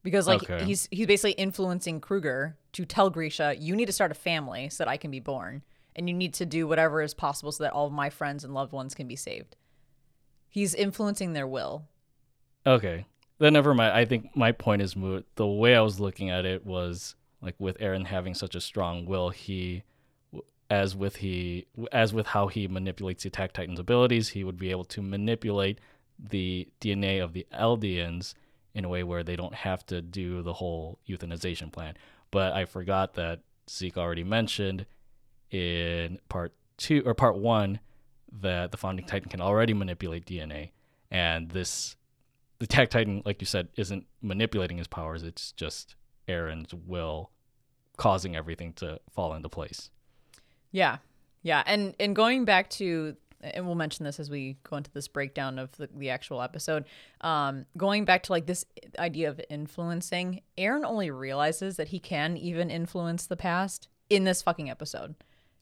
Because 0.03 0.27
like 0.27 0.43
Okay. 0.43 0.65
he's 0.65 0.89
he's 0.91 1.07
basically 1.07 1.31
influencing 1.31 2.01
Kruger 2.01 2.57
to 2.73 2.83
tell 2.85 3.09
Grisha, 3.09 3.55
you 3.57 3.77
need 3.77 3.85
to 3.85 3.93
start 3.93 4.11
a 4.11 4.15
family 4.15 4.67
so 4.69 4.83
that 4.83 4.89
I 4.89 4.97
can 4.97 5.09
be 5.09 5.21
born, 5.21 5.63
and 5.95 6.09
you 6.09 6.13
need 6.13 6.33
to 6.33 6.45
do 6.45 6.67
whatever 6.67 7.01
is 7.01 7.13
possible 7.13 7.53
so 7.53 7.63
that 7.63 7.71
all 7.71 7.87
of 7.87 7.93
my 7.93 8.09
friends 8.09 8.43
and 8.43 8.53
loved 8.53 8.73
ones 8.73 8.93
can 8.93 9.07
be 9.07 9.15
saved. 9.15 9.55
He's 10.55 10.73
influencing 10.73 11.33
their 11.33 11.45
will. 11.45 11.83
Okay. 12.65 13.07
Then 13.39 13.51
never 13.51 13.73
mind. 13.73 13.91
I 13.91 14.05
think 14.05 14.37
my 14.37 14.53
point 14.53 14.81
is 14.81 14.95
moot. 14.95 15.27
The 15.35 15.45
way 15.45 15.75
I 15.75 15.81
was 15.81 15.99
looking 15.99 16.29
at 16.29 16.45
it 16.45 16.65
was 16.65 17.13
like 17.41 17.55
with 17.59 17.77
Eren 17.79 18.05
having 18.05 18.33
such 18.33 18.55
a 18.55 18.61
strong 18.61 19.05
will, 19.05 19.31
he 19.31 19.83
as 20.69 20.95
with 20.95 21.17
he 21.17 21.65
as 21.91 22.13
with 22.13 22.27
how 22.27 22.47
he 22.47 22.69
manipulates 22.69 23.23
the 23.23 23.27
attack 23.27 23.51
titan's 23.51 23.81
abilities, 23.81 24.29
he 24.29 24.45
would 24.45 24.57
be 24.57 24.71
able 24.71 24.85
to 24.85 25.01
manipulate 25.01 25.79
the 26.17 26.69
DNA 26.79 27.21
of 27.21 27.33
the 27.33 27.45
Eldians 27.53 28.33
in 28.73 28.85
a 28.85 28.89
way 28.89 29.03
where 29.03 29.23
they 29.25 29.35
don't 29.35 29.55
have 29.55 29.85
to 29.87 30.01
do 30.01 30.41
the 30.41 30.53
whole 30.53 30.99
euthanization 31.05 31.69
plan. 31.69 31.97
But 32.31 32.53
I 32.53 32.63
forgot 32.63 33.15
that 33.15 33.41
Zeke 33.69 33.97
already 33.97 34.23
mentioned 34.23 34.85
in 35.51 36.17
part 36.29 36.53
2 36.77 37.03
or 37.05 37.13
part 37.13 37.35
1 37.35 37.81
that 38.31 38.71
the 38.71 38.77
founding 38.77 39.05
titan 39.05 39.29
can 39.29 39.41
already 39.41 39.73
manipulate 39.73 40.25
DNA 40.25 40.71
and 41.11 41.49
this 41.51 41.95
the 42.59 42.65
attack 42.65 42.89
titan 42.89 43.21
like 43.25 43.41
you 43.41 43.45
said 43.45 43.67
isn't 43.75 44.05
manipulating 44.21 44.77
his 44.77 44.87
powers 44.87 45.23
it's 45.23 45.51
just 45.53 45.95
eren's 46.27 46.73
will 46.73 47.31
causing 47.97 48.35
everything 48.35 48.73
to 48.73 48.99
fall 49.13 49.33
into 49.33 49.49
place 49.49 49.89
Yeah. 50.71 50.97
Yeah. 51.43 51.63
And 51.65 51.95
and 51.99 52.15
going 52.15 52.43
back 52.43 52.69
to 52.71 53.15
and 53.41 53.65
we'll 53.65 53.75
mention 53.75 54.03
this 54.03 54.19
as 54.19 54.29
we 54.29 54.57
go 54.63 54.77
into 54.77 54.91
this 54.91 55.07
breakdown 55.07 55.59
of 55.59 55.71
the, 55.77 55.87
the 55.95 56.09
actual 56.09 56.41
episode. 56.41 56.85
Um, 57.21 57.65
going 57.77 58.03
back 58.03 58.23
to 58.23 58.31
like 58.31 58.47
this 58.47 58.65
idea 58.97 59.29
of 59.29 59.39
influencing, 59.49 60.41
Eren 60.57 60.83
only 60.83 61.11
realizes 61.11 61.77
that 61.77 61.89
he 61.89 61.99
can 61.99 62.37
even 62.37 62.69
influence 62.71 63.27
the 63.27 63.37
past 63.37 63.87
in 64.09 64.23
this 64.23 64.41
fucking 64.41 64.69
episode. 64.69 65.15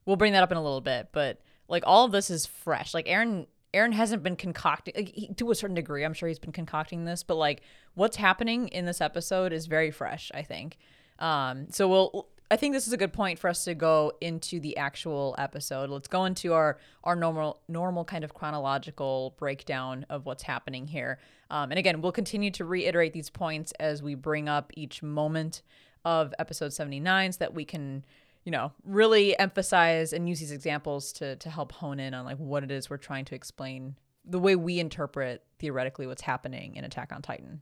We'll 0.06 0.16
bring 0.16 0.32
that 0.32 0.42
up 0.42 0.50
in 0.50 0.56
a 0.56 0.62
little 0.62 0.80
bit, 0.80 1.10
but 1.12 1.40
like 1.68 1.82
all 1.86 2.04
of 2.04 2.12
this 2.12 2.30
is 2.30 2.46
fresh. 2.46 2.94
Like 2.94 3.06
Eren 3.06 3.46
Eren 3.72 3.92
hasn't 3.92 4.22
been 4.22 4.36
concocting 4.36 4.94
like, 4.96 5.36
to 5.36 5.50
a 5.50 5.54
certain 5.54 5.74
degree. 5.74 6.04
I'm 6.04 6.14
sure 6.14 6.28
he's 6.28 6.38
been 6.38 6.52
concocting 6.52 7.04
this, 7.04 7.22
but 7.22 7.34
like 7.34 7.62
what's 7.94 8.16
happening 8.16 8.68
in 8.68 8.86
this 8.86 9.00
episode 9.00 9.52
is 9.52 9.66
very 9.66 9.90
fresh. 9.90 10.30
I 10.34 10.42
think. 10.42 10.78
Um, 11.18 11.66
so 11.70 11.88
we'll. 11.88 12.28
I 12.50 12.56
think 12.56 12.74
this 12.74 12.86
is 12.86 12.92
a 12.92 12.98
good 12.98 13.12
point 13.12 13.38
for 13.38 13.48
us 13.48 13.64
to 13.64 13.74
go 13.74 14.12
into 14.20 14.60
the 14.60 14.76
actual 14.76 15.34
episode. 15.38 15.88
Let's 15.90 16.08
go 16.08 16.26
into 16.26 16.52
our 16.52 16.78
our 17.02 17.16
normal 17.16 17.60
normal 17.68 18.04
kind 18.04 18.22
of 18.22 18.34
chronological 18.34 19.34
breakdown 19.38 20.06
of 20.10 20.26
what's 20.26 20.42
happening 20.42 20.86
here. 20.86 21.18
Um, 21.50 21.70
and 21.70 21.78
again, 21.78 22.00
we'll 22.00 22.12
continue 22.12 22.50
to 22.52 22.64
reiterate 22.64 23.12
these 23.12 23.30
points 23.30 23.72
as 23.80 24.02
we 24.02 24.14
bring 24.14 24.48
up 24.48 24.72
each 24.76 25.02
moment 25.02 25.62
of 26.04 26.34
episode 26.38 26.72
79 26.72 27.32
so 27.32 27.38
that 27.38 27.54
we 27.54 27.64
can 27.64 28.04
you 28.44 28.52
know 28.52 28.72
really 28.84 29.38
emphasize 29.38 30.12
and 30.12 30.28
use 30.28 30.40
these 30.40 30.52
examples 30.52 31.12
to 31.12 31.36
to 31.36 31.50
help 31.50 31.72
hone 31.72 32.00
in 32.00 32.14
on 32.14 32.24
like 32.24 32.38
what 32.38 32.62
it 32.62 32.70
is 32.70 32.88
we're 32.88 32.96
trying 32.96 33.24
to 33.24 33.34
explain 33.34 33.96
the 34.24 34.38
way 34.38 34.56
we 34.56 34.78
interpret 34.78 35.44
theoretically 35.58 36.06
what's 36.06 36.22
happening 36.22 36.76
in 36.76 36.84
attack 36.84 37.12
on 37.12 37.22
titan 37.22 37.60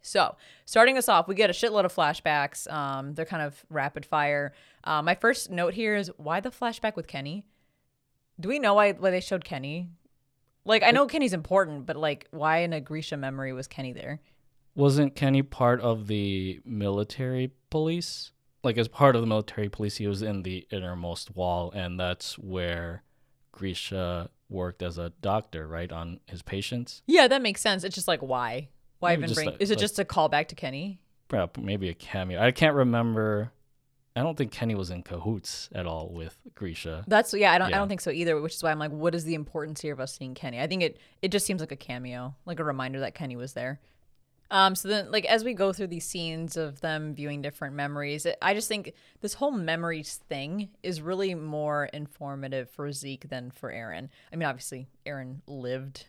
so, 0.00 0.36
starting 0.64 0.96
us 0.96 1.08
off, 1.08 1.26
we 1.26 1.34
get 1.34 1.50
a 1.50 1.52
shitload 1.52 1.84
of 1.84 1.92
flashbacks. 1.92 2.72
Um, 2.72 3.14
they're 3.14 3.26
kind 3.26 3.42
of 3.42 3.62
rapid 3.68 4.06
fire. 4.06 4.54
Uh, 4.84 5.02
my 5.02 5.16
first 5.16 5.50
note 5.50 5.74
here 5.74 5.96
is 5.96 6.10
why 6.16 6.38
the 6.38 6.50
flashback 6.50 6.94
with 6.94 7.08
Kenny? 7.08 7.44
Do 8.38 8.48
we 8.48 8.60
know 8.60 8.74
why, 8.74 8.92
why 8.92 9.10
they 9.10 9.20
showed 9.20 9.44
Kenny? 9.44 9.90
Like, 10.64 10.84
I 10.84 10.92
know 10.92 11.06
Kenny's 11.06 11.32
important, 11.32 11.84
but 11.84 11.96
like, 11.96 12.28
why 12.30 12.58
in 12.58 12.72
a 12.72 12.80
Grisha 12.80 13.16
memory 13.16 13.52
was 13.52 13.66
Kenny 13.66 13.92
there? 13.92 14.20
wasn't 14.78 15.16
kenny 15.16 15.42
part 15.42 15.80
of 15.80 16.06
the 16.06 16.60
military 16.64 17.50
police 17.68 18.30
like 18.62 18.76
as 18.78 18.88
part 18.88 19.14
of 19.14 19.20
the 19.22 19.26
military 19.26 19.68
police 19.68 19.96
he 19.96 20.06
was 20.06 20.22
in 20.22 20.42
the 20.42 20.66
innermost 20.70 21.34
wall 21.36 21.70
and 21.72 21.98
that's 21.98 22.38
where 22.38 23.02
grisha 23.52 24.30
worked 24.48 24.82
as 24.82 24.98
a 24.98 25.10
doctor 25.20 25.66
right 25.66 25.92
on 25.92 26.20
his 26.26 26.42
patients 26.42 27.02
Yeah, 27.06 27.28
that 27.28 27.42
makes 27.42 27.60
sense. 27.60 27.84
It's 27.84 27.94
just 27.94 28.08
like, 28.08 28.20
why? 28.20 28.68
Why 29.00 29.10
Maybe 29.16 29.24
even 29.24 29.34
bring? 29.34 29.46
like- 29.50 29.60
is 29.60 29.70
it 29.70 29.74
like- 29.74 29.80
just 29.80 29.98
a 29.98 30.04
callback 30.04 30.48
to 30.48 30.54
Kenny? 30.54 31.00
Well, 31.30 31.50
maybe 31.60 31.90
a 31.90 31.94
cameo 31.94 32.40
i 32.40 32.50
can't 32.52 32.74
remember 32.74 33.52
i 34.16 34.22
don't 34.22 34.36
think 34.38 34.50
kenny 34.50 34.74
was 34.74 34.88
in 34.88 35.02
cahoots 35.02 35.68
at 35.74 35.84
all 35.86 36.08
with 36.08 36.38
grisha 36.54 37.04
That's 37.06 37.34
yeah. 37.34 37.52
I 37.52 37.58
don't. 37.58 37.68
I 37.74 37.76
don't 37.76 37.88
think 37.88 38.00
so 38.00 38.10
either. 38.10 38.40
Which 38.40 38.54
is 38.54 38.62
why 38.62 38.70
I'm 38.70 38.78
like, 38.78 38.90
what 38.92 39.14
is 39.14 39.24
the 39.24 39.34
importance 39.34 39.82
here 39.82 39.92
of 39.92 40.00
us 40.00 40.16
seeing 40.16 40.34
Kenny? 40.34 40.58
I 40.58 40.66
think 40.66 40.82
it 40.82 40.98
it 41.20 41.28
just 41.30 41.44
seems 41.44 41.60
like 41.60 41.70
a 41.70 41.76
cameo, 41.76 42.34
like 42.46 42.58
a 42.60 42.64
reminder 42.64 43.00
that 43.00 43.14
Kenny 43.14 43.36
was 43.36 43.52
there. 43.52 43.78
Um. 44.50 44.74
So 44.74 44.88
then, 44.88 45.10
like 45.10 45.24
as 45.26 45.44
we 45.44 45.54
go 45.54 45.72
through 45.72 45.88
these 45.88 46.06
scenes 46.06 46.56
of 46.56 46.80
them 46.80 47.14
viewing 47.14 47.42
different 47.42 47.74
memories, 47.74 48.26
it, 48.26 48.38
I 48.40 48.54
just 48.54 48.68
think 48.68 48.94
this 49.20 49.34
whole 49.34 49.52
memories 49.52 50.20
thing 50.28 50.70
is 50.82 51.02
really 51.02 51.34
more 51.34 51.86
informative 51.92 52.70
for 52.70 52.90
Zeke 52.92 53.28
than 53.28 53.50
for 53.50 53.72
Eren. 53.72 54.08
I 54.32 54.36
mean, 54.36 54.48
obviously, 54.48 54.88
Eren 55.06 55.40
lived 55.46 56.06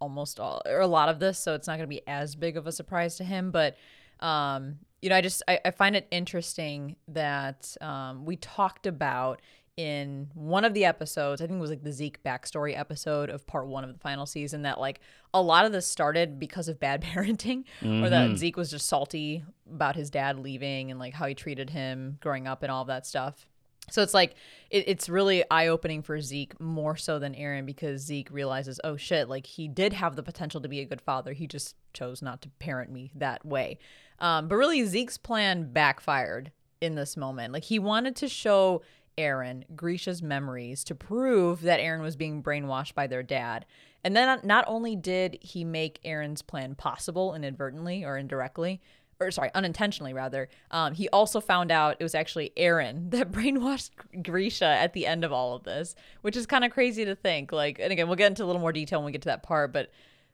almost 0.00 0.40
all 0.40 0.62
or 0.66 0.80
a 0.80 0.86
lot 0.86 1.08
of 1.08 1.18
this, 1.18 1.38
so 1.38 1.54
it's 1.54 1.66
not 1.66 1.76
going 1.78 1.88
to 1.88 1.94
be 1.94 2.06
as 2.06 2.34
big 2.34 2.56
of 2.56 2.66
a 2.66 2.72
surprise 2.72 3.16
to 3.16 3.24
him. 3.24 3.50
But 3.50 3.76
Um, 4.20 4.78
you 5.02 5.10
know, 5.10 5.16
I 5.16 5.20
just 5.20 5.42
I, 5.46 5.60
I 5.62 5.70
find 5.72 5.94
it 5.94 6.08
interesting 6.10 6.96
that 7.08 7.76
um, 7.82 8.24
we 8.24 8.36
talked 8.36 8.86
about 8.86 9.42
in 9.76 10.30
one 10.34 10.64
of 10.64 10.72
the 10.72 10.86
episodes, 10.86 11.42
I 11.42 11.46
think 11.46 11.58
it 11.58 11.60
was 11.60 11.70
like 11.70 11.82
the 11.82 11.92
Zeke 11.92 12.22
backstory 12.22 12.78
episode 12.78 13.28
of 13.28 13.46
part 13.46 13.66
one 13.66 13.84
of 13.84 13.92
the 13.92 13.98
final 13.98 14.24
season, 14.24 14.62
that 14.62 14.80
like 14.80 15.00
a 15.34 15.42
lot 15.42 15.66
of 15.66 15.72
this 15.72 15.86
started 15.86 16.38
because 16.38 16.68
of 16.68 16.80
bad 16.80 17.02
parenting, 17.14 17.64
mm-hmm. 17.80 18.02
or 18.02 18.08
that 18.08 18.36
Zeke 18.38 18.56
was 18.56 18.70
just 18.70 18.88
salty 18.88 19.44
about 19.70 19.96
his 19.96 20.10
dad 20.10 20.38
leaving 20.38 20.90
and 20.90 20.98
like 20.98 21.14
how 21.14 21.26
he 21.26 21.34
treated 21.34 21.70
him 21.70 22.18
growing 22.20 22.46
up 22.46 22.62
and 22.62 22.72
all 22.72 22.82
of 22.82 22.88
that 22.88 23.06
stuff. 23.06 23.46
So 23.90 24.02
it's 24.02 24.14
like 24.14 24.34
it, 24.70 24.84
it's 24.88 25.08
really 25.08 25.44
eye 25.50 25.68
opening 25.68 26.02
for 26.02 26.20
Zeke 26.20 26.58
more 26.60 26.96
so 26.96 27.18
than 27.18 27.34
Eren 27.34 27.66
because 27.66 28.00
Zeke 28.00 28.30
realizes, 28.30 28.80
oh 28.82 28.96
shit, 28.96 29.28
like 29.28 29.46
he 29.46 29.68
did 29.68 29.92
have 29.92 30.16
the 30.16 30.22
potential 30.22 30.60
to 30.60 30.68
be 30.68 30.80
a 30.80 30.84
good 30.84 31.00
father. 31.02 31.32
He 31.32 31.46
just 31.46 31.76
chose 31.92 32.22
not 32.22 32.42
to 32.42 32.48
parent 32.58 32.90
me 32.90 33.12
that 33.14 33.44
way. 33.44 33.78
Um, 34.18 34.48
but 34.48 34.56
really, 34.56 34.84
Zeke's 34.86 35.18
plan 35.18 35.72
backfired 35.72 36.50
in 36.80 36.94
this 36.94 37.16
moment. 37.16 37.52
Like 37.52 37.64
he 37.64 37.78
wanted 37.78 38.16
to 38.16 38.28
show 38.28 38.82
Eren 39.18 39.64
Grisha's 39.74 40.22
memories 40.22 40.84
to 40.84 40.94
prove 40.94 41.62
that 41.62 41.80
Eren 41.80 42.00
was 42.00 42.16
being 42.16 42.42
brainwashed 42.42 42.94
by 42.94 43.06
their 43.06 43.22
dad. 43.22 43.66
And 44.04 44.14
then 44.16 44.40
not 44.44 44.64
only 44.68 44.94
did 44.94 45.38
he 45.40 45.64
make 45.64 46.02
Eren's 46.04 46.42
plan 46.42 46.74
possible 46.74 47.34
inadvertently 47.34 48.04
or 48.04 48.16
indirectly, 48.16 48.80
or 49.18 49.30
sorry, 49.30 49.50
unintentionally 49.54 50.12
rather, 50.12 50.48
um, 50.70 50.94
he 50.94 51.08
also 51.08 51.40
found 51.40 51.70
out 51.72 51.96
it 51.98 52.04
was 52.04 52.14
actually 52.14 52.52
Eren 52.56 53.10
that 53.10 53.32
brainwashed 53.32 53.90
Grisha 54.22 54.66
at 54.66 54.92
the 54.92 55.06
end 55.06 55.24
of 55.24 55.32
all 55.32 55.54
of 55.54 55.64
this, 55.64 55.94
which 56.22 56.36
is 56.36 56.46
kind 56.46 56.64
of 56.64 56.70
crazy 56.70 57.04
to 57.04 57.14
think. 57.14 57.52
Like, 57.52 57.78
and 57.78 57.92
again, 57.92 58.06
we'll 58.06 58.16
get 58.16 58.28
into 58.28 58.44
a 58.44 58.46
little 58.46 58.60
more 58.60 58.72
detail 58.72 59.00
when 59.00 59.06
we 59.06 59.12
get 59.12 59.22
to 59.22 59.28
that 59.30 59.42
part, 59.42 59.72
but 59.72 59.90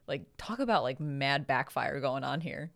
like, 0.07 0.23
talk 0.37 0.59
about 0.59 0.83
like 0.83 0.99
mad 0.99 1.47
backfire 1.47 1.99
going 2.01 2.23
on 2.23 2.41
here. 2.41 2.71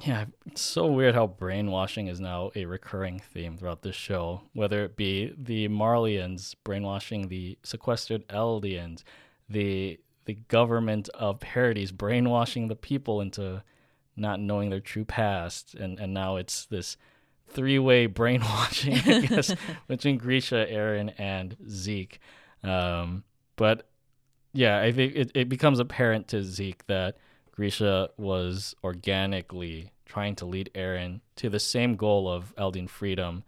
Yeah, 0.00 0.26
it's 0.46 0.60
so 0.60 0.86
weird 0.86 1.14
how 1.14 1.26
brainwashing 1.26 2.06
is 2.06 2.20
now 2.20 2.50
a 2.54 2.66
recurring 2.66 3.18
theme 3.18 3.56
throughout 3.56 3.82
this 3.82 3.96
show, 3.96 4.42
whether 4.52 4.84
it 4.84 4.96
be 4.96 5.32
the 5.36 5.68
Marleyans 5.68 6.54
brainwashing 6.64 7.28
the 7.28 7.58
sequestered 7.62 8.26
Eldians, 8.28 9.02
the 9.48 9.98
the 10.26 10.34
government 10.48 11.08
of 11.14 11.40
Paradis 11.40 11.92
brainwashing 11.92 12.68
the 12.68 12.76
people 12.76 13.20
into 13.20 13.62
not 14.16 14.40
knowing 14.40 14.70
their 14.70 14.80
true 14.80 15.04
past, 15.04 15.74
and 15.74 15.98
and 15.98 16.12
now 16.12 16.36
it's 16.36 16.66
this 16.66 16.98
three 17.48 17.78
way 17.78 18.06
brainwashing, 18.06 18.98
I 19.06 19.20
guess, 19.20 19.54
between 19.88 20.18
Grisha, 20.18 20.66
Eren, 20.70 21.14
and 21.16 21.56
Zeke. 21.68 22.20
Um, 22.62 23.24
but 23.56 23.88
yeah, 24.52 24.78
I 24.80 24.92
think 24.92 25.14
it, 25.16 25.30
it 25.34 25.48
becomes 25.48 25.78
apparent 25.78 26.28
to 26.28 26.42
Zeke 26.42 26.86
that 26.86 27.16
Grisha 27.56 28.10
was 28.18 28.74
organically 28.84 29.90
trying 30.04 30.36
to 30.36 30.46
lead 30.46 30.70
Eren 30.74 31.20
to 31.36 31.48
the 31.48 31.58
same 31.58 31.96
goal 31.96 32.30
of 32.30 32.54
Eldian 32.56 32.88
freedom 32.88 33.42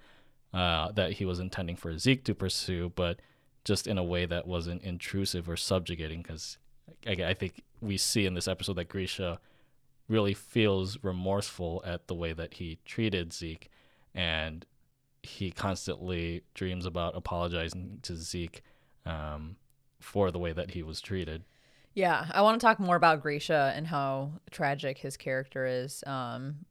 uh, 0.53 0.91
that 0.93 1.13
he 1.13 1.27
was 1.27 1.39
intending 1.39 1.77
for 1.77 1.97
Zeke 1.99 2.25
to 2.25 2.35
pursue, 2.35 2.91
but 2.97 3.21
just 3.65 3.87
in 3.87 3.99
a 3.99 4.03
way 4.03 4.25
that 4.25 4.47
wasn't 4.47 4.83
intrusive 4.83 5.49
or 5.49 5.57
subjugating. 5.57 6.23
Because 6.23 6.57
I, 7.07 7.13
I, 7.23 7.35
think 7.35 7.63
we 7.83 7.99
see 7.99 8.25
in 8.25 8.33
this 8.33 8.49
episode 8.49 8.77
that 8.77 8.89
Grisha 8.89 9.39
really 10.09 10.33
feels 10.33 10.99
remorseful 11.03 11.83
at 11.85 12.07
the 12.07 12.15
way 12.15 12.33
that 12.33 12.55
he 12.55 12.79
treated 12.87 13.35
Zeke, 13.35 13.71
and 14.15 14.65
he 15.23 15.51
constantly 15.51 16.45
dreams 16.55 16.87
about 16.87 17.15
apologizing 17.15 17.99
to 18.03 18.17
Zeke 18.17 18.63
um, 19.05 19.57
for 20.01 20.31
the 20.31 20.39
way 20.39 20.53
that 20.53 20.71
he 20.71 20.83
was 20.83 21.03
treated. 21.03 21.45
Yeah, 21.95 22.27
I 22.33 22.43
want 22.43 22.61
to 22.61 22.65
talk 22.65 22.79
more 22.79 22.97
about 22.97 23.23
Grisha 23.23 23.73
and 23.75 23.87
how 23.87 24.33
tragic 24.51 24.99
his 24.99 25.17
character 25.17 25.67
is. 25.67 26.05
Um, 26.07 26.65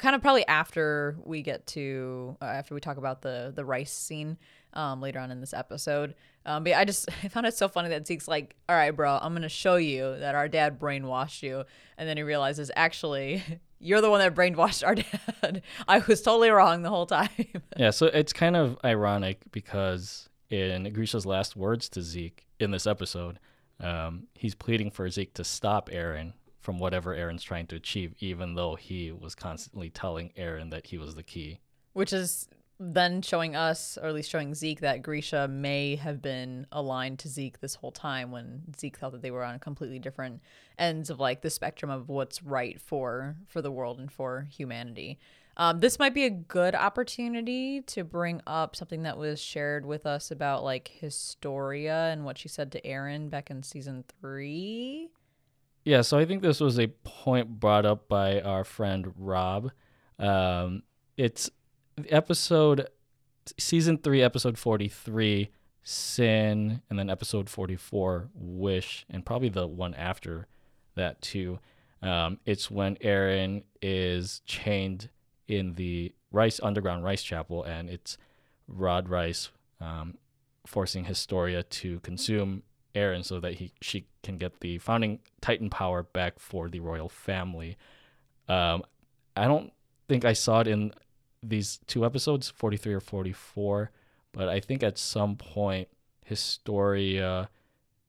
kind 0.00 0.16
of 0.16 0.22
probably 0.22 0.46
after 0.46 1.16
we 1.24 1.42
get 1.42 1.66
to 1.66 2.36
uh, 2.40 2.46
after 2.46 2.74
we 2.74 2.80
talk 2.80 2.96
about 2.96 3.22
the 3.22 3.52
the 3.54 3.64
Reiss 3.64 3.92
scene 3.92 4.38
um, 4.72 5.00
later 5.00 5.18
on 5.18 5.30
in 5.30 5.40
this 5.40 5.52
episode. 5.52 6.14
Um, 6.46 6.64
but 6.64 6.72
I 6.74 6.84
just 6.84 7.08
I 7.24 7.28
found 7.28 7.46
it 7.46 7.54
so 7.54 7.68
funny 7.68 7.90
that 7.90 8.06
Zeke's 8.06 8.26
like, 8.26 8.56
"All 8.68 8.76
right, 8.76 8.90
bro, 8.90 9.18
I'm 9.20 9.34
gonna 9.34 9.48
show 9.48 9.76
you 9.76 10.16
that 10.18 10.34
our 10.34 10.48
dad 10.48 10.80
brainwashed 10.80 11.42
you," 11.42 11.64
and 11.98 12.08
then 12.08 12.16
he 12.16 12.22
realizes 12.22 12.70
actually 12.74 13.42
you're 13.78 14.00
the 14.00 14.10
one 14.10 14.20
that 14.20 14.34
brainwashed 14.34 14.86
our 14.86 14.94
dad. 15.42 15.62
I 15.86 15.98
was 15.98 16.22
totally 16.22 16.50
wrong 16.50 16.82
the 16.82 16.90
whole 16.90 17.06
time. 17.06 17.28
yeah, 17.76 17.90
so 17.90 18.06
it's 18.06 18.32
kind 18.32 18.56
of 18.56 18.78
ironic 18.84 19.40
because 19.52 20.28
in 20.48 20.90
Grisha's 20.92 21.26
last 21.26 21.54
words 21.56 21.88
to 21.90 22.02
Zeke 22.02 22.46
in 22.58 22.70
this 22.72 22.86
episode, 22.86 23.38
um, 23.80 24.26
he's 24.34 24.54
pleading 24.54 24.90
for 24.90 25.08
Zeke 25.10 25.34
to 25.34 25.44
stop 25.44 25.90
Eren 25.90 26.32
from 26.60 26.78
whatever 26.78 27.16
Eren's 27.16 27.42
trying 27.42 27.66
to 27.68 27.76
achieve, 27.76 28.14
even 28.20 28.54
though 28.54 28.74
he 28.74 29.10
was 29.12 29.34
constantly 29.34 29.90
telling 29.90 30.30
Eren 30.36 30.70
that 30.70 30.86
he 30.86 30.98
was 30.98 31.14
the 31.14 31.22
key. 31.22 31.60
Which 31.92 32.12
is 32.12 32.48
then 32.78 33.20
showing 33.20 33.54
us, 33.54 33.98
or 34.00 34.08
at 34.08 34.14
least 34.14 34.30
showing 34.30 34.54
Zeke, 34.54 34.80
that 34.80 35.02
Grisha 35.02 35.46
may 35.48 35.96
have 35.96 36.22
been 36.22 36.66
aligned 36.72 37.18
to 37.20 37.28
Zeke 37.28 37.60
this 37.60 37.74
whole 37.74 37.92
time 37.92 38.30
when 38.30 38.62
Zeke 38.78 38.96
thought 38.96 39.12
that 39.12 39.20
they 39.20 39.30
were 39.30 39.44
on 39.44 39.58
completely 39.58 39.98
different 39.98 40.40
ends 40.78 41.10
of 41.10 41.20
like 41.20 41.42
the 41.42 41.50
spectrum 41.50 41.90
of 41.90 42.08
what's 42.08 42.42
right 42.42 42.80
for 42.80 43.36
for 43.46 43.60
the 43.60 43.70
world 43.70 43.98
and 43.98 44.10
for 44.10 44.48
humanity. 44.50 45.18
Um, 45.60 45.78
this 45.80 45.98
might 45.98 46.14
be 46.14 46.24
a 46.24 46.30
good 46.30 46.74
opportunity 46.74 47.82
to 47.82 48.02
bring 48.02 48.40
up 48.46 48.74
something 48.74 49.02
that 49.02 49.18
was 49.18 49.38
shared 49.38 49.84
with 49.84 50.06
us 50.06 50.30
about 50.30 50.64
like 50.64 50.88
Historia 50.88 52.08
and 52.10 52.24
what 52.24 52.38
she 52.38 52.48
said 52.48 52.72
to 52.72 52.80
Eren 52.80 53.28
back 53.28 53.50
in 53.50 53.62
season 53.62 54.04
three. 54.22 55.10
Yeah, 55.84 56.00
so 56.00 56.16
I 56.16 56.24
think 56.24 56.40
this 56.40 56.60
was 56.60 56.78
a 56.78 56.86
point 56.86 57.60
brought 57.60 57.84
up 57.84 58.08
by 58.08 58.40
our 58.40 58.64
friend 58.64 59.12
Rob. 59.18 59.70
Um, 60.18 60.82
it's 61.18 61.50
episode 62.08 62.88
season 63.58 63.98
three, 63.98 64.22
episode 64.22 64.56
forty 64.56 64.88
three, 64.88 65.50
Sin, 65.82 66.80
and 66.88 66.98
then 66.98 67.10
episode 67.10 67.50
forty 67.50 67.76
four, 67.76 68.30
Wish, 68.34 69.04
and 69.10 69.26
probably 69.26 69.50
the 69.50 69.66
one 69.66 69.92
after 69.92 70.46
that 70.94 71.20
too. 71.20 71.58
Um, 72.00 72.38
it's 72.46 72.70
when 72.70 72.96
Eren 72.96 73.64
is 73.82 74.40
chained 74.46 75.10
in 75.50 75.74
the 75.74 76.12
Reiss 76.30 76.60
Underground 76.62 77.04
Reiss 77.04 77.22
Chapel, 77.22 77.64
and 77.64 77.90
it's 77.90 78.16
Rod 78.68 79.08
Reiss 79.08 79.50
um, 79.80 80.16
forcing 80.66 81.04
Historia 81.04 81.62
to 81.64 82.00
consume 82.00 82.62
Eren 82.94 83.24
so 83.24 83.40
that 83.40 83.54
he 83.54 83.72
she 83.80 84.06
can 84.22 84.38
get 84.38 84.60
the 84.60 84.78
founding 84.78 85.20
Titan 85.40 85.70
power 85.70 86.02
back 86.02 86.38
for 86.38 86.68
the 86.68 86.80
royal 86.80 87.08
family. 87.08 87.76
Um, 88.48 88.82
I 89.36 89.46
don't 89.46 89.72
think 90.08 90.24
I 90.24 90.32
saw 90.32 90.60
it 90.60 90.66
in 90.66 90.92
these 91.42 91.80
two 91.86 92.04
episodes, 92.04 92.50
43 92.50 92.94
or 92.94 93.00
44, 93.00 93.90
but 94.32 94.48
I 94.48 94.60
think 94.60 94.82
at 94.82 94.98
some 94.98 95.36
point 95.36 95.88
Historia 96.24 97.48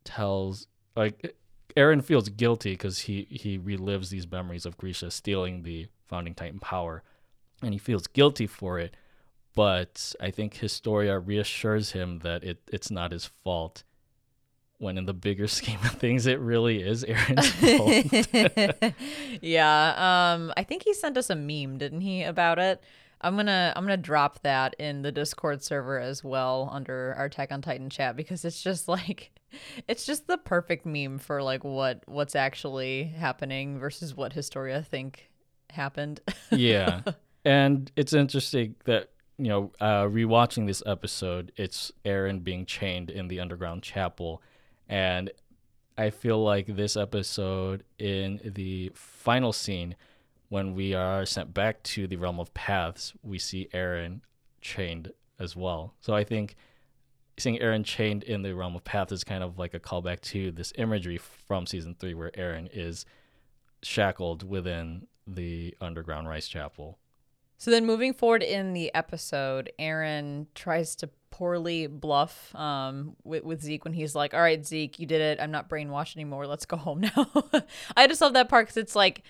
tells 0.03 0.67
like 0.95 1.35
Eren 1.77 2.03
feels 2.03 2.29
guilty 2.29 2.73
because 2.73 2.99
he 2.99 3.27
he 3.29 3.57
relives 3.57 4.09
these 4.09 4.29
memories 4.29 4.65
of 4.65 4.77
Grisha 4.77 5.11
stealing 5.11 5.63
the 5.63 5.87
founding 6.07 6.33
Titan 6.33 6.59
power, 6.59 7.03
and 7.61 7.73
he 7.73 7.77
feels 7.77 8.07
guilty 8.07 8.47
for 8.47 8.79
it. 8.79 8.95
But 9.53 10.13
I 10.19 10.31
think 10.31 10.55
Historia 10.55 11.19
reassures 11.19 11.91
him 11.91 12.19
that 12.19 12.43
it 12.43 12.61
it's 12.71 12.89
not 12.89 13.11
his 13.11 13.25
fault. 13.43 13.83
When 14.77 14.97
in 14.97 15.05
the 15.05 15.13
bigger 15.13 15.47
scheme 15.59 15.79
of 15.83 15.91
things, 15.91 16.25
it 16.25 16.39
really 16.39 16.81
is 16.81 17.03
Eren's 17.03 17.51
fault. 18.81 19.41
yeah, 19.41 20.33
um, 20.33 20.53
I 20.57 20.63
think 20.63 20.83
he 20.83 20.93
sent 20.93 21.17
us 21.17 21.29
a 21.29 21.35
meme, 21.35 21.77
didn't 21.77 22.01
he, 22.01 22.23
about 22.23 22.59
it? 22.59 22.81
I'm 23.23 23.35
gonna 23.35 23.71
I'm 23.75 23.83
gonna 23.83 23.97
drop 23.97 24.41
that 24.41 24.75
in 24.79 25.03
the 25.03 25.11
Discord 25.11 25.63
server 25.63 25.99
as 25.99 26.23
well 26.23 26.69
under 26.71 27.13
our 27.17 27.25
Attack 27.25 27.51
on 27.51 27.61
Titan 27.61 27.89
chat 27.89 28.15
because 28.15 28.43
it's 28.43 28.63
just 28.63 28.87
like 28.87 29.31
it's 29.87 30.05
just 30.05 30.27
the 30.27 30.37
perfect 30.37 30.85
meme 30.85 31.19
for 31.19 31.43
like 31.43 31.63
what 31.63 32.01
what's 32.07 32.35
actually 32.35 33.03
happening 33.03 33.77
versus 33.77 34.15
what 34.15 34.33
Historia 34.33 34.81
think 34.81 35.29
happened. 35.69 36.21
yeah. 36.51 37.01
And 37.43 37.91
it's 37.95 38.13
interesting 38.13 38.75
that 38.85 39.09
you 39.37 39.47
know, 39.47 39.71
uh, 39.79 40.03
rewatching 40.03 40.67
this 40.67 40.83
episode, 40.85 41.51
it's 41.57 41.91
Eren 42.05 42.43
being 42.43 42.65
chained 42.65 43.09
in 43.09 43.27
the 43.27 43.39
underground 43.39 43.81
chapel, 43.81 44.41
and 44.87 45.31
I 45.97 46.11
feel 46.11 46.43
like 46.43 46.67
this 46.67 46.95
episode 46.95 47.83
in 47.97 48.39
the 48.43 48.91
final 48.93 49.51
scene 49.51 49.95
when 50.49 50.75
we 50.75 50.93
are 50.93 51.25
sent 51.25 51.53
back 51.53 51.81
to 51.83 52.07
the 52.07 52.17
realm 52.17 52.39
of 52.39 52.53
paths, 52.53 53.13
we 53.23 53.39
see 53.39 53.69
Eren 53.73 54.19
chained 54.59 55.11
as 55.39 55.55
well. 55.55 55.93
So 56.01 56.13
I 56.13 56.23
think 56.23 56.55
seeing 57.37 57.57
Eren 57.59 57.85
chained 57.85 58.23
in 58.23 58.41
the 58.41 58.53
realm 58.53 58.75
of 58.75 58.83
paths 58.83 59.11
is 59.11 59.23
kind 59.23 59.43
of 59.43 59.57
like 59.57 59.73
a 59.73 59.79
callback 59.79 60.21
to 60.21 60.51
this 60.51 60.73
imagery 60.77 61.17
from 61.17 61.65
season 61.65 61.95
three, 61.97 62.13
where 62.13 62.31
Eren 62.31 62.69
is 62.73 63.05
shackled 63.81 64.47
within 64.47 65.07
the 65.25 65.73
underground 65.81 66.27
Reiss 66.27 66.47
chapel. 66.47 66.99
So 67.61 67.69
then, 67.69 67.85
moving 67.85 68.15
forward 68.15 68.41
in 68.41 68.73
the 68.73 68.91
episode, 68.95 69.71
Eren 69.77 70.47
tries 70.55 70.95
to 70.95 71.09
poorly 71.29 71.85
bluff 71.85 72.55
um, 72.55 73.15
with, 73.23 73.43
with 73.43 73.61
Zeke 73.61 73.85
when 73.85 73.93
he's 73.93 74.15
like, 74.15 74.33
"All 74.33 74.41
right, 74.41 74.65
Zeke, 74.65 74.97
you 74.97 75.05
did 75.05 75.21
it. 75.21 75.39
I'm 75.39 75.51
not 75.51 75.69
brainwashed 75.69 76.15
anymore. 76.15 76.47
Let's 76.47 76.65
go 76.65 76.75
home 76.75 77.01
now." 77.15 77.31
I 77.95 78.07
just 78.07 78.19
love 78.19 78.33
that 78.33 78.49
part 78.49 78.65
because 78.65 78.77
it's 78.77 78.95
like 78.95 79.21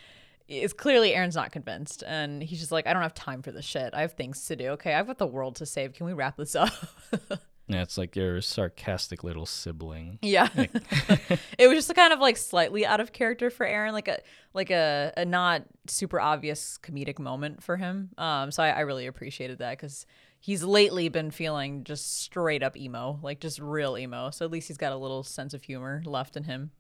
it's 0.48 0.72
clearly 0.72 1.12
Eren's 1.12 1.36
not 1.36 1.52
convinced, 1.52 2.06
and 2.08 2.42
he's 2.42 2.62
just 2.62 2.72
like, 2.72 2.88
I 2.88 2.94
don't 2.94 3.02
have 3.02 3.14
time 3.14 3.42
for 3.42 3.52
this 3.52 3.66
shit. 3.66 3.94
I 3.94 4.00
have 4.00 4.14
things 4.14 4.46
to 4.46 4.56
do. 4.56 4.70
Okay, 4.70 4.94
I've 4.94 5.08
got 5.08 5.18
the 5.18 5.28
world 5.28 5.58
to 5.58 5.66
save. 5.66 5.92
Can 5.92 6.06
we 6.06 6.14
wrap 6.14 6.38
this 6.38 6.56
up? 6.56 6.72
Yeah, 7.72 7.84
it's 7.84 7.98
like 7.98 8.16
your 8.16 8.42
sarcastic 8.42 9.24
little 9.24 9.46
sibling. 9.46 10.20
Yeah. 10.22 10.50
it 10.56 11.68
was 11.68 11.86
just 11.86 11.96
kind 11.96 12.12
of 12.12 12.20
like 12.20 12.38
slightly 12.38 12.86
out 12.86 13.00
of 13.00 13.14
character 13.14 13.50
for 13.50 13.66
Eren, 13.66 13.94
like 13.94 14.08
a 14.08 14.20
like 14.54 14.70
a, 14.70 15.14
a 15.16 15.26
not 15.26 15.64
super 15.88 16.20
obvious 16.20 16.78
comedic 16.82 17.20
moment 17.20 17.64
for 17.64 17.78
him. 17.78 18.10
Um, 18.18 18.52
so 18.52 18.64
I, 18.64 18.70
I 18.70 18.80
really 18.82 19.08
appreciated 19.08 19.60
that 19.60 19.78
because 19.78 20.06
he's 20.40 20.64
lately 20.64 21.08
been 21.08 21.32
feeling 21.32 21.84
just 21.84 22.22
straight 22.22 22.64
up 22.64 22.76
emo, 22.76 23.20
like 23.22 23.40
just 23.40 23.60
real 23.60 23.98
emo. 23.98 24.32
So 24.32 24.44
at 24.44 24.52
least 24.52 24.68
he's 24.68 24.78
got 24.78 24.92
a 24.92 24.98
little 24.98 25.24
sense 25.24 25.54
of 25.54 25.64
humor 25.64 26.02
left 26.06 26.36
in 26.36 26.44
him. 26.44 26.72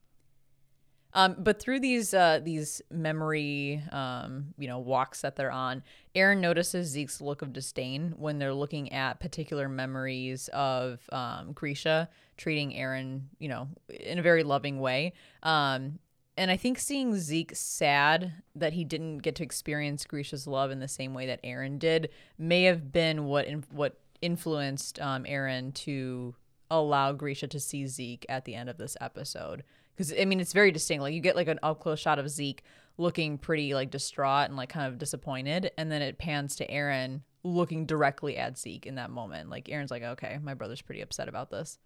Um, 1.13 1.35
but 1.39 1.59
through 1.61 1.79
these 1.81 2.13
uh, 2.13 2.39
these 2.43 2.81
memory, 2.89 3.83
um, 3.91 4.53
you 4.57 4.67
know, 4.67 4.79
walks 4.79 5.21
that 5.21 5.35
they're 5.35 5.51
on, 5.51 5.83
Eren 6.15 6.39
notices 6.39 6.89
Zeke's 6.89 7.21
look 7.21 7.41
of 7.41 7.53
disdain 7.53 8.13
when 8.17 8.39
they're 8.39 8.53
looking 8.53 8.91
at 8.93 9.19
particular 9.19 9.67
memories 9.67 10.49
of 10.53 11.01
um, 11.11 11.51
Grisha 11.53 12.09
treating 12.37 12.71
Eren, 12.71 13.23
you 13.39 13.49
know, 13.49 13.67
in 13.89 14.19
a 14.19 14.21
very 14.21 14.43
loving 14.43 14.79
way. 14.79 15.13
Um, 15.43 15.99
and 16.37 16.49
I 16.49 16.57
think 16.57 16.79
seeing 16.79 17.15
Zeke 17.15 17.55
sad 17.55 18.33
that 18.55 18.73
he 18.73 18.83
didn't 18.83 19.19
get 19.19 19.35
to 19.35 19.43
experience 19.43 20.05
Grisha's 20.05 20.47
love 20.47 20.71
in 20.71 20.79
the 20.79 20.87
same 20.87 21.13
way 21.13 21.27
that 21.27 21.43
Eren 21.43 21.77
did 21.77 22.09
may 22.37 22.63
have 22.63 22.91
been 22.91 23.25
what 23.25 23.45
in, 23.45 23.63
what 23.69 23.99
influenced 24.21 24.99
um, 24.99 25.25
Eren 25.25 25.73
to 25.73 26.35
allow 26.69 27.11
Grisha 27.11 27.47
to 27.47 27.59
see 27.59 27.85
Zeke 27.85 28.25
at 28.29 28.45
the 28.45 28.55
end 28.55 28.69
of 28.69 28.77
this 28.77 28.95
episode 29.01 29.63
because 29.95 30.13
I 30.19 30.25
mean 30.25 30.39
it's 30.39 30.53
very 30.53 30.71
distinct. 30.71 31.01
Like 31.01 31.13
you 31.13 31.21
get 31.21 31.35
like 31.35 31.47
an 31.47 31.59
up 31.63 31.79
close 31.79 31.99
shot 31.99 32.19
of 32.19 32.29
Zeke 32.29 32.63
looking 32.97 33.37
pretty 33.37 33.73
like 33.73 33.91
distraught 33.91 34.47
and 34.47 34.57
like 34.57 34.69
kind 34.69 34.87
of 34.87 34.97
disappointed, 34.97 35.71
and 35.77 35.91
then 35.91 36.01
it 36.01 36.17
pans 36.17 36.55
to 36.57 36.67
Eren 36.67 37.21
looking 37.43 37.85
directly 37.85 38.37
at 38.37 38.57
Zeke 38.57 38.85
in 38.85 38.95
that 38.95 39.09
moment. 39.09 39.49
Like 39.49 39.65
Eren's 39.65 39.91
like, 39.91 40.03
okay, 40.03 40.39
my 40.41 40.53
brother's 40.53 40.81
pretty 40.81 41.01
upset 41.01 41.27
about 41.27 41.49
this. 41.49 41.79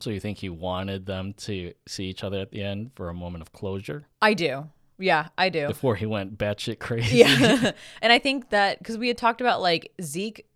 So 0.00 0.10
you 0.10 0.20
think 0.20 0.38
he 0.38 0.48
wanted 0.48 1.06
them 1.06 1.32
to 1.38 1.72
see 1.86 2.04
each 2.04 2.22
other 2.22 2.38
at 2.40 2.50
the 2.50 2.62
end 2.62 2.90
for 2.94 3.08
a 3.08 3.14
moment 3.14 3.42
of 3.42 3.52
closure? 3.52 4.06
I 4.20 4.34
do. 4.34 4.68
Yeah, 4.98 5.28
I 5.36 5.48
do. 5.48 5.68
Before 5.68 5.94
he 5.94 6.06
went 6.06 6.38
batshit 6.38 6.78
crazy. 6.78 7.18
Yeah. 7.18 7.72
and 8.02 8.12
I 8.12 8.18
think 8.18 8.50
that 8.50 8.78
because 8.78 8.98
we 8.98 9.08
had 9.08 9.18
talked 9.18 9.40
about 9.40 9.60
like 9.60 9.92
Zeke 10.02 10.46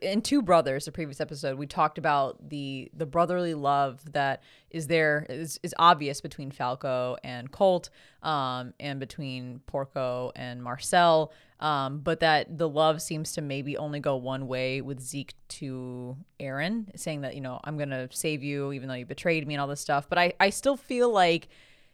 in 0.00 0.22
two 0.22 0.42
brothers 0.42 0.86
the 0.86 0.92
previous 0.92 1.20
episode 1.20 1.58
we 1.58 1.66
talked 1.66 1.98
about 1.98 2.48
the 2.48 2.90
the 2.94 3.06
brotherly 3.06 3.54
love 3.54 4.00
that 4.12 4.42
is 4.70 4.86
there 4.86 5.26
is, 5.28 5.58
is 5.62 5.74
obvious 5.78 6.20
between 6.20 6.50
falco 6.50 7.16
and 7.22 7.50
colt 7.50 7.90
um, 8.22 8.74
and 8.80 8.98
between 9.00 9.60
porco 9.66 10.32
and 10.36 10.62
marcel. 10.62 11.32
Um, 11.60 12.00
but 12.00 12.20
that 12.20 12.56
the 12.56 12.68
love 12.68 13.02
seems 13.02 13.32
to 13.32 13.40
maybe 13.40 13.76
only 13.76 13.98
go 13.98 14.16
one 14.16 14.46
way 14.46 14.80
with 14.80 15.00
zeke 15.00 15.34
to 15.48 16.16
eren 16.38 16.86
saying 16.96 17.22
that 17.22 17.34
you 17.34 17.40
know 17.40 17.58
i'm 17.64 17.76
gonna 17.76 18.08
save 18.12 18.44
you 18.44 18.72
even 18.72 18.88
though 18.88 18.94
you 18.94 19.06
betrayed 19.06 19.46
me 19.46 19.54
and 19.54 19.60
all 19.60 19.66
this 19.66 19.80
stuff. 19.80 20.08
But 20.08 20.18
i 20.18 20.32
i 20.38 20.50
still 20.50 20.76
feel 20.76 21.10
like 21.10 21.48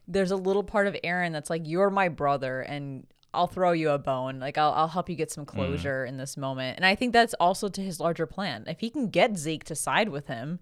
there's 0.06 0.30
a 0.30 0.36
little 0.36 0.64
part 0.64 0.86
of 0.86 0.94
eren 1.02 1.32
that's 1.32 1.48
like 1.50 1.62
you're 1.64 1.90
my 1.90 2.08
brother 2.08 2.60
and 2.60 3.06
I'll 3.34 3.46
throw 3.46 3.72
you 3.72 3.90
a 3.90 3.98
bone. 3.98 4.38
Like 4.38 4.56
I'll 4.58 4.72
I'll 4.72 4.88
help 4.88 5.08
you 5.08 5.16
get 5.16 5.30
some 5.30 5.44
closure 5.44 6.04
mm. 6.04 6.08
in 6.08 6.16
this 6.16 6.36
moment. 6.36 6.76
And 6.76 6.86
I 6.86 6.94
think 6.94 7.12
that's 7.12 7.34
also 7.34 7.68
to 7.68 7.80
his 7.80 8.00
larger 8.00 8.26
plan. 8.26 8.64
If 8.66 8.80
he 8.80 8.90
can 8.90 9.08
get 9.08 9.36
Zeke 9.36 9.64
to 9.64 9.74
side 9.74 10.08
with 10.08 10.26
him, 10.26 10.60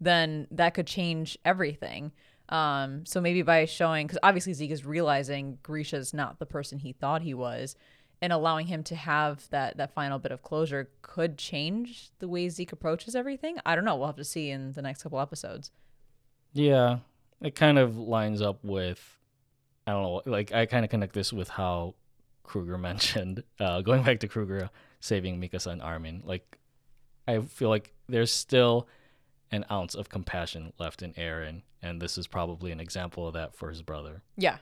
then 0.00 0.46
that 0.50 0.74
could 0.74 0.86
change 0.86 1.38
everything. 1.44 2.12
Um, 2.48 3.04
so 3.04 3.20
maybe 3.20 3.42
by 3.42 3.66
showing, 3.66 4.06
because 4.06 4.18
obviously 4.22 4.54
Zeke 4.54 4.70
is 4.70 4.84
realizing 4.84 5.58
Grisha's 5.62 6.14
not 6.14 6.38
the 6.38 6.46
person 6.46 6.78
he 6.78 6.92
thought 6.92 7.22
he 7.22 7.34
was, 7.34 7.76
and 8.22 8.32
allowing 8.32 8.66
him 8.66 8.82
to 8.84 8.96
have 8.96 9.48
that 9.50 9.76
that 9.76 9.92
final 9.92 10.18
bit 10.18 10.32
of 10.32 10.42
closure 10.42 10.90
could 11.02 11.38
change 11.38 12.10
the 12.18 12.28
way 12.28 12.48
Zeke 12.48 12.72
approaches 12.72 13.14
everything. 13.14 13.58
I 13.66 13.74
don't 13.74 13.84
know. 13.84 13.96
We'll 13.96 14.06
have 14.06 14.16
to 14.16 14.24
see 14.24 14.50
in 14.50 14.72
the 14.72 14.82
next 14.82 15.02
couple 15.02 15.20
episodes. 15.20 15.70
Yeah, 16.52 16.98
it 17.40 17.54
kind 17.54 17.78
of 17.78 17.96
lines 17.96 18.40
up 18.40 18.64
with. 18.64 19.16
I 19.86 19.92
don't 19.92 20.02
know. 20.02 20.22
Like 20.26 20.52
I 20.52 20.66
kind 20.66 20.84
of 20.84 20.90
connect 20.90 21.14
this 21.14 21.32
with 21.32 21.48
how 21.48 21.94
Kruger 22.48 22.78
mentioned, 22.90 23.44
uh, 23.60 23.82
going 23.82 24.02
back 24.02 24.20
to 24.20 24.28
Kruger 24.28 24.70
saving 25.00 25.40
Mikasa 25.40 25.68
and 25.68 25.82
Armin, 25.82 26.22
like 26.24 26.58
I 27.28 27.40
feel 27.40 27.68
like 27.68 27.92
there's 28.08 28.32
still 28.32 28.88
an 29.52 29.64
ounce 29.70 29.94
of 29.94 30.08
compassion 30.08 30.72
left 30.78 31.02
in 31.02 31.12
Eren, 31.14 31.62
and 31.82 32.00
this 32.00 32.18
is 32.18 32.26
probably 32.26 32.72
an 32.72 32.80
example 32.80 33.26
of 33.26 33.34
that 33.34 33.54
for 33.54 33.68
his 33.68 33.82
brother. 33.82 34.22
Yeah, 34.36 34.58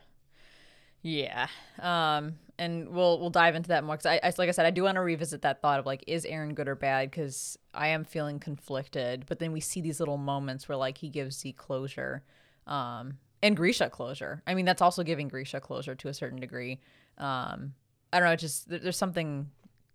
yeah. 1.02 1.46
Um, 1.78 2.34
and 2.58 2.88
we'll 2.88 3.20
we'll 3.20 3.30
dive 3.30 3.54
into 3.54 3.68
that 3.68 3.84
more 3.84 3.96
because 3.96 4.06
I, 4.06 4.20
I, 4.22 4.32
like 4.36 4.48
I 4.48 4.52
said, 4.52 4.66
I 4.66 4.70
do 4.70 4.82
want 4.82 4.96
to 4.96 5.00
revisit 5.00 5.42
that 5.42 5.62
thought 5.62 5.78
of 5.78 5.86
like, 5.86 6.02
is 6.06 6.24
Eren 6.24 6.54
good 6.54 6.68
or 6.68 6.74
bad? 6.74 7.10
Because 7.10 7.56
I 7.72 7.88
am 7.88 8.04
feeling 8.04 8.40
conflicted. 8.40 9.24
But 9.26 9.38
then 9.38 9.52
we 9.52 9.60
see 9.60 9.80
these 9.80 10.00
little 10.00 10.18
moments 10.18 10.68
where 10.68 10.76
like 10.76 10.98
he 10.98 11.08
gives 11.08 11.38
Zeke 11.38 11.56
closure, 11.56 12.24
um, 12.66 13.18
and 13.42 13.56
Grisha 13.56 13.90
closure. 13.90 14.42
I 14.46 14.54
mean, 14.54 14.64
that's 14.64 14.82
also 14.82 15.04
giving 15.04 15.28
Grisha 15.28 15.60
closure 15.60 15.94
to 15.94 16.08
a 16.08 16.14
certain 16.14 16.40
degree. 16.40 16.80
Um, 17.18 17.74
I 18.12 18.20
don't 18.20 18.28
know. 18.28 18.36
Just 18.36 18.68
there's 18.68 18.96
something 18.96 19.50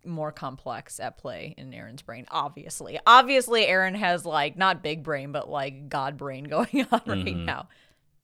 more 0.05 0.32
complex 0.32 0.99
at 0.99 1.17
play 1.17 1.53
in 1.57 1.72
Eren's 1.72 2.01
brain. 2.01 2.26
Obviously, 2.32 2.99
obviously, 3.05 3.65
Eren 3.65 3.95
has 3.95 4.26
like 4.26 4.57
not 4.57 4.82
big 4.84 5.03
brain, 5.03 5.32
but 5.32 5.49
like 5.49 5.89
God 5.89 6.17
brain 6.17 6.43
going 6.45 6.88
on 6.91 7.01
right 7.05 7.26
mm-hmm. 7.26 7.45
now. 7.45 7.67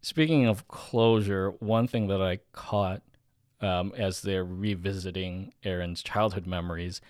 Speaking 0.02 0.46
of 0.46 0.68
closure, 0.68 1.52
one 1.60 1.88
thing 1.88 2.08
that 2.08 2.22
I 2.22 2.40
caught 2.52 3.02
um, 3.62 3.94
as 3.98 4.22
they're 4.22 4.46
revisiting 4.46 5.54
Eren's 5.64 6.04
childhood 6.04 6.46
memories 6.46 7.02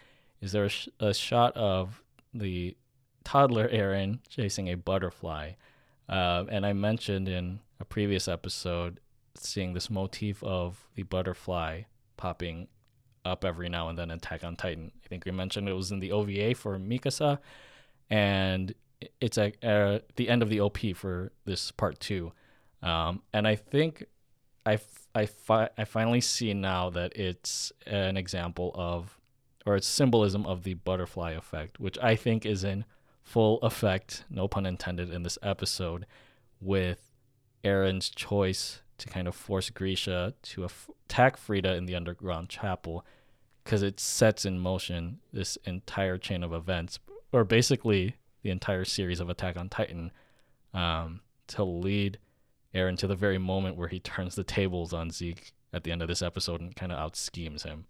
is 0.42 0.52
there 0.52 0.66
a, 0.66 0.70
sh- 0.70 0.88
a 1.00 1.14
shot 1.14 1.56
of 1.58 2.02
the 2.34 2.76
toddler 3.24 3.68
Eren 3.68 4.20
chasing 4.30 4.70
a 4.70 4.76
butterfly. 4.76 5.52
Uh, 6.08 6.46
and 6.50 6.66
I 6.66 6.74
mentioned 6.74 7.28
in 7.28 7.60
a 7.80 7.86
previous 7.86 8.28
episode 8.28 9.00
seeing 9.40 9.74
this 9.74 9.90
motif 9.90 10.44
of 10.44 10.88
the 10.96 11.04
butterfly 11.04 11.84
popping 12.16 12.68
up 13.26 13.46
every 13.46 13.70
now 13.70 13.90
and 13.90 13.98
then 13.98 14.10
in 14.10 14.18
Attack 14.18 14.44
on 14.44 14.56
Titan. 14.56 14.92
I 15.04 15.08
think 15.08 15.26
we 15.26 15.32
mentioned 15.32 15.68
it 15.68 15.74
was 15.74 15.92
in 15.92 16.00
the 16.00 16.12
OVA 16.12 16.56
for 16.56 16.78
Mikasa, 16.78 17.40
and 18.10 18.74
it's 19.22 19.38
at 19.38 19.64
uh, 19.64 20.00
the 20.16 20.30
end 20.30 20.42
of 20.42 20.50
the 20.50 20.60
OP 20.62 20.78
for 20.96 21.32
this 21.46 21.72
part 21.72 22.00
two. 22.00 22.32
Um, 22.82 23.22
and 23.34 23.48
I 23.48 23.56
think 23.56 24.06
I, 24.66 24.78
fi- 25.26 25.70
I 25.78 25.86
finally 25.86 26.22
see 26.22 26.54
now 26.54 26.90
that 26.92 27.16
it's 27.16 27.72
an 27.86 28.18
example 28.18 28.72
of, 28.76 29.18
or 29.66 29.76
it's 29.76 29.88
symbolism 29.88 30.46
of 30.46 30.64
the 30.64 30.76
butterfly 30.76 31.32
effect, 31.32 31.80
which 31.80 31.98
I 32.00 32.16
think 32.16 32.46
is 32.46 32.64
in 32.64 32.86
full 33.24 33.60
effect, 33.60 34.24
no 34.30 34.48
pun 34.48 34.66
intended, 34.66 35.10
in 35.10 35.24
this 35.24 35.38
episode 35.44 36.06
with 36.62 37.12
Eren's 37.64 38.10
choice 38.10 38.82
to 38.98 39.08
kind 39.08 39.28
of 39.28 39.36
force 39.36 39.70
Grisha 39.70 40.34
to 40.42 40.68
attack 41.06 41.38
Frieda 41.38 41.76
in 41.76 41.86
the 41.86 41.96
underground 41.96 42.50
chapel 42.50 43.06
because 43.64 43.84
it 43.84 44.00
sets 44.00 44.46
in 44.46 44.60
motion 44.60 45.20
this 45.34 45.58
entire 45.66 46.18
chain 46.18 46.42
of 46.42 46.54
events, 46.54 47.00
or 47.34 47.44
basically 47.44 48.16
the 48.42 48.50
entire 48.50 48.86
series 48.86 49.20
of 49.20 49.30
Attack 49.30 49.58
on 49.58 49.68
Titan, 49.68 50.12
um, 50.74 51.20
to 51.48 51.64
lead 51.64 52.18
Eren 52.74 52.98
to 52.98 53.08
the 53.08 53.16
very 53.16 53.38
moment 53.38 53.76
where 53.76 53.90
he 53.90 54.00
turns 54.00 54.36
the 54.36 54.44
tables 54.44 54.94
on 54.94 55.12
Zeke 55.12 55.52
at 55.74 55.84
the 55.84 55.92
end 55.92 56.02
of 56.02 56.08
this 56.08 56.22
episode 56.22 56.62
and 56.62 56.76
kind 56.76 56.92
of 56.92 56.98
out 56.98 57.16
schemes 57.16 57.64
him. 57.64 57.86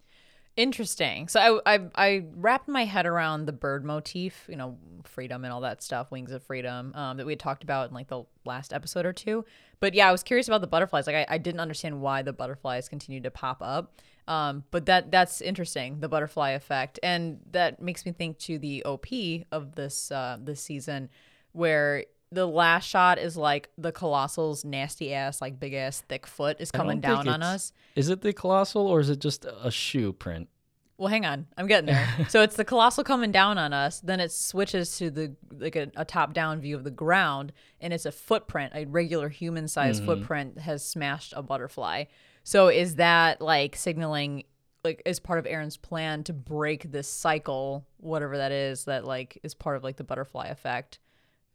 Interesting. 0.57 1.27
So 1.27 1.61
I, 1.67 1.75
I 1.75 1.79
I 1.93 2.23
wrapped 2.35 2.67
my 2.67 2.83
head 2.83 3.05
around 3.05 3.45
the 3.45 3.51
bird 3.51 3.85
motif, 3.85 4.47
you 4.49 4.55
know, 4.55 4.75
freedom 5.03 5.43
and 5.43 5.53
all 5.53 5.61
that 5.61 5.83
stuff, 5.83 6.09
wings 6.09 6.31
of 6.31 6.41
freedom, 6.41 6.91
um, 6.95 7.17
that 7.17 7.27
we 7.27 7.33
had 7.33 7.39
talked 7.39 7.63
about 7.63 7.89
in 7.89 7.93
like 7.93 8.07
the 8.07 8.23
last 8.43 8.73
episode 8.73 9.05
or 9.05 9.13
two. 9.13 9.45
But 9.79 9.93
yeah, 9.93 10.09
I 10.09 10.11
was 10.11 10.23
curious 10.23 10.47
about 10.47 10.61
the 10.61 10.67
butterflies. 10.67 11.05
Like 11.05 11.15
I, 11.15 11.35
I 11.35 11.37
didn't 11.37 11.59
understand 11.59 12.01
why 12.01 12.23
the 12.23 12.33
butterflies 12.33 12.89
continued 12.89 13.21
to 13.25 13.31
pop 13.31 13.59
up. 13.61 14.01
Um, 14.27 14.63
but 14.71 14.87
that 14.87 15.11
that's 15.11 15.41
interesting, 15.41 15.99
the 15.99 16.09
butterfly 16.09 16.49
effect, 16.51 16.99
and 17.03 17.39
that 17.51 17.79
makes 17.79 18.03
me 18.03 18.11
think 18.11 18.39
to 18.39 18.57
the 18.57 18.83
OP 18.83 19.05
of 19.51 19.75
this 19.75 20.11
uh, 20.11 20.37
this 20.41 20.59
season, 20.59 21.09
where 21.51 22.03
the 22.31 22.45
last 22.45 22.87
shot 22.87 23.17
is 23.19 23.37
like 23.37 23.69
the 23.77 23.91
colossal's 23.91 24.65
nasty 24.65 25.13
ass, 25.13 25.41
like 25.41 25.59
big 25.59 25.73
ass 25.73 26.01
thick 26.07 26.27
foot 26.27 26.57
is 26.59 26.71
coming 26.71 26.99
down 26.99 27.27
on 27.27 27.41
us. 27.41 27.71
Is 27.95 28.09
it 28.09 28.21
the 28.21 28.33
colossal 28.33 28.87
or 28.87 28.99
is 28.99 29.09
it 29.09 29.19
just 29.19 29.45
a 29.45 29.71
shoe 29.71 30.13
print? 30.13 30.49
Well, 30.97 31.09
hang 31.09 31.25
on, 31.25 31.45
I'm 31.55 31.67
getting 31.67 31.85
there. 31.85 32.07
so 32.29 32.41
it's 32.41 32.55
the 32.55 32.65
colossal 32.65 33.03
coming 33.03 33.31
down 33.31 33.57
on 33.57 33.71
us. 33.71 33.99
Then 33.99 34.19
it 34.19 34.31
switches 34.31 34.97
to 34.97 35.11
the 35.11 35.35
like 35.57 35.75
a, 35.75 35.91
a 35.95 36.03
top 36.03 36.33
down 36.33 36.59
view 36.59 36.75
of 36.75 36.83
the 36.83 36.91
ground, 36.91 37.53
and 37.79 37.93
it's 37.93 38.05
a 38.05 38.11
footprint, 38.11 38.73
a 38.75 38.85
regular 38.85 39.29
human 39.29 39.67
sized 39.67 40.01
mm-hmm. 40.01 40.11
footprint 40.11 40.59
has 40.59 40.83
smashed 40.83 41.33
a 41.35 41.43
butterfly. 41.43 42.05
So 42.43 42.67
is 42.67 42.95
that 42.95 43.41
like 43.41 43.75
signaling? 43.75 44.43
like 44.83 45.01
as 45.05 45.19
part 45.19 45.37
of 45.37 45.43
Eren's 45.45 45.75
plan 45.75 46.23
to 46.23 46.33
break 46.33 46.91
this 46.91 47.09
cycle, 47.09 47.85
whatever 47.97 48.37
that 48.37 48.53
is, 48.53 48.85
that 48.85 49.03
like 49.03 49.37
is 49.43 49.53
part 49.53 49.75
of 49.75 49.83
like 49.83 49.97
the 49.97 50.03
butterfly 50.03 50.47
effect 50.47 50.99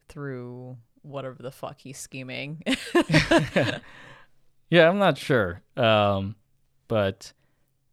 through 0.09 0.77
whatever 1.03 1.43
the 1.43 1.51
fuck 1.51 1.81
he's 1.81 1.99
scheming. 1.99 2.63
yeah, 4.71 4.89
I'm 4.89 4.99
not 4.99 5.19
sure. 5.19 5.63
Um, 5.77 6.37
but 6.89 7.33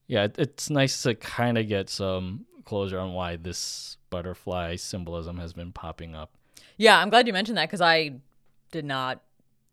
Yeah, 0.08 0.24
it, 0.26 0.36
it's 0.38 0.70
nice 0.70 1.02
to 1.04 1.16
kind 1.16 1.58
of 1.58 1.68
get 1.68 1.90
some 1.90 2.46
closure 2.66 3.00
on 3.00 3.14
why 3.14 3.36
this 3.36 3.98
butterfly 4.10 4.76
symbolism 4.76 5.38
has 5.38 5.54
been 5.54 5.72
popping 5.72 6.16
up. 6.16 6.32
Yeah, 6.78 7.00
I'm 7.00 7.10
glad 7.10 7.28
you 7.28 7.34
mentioned 7.34 7.58
that 7.58 7.68
because 7.68 7.82
I 7.82 8.14
did 8.72 8.86
not 8.86 9.22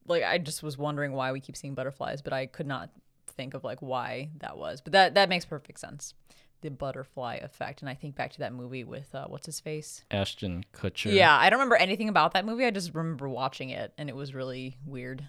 like. 0.06 0.22
I 0.22 0.38
just 0.38 0.62
was 0.62 0.76
wondering 0.76 1.12
why 1.12 1.32
we 1.32 1.40
keep 1.40 1.56
seeing 1.56 1.74
butterflies, 1.74 2.22
but 2.22 2.32
I 2.32 2.46
could 2.46 2.66
not 2.66 2.90
think 3.28 3.54
of 3.54 3.64
like 3.64 3.80
why 3.80 4.30
that 4.38 4.56
was. 4.58 4.80
But 4.80 4.92
that 4.92 5.14
that 5.14 5.28
makes 5.28 5.44
perfect 5.44 5.78
sense. 5.78 6.14
The 6.62 6.70
butterfly 6.70 7.36
effect, 7.36 7.82
and 7.82 7.88
I 7.88 7.94
think 7.94 8.16
back 8.16 8.32
to 8.32 8.38
that 8.40 8.52
movie 8.52 8.84
with 8.84 9.14
uh, 9.14 9.26
what's 9.26 9.46
his 9.46 9.60
face. 9.60 10.04
Ashton 10.10 10.64
Kutcher. 10.72 11.12
Yeah, 11.12 11.36
I 11.36 11.50
don't 11.50 11.58
remember 11.58 11.76
anything 11.76 12.08
about 12.08 12.32
that 12.32 12.44
movie. 12.46 12.64
I 12.64 12.70
just 12.70 12.94
remember 12.94 13.28
watching 13.28 13.70
it, 13.70 13.92
and 13.98 14.08
it 14.08 14.16
was 14.16 14.34
really 14.34 14.76
weird. 14.86 15.28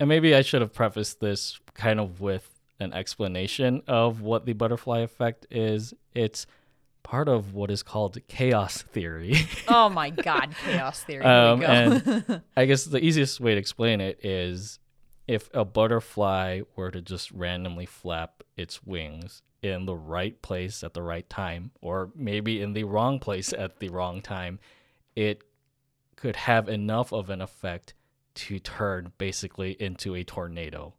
And 0.00 0.08
maybe 0.08 0.34
I 0.34 0.42
should 0.42 0.62
have 0.62 0.72
prefaced 0.72 1.20
this 1.20 1.60
kind 1.74 2.00
of 2.00 2.20
with 2.20 2.48
an 2.80 2.92
explanation 2.92 3.82
of 3.86 4.20
what 4.22 4.46
the 4.46 4.54
butterfly 4.54 5.00
effect 5.00 5.46
is. 5.50 5.94
It's 6.14 6.46
part 7.02 7.28
of 7.28 7.54
what 7.54 7.70
is 7.70 7.82
called 7.82 8.18
chaos 8.28 8.82
theory. 8.82 9.34
Oh 9.68 9.88
my 9.88 10.10
god, 10.10 10.54
chaos 10.64 11.02
theory. 11.04 11.24
Um, 11.24 11.60
go. 11.60 11.66
and 11.66 12.42
I 12.56 12.64
guess 12.66 12.84
the 12.84 13.02
easiest 13.02 13.40
way 13.40 13.54
to 13.54 13.60
explain 13.60 14.00
it 14.00 14.24
is 14.24 14.78
if 15.28 15.48
a 15.54 15.64
butterfly 15.64 16.62
were 16.76 16.90
to 16.90 17.00
just 17.00 17.30
randomly 17.30 17.86
flap 17.86 18.42
its 18.56 18.82
wings 18.84 19.42
in 19.62 19.86
the 19.86 19.96
right 19.96 20.40
place 20.42 20.82
at 20.82 20.92
the 20.92 21.02
right 21.02 21.28
time, 21.30 21.70
or 21.80 22.10
maybe 22.14 22.60
in 22.60 22.72
the 22.72 22.84
wrong 22.84 23.18
place 23.18 23.52
at 23.58 23.78
the 23.78 23.88
wrong 23.88 24.20
time, 24.20 24.58
it 25.14 25.42
could 26.16 26.36
have 26.36 26.68
enough 26.68 27.12
of 27.12 27.30
an 27.30 27.40
effect 27.40 27.94
to 28.34 28.58
turn 28.58 29.12
basically 29.18 29.72
into 29.80 30.14
a 30.14 30.24
tornado. 30.24 30.94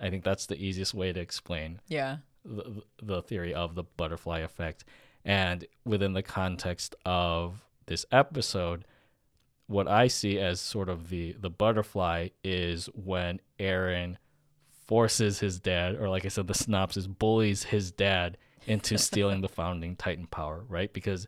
I 0.00 0.10
think 0.10 0.24
that's 0.24 0.46
the 0.46 0.56
easiest 0.56 0.94
way 0.94 1.12
to 1.12 1.20
explain 1.20 1.80
yeah. 1.88 2.18
the, 2.44 2.82
the 3.02 3.22
theory 3.22 3.54
of 3.54 3.74
the 3.74 3.84
butterfly 3.84 4.40
effect. 4.40 4.84
And 5.24 5.64
within 5.84 6.12
the 6.12 6.22
context 6.22 6.94
of 7.04 7.62
this 7.86 8.04
episode, 8.12 8.84
what 9.66 9.88
I 9.88 10.08
see 10.08 10.38
as 10.38 10.60
sort 10.60 10.88
of 10.88 11.08
the 11.08 11.32
the 11.38 11.48
butterfly 11.50 12.28
is 12.42 12.86
when 12.94 13.40
Eren 13.58 14.16
forces 14.86 15.40
his 15.40 15.58
dad, 15.58 15.96
or 15.96 16.08
like 16.08 16.24
I 16.24 16.28
said, 16.28 16.46
the 16.46 16.54
synopsis 16.54 17.06
bullies 17.06 17.64
his 17.64 17.90
dad 17.90 18.38
into 18.66 18.98
stealing 18.98 19.40
the 19.40 19.48
founding 19.48 19.96
Titan 19.96 20.26
power, 20.26 20.64
right? 20.68 20.92
Because 20.92 21.26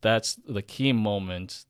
that's 0.00 0.34
the 0.46 0.62
key 0.62 0.92
moment 0.92 1.64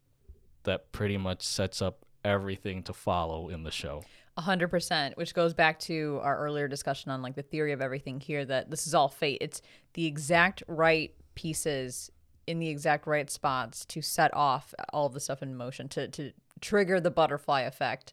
that 0.64 0.92
pretty 0.92 1.16
much 1.16 1.42
sets 1.42 1.80
up 1.80 2.04
everything 2.24 2.82
to 2.82 2.92
follow 2.92 3.48
in 3.48 3.62
the 3.62 3.70
show. 3.70 4.02
A 4.36 4.40
hundred 4.40 4.68
percent, 4.68 5.16
which 5.16 5.34
goes 5.34 5.54
back 5.54 5.78
to 5.80 6.18
our 6.22 6.36
earlier 6.38 6.66
discussion 6.66 7.12
on 7.12 7.22
like 7.22 7.36
the 7.36 7.42
theory 7.42 7.72
of 7.72 7.80
everything 7.80 8.18
here 8.18 8.44
that 8.44 8.70
this 8.70 8.86
is 8.86 8.94
all 8.94 9.08
fate. 9.08 9.38
It's 9.40 9.62
the 9.92 10.06
exact 10.06 10.64
right 10.66 11.14
pieces 11.36 12.10
in 12.46 12.58
the 12.58 12.68
exact 12.68 13.06
right 13.06 13.30
spots 13.30 13.84
to 13.86 14.02
set 14.02 14.34
off 14.34 14.74
all 14.92 15.08
the 15.08 15.20
stuff 15.20 15.42
in 15.42 15.54
motion 15.54 15.88
to 15.90 16.08
to 16.08 16.32
trigger 16.60 17.00
the 17.00 17.10
butterfly 17.10 17.60
effect 17.62 18.12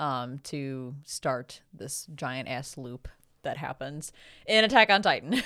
um, 0.00 0.38
to 0.38 0.96
start 1.04 1.60
this 1.74 2.06
giant 2.14 2.48
ass 2.48 2.78
loop 2.78 3.06
that 3.42 3.58
happens 3.58 4.12
in 4.46 4.64
Attack 4.64 4.90
on 4.90 5.02
Titan. 5.02 5.42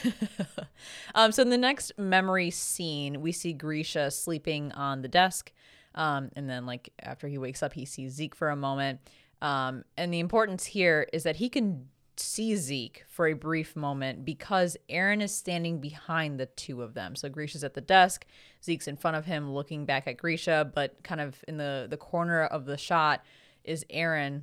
um, 1.15 1.33
so 1.33 1.43
in 1.43 1.51
the 1.51 1.59
next 1.59 1.93
memory 1.99 2.51
scene, 2.51 3.21
we 3.21 3.33
see 3.33 3.53
Grisha 3.53 4.11
sleeping 4.11 4.73
on 4.73 5.03
the 5.03 5.09
desk. 5.09 5.53
Um, 5.97 6.31
and 6.37 6.49
then 6.49 6.67
like 6.67 6.91
after 7.01 7.29
he 7.29 7.37
wakes 7.37 7.63
up, 7.63 7.73
he 7.73 7.85
sees 7.85 8.13
Zeke 8.13 8.35
for 8.35 8.49
a 8.49 8.57
moment. 8.57 9.01
Um, 9.43 9.85
and 9.97 10.15
the 10.15 10.21
importance 10.21 10.65
here 10.65 11.09
is 11.13 11.25
that 11.25 11.37
he 11.37 11.49
can 11.49 11.89
see 12.17 12.55
Zeke 12.55 13.05
for 13.09 13.27
a 13.27 13.33
brief 13.33 13.75
moment 13.75 14.25
because 14.25 14.77
Eren 14.89 15.21
is 15.21 15.35
standing 15.35 15.81
behind 15.81 16.39
the 16.39 16.47
two 16.47 16.81
of 16.81 16.95
them. 16.95 17.17
So 17.17 17.29
Grisha's 17.29 17.65
at 17.65 17.75
the 17.75 17.81
desk, 17.81 18.25
Zeke's 18.63 18.87
in 18.87 18.97
front 18.97 19.17
of 19.17 19.27
him 19.27 19.53
looking 19.53 19.85
back 19.85 20.07
at 20.07 20.17
Grisha, 20.17 20.71
but 20.73 21.03
kind 21.03 21.21
of 21.21 21.45
in 21.49 21.57
the 21.57 21.89
the 21.91 21.97
corner 21.97 22.45
of 22.45 22.67
the 22.67 22.79
shot 22.79 23.25
is 23.65 23.85
Eren 23.93 24.43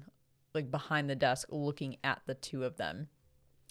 like 0.54 0.70
behind 0.70 1.10
the 1.10 1.16
desk 1.16 1.48
looking 1.52 1.98
at 2.04 2.22
the 2.26 2.34
two 2.36 2.64
of 2.64 2.78
them. 2.78 3.08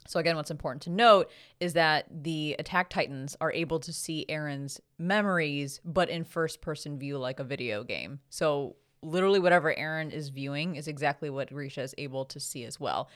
So 0.06 0.18
again, 0.18 0.36
what's 0.36 0.50
important 0.50 0.82
to 0.82 0.90
note 0.90 1.30
is 1.60 1.74
that 1.74 2.06
the 2.10 2.56
attack 2.58 2.88
titans 2.88 3.36
are 3.40 3.52
able 3.52 3.78
to 3.80 3.92
see 3.92 4.24
Eren's 4.28 4.80
memories, 4.98 5.80
but 5.84 6.08
in 6.08 6.24
first 6.24 6.62
person 6.62 6.98
view 6.98 7.18
like 7.18 7.38
a 7.38 7.44
video 7.44 7.84
game. 7.84 8.20
So 8.30 8.76
literally 9.02 9.40
whatever 9.40 9.74
Eren 9.74 10.10
is 10.10 10.30
viewing 10.30 10.76
is 10.76 10.88
exactly 10.88 11.28
what 11.30 11.50
Grisha 11.50 11.82
is 11.82 11.94
able 11.98 12.24
to 12.26 12.40
see 12.40 12.64
as 12.64 12.80
well. 12.80 13.10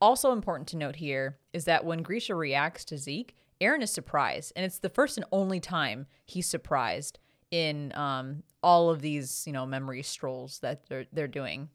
Also 0.00 0.32
important 0.32 0.68
to 0.68 0.76
note 0.76 0.96
here 0.96 1.38
is 1.52 1.64
that 1.64 1.84
when 1.84 2.02
Grisha 2.02 2.34
reacts 2.34 2.84
to 2.86 2.98
Zeke, 2.98 3.36
Eren 3.60 3.82
is 3.82 3.92
surprised, 3.92 4.52
and 4.54 4.64
it's 4.64 4.78
the 4.78 4.88
first 4.88 5.16
and 5.18 5.26
only 5.32 5.58
time 5.58 6.06
he's 6.24 6.46
surprised 6.46 7.18
in 7.50 7.92
um, 7.94 8.42
all 8.62 8.90
of 8.90 9.00
these, 9.00 9.44
you 9.46 9.52
know, 9.52 9.66
memory 9.66 10.02
strolls 10.02 10.58
that 10.60 10.88
they're 10.88 11.06
they're 11.12 11.28
doing. 11.28 11.68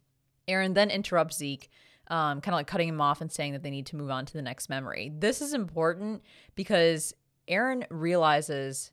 Eren 0.47 0.73
then 0.73 0.89
interrupts 0.89 1.37
Zeke, 1.37 1.69
um, 2.07 2.41
kind 2.41 2.53
of 2.53 2.57
like 2.59 2.67
cutting 2.67 2.89
him 2.89 3.01
off 3.01 3.21
and 3.21 3.31
saying 3.31 3.53
that 3.53 3.63
they 3.63 3.69
need 3.69 3.85
to 3.87 3.95
move 3.95 4.11
on 4.11 4.25
to 4.25 4.33
the 4.33 4.41
next 4.41 4.69
memory. 4.69 5.11
This 5.17 5.41
is 5.41 5.53
important 5.53 6.21
because 6.55 7.13
Eren 7.47 7.85
realizes 7.89 8.91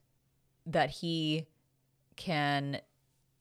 that 0.66 0.90
he 0.90 1.46
can 2.16 2.80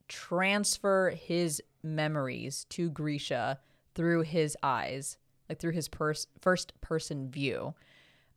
transfer 0.08 1.12
his 1.12 1.62
memories 1.84 2.66
to 2.70 2.90
Grisha 2.90 3.60
through 3.96 4.24
his 4.24 4.58
eyes, 4.64 5.18
like 5.48 5.60
through 5.60 5.74
his 5.74 5.88
pers- 5.88 6.28
first 6.42 6.80
person 6.82 7.30
view. 7.30 7.74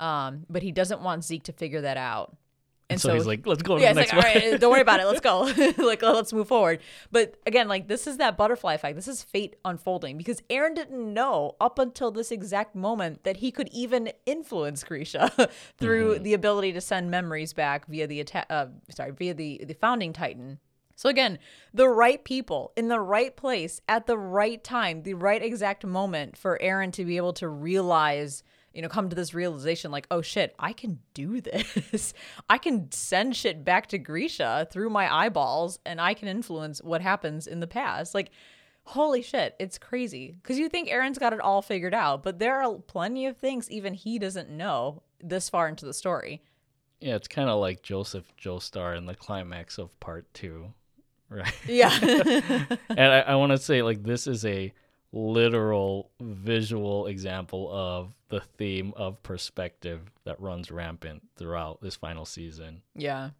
Um, 0.00 0.46
but 0.50 0.62
he 0.62 0.72
doesn't 0.72 1.00
want 1.00 1.24
Zeke 1.24 1.44
to 1.44 1.52
figure 1.52 1.80
that 1.80 1.96
out. 1.96 2.36
And 2.90 3.00
so, 3.00 3.14
he's 3.14 3.26
like, 3.26 3.46
let's 3.46 3.62
go 3.62 3.76
to 3.76 3.82
yeah, 3.82 3.92
the 3.92 4.02
it's 4.02 4.12
next 4.12 4.24
like, 4.24 4.34
one. 4.34 4.44
all 4.44 4.50
right, 4.50 4.60
don't 4.60 4.70
worry 4.70 4.80
about 4.80 5.00
it. 5.00 5.06
Let's 5.06 5.20
go. 5.20 5.40
like, 5.84 6.02
let's 6.02 6.32
move 6.32 6.48
forward. 6.48 6.80
But 7.10 7.36
again, 7.46 7.68
like, 7.68 7.88
this 7.88 8.06
is 8.06 8.18
that 8.18 8.36
butterfly 8.36 8.74
effect. 8.74 8.96
This 8.96 9.08
is 9.08 9.22
fate 9.22 9.56
unfolding 9.64 10.18
because 10.18 10.40
Eren 10.50 10.74
didn't 10.74 11.12
know 11.12 11.56
up 11.60 11.78
until 11.78 12.10
this 12.10 12.30
exact 12.30 12.74
moment 12.74 13.24
that 13.24 13.38
he 13.38 13.50
could 13.50 13.68
even 13.72 14.10
influence 14.26 14.84
Grisha 14.84 15.50
through 15.78 16.18
the 16.18 16.34
ability 16.34 16.72
to 16.72 16.80
send 16.80 17.10
memories 17.10 17.52
back 17.52 17.86
via 17.86 18.06
the 18.06 18.20
attack. 18.20 18.46
Uh, 18.50 18.66
sorry, 18.90 19.12
via 19.12 19.34
the 19.34 19.62
the 19.66 19.74
founding 19.74 20.12
Titan. 20.12 20.58
So 20.94 21.08
again, 21.08 21.38
the 21.74 21.88
right 21.88 22.22
people 22.22 22.72
in 22.76 22.88
the 22.88 23.00
right 23.00 23.34
place 23.34 23.80
at 23.88 24.06
the 24.06 24.18
right 24.18 24.62
time, 24.62 25.02
the 25.02 25.14
right 25.14 25.42
exact 25.42 25.84
moment 25.84 26.36
for 26.36 26.58
Eren 26.62 26.92
to 26.92 27.04
be 27.04 27.16
able 27.16 27.32
to 27.34 27.48
realize 27.48 28.42
you 28.74 28.82
know, 28.82 28.88
come 28.88 29.08
to 29.08 29.16
this 29.16 29.34
realization 29.34 29.90
like, 29.90 30.06
oh 30.10 30.22
shit, 30.22 30.54
I 30.58 30.72
can 30.72 30.98
do 31.14 31.40
this. 31.40 32.14
I 32.48 32.58
can 32.58 32.90
send 32.92 33.36
shit 33.36 33.64
back 33.64 33.88
to 33.88 33.98
Grisha 33.98 34.68
through 34.70 34.90
my 34.90 35.12
eyeballs 35.12 35.78
and 35.84 36.00
I 36.00 36.14
can 36.14 36.28
influence 36.28 36.82
what 36.82 37.00
happens 37.00 37.46
in 37.46 37.60
the 37.60 37.66
past. 37.66 38.14
Like, 38.14 38.30
holy 38.84 39.22
shit, 39.22 39.54
it's 39.58 39.78
crazy. 39.78 40.38
Because 40.42 40.58
you 40.58 40.68
think 40.68 40.88
Eren's 40.88 41.18
got 41.18 41.32
it 41.32 41.40
all 41.40 41.62
figured 41.62 41.94
out, 41.94 42.22
but 42.22 42.38
there 42.38 42.62
are 42.62 42.74
plenty 42.74 43.26
of 43.26 43.36
things 43.36 43.70
even 43.70 43.94
he 43.94 44.18
doesn't 44.18 44.50
know 44.50 45.02
this 45.20 45.48
far 45.48 45.68
into 45.68 45.84
the 45.84 45.94
story. 45.94 46.42
Yeah, 47.00 47.16
it's 47.16 47.28
kind 47.28 47.48
of 47.48 47.60
like 47.60 47.82
Joseph 47.82 48.24
Joestar 48.40 48.96
in 48.96 49.06
the 49.06 49.14
climax 49.14 49.78
of 49.78 49.98
part 49.98 50.32
two, 50.34 50.72
right? 51.28 51.52
Yeah. 51.66 51.96
and 52.88 53.00
I, 53.00 53.20
I 53.20 53.34
want 53.34 53.50
to 53.50 53.58
say, 53.58 53.82
like, 53.82 54.04
this 54.04 54.28
is 54.28 54.44
a 54.44 54.72
literal 55.12 56.10
visual 56.20 57.06
example 57.06 57.70
of 57.70 58.14
the 58.28 58.40
theme 58.40 58.94
of 58.96 59.22
perspective 59.22 60.10
that 60.24 60.40
runs 60.40 60.70
rampant 60.70 61.22
throughout 61.36 61.80
this 61.82 61.96
final 61.96 62.24
season. 62.24 62.82
Yeah. 62.94 63.30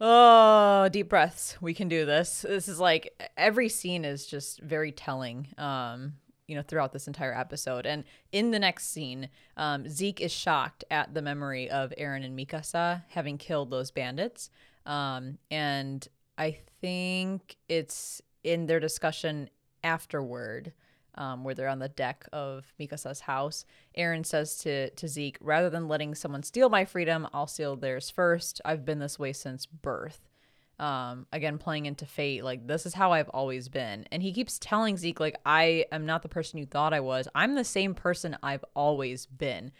Oh, 0.00 0.88
deep 0.90 1.08
breaths. 1.08 1.58
We 1.60 1.74
can 1.74 1.88
do 1.88 2.04
this. 2.04 2.42
This 2.48 2.66
is 2.66 2.80
like 2.80 3.30
every 3.36 3.68
scene 3.68 4.04
is 4.04 4.26
just 4.26 4.60
very 4.60 4.90
telling. 4.90 5.48
Um, 5.58 6.14
you 6.48 6.56
know, 6.56 6.62
throughout 6.62 6.92
this 6.92 7.06
entire 7.06 7.32
episode. 7.32 7.86
And 7.86 8.04
in 8.30 8.50
the 8.50 8.58
next 8.58 8.90
scene, 8.90 9.30
um, 9.56 9.88
Zeke 9.88 10.20
is 10.20 10.32
shocked 10.32 10.84
at 10.90 11.14
the 11.14 11.22
memory 11.22 11.70
of 11.70 11.94
Eren 11.98 12.24
and 12.24 12.38
Mikasa 12.38 13.04
having 13.08 13.38
killed 13.38 13.70
those 13.70 13.90
bandits. 13.90 14.50
Um, 14.84 15.38
and 15.50 16.06
I 16.36 16.58
think 16.80 17.56
it's 17.68 18.20
in 18.44 18.66
their 18.66 18.80
discussion 18.80 19.48
afterward 19.84 20.72
um, 21.14 21.44
where 21.44 21.54
they're 21.54 21.68
on 21.68 21.78
the 21.78 21.88
deck 21.88 22.26
of 22.32 22.72
Mikasa's 22.80 23.20
house. 23.20 23.64
Eren 23.96 24.24
says 24.24 24.56
to 24.58 24.90
to 24.90 25.08
Zeke, 25.08 25.38
rather 25.40 25.70
than 25.70 25.88
letting 25.88 26.14
someone 26.14 26.42
steal 26.42 26.68
my 26.68 26.84
freedom, 26.84 27.28
I'll 27.32 27.46
steal 27.46 27.76
theirs 27.76 28.10
first. 28.10 28.60
I've 28.64 28.84
been 28.84 28.98
this 28.98 29.18
way 29.18 29.32
since 29.32 29.66
birth. 29.66 30.28
Um, 30.78 31.26
again, 31.32 31.58
playing 31.58 31.86
into 31.86 32.06
fate, 32.06 32.42
like 32.42 32.66
this 32.66 32.86
is 32.86 32.94
how 32.94 33.12
I've 33.12 33.28
always 33.28 33.68
been. 33.68 34.06
And 34.10 34.22
he 34.22 34.32
keeps 34.32 34.58
telling 34.58 34.96
Zeke, 34.96 35.20
like, 35.20 35.36
I 35.46 35.84
am 35.92 36.06
not 36.06 36.22
the 36.22 36.28
person 36.28 36.58
you 36.58 36.66
thought 36.66 36.94
I 36.94 37.00
was. 37.00 37.28
I'm 37.34 37.54
the 37.54 37.64
same 37.64 37.94
person 37.94 38.36
I've 38.42 38.64
always 38.74 39.26
been. 39.26 39.72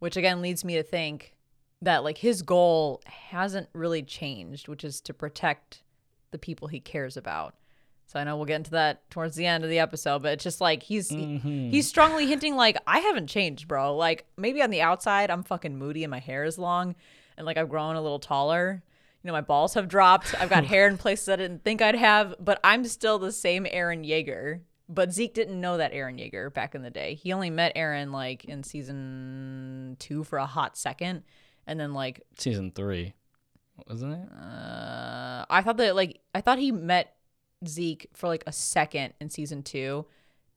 Which 0.00 0.16
again 0.16 0.40
leads 0.40 0.64
me 0.64 0.74
to 0.74 0.82
think 0.82 1.34
that 1.82 2.04
like 2.04 2.18
his 2.18 2.42
goal 2.42 3.00
hasn't 3.06 3.68
really 3.72 4.02
changed, 4.02 4.68
which 4.68 4.84
is 4.84 5.00
to 5.02 5.14
protect 5.14 5.82
the 6.30 6.38
people 6.38 6.68
he 6.68 6.80
cares 6.80 7.16
about. 7.16 7.54
So 8.10 8.18
I 8.18 8.24
know 8.24 8.36
we'll 8.36 8.44
get 8.46 8.56
into 8.56 8.72
that 8.72 9.08
towards 9.08 9.36
the 9.36 9.46
end 9.46 9.62
of 9.62 9.70
the 9.70 9.78
episode, 9.78 10.20
but 10.22 10.32
it's 10.32 10.42
just 10.42 10.60
like 10.60 10.82
he's 10.82 11.10
Mhm. 11.12 11.70
he's 11.70 11.86
strongly 11.86 12.26
hinting 12.26 12.56
like 12.56 12.76
I 12.84 12.98
haven't 12.98 13.28
changed, 13.28 13.68
bro. 13.68 13.96
Like 13.96 14.26
maybe 14.36 14.60
on 14.62 14.70
the 14.70 14.82
outside 14.82 15.30
I'm 15.30 15.44
fucking 15.44 15.76
moody 15.78 16.02
and 16.02 16.10
my 16.10 16.18
hair 16.18 16.42
is 16.42 16.58
long 16.58 16.96
and 17.36 17.46
like 17.46 17.56
I've 17.56 17.68
grown 17.68 17.94
a 17.94 18.02
little 18.02 18.18
taller. 18.18 18.82
You 19.22 19.28
know, 19.28 19.32
my 19.32 19.42
balls 19.42 19.74
have 19.74 19.86
dropped. 19.86 20.34
I've 20.40 20.50
got 20.50 20.64
hair 20.64 20.88
in 20.88 20.98
places 20.98 21.28
I 21.28 21.36
didn't 21.36 21.62
think 21.62 21.80
I'd 21.82 21.94
have, 21.94 22.34
but 22.40 22.58
I'm 22.64 22.84
still 22.84 23.20
the 23.20 23.30
same 23.30 23.64
Eren 23.64 24.04
Yeager. 24.04 24.62
But 24.88 25.12
Zeke 25.12 25.32
didn't 25.34 25.60
know 25.60 25.76
that 25.76 25.92
Eren 25.92 26.18
Yeager 26.18 26.52
back 26.52 26.74
in 26.74 26.82
the 26.82 26.90
day. 26.90 27.14
He 27.14 27.32
only 27.32 27.48
met 27.50 27.76
Eren 27.76 28.10
like 28.12 28.44
in 28.46 28.64
season 28.64 29.96
two 30.00 30.24
for 30.24 30.38
a 30.40 30.46
hot 30.46 30.76
second. 30.76 31.22
And 31.64 31.78
then 31.78 31.94
like 31.94 32.22
season 32.36 32.72
three, 32.72 33.14
wasn't 33.86 34.14
it? 34.14 34.28
uh, 34.32 35.44
I 35.48 35.62
thought 35.62 35.76
that 35.76 35.94
like 35.94 36.18
I 36.34 36.40
thought 36.40 36.58
he 36.58 36.72
met 36.72 37.14
Zeke 37.66 38.08
for 38.14 38.26
like 38.28 38.44
a 38.46 38.52
second 38.52 39.14
in 39.20 39.30
season 39.30 39.62
two, 39.62 40.06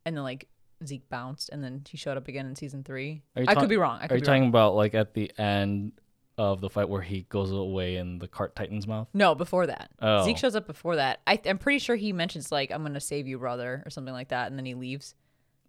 and 0.06 0.16
then 0.16 0.24
like 0.24 0.47
Zeke 0.86 1.08
bounced, 1.10 1.49
and 1.49 1.64
then 1.64 1.84
he 1.88 1.97
showed 1.97 2.18
up 2.18 2.28
again 2.28 2.45
in 2.45 2.56
season 2.56 2.84
three. 2.84 3.24
I 3.36 3.45
talk- 3.45 3.60
could 3.60 3.70
be 3.70 3.78
wrong. 3.78 3.99
I 4.01 4.06
Are 4.08 4.16
you 4.16 4.22
be 4.22 4.26
talking 4.26 4.41
wrong. 4.43 4.49
about 4.49 4.76
like 4.76 4.93
at 4.95 5.14
the 5.14 5.32
end 5.38 5.93
of 6.38 6.62
the 6.62 6.70
fight 6.70 6.89
where 6.89 7.01
he 7.01 7.22
goes 7.30 7.51
away 7.51 7.97
in 7.97 8.18
the 8.20 8.28
cart 8.28 8.56
titan's 8.56 8.88
mouth? 8.88 9.08
No, 9.14 9.36
before 9.36 9.68
that. 9.68 9.91
Oh. 10.01 10.24
Zeke 10.26 10.38
shows 10.38 10.56
up 10.56 10.66
before 10.66 10.95
that. 10.95 11.20
I, 11.28 11.39
I'm 11.45 11.58
pretty 11.60 11.80
sure 11.80 11.95
he 11.95 12.12
mentions 12.14 12.51
like 12.51 12.72
I'm 12.72 12.84
gonna 12.84 12.99
save 12.99 13.28
you, 13.28 13.38
brother, 13.38 13.84
or 13.86 13.89
something 13.89 14.14
like 14.14 14.30
that, 14.30 14.47
and 14.49 14.58
then 14.58 14.66
he 14.66 14.74
leaves. 14.74 15.14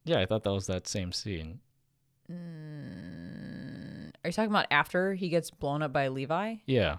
Yeah, 0.04 0.20
I 0.20 0.26
thought 0.26 0.42
that 0.44 0.52
was 0.52 0.66
that 0.68 0.86
same 0.88 1.12
scene. 1.12 1.60
Mm, 2.30 4.10
are 4.24 4.28
you 4.28 4.32
talking 4.32 4.50
about 4.50 4.66
after 4.70 5.14
he 5.14 5.28
gets 5.28 5.50
blown 5.50 5.82
up 5.82 5.92
by 5.92 6.08
Levi? 6.08 6.56
Yeah, 6.66 6.96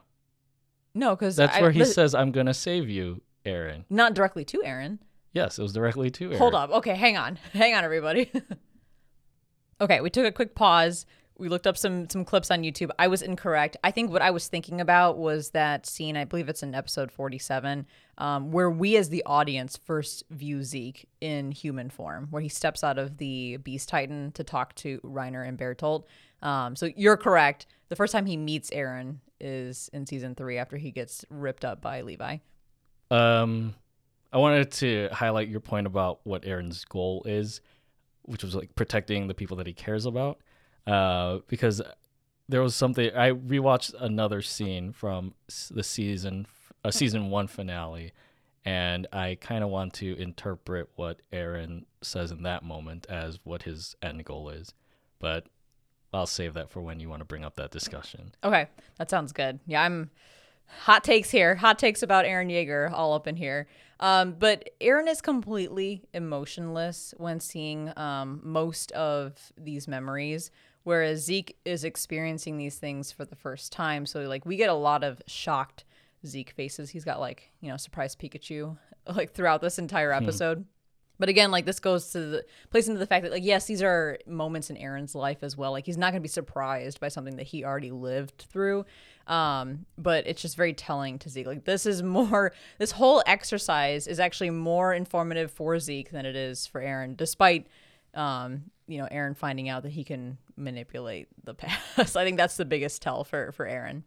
No, 0.94 1.16
because 1.16 1.36
that's 1.36 1.60
where 1.60 1.72
he 1.72 1.84
says, 1.86 2.16
"I'm 2.16 2.32
gonna 2.32 2.54
save 2.54 2.90
you, 2.90 3.22
Eren." 3.46 3.86
not 3.90 4.14
directly 4.14 4.46
to 4.46 4.60
Eren. 4.60 5.00
Yes, 5.34 5.60
it 5.60 5.62
was 5.62 5.74
directly 5.74 6.10
to 6.12 6.30
Eren. 6.30 6.38
Hold 6.38 6.56
up. 6.56 6.72
Okay, 6.72 6.96
hang 6.96 7.18
on. 7.18 7.38
Hang 7.54 7.76
on, 7.76 7.84
everybody. 7.84 8.32
okay, 9.82 10.00
we 10.00 10.10
took 10.10 10.26
a 10.26 10.32
quick 10.32 10.56
pause. 10.56 11.06
We 11.38 11.50
looked 11.50 11.68
up 11.68 11.78
some 11.78 12.10
some 12.10 12.24
clips 12.24 12.50
on 12.50 12.62
YouTube. 12.62 12.90
I 12.98 13.08
was 13.08 13.22
incorrect. 13.22 13.76
I 13.84 13.92
think 13.92 14.10
what 14.10 14.22
I 14.22 14.32
was 14.32 14.48
thinking 14.48 14.80
about 14.80 15.18
was 15.18 15.50
that 15.50 15.86
scene. 15.86 16.16
I 16.16 16.24
believe 16.24 16.48
it's 16.48 16.64
in 16.64 16.74
episode 16.74 17.12
forty-seven, 17.12 17.86
um, 18.18 18.52
where 18.54 18.72
we 18.72 18.96
as 18.96 19.10
the 19.10 19.22
audience 19.26 19.76
first 19.76 20.24
view 20.30 20.64
Zeke 20.64 21.10
in 21.20 21.52
human 21.52 21.90
form, 21.90 22.28
where 22.30 22.42
he 22.42 22.48
steps 22.48 22.86
out 22.86 22.98
of 22.98 23.18
the 23.18 23.58
Beast 23.58 23.90
Titan 23.90 24.32
to 24.32 24.46
talk 24.46 24.74
to 24.76 25.00
Reiner 25.00 25.46
and 25.46 25.60
Bertolt. 25.60 26.06
Um, 26.42 26.78
so 26.78 26.90
you're 26.96 27.18
correct. 27.18 27.66
The 27.90 27.98
first 27.98 28.14
time 28.14 28.26
he 28.26 28.38
meets 28.38 28.70
Eren 28.70 29.18
is 29.42 29.90
in 29.92 30.06
season 30.06 30.36
three 30.36 30.58
after 30.58 30.78
he 30.78 30.92
gets 30.92 31.26
ripped 31.30 31.66
up 31.66 31.82
by 31.82 32.02
Levi. 32.02 32.38
Um, 33.12 33.76
I 34.32 34.38
wanted 34.38 34.72
to 34.74 35.10
highlight 35.12 35.48
your 35.48 35.60
point 35.60 35.88
about 35.88 36.20
what 36.24 36.44
Eren's 36.44 36.84
goal 36.86 37.24
is, 37.26 37.62
which 38.24 38.44
was 38.44 38.56
like 38.56 38.76
protecting 38.76 39.28
the 39.28 39.34
people 39.34 39.58
that 39.58 39.68
he 39.68 39.74
cares 39.74 40.06
about. 40.06 40.40
Uh, 40.86 41.40
because 41.48 41.82
there 42.48 42.62
was 42.62 42.76
something 42.76 43.10
I 43.16 43.32
rewatched 43.32 43.94
another 44.00 44.42
scene 44.42 44.92
from 44.92 45.34
the 45.72 45.84
season, 45.84 46.48
a 46.84 46.92
season 46.92 47.30
one 47.30 47.48
finale, 47.48 48.12
and 48.64 49.08
I 49.14 49.38
kind 49.40 49.64
of 49.64 49.70
want 49.70 49.94
to 49.96 50.20
interpret 50.20 50.90
what 50.96 51.22
Eren 51.32 51.86
says 52.02 52.32
in 52.32 52.44
that 52.44 52.64
moment 52.64 53.08
as 53.10 53.40
what 53.44 53.64
his 53.64 53.96
end 54.02 54.26
goal 54.26 54.50
is, 54.50 54.74
but 55.20 55.48
I'll 56.14 56.26
save 56.26 56.54
that 56.54 56.70
for 56.70 56.82
when 56.82 57.00
you 57.00 57.10
want 57.10 57.22
to 57.22 57.26
bring 57.26 57.44
up 57.44 57.56
that 57.56 57.72
discussion. 57.72 58.34
Okay, 58.44 58.68
that 58.98 59.10
sounds 59.10 59.32
good. 59.32 59.60
Yeah, 59.66 59.84
I'm 59.84 60.12
hot 60.68 61.04
takes 61.04 61.30
here. 61.32 61.56
Hot 61.56 61.80
takes 61.80 62.04
about 62.04 62.26
Eren 62.26 62.52
Yeager 62.52 62.92
all 62.92 63.14
up 63.14 63.28
in 63.28 63.36
here. 63.36 63.68
Um, 64.00 64.36
but 64.38 64.72
Eren 64.82 65.08
is 65.08 65.22
completely 65.22 66.04
emotionless 66.14 67.14
when 67.18 67.40
seeing 67.40 67.98
um, 67.98 68.42
most 68.44 68.92
of 68.92 69.54
these 69.58 69.88
memories, 69.88 70.52
whereas 70.84 71.24
Zeke 71.24 71.58
is 71.64 71.84
experiencing 71.84 72.58
these 72.58 72.78
things 72.78 73.12
for 73.12 73.24
the 73.26 73.36
first 73.36 73.72
time. 73.72 74.06
So 74.06 74.22
like 74.22 74.46
we 74.46 74.58
get 74.58 74.70
a 74.70 74.74
lot 74.74 75.04
of 75.04 75.22
shocked 75.28 75.86
Zeke 76.26 76.52
faces. 76.52 76.90
He's 76.90 77.06
got 77.06 77.20
like 77.20 77.52
you 77.62 77.70
know 77.70 77.78
surprise 77.78 78.16
Pikachu 78.16 78.78
like 79.16 79.34
throughout 79.34 79.62
this 79.62 79.80
entire 79.80 80.12
episode. 80.12 80.66
But 81.18 81.30
again, 81.30 81.50
like 81.50 81.66
this 81.66 81.80
goes 81.80 82.12
to 82.12 82.20
the 82.20 82.46
plays 82.70 82.90
into 82.90 83.00
the 83.00 83.08
fact 83.08 83.24
that 83.24 83.32
like 83.32 83.46
yes, 83.46 83.66
these 83.68 83.82
are 83.82 84.18
moments 84.28 84.70
in 84.70 84.76
Eren's 84.76 85.16
life 85.16 85.44
as 85.44 85.56
well. 85.56 85.72
Like 85.72 85.86
he's 85.86 85.98
not 85.98 86.12
gonna 86.12 86.22
be 86.22 86.28
surprised 86.28 87.00
by 87.00 87.08
something 87.08 87.38
that 87.38 87.48
he 87.48 87.64
already 87.64 87.92
lived 87.92 88.46
through. 88.50 88.86
Um, 89.28 89.86
but 89.98 90.28
it's 90.28 90.42
just 90.42 90.56
very 90.56 90.74
telling 90.74 91.18
to 91.20 91.30
Zeke. 91.30 91.48
Like 91.48 91.66
this 91.66 91.86
is 91.86 92.04
more 92.04 92.54
this 92.78 92.92
whole 92.92 93.24
exercise 93.26 94.08
is 94.08 94.20
actually 94.20 94.52
more 94.52 94.94
informative 94.94 95.52
for 95.52 95.80
Zeke 95.80 96.12
than 96.12 96.26
it 96.26 96.36
is 96.36 96.68
for 96.68 96.82
Eren, 96.82 97.18
despite 97.18 97.68
um, 98.14 98.64
you 98.88 98.98
know, 98.98 99.08
Eren 99.12 99.36
finding 99.36 99.68
out 99.68 99.84
that 99.84 99.92
he 99.92 100.04
can 100.04 100.38
manipulate 100.56 101.28
the 101.44 101.54
past. 101.54 102.16
I 102.18 102.24
think 102.24 102.38
that's 102.38 102.58
the 102.58 102.66
biggest 102.66 103.02
tell 103.02 103.24
for 103.24 103.52
for 103.52 103.66
Eren. 103.68 104.04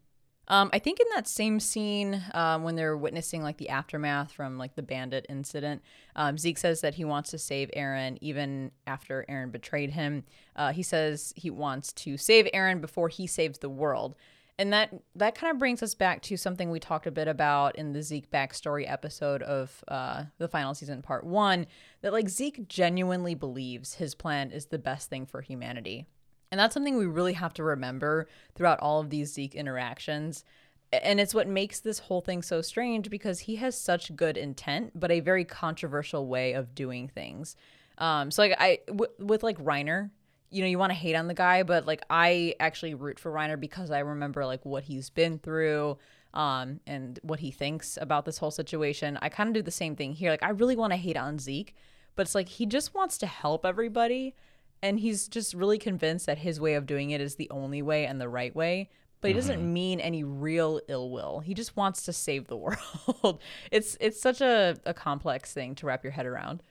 Um, 0.51 0.71
I 0.73 0.79
think 0.79 0.99
in 0.99 1.07
that 1.15 1.29
same 1.29 1.61
scene, 1.61 2.23
um, 2.33 2.63
when 2.63 2.75
they're 2.75 2.97
witnessing 2.97 3.43
like 3.43 3.59
the 3.59 3.69
aftermath 3.69 4.33
from 4.33 4.57
like 4.57 4.75
the 4.75 4.83
bandit 4.83 5.27
incident, 5.29 5.83
um, 6.17 6.39
Zeke 6.39 6.57
says 6.57 6.81
that 6.81 6.95
he 6.95 7.05
wants 7.05 7.31
to 7.31 7.39
save 7.39 7.71
Eren 7.77 8.17
even 8.23 8.73
after 8.87 9.27
Eren 9.29 9.53
betrayed 9.53 9.91
him. 9.91 10.25
Uh, 10.57 10.73
he 10.73 10.83
says 10.83 11.35
he 11.37 11.51
wants 11.51 11.93
to 11.93 12.17
save 12.17 12.49
Eren 12.55 12.81
before 12.81 13.11
he 13.11 13.27
saves 13.27 13.59
the 13.59 13.69
world, 13.69 14.17
and 14.59 14.73
that 14.73 14.93
that 15.15 15.37
kind 15.37 15.53
of 15.53 15.59
brings 15.59 15.83
us 15.83 15.95
back 15.95 16.21
to 16.23 16.37
something 16.37 16.71
we 16.71 16.81
talked 16.81 17.07
a 17.07 17.13
bit 17.13 17.29
about 17.29 17.77
in 17.77 17.93
the 17.93 18.03
Zeke 18.03 18.31
backstory 18.31 18.91
episode 18.91 19.43
of 19.43 19.85
uh, 19.87 20.25
the 20.39 20.49
final 20.49 20.75
season, 20.75 21.01
part 21.01 21.25
one. 21.25 21.67
That 22.03 22.13
like 22.13 22.29
Zeke 22.29 22.69
genuinely 22.69 23.35
believes 23.35 23.95
his 23.95 24.15
plan 24.15 24.51
is 24.51 24.67
the 24.67 24.79
best 24.79 25.09
thing 25.09 25.27
for 25.27 25.41
humanity. 25.43 26.07
And 26.51 26.59
that's 26.59 26.75
something 26.75 26.97
we 26.97 27.07
really 27.07 27.35
have 27.35 27.55
to 27.55 27.63
remember 27.63 28.27
throughout 28.55 28.81
all 28.81 29.01
of 29.01 29.11
these 29.11 29.33
Zeke 29.33 29.55
interactions. 29.55 30.45
And 30.91 31.21
it's 31.21 31.35
what 31.35 31.47
makes 31.47 31.81
this 31.81 31.99
whole 31.99 32.23
thing 32.23 32.43
so 32.43 32.63
strange 32.63 33.11
because 33.11 33.41
he 33.41 33.57
has 33.57 33.79
such 33.79 34.17
good 34.17 34.39
intent, 34.39 34.93
but 34.99 35.11
a 35.11 35.21
very 35.21 35.45
controversial 35.45 36.27
way 36.27 36.55
of 36.55 36.75
doing 36.75 37.09
things. 37.09 37.55
Um, 37.99 38.31
so 38.31 38.43
like 38.43 38.57
I 38.59 38.79
w- 38.87 39.13
with 39.19 39.43
like 39.43 39.59
Reiner, 39.59 40.11
you 40.51 40.63
know, 40.63 40.69
you 40.69 40.79
want 40.79 40.91
to 40.91 40.99
hate 40.99 41.15
on 41.15 41.29
the 41.29 41.35
guy, 41.35 41.63
but 41.63 41.87
like 41.87 42.03
I 42.09 42.55
actually 42.61 42.95
root 42.95 43.19
for 43.19 43.31
Reiner 43.33 43.59
because 43.59 43.91
I 43.91 44.01
remember 44.01 44.47
like 44.47 44.65
what 44.65 44.85
he's 44.85 45.11
been 45.11 45.39
through 45.39 45.99
um, 46.35 46.81
and 46.87 47.19
what 47.23 47.41
he 47.41 47.51
thinks 47.51 47.99
about 48.01 48.25
this 48.25 48.39
whole 48.39 48.51
situation. 48.51 49.19
I 49.21 49.29
kind 49.29 49.49
of 49.49 49.55
do 49.55 49.63
the 49.63 49.71
same 49.71 49.97
thing 49.97 50.13
here. 50.13 50.31
Like 50.31 50.43
I 50.43 50.51
really 50.51 50.77
want 50.77 50.93
to 50.93 50.97
hate 50.97 51.17
on 51.17 51.39
Zeke, 51.39 51.75
but 52.17 52.23
it's 52.23 52.35
like 52.35 52.49
he 52.49 52.67
just 52.67 52.95
wants 52.95 53.19
to 53.19 53.27
help 53.27 53.67
everybody 53.67 54.35
and 54.83 55.01
he's 55.01 55.29
just 55.29 55.55
really 55.55 55.79
convinced 55.79 56.27
that 56.27 56.39
his 56.39 56.61
way 56.61 56.75
of 56.75 56.87
doing 56.87 57.11
it 57.11 57.21
is 57.21 57.35
the 57.35 57.51
only 57.51 57.83
way 57.83 58.07
and 58.07 58.21
the 58.21 58.29
right 58.29 58.55
way 58.55 58.91
but 59.21 59.29
he 59.29 59.35
doesn't 59.35 59.73
mean 59.73 59.99
any 60.01 60.23
real 60.23 60.81
ill 60.89 61.11
will 61.11 61.41
he 61.41 61.55
just 61.55 61.77
wants 61.77 62.05
to 62.05 62.13
save 62.13 62.47
the 62.47 62.57
world 62.57 63.41
it's 63.71 63.97
it's 64.01 64.21
such 64.21 64.41
a, 64.41 64.77
a 64.85 64.95
complex 64.95 65.53
thing 65.53 65.75
to 65.75 65.87
wrap 65.87 66.05
your 66.05 66.13
head 66.13 66.27
around 66.27 66.63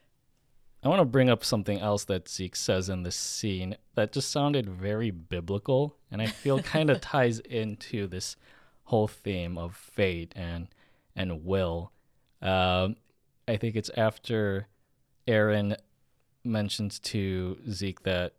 I 0.82 0.88
want 0.88 1.00
to 1.00 1.04
bring 1.04 1.28
up 1.28 1.44
something 1.44 1.80
else 1.80 2.04
that 2.04 2.28
Zeke 2.28 2.54
says 2.54 2.88
in 2.88 3.02
this 3.02 3.16
scene 3.16 3.76
that 3.94 4.12
just 4.12 4.30
sounded 4.30 4.68
very 4.68 5.10
biblical, 5.10 5.96
and 6.10 6.22
I 6.22 6.26
feel 6.26 6.62
kind 6.62 6.88
of 6.88 7.00
ties 7.00 7.40
into 7.40 8.06
this 8.06 8.36
whole 8.84 9.08
theme 9.08 9.58
of 9.58 9.76
fate 9.76 10.32
and 10.36 10.68
and 11.16 11.44
will. 11.44 11.92
Um, 12.40 12.96
I 13.48 13.56
think 13.56 13.74
it's 13.74 13.90
after 13.96 14.68
Eren 15.26 15.76
mentions 16.44 16.98
to 17.00 17.58
Zeke 17.68 18.02
that 18.04 18.34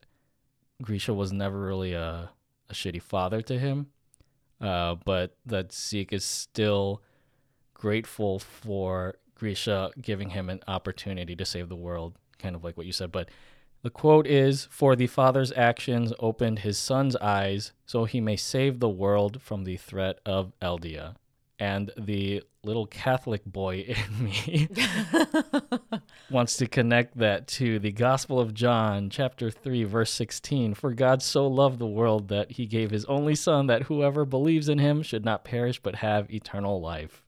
Grisha 0.81 1.13
was 1.13 1.33
never 1.33 1.59
really 1.59 1.93
a, 1.93 2.29
a 2.69 2.73
shitty 2.73 3.01
father 3.01 3.41
to 3.41 3.59
him, 3.59 3.87
uh, 4.61 4.95
but 4.95 5.35
that 5.45 5.73
Zeke 5.73 6.13
is 6.13 6.23
still 6.23 7.01
grateful 7.73 8.39
for 8.39 9.15
Grisha 9.35 9.91
giving 10.01 10.29
him 10.29 10.49
an 10.49 10.61
opportunity 10.67 11.35
to 11.35 11.45
save 11.45 11.69
the 11.69 11.75
world, 11.75 12.17
kind 12.39 12.55
of 12.55 12.63
like 12.63 12.77
what 12.77 12.85
you 12.85 12.91
said. 12.93 13.11
But 13.11 13.29
the 13.81 13.89
quote 13.89 14.27
is 14.27 14.67
For 14.71 14.95
the 14.95 15.07
father's 15.07 15.53
actions 15.53 16.13
opened 16.19 16.59
his 16.59 16.77
son's 16.77 17.15
eyes, 17.17 17.71
so 17.85 18.05
he 18.05 18.19
may 18.19 18.35
save 18.35 18.79
the 18.79 18.89
world 18.89 19.41
from 19.41 19.63
the 19.63 19.77
threat 19.77 20.19
of 20.25 20.53
Eldia. 20.61 21.15
And 21.59 21.91
the 21.97 22.41
little 22.63 22.85
Catholic 22.85 23.43
boy 23.45 23.79
in 23.87 24.23
me 24.23 24.67
wants 26.31 26.57
to 26.57 26.67
connect 26.67 27.17
that 27.17 27.47
to 27.47 27.79
the 27.79 27.91
Gospel 27.91 28.39
of 28.39 28.53
John, 28.53 29.09
chapter 29.09 29.49
3, 29.51 29.83
verse 29.83 30.11
16. 30.11 30.73
For 30.73 30.93
God 30.93 31.21
so 31.21 31.47
loved 31.47 31.79
the 31.79 31.87
world 31.87 32.29
that 32.29 32.51
he 32.51 32.65
gave 32.65 32.91
his 32.91 33.05
only 33.05 33.35
Son, 33.35 33.67
that 33.67 33.83
whoever 33.83 34.25
believes 34.25 34.69
in 34.69 34.79
him 34.79 35.01
should 35.01 35.25
not 35.25 35.43
perish 35.43 35.79
but 35.81 35.95
have 35.95 36.31
eternal 36.33 36.81
life. 36.81 37.23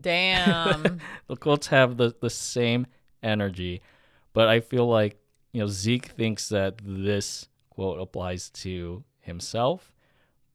damn 0.00 1.00
The 1.26 1.36
quotes 1.36 1.68
have 1.68 1.96
the, 1.96 2.14
the 2.20 2.30
same 2.30 2.86
energy, 3.22 3.82
but 4.32 4.48
I 4.48 4.60
feel 4.60 4.86
like, 4.86 5.18
you 5.52 5.60
know, 5.60 5.68
Zeke 5.68 6.06
thinks 6.06 6.48
that 6.48 6.80
this 6.84 7.48
quote 7.70 8.00
applies 8.00 8.50
to 8.50 9.04
himself. 9.20 9.92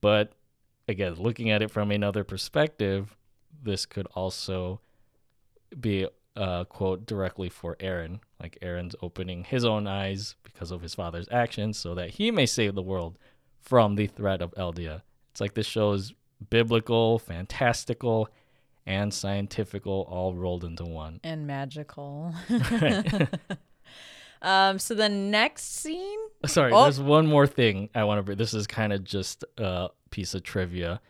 But 0.02 0.34
again, 0.88 1.16
looking 1.16 1.50
at 1.50 1.62
it 1.62 1.72
from 1.72 1.92
another 1.92 2.24
perspective, 2.24 3.16
this 3.64 3.86
could 3.86 4.08
also 4.16 4.80
be 5.80 6.08
uh, 6.36 6.64
quote 6.66 7.06
directly 7.06 7.50
for 7.50 7.76
Eren. 7.78 8.20
Like 8.40 8.58
Eren's 8.62 8.96
opening 9.02 9.44
his 9.44 9.66
own 9.66 9.88
eyes 9.88 10.36
because 10.44 10.72
of 10.72 10.82
his 10.82 10.96
father's 10.96 11.28
actions 11.32 11.78
so 11.78 11.96
that 11.96 12.12
he 12.12 12.32
may 12.32 12.46
save 12.46 12.76
the 12.76 12.82
world 12.82 13.18
from 13.62 13.96
the 13.96 14.08
threat 14.08 14.42
of 14.42 14.52
Eldia. 14.52 15.02
It's 15.32 15.42
like 15.42 15.56
this 15.56 15.68
show 15.68 15.94
is 15.94 16.14
biblical, 16.50 17.20
fantastical, 17.20 18.30
and 18.86 19.14
scientifical 19.14 20.08
all 20.10 20.34
rolled 20.34 20.64
into 20.64 20.86
one. 20.86 21.20
And 21.24 21.46
magical. 21.46 22.34
um, 24.42 24.80
so 24.80 24.94
the 24.94 25.10
next 25.10 25.76
scene. 25.76 26.20
Sorry, 26.46 26.72
Oh. 26.72 26.84
there's 26.84 27.00
one 27.00 27.28
more 27.28 27.48
thing 27.48 27.90
I 27.96 28.04
want 28.04 28.20
to 28.20 28.24
bring. 28.24 28.38
This 28.38 28.54
is 28.54 28.68
kind 28.68 28.94
of 28.94 29.04
just 29.04 29.44
a 29.58 29.90
piece 30.12 30.34
of 30.34 30.44
trivia. 30.44 31.02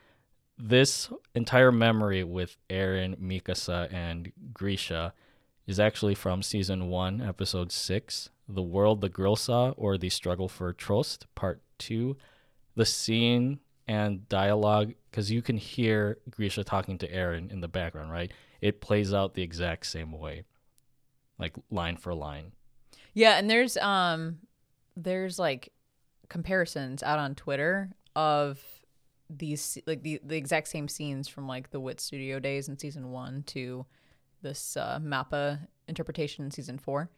This 0.57 1.09
entire 1.35 1.71
memory 1.71 2.23
with 2.23 2.57
Eren, 2.69 3.17
Mikasa, 3.19 3.91
and 3.93 4.31
Grisha 4.53 5.13
is 5.67 5.79
actually 5.79 6.15
from 6.15 6.41
season 6.41 6.87
one, 6.87 7.21
episode 7.21 7.71
six, 7.71 8.29
"The 8.47 8.63
World 8.63 9.01
the 9.01 9.09
Girl 9.09 9.35
Saw" 9.35 9.71
or 9.71 9.97
"The 9.97 10.09
Struggle 10.09 10.47
for 10.47 10.73
Trost," 10.73 11.25
part 11.35 11.61
two. 11.77 12.17
The 12.75 12.85
scene 12.85 13.59
and 13.87 14.27
dialogue, 14.29 14.93
because 15.11 15.29
you 15.31 15.41
can 15.41 15.57
hear 15.57 16.17
Grisha 16.29 16.63
talking 16.63 16.97
to 16.99 17.07
Eren 17.11 17.51
in 17.51 17.61
the 17.61 17.67
background, 17.67 18.11
right? 18.11 18.31
It 18.61 18.81
plays 18.81 19.13
out 19.13 19.33
the 19.33 19.43
exact 19.43 19.85
same 19.85 20.11
way, 20.11 20.43
like 21.37 21.55
line 21.69 21.97
for 21.97 22.13
line. 22.15 22.53
Yeah, 23.17 23.39
and 23.39 23.49
there's 23.49 23.77
um 23.77 24.37
there's 24.95 25.39
like 25.39 25.73
comparisons 26.29 27.01
out 27.01 27.17
on 27.17 27.33
Twitter 27.33 27.89
of 28.15 28.61
these 29.27 29.79
like 29.87 30.03
the 30.03 30.21
the 30.23 30.37
exact 30.37 30.67
same 30.67 30.87
scenes 30.87 31.27
from 31.27 31.47
like 31.47 31.71
the 31.71 31.79
Wit 31.79 31.99
Studio 31.99 32.37
days 32.37 32.69
in 32.69 32.77
season 32.77 33.11
1 33.11 33.43
to 33.47 33.87
this 34.43 34.77
uh 34.77 34.99
Mappa 35.01 35.67
interpretation 35.87 36.45
in 36.45 36.51
season 36.51 36.77
4. 36.77 37.09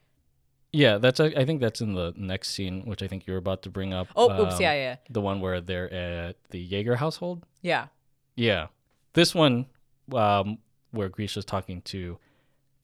Yeah, 0.71 0.99
that's 0.99 1.19
I 1.19 1.43
think 1.43 1.59
that's 1.59 1.81
in 1.81 1.95
the 1.95 2.13
next 2.15 2.51
scene, 2.51 2.83
which 2.85 3.03
I 3.03 3.07
think 3.09 3.27
you're 3.27 3.35
about 3.35 3.63
to 3.63 3.69
bring 3.69 3.91
up. 3.91 4.07
Oh, 4.15 4.43
oops, 4.43 4.55
um, 4.55 4.61
yeah, 4.61 4.73
yeah. 4.73 4.95
The 5.09 5.19
one 5.19 5.41
where 5.41 5.59
they're 5.59 5.93
at 5.93 6.37
the 6.51 6.59
Jaeger 6.59 6.95
household. 6.95 7.45
Yeah. 7.61 7.87
Yeah, 8.37 8.67
this 9.15 9.35
one, 9.35 9.65
um, 10.13 10.59
where 10.91 11.09
Grisha's 11.09 11.43
talking 11.43 11.81
to 11.81 12.19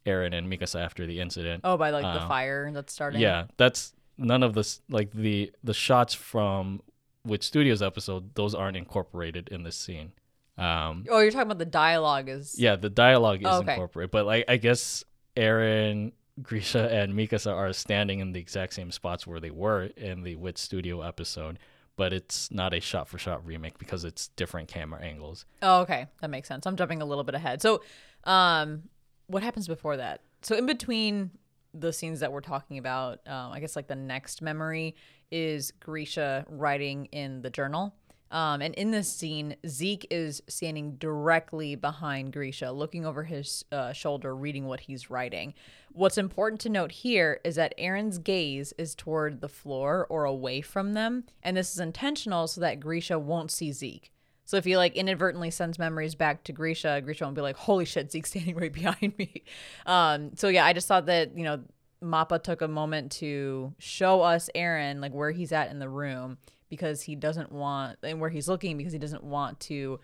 Eren 0.05 0.33
and 0.33 0.51
Mikasa 0.51 0.83
after 0.83 1.05
the 1.05 1.19
incident. 1.19 1.61
Oh, 1.63 1.77
by 1.77 1.89
like 1.89 2.03
the 2.03 2.23
Uh, 2.23 2.27
fire 2.27 2.71
that's 2.71 2.93
starting. 2.93 3.21
yeah, 3.21 3.45
that's 3.57 3.93
none 4.17 4.43
of 4.43 4.53
this 4.53 4.81
like 4.89 5.11
the 5.11 5.51
the 5.63 5.73
shots 5.73 6.13
from 6.13 6.81
Wit 7.25 7.43
Studios 7.43 7.81
episode. 7.81 8.35
Those 8.35 8.53
aren't 8.55 8.77
incorporated 8.77 9.49
in 9.49 9.63
this 9.63 9.75
scene. 9.75 10.11
Um, 10.57 11.05
Oh, 11.09 11.19
you're 11.19 11.31
talking 11.31 11.47
about 11.47 11.57
the 11.57 11.65
dialogue 11.65 12.29
is 12.29 12.57
yeah, 12.57 12.75
the 12.75 12.89
dialogue 12.89 13.41
is 13.41 13.47
Oh, 13.49 13.59
okay. 13.59 13.73
incorporated, 13.73 14.11
but 14.11 14.25
like 14.25 14.45
I 14.47 14.57
guess 14.57 15.03
Eren, 15.35 16.13
Grisha, 16.41 16.89
and 16.91 17.13
Mikasa 17.13 17.53
are 17.53 17.73
standing 17.73 18.19
in 18.19 18.31
the 18.31 18.39
exact 18.39 18.73
same 18.73 18.91
spots 18.91 19.25
where 19.27 19.39
they 19.39 19.51
were 19.51 19.83
in 19.97 20.23
the 20.23 20.35
Wit 20.35 20.57
Studio 20.57 21.01
episode, 21.01 21.59
but 21.97 22.13
it's 22.13 22.51
not 22.51 22.73
a 22.73 22.79
shot 22.79 23.07
for 23.09 23.17
shot 23.17 23.45
remake 23.45 23.77
because 23.79 24.03
it's 24.05 24.27
different 24.29 24.67
camera 24.69 25.01
angles. 25.01 25.45
Oh, 25.61 25.81
okay. 25.81 26.07
That 26.21 26.29
makes 26.29 26.47
sense. 26.47 26.65
I'm 26.65 26.75
jumping 26.77 27.01
a 27.01 27.05
little 27.05 27.23
bit 27.23 27.35
ahead. 27.35 27.61
So, 27.61 27.81
um, 28.25 28.83
what 29.27 29.43
happens 29.43 29.67
before 29.67 29.97
that? 29.97 30.21
So, 30.41 30.55
in 30.55 30.65
between 30.65 31.31
the 31.73 31.91
scenes 31.91 32.19
that 32.21 32.31
we're 32.31 32.41
talking 32.41 32.77
about, 32.77 33.19
um, 33.27 33.51
I 33.51 33.59
guess 33.59 33.75
like 33.75 33.87
the 33.87 33.95
next 33.95 34.41
memory 34.41 34.95
is 35.31 35.71
Grisha 35.79 36.45
writing 36.49 37.05
in 37.05 37.41
the 37.41 37.49
journal. 37.49 37.93
Um, 38.31 38.61
and 38.61 38.73
in 38.75 38.91
this 38.91 39.07
scene, 39.07 39.55
Zeke 39.67 40.07
is 40.09 40.41
standing 40.47 40.95
directly 40.95 41.75
behind 41.75 42.33
Grisha, 42.33 42.71
looking 42.71 43.05
over 43.05 43.23
his 43.23 43.63
uh, 43.71 43.93
shoulder, 43.93 44.35
reading 44.35 44.65
what 44.65 44.81
he's 44.81 45.09
writing. 45.09 45.53
What's 45.91 46.17
important 46.17 46.59
to 46.61 46.69
note 46.69 46.91
here 46.91 47.39
is 47.43 47.55
that 47.55 47.77
Eren's 47.77 48.17
gaze 48.17 48.73
is 48.77 48.95
toward 48.95 49.41
the 49.41 49.47
floor 49.47 50.07
or 50.09 50.25
away 50.25 50.61
from 50.61 50.93
them, 50.93 51.25
and 51.43 51.55
this 51.55 51.71
is 51.71 51.79
intentional 51.79 52.47
so 52.47 52.59
that 52.61 52.79
Grisha 52.79 53.19
won't 53.19 53.51
see 53.51 53.71
Zeke. 53.71 54.11
So 54.45 54.57
if 54.57 54.65
he 54.65 54.77
like 54.77 54.95
inadvertently 54.95 55.51
sends 55.51 55.79
memories 55.79 56.15
back 56.15 56.43
to 56.45 56.53
Grisha, 56.53 57.01
Grisha 57.01 57.23
won't 57.23 57.35
be 57.35 57.41
like, 57.41 57.57
"Holy 57.57 57.85
shit, 57.85 58.11
Zeke's 58.11 58.29
standing 58.29 58.55
right 58.55 58.71
behind 58.73 59.17
me." 59.17 59.43
Um, 59.85 60.35
so 60.35 60.47
yeah, 60.47 60.65
I 60.65 60.73
just 60.73 60.87
thought 60.87 61.07
that 61.07 61.37
you 61.37 61.43
know 61.43 61.63
Mappa 62.03 62.41
took 62.41 62.61
a 62.61 62.67
moment 62.67 63.11
to 63.13 63.73
show 63.79 64.21
us 64.21 64.49
Eren 64.55 65.01
like 65.01 65.13
where 65.13 65.31
he's 65.31 65.51
at 65.51 65.71
in 65.71 65.79
the 65.79 65.89
room 65.89 66.37
because 66.69 67.01
he 67.01 67.15
doesn't 67.15 67.51
want 67.51 67.97
and 68.03 68.19
where 68.19 68.29
he's 68.29 68.47
looking 68.47 68.77
because 68.77 68.93
he 68.93 68.99
doesn't 68.99 69.23
want 69.23 69.59
to 69.61 69.99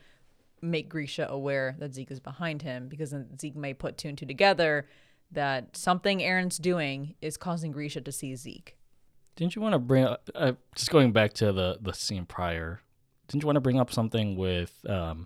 make 0.62 0.90
Grisha 0.90 1.28
aware 1.30 1.76
that 1.80 1.94
Zeke 1.94 2.12
is 2.12 2.20
behind 2.20 2.62
him 2.62 2.88
because 2.88 3.12
then 3.12 3.38
Zeke 3.40 3.56
may 3.56 3.74
put 3.74 3.98
two 3.98 4.10
and 4.10 4.18
two 4.18 4.26
together 4.26 4.88
that 5.32 5.76
something 5.76 6.20
Eren's 6.20 6.58
doing 6.58 7.16
is 7.22 7.38
causing 7.38 7.72
Grisha 7.72 8.02
to 8.02 8.12
see 8.12 8.36
Zeke. 8.36 8.78
Didn't 9.36 9.56
you 9.56 9.62
want 9.62 9.74
to 9.74 9.80
bring 9.80 10.06
uh, 10.36 10.54
just 10.76 10.92
going 10.92 11.12
back 11.12 11.34
to 11.34 11.52
the 11.52 11.78
the 11.82 11.94
scene 11.94 12.26
prior? 12.26 12.82
Didn't 13.32 13.44
you 13.44 13.48
want 13.48 13.56
to 13.56 13.62
bring 13.62 13.80
up 13.80 13.94
something 13.94 14.36
with 14.36 14.74
um, 14.90 15.26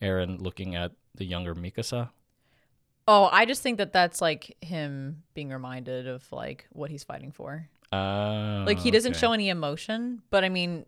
Eren 0.00 0.40
looking 0.40 0.74
at 0.74 0.92
the 1.14 1.26
younger 1.26 1.54
Mikasa? 1.54 2.08
Oh, 3.06 3.28
I 3.30 3.44
just 3.44 3.62
think 3.62 3.76
that 3.76 3.92
that's 3.92 4.22
like 4.22 4.56
him 4.62 5.22
being 5.34 5.50
reminded 5.50 6.08
of 6.08 6.24
like 6.32 6.66
what 6.70 6.90
he's 6.90 7.04
fighting 7.04 7.32
for. 7.32 7.68
Uh, 7.92 8.64
Like 8.66 8.78
he 8.78 8.90
doesn't 8.90 9.12
okay. 9.12 9.20
show 9.20 9.32
any 9.32 9.50
emotion, 9.50 10.22
but 10.30 10.44
I 10.44 10.48
mean, 10.48 10.86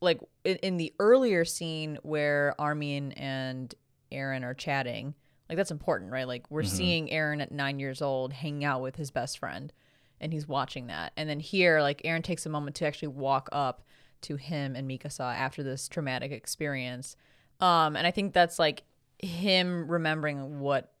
like 0.00 0.20
in, 0.44 0.56
in 0.58 0.76
the 0.76 0.94
earlier 1.00 1.44
scene 1.44 1.98
where 2.02 2.54
Armin 2.58 3.12
and 3.12 3.74
Eren 4.12 4.44
are 4.44 4.54
chatting, 4.54 5.14
like 5.48 5.56
that's 5.56 5.72
important, 5.72 6.12
right? 6.12 6.28
Like 6.28 6.48
we're 6.50 6.62
seeing 6.62 7.08
Eren 7.08 7.42
at 7.42 7.50
nine 7.50 7.80
years 7.80 8.00
old 8.00 8.32
hanging 8.32 8.64
out 8.64 8.80
with 8.80 8.94
his 8.94 9.10
best 9.10 9.38
friend, 9.40 9.72
and 10.20 10.32
he's 10.32 10.46
watching 10.46 10.86
that. 10.86 11.12
And 11.16 11.28
then 11.28 11.40
here, 11.40 11.80
like 11.80 12.00
Eren 12.04 12.22
takes 12.22 12.46
a 12.46 12.48
moment 12.48 12.76
to 12.76 12.86
actually 12.86 13.08
walk 13.08 13.48
up 13.50 13.82
to 14.22 14.36
him 14.36 14.74
and 14.76 14.88
Mikasa 14.88 15.34
after 15.34 15.62
this 15.62 15.88
traumatic 15.88 16.32
experience, 16.32 17.16
um, 17.60 17.96
and 17.96 18.06
I 18.06 18.10
think 18.10 18.32
that's 18.32 18.58
like 18.58 18.84
him 19.18 19.90
remembering 19.90 20.60
what 20.60 20.92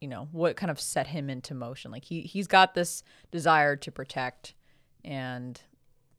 you 0.00 0.08
know 0.08 0.28
what 0.32 0.56
kind 0.56 0.70
of 0.70 0.80
set 0.80 1.06
him 1.06 1.30
into 1.30 1.54
motion 1.54 1.90
like 1.90 2.04
he 2.04 2.22
he's 2.22 2.46
got 2.46 2.74
this 2.74 3.02
desire 3.30 3.76
to 3.76 3.92
protect 3.92 4.54
and 5.04 5.60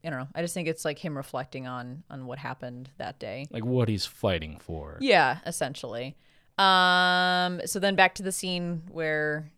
i 0.04 0.10
don't 0.10 0.20
know 0.20 0.28
i 0.36 0.42
just 0.42 0.54
think 0.54 0.68
it's 0.68 0.86
like 0.86 1.00
him 1.00 1.18
reflecting 1.18 1.68
on 1.68 2.04
on 2.10 2.26
what 2.26 2.38
happened 2.38 2.90
that 2.98 3.20
day 3.20 3.48
like 3.52 3.66
what 3.66 3.90
he's 3.90 4.06
fighting 4.06 4.58
for. 4.60 4.98
yeah 5.02 5.40
essentially 5.46 6.16
um 6.58 7.60
so 7.66 7.80
then 7.80 7.96
back 7.96 8.16
to 8.16 8.24
the 8.24 8.32
scene 8.32 8.84
where 8.92 9.52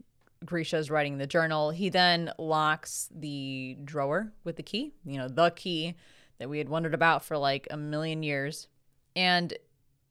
Grisha 0.46 0.78
is 0.78 0.92
writing 0.92 1.18
the 1.18 1.28
journal. 1.28 1.72
He 1.72 1.88
then 1.88 2.32
locks 2.38 3.08
the 3.16 3.78
drawer 3.84 4.34
with 4.44 4.58
the 4.58 4.64
key, 4.64 4.94
you 5.06 5.18
know, 5.18 5.30
the 5.30 5.52
key 5.52 5.96
that 6.44 6.50
we 6.50 6.58
had 6.58 6.68
wondered 6.68 6.94
about 6.94 7.24
for 7.24 7.38
like 7.38 7.70
a 7.72 7.78
million 7.78 8.22
years. 8.22 8.68
And 9.16 9.54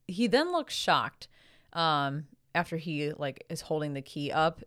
he 0.08 0.28
then 0.28 0.50
looks 0.50 0.72
shocked 0.72 1.28
um, 1.74 2.24
after 2.54 2.78
he 2.78 3.12
like 3.12 3.44
is 3.50 3.60
holding 3.60 3.92
the 3.92 4.00
key 4.00 4.32
up. 4.32 4.62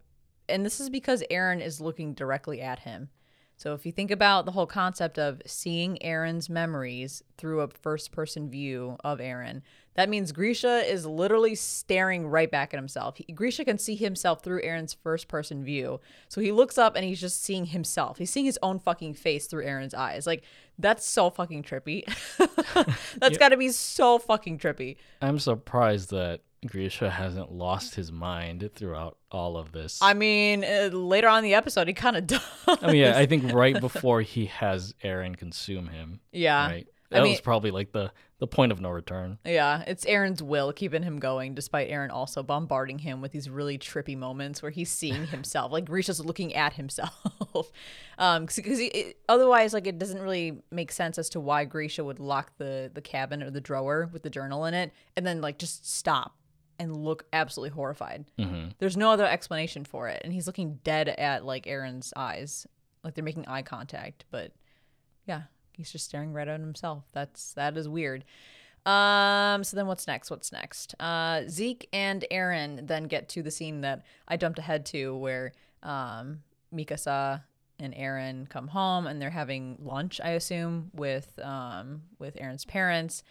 And 0.47 0.63
this 0.63 0.79
is 0.79 0.91
because 0.91 1.23
Eren 1.31 1.59
is 1.59 1.81
looking 1.81 2.13
directly 2.13 2.61
at 2.61 2.79
him. 2.79 3.09
So 3.57 3.73
if 3.73 3.83
you 3.83 3.91
think 3.91 4.11
about 4.11 4.45
the 4.45 4.51
whole 4.51 4.67
concept 4.67 5.17
of 5.17 5.41
seeing 5.47 5.97
Eren's 6.05 6.51
memories 6.51 7.23
through 7.35 7.61
a 7.61 7.69
first 7.69 8.11
person 8.11 8.47
view 8.47 8.97
of 9.03 9.17
Eren, 9.17 9.63
that 9.95 10.09
means 10.09 10.31
Grisha 10.31 10.89
is 10.89 11.05
literally 11.05 11.55
staring 11.55 12.27
right 12.27 12.49
back 12.51 12.73
at 12.73 12.77
himself. 12.77 13.17
He, 13.17 13.23
Grisha 13.33 13.65
can 13.65 13.77
see 13.77 13.95
himself 13.95 14.43
through 14.43 14.61
Eren's 14.61 14.93
first 14.93 15.27
person 15.27 15.63
view. 15.63 15.99
So 16.29 16.41
he 16.41 16.51
looks 16.51 16.77
up 16.77 16.95
and 16.95 17.03
he's 17.05 17.19
just 17.21 17.43
seeing 17.43 17.65
himself. 17.65 18.17
He's 18.17 18.29
seeing 18.29 18.45
his 18.45 18.59
own 18.61 18.79
fucking 18.79 19.13
face 19.15 19.47
through 19.47 19.65
Eren's 19.65 19.93
eyes. 19.93 20.27
Like 20.27 20.43
that's 20.77 21.05
so 21.05 21.29
fucking 21.29 21.63
trippy. 21.63 22.03
That's 23.17 23.37
got 23.37 23.49
to 23.49 23.57
be 23.57 23.69
so 23.69 24.19
fucking 24.19 24.59
trippy. 24.59 24.97
I'm 25.21 25.39
surprised 25.39 26.09
that 26.11 26.41
Grisha 26.65 27.09
hasn't 27.09 27.51
lost 27.51 27.95
his 27.95 28.11
mind 28.11 28.69
throughout 28.75 29.17
all 29.31 29.55
of 29.57 29.71
this. 29.71 29.99
I 30.01 30.13
mean, 30.13 30.63
uh, 30.65 30.89
later 30.91 31.27
on 31.29 31.39
in 31.39 31.43
the 31.45 31.53
episode, 31.53 31.87
he 31.87 31.93
kind 31.93 32.17
of 32.17 32.27
does. 32.27 32.41
I 32.67 32.87
mean, 32.87 32.95
yeah, 32.97 33.17
I 33.17 33.25
think 33.25 33.53
right 33.53 33.79
before 33.79 34.21
he 34.21 34.47
has 34.47 34.93
Eren 35.03 35.37
consume 35.37 35.87
him, 35.87 36.19
yeah. 36.33 36.67
right? 36.67 36.87
I 37.11 37.15
That 37.17 37.23
mean- 37.23 37.31
was 37.33 37.41
probably 37.41 37.71
like 37.71 37.91
the 37.91 38.11
the 38.39 38.47
point 38.47 38.71
of 38.71 38.81
no 38.81 38.89
return. 38.89 39.37
Yeah, 39.45 39.83
it's 39.87 40.03
Eren's 40.05 40.43
will 40.43 40.73
keeping 40.73 41.03
him 41.03 41.19
going, 41.19 41.55
despite 41.55 41.89
Eren 41.89 42.11
also 42.11 42.43
bombarding 42.43 42.99
him 42.99 43.21
with 43.21 43.31
these 43.31 43.49
really 43.49 43.77
trippy 43.77 44.17
moments 44.17 44.61
where 44.61 44.71
he's 44.71 44.91
seeing 44.91 45.27
himself, 45.27 45.71
like 45.71 45.85
Grisha's 45.85 46.19
looking 46.19 46.53
at 46.53 46.73
himself. 46.73 47.71
um, 48.17 48.45
because 48.45 48.81
otherwise, 49.29 49.73
like 49.73 49.87
it 49.87 49.97
doesn't 49.97 50.21
really 50.21 50.61
make 50.69 50.91
sense 50.91 51.17
as 51.17 51.29
to 51.29 51.39
why 51.39 51.63
Grisha 51.63 52.03
would 52.03 52.19
lock 52.19 52.51
the 52.57 52.91
the 52.93 53.01
cabin 53.01 53.41
or 53.41 53.49
the 53.51 53.61
drawer 53.61 54.09
with 54.11 54.23
the 54.23 54.29
journal 54.29 54.65
in 54.65 54.73
it, 54.73 54.91
and 55.15 55.25
then 55.25 55.39
like 55.39 55.57
just 55.57 55.89
stop 55.89 56.35
and 56.77 56.93
look 56.93 57.25
absolutely 57.31 57.73
horrified. 57.73 58.25
hmm 58.37 58.67
There's 58.79 58.97
no 58.97 59.11
other 59.11 59.25
explanation 59.25 59.85
for 59.85 60.09
it, 60.09 60.21
and 60.25 60.33
he's 60.33 60.45
looking 60.47 60.79
dead 60.83 61.07
at 61.07 61.45
like 61.45 61.65
Eren's 61.65 62.11
eyes, 62.17 62.67
like 63.01 63.15
they're 63.15 63.23
making 63.23 63.47
eye 63.47 63.61
contact. 63.61 64.25
But 64.29 64.51
yeah, 65.25 65.43
he's 65.75 65.91
just 65.91 66.05
staring 66.05 66.33
right 66.33 66.47
at 66.47 66.59
himself. 66.59 67.03
That's 67.11 67.53
that 67.53 67.77
is 67.77 67.87
weird. 67.87 68.25
Um. 68.85 69.63
So 69.63 69.75
then, 69.75 69.87
what's 69.87 70.07
next? 70.07 70.29
What's 70.29 70.51
next? 70.51 70.93
Uh, 70.99 71.43
Zeke 71.47 71.89
and 71.91 72.25
Eren 72.31 72.87
then 72.87 73.05
get 73.05 73.29
to 73.29 73.41
the 73.41 73.51
scene 73.51 73.81
that 73.81 74.05
I 74.27 74.37
jumped 74.37 74.59
ahead 74.59 74.85
to, 74.87 75.15
where 75.15 75.53
um, 75.81 76.43
Mikasa 76.73 77.41
and 77.79 77.93
Eren 77.93 78.47
come 78.47 78.69
home 78.69 79.07
and 79.07 79.21
they're 79.21 79.29
having 79.29 79.77
lunch, 79.81 80.21
I 80.23 80.31
assume, 80.31 80.91
with 80.93 81.37
um 81.43 82.03
with 82.19 82.35
Eren's 82.35 82.65
parents. 82.65 83.23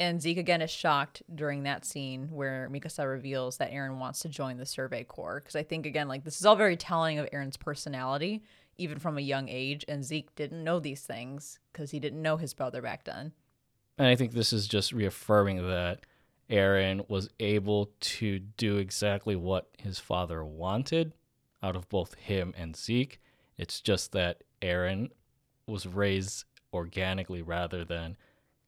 And 0.00 0.20
Zeke 0.20 0.38
again 0.38 0.60
is 0.60 0.70
shocked 0.70 1.22
during 1.32 1.62
that 1.62 1.84
scene 1.84 2.28
where 2.32 2.68
Mikasa 2.72 3.08
reveals 3.08 3.58
that 3.58 3.70
Eren 3.70 3.98
wants 3.98 4.20
to 4.20 4.28
join 4.28 4.56
the 4.56 4.66
Survey 4.66 5.04
Corps. 5.04 5.38
Because 5.38 5.54
I 5.54 5.62
think 5.62 5.86
again, 5.86 6.08
like 6.08 6.24
this 6.24 6.40
is 6.40 6.46
all 6.46 6.56
very 6.56 6.76
telling 6.76 7.18
of 7.18 7.30
Eren's 7.30 7.56
personality, 7.56 8.42
even 8.78 8.98
from 8.98 9.18
a 9.18 9.22
young 9.22 9.48
age. 9.48 9.84
And 9.88 10.04
Zeke 10.04 10.34
didn't 10.34 10.64
know 10.64 10.80
these 10.80 11.02
things 11.02 11.58
because 11.72 11.90
he 11.90 12.00
didn't 12.00 12.22
know 12.22 12.36
his 12.36 12.54
brother 12.54 12.82
back 12.82 13.04
then. 13.04 13.32
And 13.98 14.08
I 14.08 14.16
think 14.16 14.32
this 14.32 14.52
is 14.52 14.66
just 14.66 14.92
reaffirming 14.92 15.66
that 15.68 16.00
Eren 16.50 17.08
was 17.08 17.30
able 17.40 17.90
to 18.00 18.38
do 18.38 18.76
exactly 18.76 19.36
what 19.36 19.68
his 19.78 19.98
father 19.98 20.44
wanted 20.44 21.12
out 21.62 21.76
of 21.76 21.88
both 21.88 22.14
him 22.14 22.52
and 22.56 22.76
Zeke. 22.76 23.20
It's 23.56 23.80
just 23.80 24.12
that 24.12 24.42
Eren 24.60 25.10
was 25.66 25.86
raised 25.86 26.44
organically 26.72 27.40
rather 27.40 27.84
than 27.84 28.16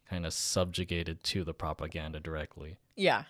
kind 0.08 0.24
of 0.24 0.32
subjugated 0.32 1.22
to 1.24 1.44
the 1.44 1.52
propaganda 1.52 2.20
directly. 2.20 2.76
Yeah. 2.94 3.24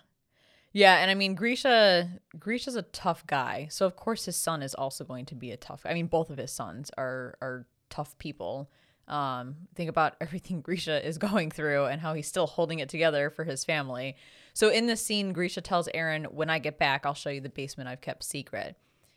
Yeah, 0.73 0.97
and 0.97 1.09
I 1.09 1.15
mean 1.15 1.35
Grisha 1.35 2.09
Grisha's 2.37 2.75
a 2.75 2.81
tough 2.83 3.25
guy. 3.25 3.67
So 3.69 3.85
of 3.85 3.95
course 3.95 4.25
his 4.25 4.35
son 4.35 4.61
is 4.61 4.75
also 4.75 5.03
going 5.03 5.25
to 5.25 5.35
be 5.35 5.51
a 5.51 5.57
tough 5.57 5.81
I 5.85 5.93
mean 5.93 6.07
both 6.07 6.29
of 6.29 6.37
his 6.37 6.51
sons 6.51 6.91
are 6.97 7.37
are 7.41 7.67
tough 7.89 8.17
people. 8.17 8.69
Um, 9.07 9.55
think 9.75 9.89
about 9.89 10.15
everything 10.21 10.61
Grisha 10.61 11.05
is 11.05 11.17
going 11.17 11.51
through 11.51 11.85
and 11.85 12.01
how 12.01 12.13
he's 12.13 12.27
still 12.27 12.47
holding 12.47 12.79
it 12.79 12.89
together 12.89 13.29
for 13.29 13.43
his 13.43 13.63
family. 13.63 14.17
So 14.53 14.69
in 14.69 14.87
this 14.87 15.05
scene, 15.05 15.33
Grisha 15.33 15.61
tells 15.61 15.87
Eren, 15.89 16.31
"When 16.33 16.49
I 16.49 16.59
get 16.59 16.77
back, 16.77 17.05
I'll 17.05 17.13
show 17.13 17.29
you 17.29 17.41
the 17.41 17.49
basement 17.49 17.89
I've 17.89 18.01
kept 18.01 18.23
secret." 18.23 18.75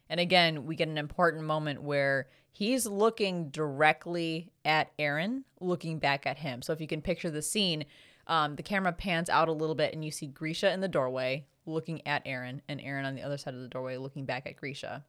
And 0.08 0.18
again, 0.18 0.66
we 0.66 0.74
get 0.76 0.88
an 0.88 0.98
important 0.98 1.44
moment 1.44 1.82
where 1.82 2.28
he's 2.50 2.84
looking 2.84 3.48
directly 3.50 4.50
at 4.64 4.96
Eren, 4.98 5.44
looking 5.60 5.98
back 5.98 6.26
at 6.26 6.38
him. 6.38 6.62
So 6.62 6.72
if 6.72 6.80
you 6.80 6.88
can 6.88 7.00
picture 7.00 7.30
the 7.30 7.42
scene, 7.42 7.84
um, 8.30 8.56
the 8.56 8.62
camera 8.62 8.92
pans 8.92 9.28
out 9.28 9.48
a 9.48 9.52
little 9.52 9.74
bit 9.74 9.92
and 9.92 10.02
you 10.02 10.10
see 10.10 10.26
Grisha 10.26 10.72
in 10.72 10.80
the 10.80 10.88
doorway 10.88 11.46
looking 11.66 12.06
at 12.06 12.24
Eren, 12.24 12.60
and 12.68 12.80
Eren 12.80 13.04
on 13.04 13.14
the 13.14 13.22
other 13.22 13.36
side 13.36 13.54
of 13.54 13.60
the 13.60 13.68
doorway 13.68 13.98
looking 13.98 14.24
back 14.24 14.46
at 14.46 14.56
Grisha. 14.56 15.04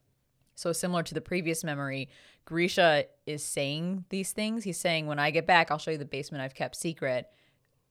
So 0.55 0.73
similar 0.73 1.03
to 1.03 1.13
the 1.13 1.21
previous 1.21 1.63
memory, 1.63 2.09
Grisha 2.45 3.05
is 3.25 3.43
saying 3.43 4.05
these 4.09 4.33
things. 4.33 4.65
He's 4.65 4.77
saying, 4.77 5.07
"When 5.07 5.17
I 5.17 5.31
get 5.31 5.47
back, 5.47 5.71
I'll 5.71 5.77
show 5.77 5.91
you 5.91 5.97
the 5.97 6.05
basement 6.05 6.43
I've 6.43 6.53
kept 6.55 6.75
secret." 6.75 7.29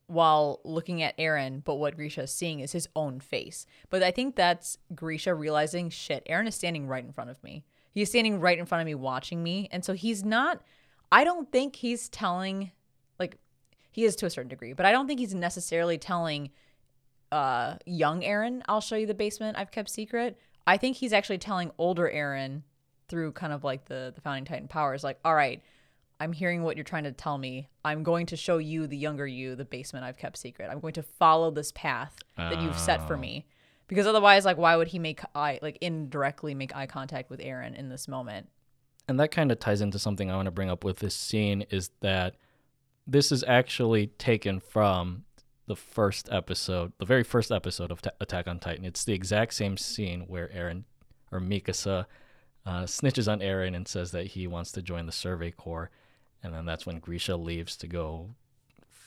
While 0.07 0.61
looking 0.65 1.02
at 1.02 1.16
Eren, 1.19 1.62
but 1.62 1.77
what 1.77 1.94
Grisha 1.94 2.23
is 2.23 2.32
seeing 2.32 2.59
is 2.59 2.73
his 2.73 2.89
own 2.97 3.20
face. 3.20 3.65
But 3.90 4.02
I 4.02 4.11
think 4.11 4.35
that's 4.35 4.77
Grisha 4.93 5.32
realizing, 5.35 5.89
shit, 5.89 6.27
Eren 6.28 6.48
is 6.48 6.57
standing 6.57 6.89
right 6.89 7.05
in 7.05 7.12
front 7.12 7.31
of 7.31 7.40
me. 7.44 7.65
He's 7.93 8.09
standing 8.09 8.40
right 8.40 8.59
in 8.59 8.66
front 8.66 8.82
of 8.82 8.86
me 8.86 8.97
watching 8.97 9.40
me. 9.40 9.69
And 9.70 9.85
so 9.85 9.93
he's 9.93 10.24
not, 10.24 10.62
I 11.12 11.23
don't 11.23 11.52
think 11.52 11.77
he's 11.77 12.09
telling, 12.09 12.73
he 13.91 14.05
is 14.05 14.15
to 14.17 14.27
a 14.27 14.31
certain 14.31 14.49
degree, 14.49 14.73
but 14.73 14.87
I 14.87 14.93
don't 14.93 15.07
think 15.07 15.21
he's 15.21 15.35
necessarily 15.35 15.99
telling 15.99 16.51
uh, 17.33 17.77
young 17.87 18.23
Eren, 18.23 18.62
I'll 18.69 18.81
show 18.81 18.97
you 18.97 19.07
the 19.07 19.15
basement 19.15 19.57
I've 19.57 19.71
kept 19.71 19.89
secret. 19.91 20.39
I 20.67 20.77
think 20.77 20.97
he's 20.97 21.12
actually 21.12 21.39
telling 21.39 21.71
older 21.79 22.11
Eren 22.12 22.62
through 23.09 23.33
kind 23.33 23.53
of 23.53 23.65
like 23.65 23.87
the 23.87 24.12
the 24.15 24.21
founding 24.21 24.45
titan 24.45 24.69
powers 24.69 25.03
like 25.03 25.19
all 25.25 25.35
right 25.35 25.65
i'm 26.21 26.33
hearing 26.33 26.62
what 26.62 26.77
you're 26.77 26.85
trying 26.85 27.03
to 27.03 27.11
tell 27.11 27.37
me 27.39 27.69
i'm 27.85 28.05
going 28.05 28.25
to 28.25 28.37
show 28.37 28.59
you 28.59 28.87
the 28.87 28.97
younger 28.97 29.27
you 29.27 29.57
the 29.57 29.65
basement 29.65 30.05
i've 30.05 30.17
kept 30.17 30.37
secret 30.39 30.69
i'm 30.71 30.79
going 30.79 30.93
to 30.93 31.03
follow 31.03 31.51
this 31.51 31.73
path 31.73 32.17
that 32.37 32.62
you've 32.62 32.79
set 32.79 33.05
for 33.09 33.15
Oh. 33.15 33.19
me 33.19 33.47
because 33.89 34.07
otherwise 34.07 34.45
like 34.45 34.59
why 34.59 34.77
would 34.77 34.87
he 34.87 35.01
make 35.01 35.23
eye 35.35 35.59
like 35.61 35.77
indirectly 35.81 36.55
make 36.55 36.77
eye 36.77 36.87
contact 36.87 37.31
with 37.31 37.41
eren 37.41 37.75
in 37.77 37.89
this 37.89 38.07
moment 38.07 38.47
And 39.09 39.19
that 39.19 39.33
kind 39.33 39.51
of 39.51 39.59
ties 39.59 39.81
into 39.81 39.99
something 39.99 40.31
I 40.31 40.37
want 40.37 40.47
to 40.47 40.53
bring 40.53 40.71
up 40.71 40.85
with 40.85 41.01
this 41.01 41.17
scene 41.17 41.62
is 41.62 41.91
that 42.03 42.37
this 43.11 43.32
is 43.32 43.43
actually 43.47 44.09
taken 44.19 44.61
from 44.61 45.24
the 45.66 45.77
first 45.77 46.28
episode, 46.32 46.93
the 46.99 47.05
very 47.05 47.23
first 47.23 47.51
episode 47.51 47.91
of 47.91 48.03
Ta- 48.03 48.11
Attack 48.20 48.49
on 48.49 48.59
Titan. 48.59 48.85
It's 48.85 49.05
the 49.05 49.12
exact 49.15 49.55
same 49.55 49.77
scene 49.77 50.23
where 50.27 50.49
Eren 50.49 50.85
or 51.32 51.41
Mikasa 51.41 52.07
uh, 52.66 52.82
snitches 52.82 53.31
on 53.31 53.41
Eren 53.41 53.74
and 53.74 53.87
says 53.87 54.11
that 54.12 54.28
he 54.28 54.47
wants 54.47 54.73
to 54.73 54.82
join 54.82 55.07
the 55.07 55.12
Survey 55.12 55.51
Corps, 55.51 55.91
and 56.43 56.53
then 56.55 56.65
that's 56.66 56.87
when 56.87 56.99
Grisha 56.99 57.37
leaves 57.37 57.77
to 57.78 57.87
go 57.87 58.31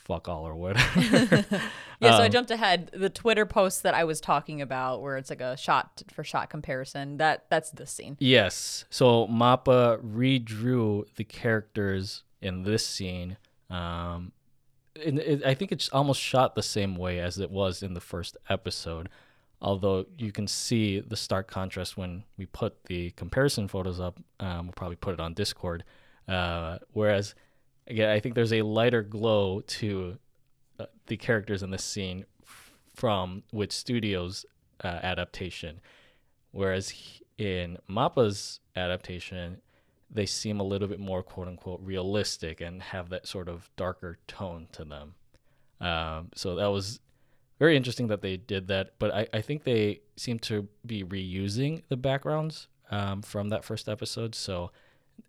fuck 0.05 0.27
all 0.27 0.45
or 0.45 0.53
whatever. 0.55 1.45
yeah 2.01 2.17
so 2.17 2.23
i 2.23 2.25
Um, 2.25 2.31
jumped 2.31 2.51
ahead 2.51 2.91
the 2.93 3.09
twitter 3.09 3.45
post 3.45 3.83
that 3.83 3.93
i 3.93 4.03
was 4.03 4.19
talking 4.19 4.61
about 4.61 5.01
where 5.01 5.15
it's 5.15 5.29
like 5.29 5.39
a 5.39 5.55
shot 5.55 6.03
for 6.13 6.25
shot 6.25 6.49
comparison 6.49 7.15
that 7.19 7.45
that's 7.49 7.71
this 7.71 7.91
scene 7.91 8.17
Yes. 8.19 8.83
So 8.89 9.27
Mappa 9.27 10.01
redrew 10.03 11.05
the 11.15 11.23
characters 11.23 12.23
in 12.41 12.63
this 12.63 12.85
scene. 12.85 13.37
Um, 13.73 14.31
it, 14.95 15.43
I 15.43 15.53
think 15.53 15.71
it's 15.71 15.89
almost 15.89 16.21
shot 16.21 16.55
the 16.55 16.61
same 16.63 16.95
way 16.95 17.19
as 17.19 17.39
it 17.39 17.49
was 17.49 17.81
in 17.81 17.93
the 17.93 17.99
first 18.01 18.37
episode, 18.49 19.09
although 19.61 20.05
you 20.17 20.31
can 20.31 20.47
see 20.47 20.99
the 20.99 21.15
stark 21.15 21.47
contrast 21.47 21.97
when 21.97 22.23
we 22.37 22.45
put 22.45 22.85
the 22.85 23.11
comparison 23.11 23.67
photos 23.67 23.99
up. 23.99 24.19
Um, 24.39 24.67
we'll 24.67 24.73
probably 24.73 24.97
put 24.97 25.13
it 25.13 25.19
on 25.19 25.33
Discord. 25.33 25.83
Uh, 26.27 26.77
whereas, 26.91 27.33
again, 27.87 28.09
I 28.09 28.19
think 28.19 28.35
there's 28.35 28.53
a 28.53 28.61
lighter 28.61 29.01
glow 29.01 29.61
to 29.61 30.17
uh, 30.79 30.85
the 31.07 31.17
characters 31.17 31.63
in 31.63 31.71
this 31.71 31.83
scene 31.83 32.25
f- 32.43 32.73
from 32.93 33.43
Wit 33.51 33.71
Studios' 33.71 34.45
uh, 34.83 34.87
adaptation 34.87 35.81
whereas 36.53 36.89
he- 36.89 37.21
in 37.37 37.77
Mappa's 37.89 38.59
adaptation, 38.75 39.59
they 40.13 40.25
seem 40.25 40.59
a 40.59 40.63
little 40.63 40.87
bit 40.87 40.99
more 40.99 41.23
quote 41.23 41.47
unquote 41.47 41.81
realistic 41.81 42.61
and 42.61 42.81
have 42.81 43.09
that 43.09 43.27
sort 43.27 43.49
of 43.49 43.69
darker 43.75 44.19
tone 44.27 44.67
to 44.71 44.85
them. 44.85 45.15
Um, 45.81 46.29
so 46.35 46.55
that 46.55 46.67
was 46.67 46.99
very 47.59 47.75
interesting 47.75 48.07
that 48.07 48.21
they 48.21 48.37
did 48.37 48.67
that, 48.67 48.93
but 48.99 49.13
I, 49.13 49.27
I 49.33 49.41
think 49.41 49.63
they 49.63 50.01
seem 50.15 50.39
to 50.39 50.67
be 50.85 51.03
reusing 51.03 51.83
the 51.89 51.97
backgrounds 51.97 52.67
um, 52.91 53.21
from 53.21 53.49
that 53.49 53.65
first 53.65 53.89
episode. 53.89 54.35
So 54.35 54.71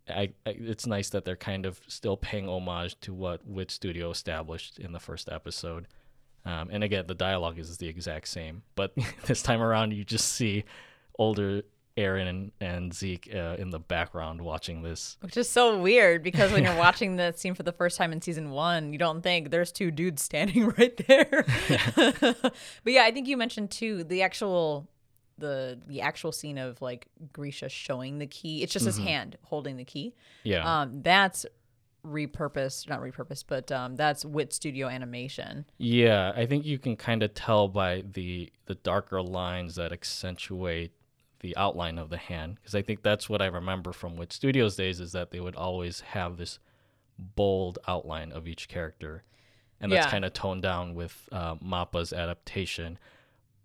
I, 0.08 0.30
I 0.46 0.50
it's 0.50 0.86
nice 0.86 1.10
that 1.10 1.24
they're 1.24 1.36
kind 1.36 1.66
of 1.66 1.80
still 1.88 2.16
paying 2.16 2.48
homage 2.48 2.98
to 3.00 3.14
what 3.14 3.46
Wit 3.46 3.70
Studio 3.70 4.10
established 4.10 4.78
in 4.78 4.92
the 4.92 5.00
first 5.00 5.28
episode. 5.30 5.86
Um, 6.44 6.68
and 6.70 6.84
again, 6.84 7.06
the 7.06 7.14
dialogue 7.14 7.58
is 7.58 7.78
the 7.78 7.88
exact 7.88 8.28
same, 8.28 8.62
but 8.74 8.94
this 9.26 9.42
time 9.42 9.62
around, 9.62 9.92
you 9.92 10.04
just 10.04 10.32
see 10.32 10.64
older 11.18 11.62
Eren 11.96 12.28
and, 12.28 12.52
and 12.60 12.94
Zeke 12.94 13.30
uh, 13.32 13.56
in 13.58 13.70
the 13.70 13.78
background 13.78 14.40
watching 14.40 14.82
this. 14.82 15.16
Which 15.20 15.36
is 15.36 15.48
so 15.48 15.78
weird 15.78 16.22
because 16.22 16.52
when 16.52 16.64
you're 16.64 16.76
watching 16.78 17.16
the 17.16 17.32
scene 17.32 17.54
for 17.54 17.62
the 17.62 17.72
first 17.72 17.96
time 17.96 18.12
in 18.12 18.20
season 18.20 18.50
one, 18.50 18.92
you 18.92 18.98
don't 18.98 19.22
think 19.22 19.50
there's 19.50 19.70
two 19.70 19.90
dudes 19.90 20.22
standing 20.22 20.68
right 20.78 20.96
there. 21.06 21.44
but 21.96 22.52
yeah, 22.86 23.04
I 23.04 23.12
think 23.12 23.28
you 23.28 23.36
mentioned 23.36 23.70
too 23.70 24.04
the 24.04 24.22
actual 24.22 24.88
the 25.38 25.80
the 25.86 26.00
actual 26.00 26.32
scene 26.32 26.58
of 26.58 26.80
like 26.82 27.06
Grisha 27.32 27.68
showing 27.68 28.18
the 28.18 28.26
key. 28.26 28.62
It's 28.62 28.72
just 28.72 28.86
his 28.86 28.98
hand 28.98 29.36
holding 29.42 29.76
the 29.76 29.84
key. 29.84 30.14
Yeah. 30.42 30.80
Um, 30.80 31.02
that's 31.02 31.46
repurposed, 32.04 32.88
not 32.88 33.00
repurposed, 33.00 33.44
but 33.48 33.70
um, 33.72 33.96
that's 33.96 34.24
Wit 34.24 34.52
Studio 34.52 34.88
animation. 34.88 35.64
Yeah, 35.78 36.32
I 36.36 36.46
think 36.46 36.64
you 36.66 36.78
can 36.78 36.96
kind 36.96 37.22
of 37.22 37.34
tell 37.34 37.68
by 37.68 38.02
the 38.12 38.52
the 38.66 38.74
darker 38.74 39.22
lines 39.22 39.76
that 39.76 39.92
accentuate 39.92 40.92
the 41.44 41.54
outline 41.58 41.98
of 41.98 42.08
the 42.08 42.16
hand 42.16 42.54
because 42.56 42.74
I 42.74 42.80
think 42.80 43.02
that's 43.02 43.28
what 43.28 43.42
I 43.42 43.46
remember 43.46 43.92
from 43.92 44.16
Wit 44.16 44.32
Studios 44.32 44.76
days 44.76 44.98
is 44.98 45.12
that 45.12 45.30
they 45.30 45.40
would 45.40 45.54
always 45.54 46.00
have 46.00 46.38
this 46.38 46.58
bold 47.18 47.78
outline 47.86 48.32
of 48.32 48.48
each 48.48 48.66
character, 48.66 49.24
and 49.78 49.92
that's 49.92 50.06
Yeah. 50.06 50.10
kind 50.10 50.24
of 50.24 50.32
toned 50.32 50.62
down 50.62 50.94
with 50.94 51.28
uh, 51.30 51.56
Mappa's 51.60 52.14
adaptation. 52.14 52.98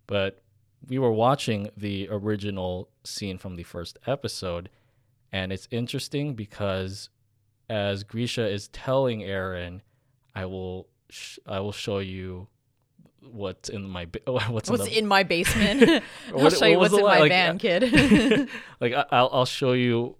But 0.08 0.42
we 0.90 1.00
were 1.00 1.14
watching 1.14 1.70
the 1.78 2.10
original 2.12 2.90
scene 3.06 3.38
from 3.38 3.56
the 3.56 3.64
first 3.64 3.98
episode, 4.06 4.70
and 5.32 5.54
it's 5.54 5.70
interesting 5.72 6.34
because 6.36 7.10
as 7.70 8.04
Grisha 8.04 8.46
is 8.46 8.68
telling 8.68 9.22
Eren, 9.22 9.80
"I 10.36 10.46
will, 10.48 10.90
sh- 11.10 11.40
I 11.46 11.62
will 11.62 11.72
show 11.72 12.00
you 12.00 12.50
what's 13.22 13.70
in 13.70 13.88
my 13.90 14.06
ba- 14.06 14.20
what's, 14.26 14.70
What's 14.70 14.70
in 14.70 14.90
the 14.92 14.98
in 15.00 15.08
my 15.08 15.24
basement? 15.24 16.04
I'll 16.34 16.42
What- 16.42 16.54
show 16.58 16.66
you 16.66 16.78
what 16.78 16.92
what's 16.92 17.00
in 17.02 17.06
my? 17.08 17.20
Like, 17.20 17.30
van, 17.32 17.58
kid. 17.58 18.50
like 18.80 18.94
I'll 19.12 19.30
I'll 19.32 19.46
show 19.46 19.74
you 19.74 20.16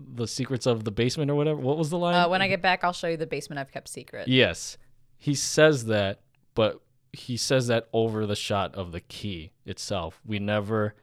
the 0.00 0.26
secrets 0.28 0.66
of 0.66 0.84
the 0.84 0.90
basement 0.92 1.30
or 1.30 1.34
whatever. 1.34 1.60
What 1.60 1.76
was 1.78 1.90
the 1.90 1.98
line? 1.98 2.14
uh, 2.14 2.28
when 2.28 2.40
I 2.42 2.48
get 2.48 2.62
back, 2.62 2.84
I'll 2.84 2.92
show 2.92 3.08
you 3.08 3.16
the 3.16 3.26
basement 3.26 3.58
I've 3.58 3.72
kept 3.72 3.88
secret. 3.88 4.28
yes, 4.28 4.78
he 5.16 5.34
says 5.34 5.86
that, 5.86 6.20
but 6.54 6.80
he 7.12 7.36
says 7.36 7.66
that 7.68 7.88
over 7.92 8.26
the 8.26 8.36
shot 8.36 8.74
of 8.74 8.92
the 8.92 9.00
key 9.00 9.52
itself. 9.64 10.20
We 10.24 10.38
never. 10.38 10.94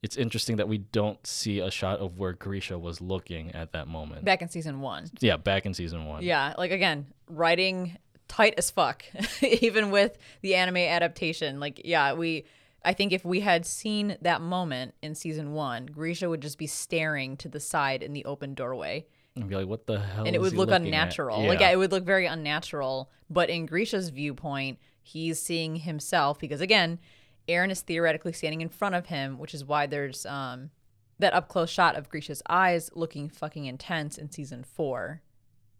It's 0.00 0.16
interesting 0.16 0.56
that 0.58 0.68
we 0.68 0.78
don't 0.78 1.26
see 1.26 1.58
a 1.58 1.72
shot 1.72 1.98
of 1.98 2.18
where 2.20 2.32
Grisha 2.32 2.78
was 2.78 3.00
looking 3.00 3.50
at 3.52 3.72
that 3.72 3.88
moment. 3.88 4.24
Back 4.24 4.42
in 4.42 4.48
season 4.48 4.80
one. 4.80 5.10
yeah, 5.18 5.36
back 5.36 5.66
in 5.66 5.74
season 5.74 6.06
one. 6.06 6.22
Yeah, 6.22 6.54
like 6.56 6.70
again, 6.70 7.08
writing 7.28 7.98
tight 8.38 8.54
as 8.56 8.70
fuck, 8.70 9.04
even 9.42 9.90
with 9.90 10.16
the 10.42 10.54
anime 10.54 10.76
adaptation. 10.76 11.60
Like, 11.60 11.82
yeah, 11.84 12.12
we. 12.14 12.44
I 12.84 12.92
think 12.92 13.12
if 13.12 13.24
we 13.24 13.40
had 13.40 13.66
seen 13.66 14.16
that 14.22 14.40
moment 14.40 14.94
in 15.02 15.16
season 15.16 15.52
one, 15.52 15.86
Grisha 15.86 16.28
would 16.28 16.40
just 16.40 16.58
be 16.58 16.68
staring 16.68 17.36
to 17.38 17.48
the 17.48 17.58
side 17.58 18.04
in 18.04 18.12
the 18.12 18.24
open 18.24 18.54
doorway. 18.54 19.04
And 19.34 19.48
be 19.48 19.56
like, 19.56 19.66
what 19.66 19.86
the 19.86 19.98
hell? 19.98 20.24
and 20.24 20.34
it 20.34 20.40
would 20.40 20.52
look 20.52 20.70
unnatural. 20.70 21.42
Yeah. 21.42 21.48
Like 21.48 21.60
yeah, 21.60 21.70
it 21.70 21.76
would 21.76 21.90
look 21.90 22.04
very 22.04 22.26
unnatural. 22.26 23.10
But 23.28 23.50
in 23.50 23.66
Grisha's 23.66 24.10
viewpoint, 24.10 24.78
he's 25.02 25.42
seeing 25.42 25.76
himself 25.76 26.38
because 26.38 26.60
again, 26.60 27.00
Eren 27.48 27.70
is 27.70 27.82
theoretically 27.82 28.32
standing 28.32 28.60
in 28.60 28.68
front 28.68 28.94
of 28.94 29.06
him, 29.06 29.38
which 29.38 29.54
is 29.54 29.64
why 29.64 29.86
there's 29.86 30.24
um 30.24 30.70
that 31.18 31.34
up 31.34 31.48
close 31.48 31.70
shot 31.70 31.96
of 31.96 32.08
Grisha's 32.08 32.42
eyes 32.48 32.90
looking 32.94 33.28
fucking 33.28 33.64
intense 33.64 34.18
in 34.18 34.30
season 34.30 34.62
four. 34.62 35.22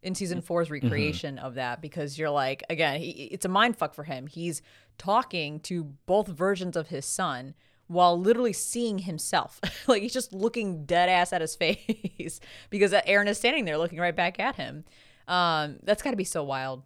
In 0.01 0.15
season 0.15 0.43
four's 0.43 0.71
recreation 0.71 1.39
of 1.39 1.55
that, 1.55 1.83
because 1.83 2.19
you're 2.19 2.31
like, 2.31 2.63
again, 2.71 3.01
he, 3.01 3.11
it's 3.33 3.45
a 3.45 3.49
mind 3.49 3.77
fuck 3.77 3.95
for 3.95 4.05
him. 4.05 4.29
He's 4.29 4.63
talking 4.97 5.59
to 5.61 5.85
both 6.07 6.29
versions 6.29 6.77
of 6.77 6.89
his 6.89 7.05
son 7.05 7.55
while 7.89 8.19
literally 8.19 8.53
seeing 8.53 9.01
himself. 9.01 9.61
like 9.89 10.03
he's 10.03 10.13
just 10.13 10.33
looking 10.33 10.85
dead 10.85 11.09
ass 11.09 11.33
at 11.33 11.41
his 11.41 11.57
face 11.57 12.41
because 12.71 12.93
Eren 12.93 13.27
is 13.27 13.39
standing 13.39 13.65
there 13.65 13.79
looking 13.79 13.99
right 13.99 14.15
back 14.15 14.39
at 14.39 14.55
him. 14.55 14.85
Um, 15.27 15.79
that's 15.83 16.03
got 16.03 16.13
to 16.13 16.17
be 16.17 16.25
so 16.25 16.45
wild. 16.45 16.85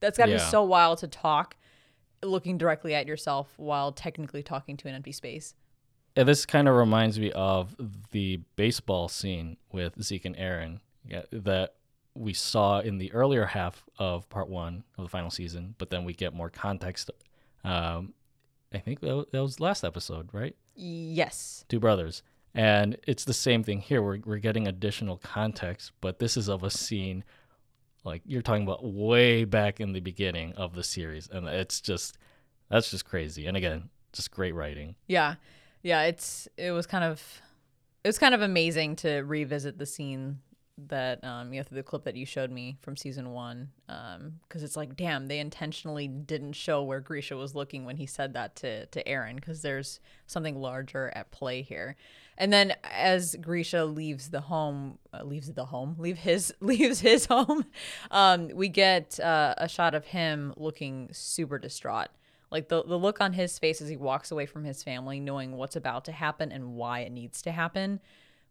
That's 0.00 0.16
got 0.16 0.26
to 0.26 0.32
be 0.32 0.38
so 0.38 0.62
wild 0.62 0.98
to 0.98 1.08
talk 1.08 1.56
looking 2.22 2.58
directly 2.58 2.94
at 2.94 3.06
yourself 3.06 3.52
while 3.56 3.92
technically 3.92 4.42
talking 4.42 4.76
to 4.78 4.88
an 4.88 4.94
empty 4.94 5.12
space. 5.12 5.54
Yeah, 6.16 6.24
this 6.24 6.46
kind 6.46 6.68
of 6.68 6.74
reminds 6.74 7.18
me 7.18 7.32
of 7.32 7.74
the 8.12 8.40
baseball 8.56 9.08
scene 9.08 9.56
with 9.72 10.00
Zeke 10.02 10.26
and 10.26 10.36
Eren 10.36 10.80
yeah, 11.06 11.22
that 11.32 11.74
we 12.14 12.32
saw 12.32 12.80
in 12.80 12.98
the 12.98 13.12
earlier 13.12 13.46
half 13.46 13.84
of 13.98 14.28
part 14.28 14.48
one 14.48 14.84
of 14.98 15.04
the 15.04 15.08
final 15.08 15.30
season, 15.30 15.74
but 15.78 15.90
then 15.90 16.04
we 16.04 16.12
get 16.12 16.34
more 16.34 16.50
context. 16.50 17.10
Um, 17.64 18.14
I 18.72 18.78
think 18.78 19.00
that 19.00 19.28
that 19.32 19.42
was 19.42 19.60
last 19.60 19.84
episode, 19.84 20.28
right? 20.32 20.56
Yes. 20.74 21.64
Two 21.68 21.80
brothers. 21.80 22.22
And 22.54 22.98
it's 23.06 23.24
the 23.24 23.32
same 23.32 23.62
thing 23.64 23.80
here. 23.80 24.02
We're, 24.02 24.18
we're 24.24 24.38
getting 24.38 24.68
additional 24.68 25.16
context, 25.16 25.92
but 26.00 26.18
this 26.18 26.36
is 26.36 26.48
of 26.48 26.64
a 26.64 26.70
scene 26.70 27.24
like 28.04 28.22
you're 28.26 28.42
talking 28.42 28.64
about 28.64 28.84
way 28.84 29.44
back 29.44 29.80
in 29.80 29.92
the 29.92 30.00
beginning 30.00 30.52
of 30.52 30.74
the 30.74 30.82
series. 30.82 31.28
And 31.30 31.46
it's 31.48 31.80
just, 31.80 32.18
that's 32.68 32.90
just 32.90 33.06
crazy. 33.06 33.46
And 33.46 33.56
again, 33.56 33.88
just 34.12 34.30
great 34.30 34.54
writing. 34.54 34.96
Yeah. 35.06 35.36
Yeah, 35.82 36.02
it's 36.02 36.46
it 36.56 36.70
was 36.70 36.86
kind 36.86 37.04
of 37.04 37.20
it 38.04 38.08
was 38.08 38.18
kind 38.18 38.34
of 38.34 38.42
amazing 38.42 38.96
to 38.96 39.22
revisit 39.22 39.78
the 39.78 39.86
scene 39.86 40.38
that 40.78 41.22
um 41.22 41.52
you 41.52 41.60
know 41.60 41.64
through 41.64 41.76
the 41.76 41.82
clip 41.82 42.04
that 42.04 42.16
you 42.16 42.24
showed 42.24 42.50
me 42.50 42.78
from 42.80 42.96
season 42.96 43.30
1 43.30 43.68
um 43.88 44.40
cuz 44.48 44.62
it's 44.62 44.76
like 44.76 44.96
damn 44.96 45.28
they 45.28 45.38
intentionally 45.38 46.08
didn't 46.08 46.54
show 46.54 46.82
where 46.82 47.00
Grisha 47.00 47.36
was 47.36 47.54
looking 47.54 47.84
when 47.84 47.98
he 47.98 48.06
said 48.06 48.32
that 48.32 48.56
to 48.56 48.86
to 48.86 49.04
Eren 49.04 49.40
cuz 49.40 49.62
there's 49.62 50.00
something 50.26 50.60
larger 50.60 51.12
at 51.14 51.30
play 51.30 51.62
here. 51.62 51.96
And 52.38 52.50
then 52.50 52.74
as 52.82 53.36
Grisha 53.36 53.84
leaves 53.84 54.30
the 54.30 54.40
home 54.40 54.98
uh, 55.12 55.22
leaves 55.22 55.52
the 55.52 55.66
home 55.66 55.96
leave 55.98 56.18
his 56.18 56.54
leaves 56.60 57.00
his 57.00 57.26
home 57.26 57.66
um 58.10 58.48
we 58.48 58.68
get 58.68 59.20
uh, 59.20 59.54
a 59.58 59.68
shot 59.68 59.94
of 59.94 60.06
him 60.06 60.54
looking 60.56 61.10
super 61.12 61.58
distraught 61.58 62.08
like 62.50 62.68
the, 62.68 62.82
the 62.84 62.98
look 62.98 63.20
on 63.20 63.32
his 63.32 63.58
face 63.58 63.80
as 63.80 63.88
he 63.88 63.96
walks 63.96 64.30
away 64.30 64.46
from 64.46 64.64
his 64.64 64.82
family 64.82 65.20
knowing 65.20 65.56
what's 65.56 65.76
about 65.76 66.04
to 66.06 66.12
happen 66.12 66.50
and 66.50 66.74
why 66.74 67.00
it 67.00 67.12
needs 67.12 67.42
to 67.42 67.52
happen 67.52 68.00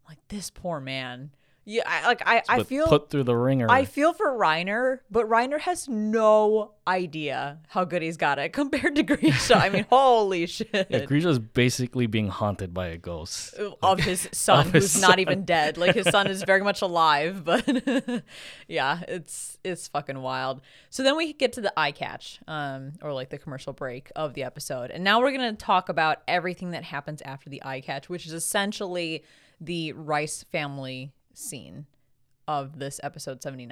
like 0.08 0.18
this 0.28 0.50
poor 0.50 0.80
man 0.80 1.30
yeah 1.64 1.82
I, 1.86 2.06
like 2.06 2.22
i 2.26 2.42
i 2.48 2.62
feel 2.64 2.88
put 2.88 3.10
through 3.10 3.24
the 3.24 3.36
ringer. 3.36 3.70
I 3.70 3.84
feel 3.84 4.12
for 4.12 4.26
Reiner, 4.26 5.00
but 5.10 5.28
Reiner 5.28 5.60
has 5.60 5.88
no 5.88 6.72
idea 6.86 7.58
how 7.68 7.84
good 7.84 8.02
he's 8.02 8.16
got 8.16 8.38
it 8.38 8.52
compared 8.52 8.96
to 8.96 9.02
Grisha. 9.02 9.56
I 9.56 9.68
mean, 9.68 9.86
holy 9.90 10.46
shit. 10.46 10.86
Yeah, 10.90 11.04
Grisha's 11.04 11.38
basically 11.38 12.06
being 12.06 12.28
haunted 12.28 12.74
by 12.74 12.88
a 12.88 12.96
ghost. 12.96 13.54
of 13.82 14.00
his 14.00 14.28
son, 14.32 14.66
of 14.66 14.72
his 14.72 14.94
who's 14.94 15.02
not 15.02 15.18
even 15.18 15.44
dead. 15.44 15.78
Like 15.78 15.94
his 15.94 16.08
son 16.08 16.26
is 16.26 16.42
very 16.42 16.62
much 16.62 16.82
alive, 16.82 17.44
but 17.44 17.64
yeah, 18.68 19.00
it's 19.08 19.58
it's 19.64 19.88
fucking 19.88 20.20
wild. 20.20 20.60
So 20.90 21.02
then 21.02 21.16
we 21.16 21.32
get 21.32 21.52
to 21.54 21.60
the 21.60 21.72
eye 21.78 21.92
catch, 21.92 22.40
um, 22.48 22.92
or 23.02 23.12
like 23.12 23.30
the 23.30 23.38
commercial 23.38 23.72
break 23.72 24.10
of 24.16 24.34
the 24.34 24.42
episode, 24.42 24.90
and 24.90 25.04
now 25.04 25.20
we're 25.20 25.32
gonna 25.32 25.52
talk 25.52 25.88
about 25.88 26.22
everything 26.26 26.72
that 26.72 26.84
happens 26.84 27.22
after 27.22 27.48
the 27.48 27.62
eye 27.64 27.80
catch, 27.80 28.08
which 28.08 28.26
is 28.26 28.32
essentially 28.32 29.24
the 29.60 29.92
Reiss 29.92 30.42
family 30.42 31.12
scene 31.34 31.86
of 32.48 32.78
this 32.78 33.00
episode 33.02 33.42
seventy 33.42 33.66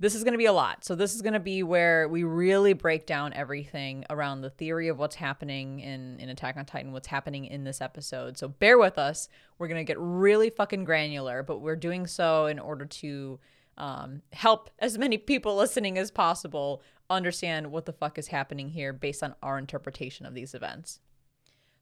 this 0.00 0.14
is 0.14 0.24
going 0.24 0.32
to 0.32 0.38
be 0.38 0.46
a 0.46 0.52
lot. 0.52 0.84
So 0.84 0.94
this 0.94 1.14
is 1.14 1.22
going 1.22 1.34
to 1.34 1.40
be 1.40 1.62
where 1.62 2.08
we 2.08 2.24
really 2.24 2.72
break 2.72 3.06
down 3.06 3.32
everything 3.32 4.04
around 4.10 4.40
the 4.40 4.50
theory 4.50 4.88
of 4.88 4.98
what's 4.98 5.14
happening 5.14 5.80
in 5.80 6.18
in 6.18 6.28
Attack 6.28 6.56
on 6.56 6.64
Titan, 6.64 6.92
what's 6.92 7.06
happening 7.06 7.44
in 7.44 7.64
this 7.64 7.80
episode. 7.80 8.36
So 8.36 8.48
bear 8.48 8.76
with 8.78 8.98
us. 8.98 9.28
We're 9.58 9.68
going 9.68 9.84
to 9.84 9.90
get 9.90 9.98
really 9.98 10.50
fucking 10.50 10.84
granular, 10.84 11.42
but 11.42 11.60
we're 11.60 11.76
doing 11.76 12.06
so 12.06 12.46
in 12.46 12.58
order 12.58 12.84
to 12.84 13.38
um, 13.78 14.22
help 14.32 14.70
as 14.78 14.98
many 14.98 15.16
people 15.16 15.56
listening 15.64 15.96
as 15.96 16.10
possible 16.10 16.82
understand 17.08 17.70
what 17.70 17.86
the 17.86 17.92
fuck 17.92 18.18
is 18.18 18.28
happening 18.28 18.70
here 18.70 18.92
based 18.92 19.22
on 19.22 19.34
our 19.42 19.58
interpretation 19.58 20.26
of 20.26 20.34
these 20.34 20.54
events. 20.54 21.00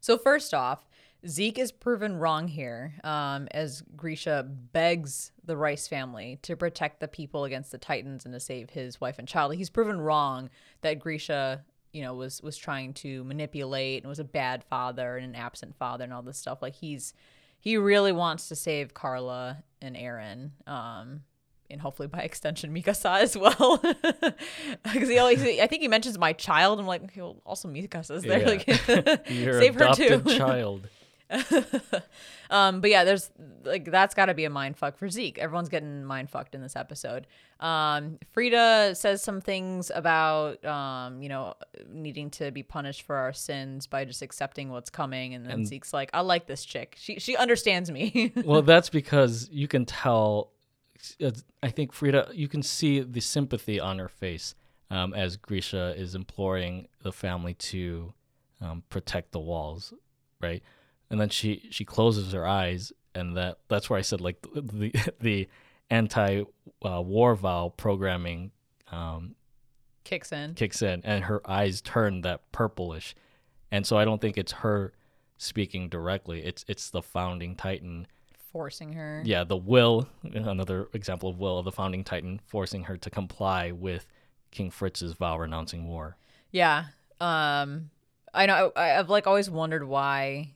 So 0.01 0.19
first 0.19 0.53
off, 0.53 0.87
Zeke 1.27 1.59
is 1.59 1.71
proven 1.71 2.17
wrong 2.17 2.49
here, 2.49 2.95
um, 3.05 3.47
as 3.53 3.83
Grisha 3.97 4.45
begs 4.73 5.31
the 5.45 5.57
Reiss 5.57 5.87
family 5.87 6.39
to 6.43 6.57
protect 6.57 7.01
the 7.01 7.09
people 7.09 7.45
against 7.45 7.71
the 7.71 7.79
Titans 7.79 8.25
and 8.25 8.35
to 8.35 8.41
save 8.41 8.71
his 8.71 9.01
wife 9.01 9.19
and 9.19 9.29
child. 9.29 9.55
He's 9.55 9.71
proven 9.71 10.01
wrong 10.01 10.51
that 10.81 10.99
Grisha, 10.99 11.65
you 11.93 12.03
know, 12.03 12.15
was 12.15 12.43
was 12.43 12.57
trying 12.57 12.93
to 12.95 13.23
manipulate 13.25 14.03
and 14.03 14.09
was 14.09 14.19
a 14.19 14.25
bad 14.25 14.65
father 14.65 15.17
and 15.17 15.25
an 15.27 15.35
absent 15.35 15.77
father 15.77 16.05
and 16.05 16.13
all 16.13 16.23
this 16.23 16.39
stuff. 16.39 16.61
Like 16.61 16.75
he's 16.75 17.15
he 17.61 17.77
really 17.77 18.13
wants 18.13 18.49
to 18.49 18.57
save 18.57 18.93
Carla 18.93 19.63
and 19.81 19.95
Eren. 19.95 20.51
Um, 20.67 21.23
and 21.71 21.81
hopefully 21.81 22.09
by 22.09 22.19
extension 22.23 22.75
Mikasa 22.75 23.21
as 23.21 23.37
well, 23.37 23.79
because 24.93 25.09
he 25.09 25.19
always 25.19 25.41
I 25.43 25.69
think 25.69 25.83
he 25.83 25.89
mentions 25.89 26.19
my 26.19 26.33
child. 26.33 26.81
I'm 26.81 26.87
like, 26.87 27.05
okay, 27.05 27.21
well, 27.21 27.41
also 27.47 27.69
Mikasa's 27.69 28.25
there. 28.25 28.41
Yeah. 28.41 28.49
Like, 28.49 28.65
save 29.29 29.75
her 29.75 29.85
adopted 29.85 30.27
too. 30.27 30.37
child. 30.37 30.89
Um, 32.53 32.83
but 32.83 32.91
yeah, 32.91 33.05
there's 33.05 33.31
like 33.65 33.91
that's 33.91 34.15
got 34.15 34.27
to 34.27 34.35
be 34.35 34.45
a 34.45 34.51
mind 34.51 34.77
fuck 34.77 34.99
for 34.99 35.09
Zeke. 35.09 35.39
Everyone's 35.39 35.71
getting 35.71 36.05
mind 36.05 36.29
fucked 36.29 36.55
in 36.55 36.61
this 36.61 36.77
episode. 36.77 37.27
Um, 37.61 38.19
Frieda 38.33 38.95
says 38.95 39.23
some 39.23 39.41
things 39.41 39.91
about 39.93 40.63
um, 40.67 41.23
you 41.23 41.31
know 41.31 41.55
needing 41.89 42.29
to 42.33 42.51
be 42.51 42.63
punished 42.63 43.03
for 43.03 43.17
our 43.17 43.33
sins 43.33 43.87
by 43.87 44.05
just 44.05 44.21
accepting 44.21 44.69
what's 44.69 44.91
coming, 44.91 45.33
and 45.33 45.47
then 45.47 45.65
Zeke's 45.65 45.95
like, 45.95 46.11
"I 46.13 46.21
like 46.21 46.47
this 46.47 46.63
chick. 46.63 46.97
She 46.99 47.19
she 47.19 47.37
understands 47.39 47.91
me." 47.91 48.35
well, 48.45 48.61
that's 48.61 48.91
because 48.91 49.49
you 49.51 49.67
can 49.67 49.87
tell. 49.87 50.51
I 51.63 51.71
think 51.71 51.95
Frieda, 51.95 52.29
you 52.33 52.49
can 52.49 52.63
see 52.63 53.01
the 53.01 53.21
sympathy 53.21 53.81
on 53.81 53.99
her 53.99 54.09
face 54.09 54.55
um, 54.91 55.15
as 55.15 55.37
Grisha 55.39 55.95
is 55.97 56.15
imploring 56.15 56.87
the 57.03 57.13
family 57.13 57.55
to 57.55 58.13
um, 58.61 58.83
protect 58.91 59.33
the 59.33 59.41
walls, 59.41 59.95
right? 60.41 60.63
And 61.13 61.21
then 61.21 61.29
she 61.29 61.69
she 61.71 61.85
closes 61.85 62.33
her 62.33 62.45
eyes, 62.47 62.93
and 63.15 63.37
that 63.37 63.59
that's 63.69 63.89
where 63.89 63.99
I 63.99 64.03
said 64.03 64.21
like 64.21 64.43
the 64.55 64.63
the, 64.63 65.13
the 65.21 65.49
anti 65.91 66.43
uh, 66.85 67.01
war 67.03 67.35
vow 67.37 67.73
programming 67.77 68.51
um, 68.91 69.35
Kicks 70.05 70.33
in. 70.33 70.55
kicks 70.55 70.83
in 70.83 71.01
and 71.05 71.25
her 71.25 71.41
eyes 71.49 71.81
turn 71.81 72.23
that 72.23 72.51
purplish 72.51 73.15
and 73.71 73.87
so 73.87 73.97
i 73.97 74.05
don't 74.05 74.21
think 74.21 74.37
it's 74.37 74.51
her 74.53 74.93
speaking 75.39 75.89
directly 75.89 76.43
it's 76.45 76.65
it's 76.67 76.91
the 76.91 77.01
founding 77.03 77.55
titan 77.55 78.07
forcing 78.53 78.95
her. 78.95 79.23
yeah 79.25 79.45
the 79.45 79.57
will 79.57 80.09
another 80.25 80.89
example 80.93 81.29
of 81.31 81.39
will 81.39 81.59
of 81.59 81.65
the 81.65 81.71
founding 81.73 82.03
titan 82.03 82.41
forcing 82.47 82.83
her 82.85 82.97
to 82.97 83.11
comply 83.11 83.71
with 83.71 84.07
king 84.51 84.71
fritz's 84.71 85.13
vow 85.13 85.39
renouncing 85.39 85.87
war 85.87 86.17
Yeah. 86.51 86.87
Um 87.21 87.91
I 88.35 88.47
know 88.47 88.73
I, 88.75 88.99
I've 88.99 89.09
like 89.11 89.27
always 89.27 89.49
wondered 89.49 89.85
why 89.85 90.55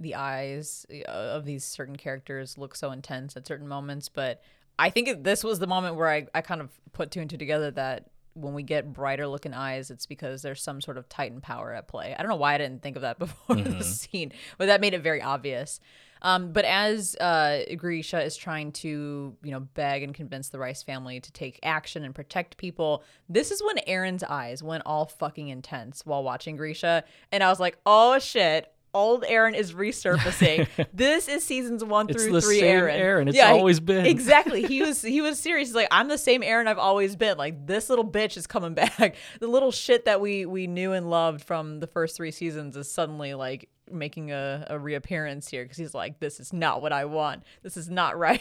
the 0.00 0.14
eyes 0.14 0.86
uh, 0.92 1.10
of 1.10 1.44
these 1.44 1.64
certain 1.64 1.96
characters 1.96 2.58
look 2.58 2.74
so 2.74 2.90
intense 2.92 3.36
at 3.36 3.46
certain 3.46 3.68
moments, 3.68 4.08
but 4.08 4.42
I 4.78 4.90
think 4.90 5.24
this 5.24 5.42
was 5.42 5.58
the 5.58 5.66
moment 5.66 5.96
where 5.96 6.08
I, 6.08 6.26
I 6.34 6.40
kind 6.42 6.60
of 6.60 6.70
put 6.92 7.10
two 7.10 7.20
and 7.20 7.30
two 7.30 7.38
together 7.38 7.70
that 7.72 8.10
when 8.34 8.52
we 8.52 8.62
get 8.62 8.92
brighter 8.92 9.26
looking 9.26 9.54
eyes, 9.54 9.90
it's 9.90 10.04
because 10.04 10.42
there's 10.42 10.62
some 10.62 10.80
sort 10.80 10.98
of 10.98 11.08
Titan 11.08 11.40
power 11.40 11.72
at 11.72 11.88
play. 11.88 12.14
I 12.16 12.22
don't 12.22 12.28
know 12.28 12.36
why 12.36 12.54
I 12.54 12.58
didn't 12.58 12.82
think 12.82 12.96
of 12.96 13.02
that 13.02 13.18
before 13.18 13.56
the 13.56 13.82
scene, 13.82 14.32
but 14.58 14.66
that 14.66 14.80
made 14.80 14.94
it 14.94 15.02
very 15.02 15.22
obvious. 15.22 15.80
Um, 16.22 16.52
but 16.52 16.64
as 16.64 17.14
uh, 17.16 17.62
Grisha 17.76 18.22
is 18.22 18.36
trying 18.36 18.72
to, 18.72 19.36
you 19.42 19.50
know, 19.50 19.60
beg 19.60 20.02
and 20.02 20.14
convince 20.14 20.48
the 20.48 20.58
Reiss 20.58 20.82
family 20.82 21.20
to 21.20 21.32
take 21.32 21.58
action 21.62 22.04
and 22.04 22.14
protect 22.14 22.56
people, 22.56 23.04
this 23.28 23.50
is 23.50 23.62
when 23.62 23.76
Eren's 23.86 24.22
eyes 24.22 24.62
went 24.62 24.82
all 24.86 25.06
fucking 25.06 25.48
intense 25.48 26.02
while 26.04 26.22
watching 26.22 26.56
Grisha, 26.56 27.04
and 27.32 27.42
I 27.42 27.48
was 27.48 27.60
like, 27.60 27.78
"Oh 27.84 28.18
shit! 28.18 28.72
Old 28.96 29.24
Aaron 29.28 29.54
is 29.54 29.72
resurfacing. 29.72 30.66
this 30.94 31.28
is 31.28 31.44
seasons 31.44 31.84
one 31.84 32.08
It's 32.08 32.24
through 32.24 32.40
three. 32.40 32.60
Aaron, 32.62 32.98
Eren. 32.98 33.28
It's 33.28 33.36
he- 33.36 33.42
always 33.42 33.78
been. 33.78 34.06
exactly. 34.16 34.62
He 34.62 34.80
was 34.86 35.02
he 35.02 35.20
was 35.20 35.38
serious. 35.38 35.68
He's 35.68 35.74
like, 35.74 35.88
I'm 35.90 36.08
the 36.08 36.18
same 36.18 36.42
Aaron 36.42 36.66
I've 36.66 36.78
always 36.78 37.14
been. 37.14 37.36
Like 37.36 37.66
this 37.66 37.90
little 37.90 38.04
bitch 38.04 38.36
is 38.36 38.46
coming 38.46 38.74
back. 38.74 39.16
The 39.40 39.46
little 39.46 39.70
shit 39.70 40.06
that 40.06 40.20
we 40.20 40.46
we 40.46 40.66
knew 40.66 40.92
and 40.92 41.10
loved 41.10 41.44
from 41.44 41.80
the 41.80 41.86
first 41.86 42.16
three 42.16 42.30
seasons 42.30 42.76
is 42.76 42.90
suddenly 42.90 43.34
like 43.34 43.68
making 43.90 44.32
a, 44.32 44.66
a 44.68 44.78
reappearance 44.78 45.48
here 45.48 45.62
because 45.62 45.76
he's 45.76 45.94
like, 45.94 46.18
this 46.18 46.40
is 46.40 46.52
not 46.52 46.82
what 46.82 46.92
I 46.92 47.04
want. 47.04 47.44
This 47.62 47.76
is 47.76 47.88
not 47.88 48.18
right. 48.18 48.40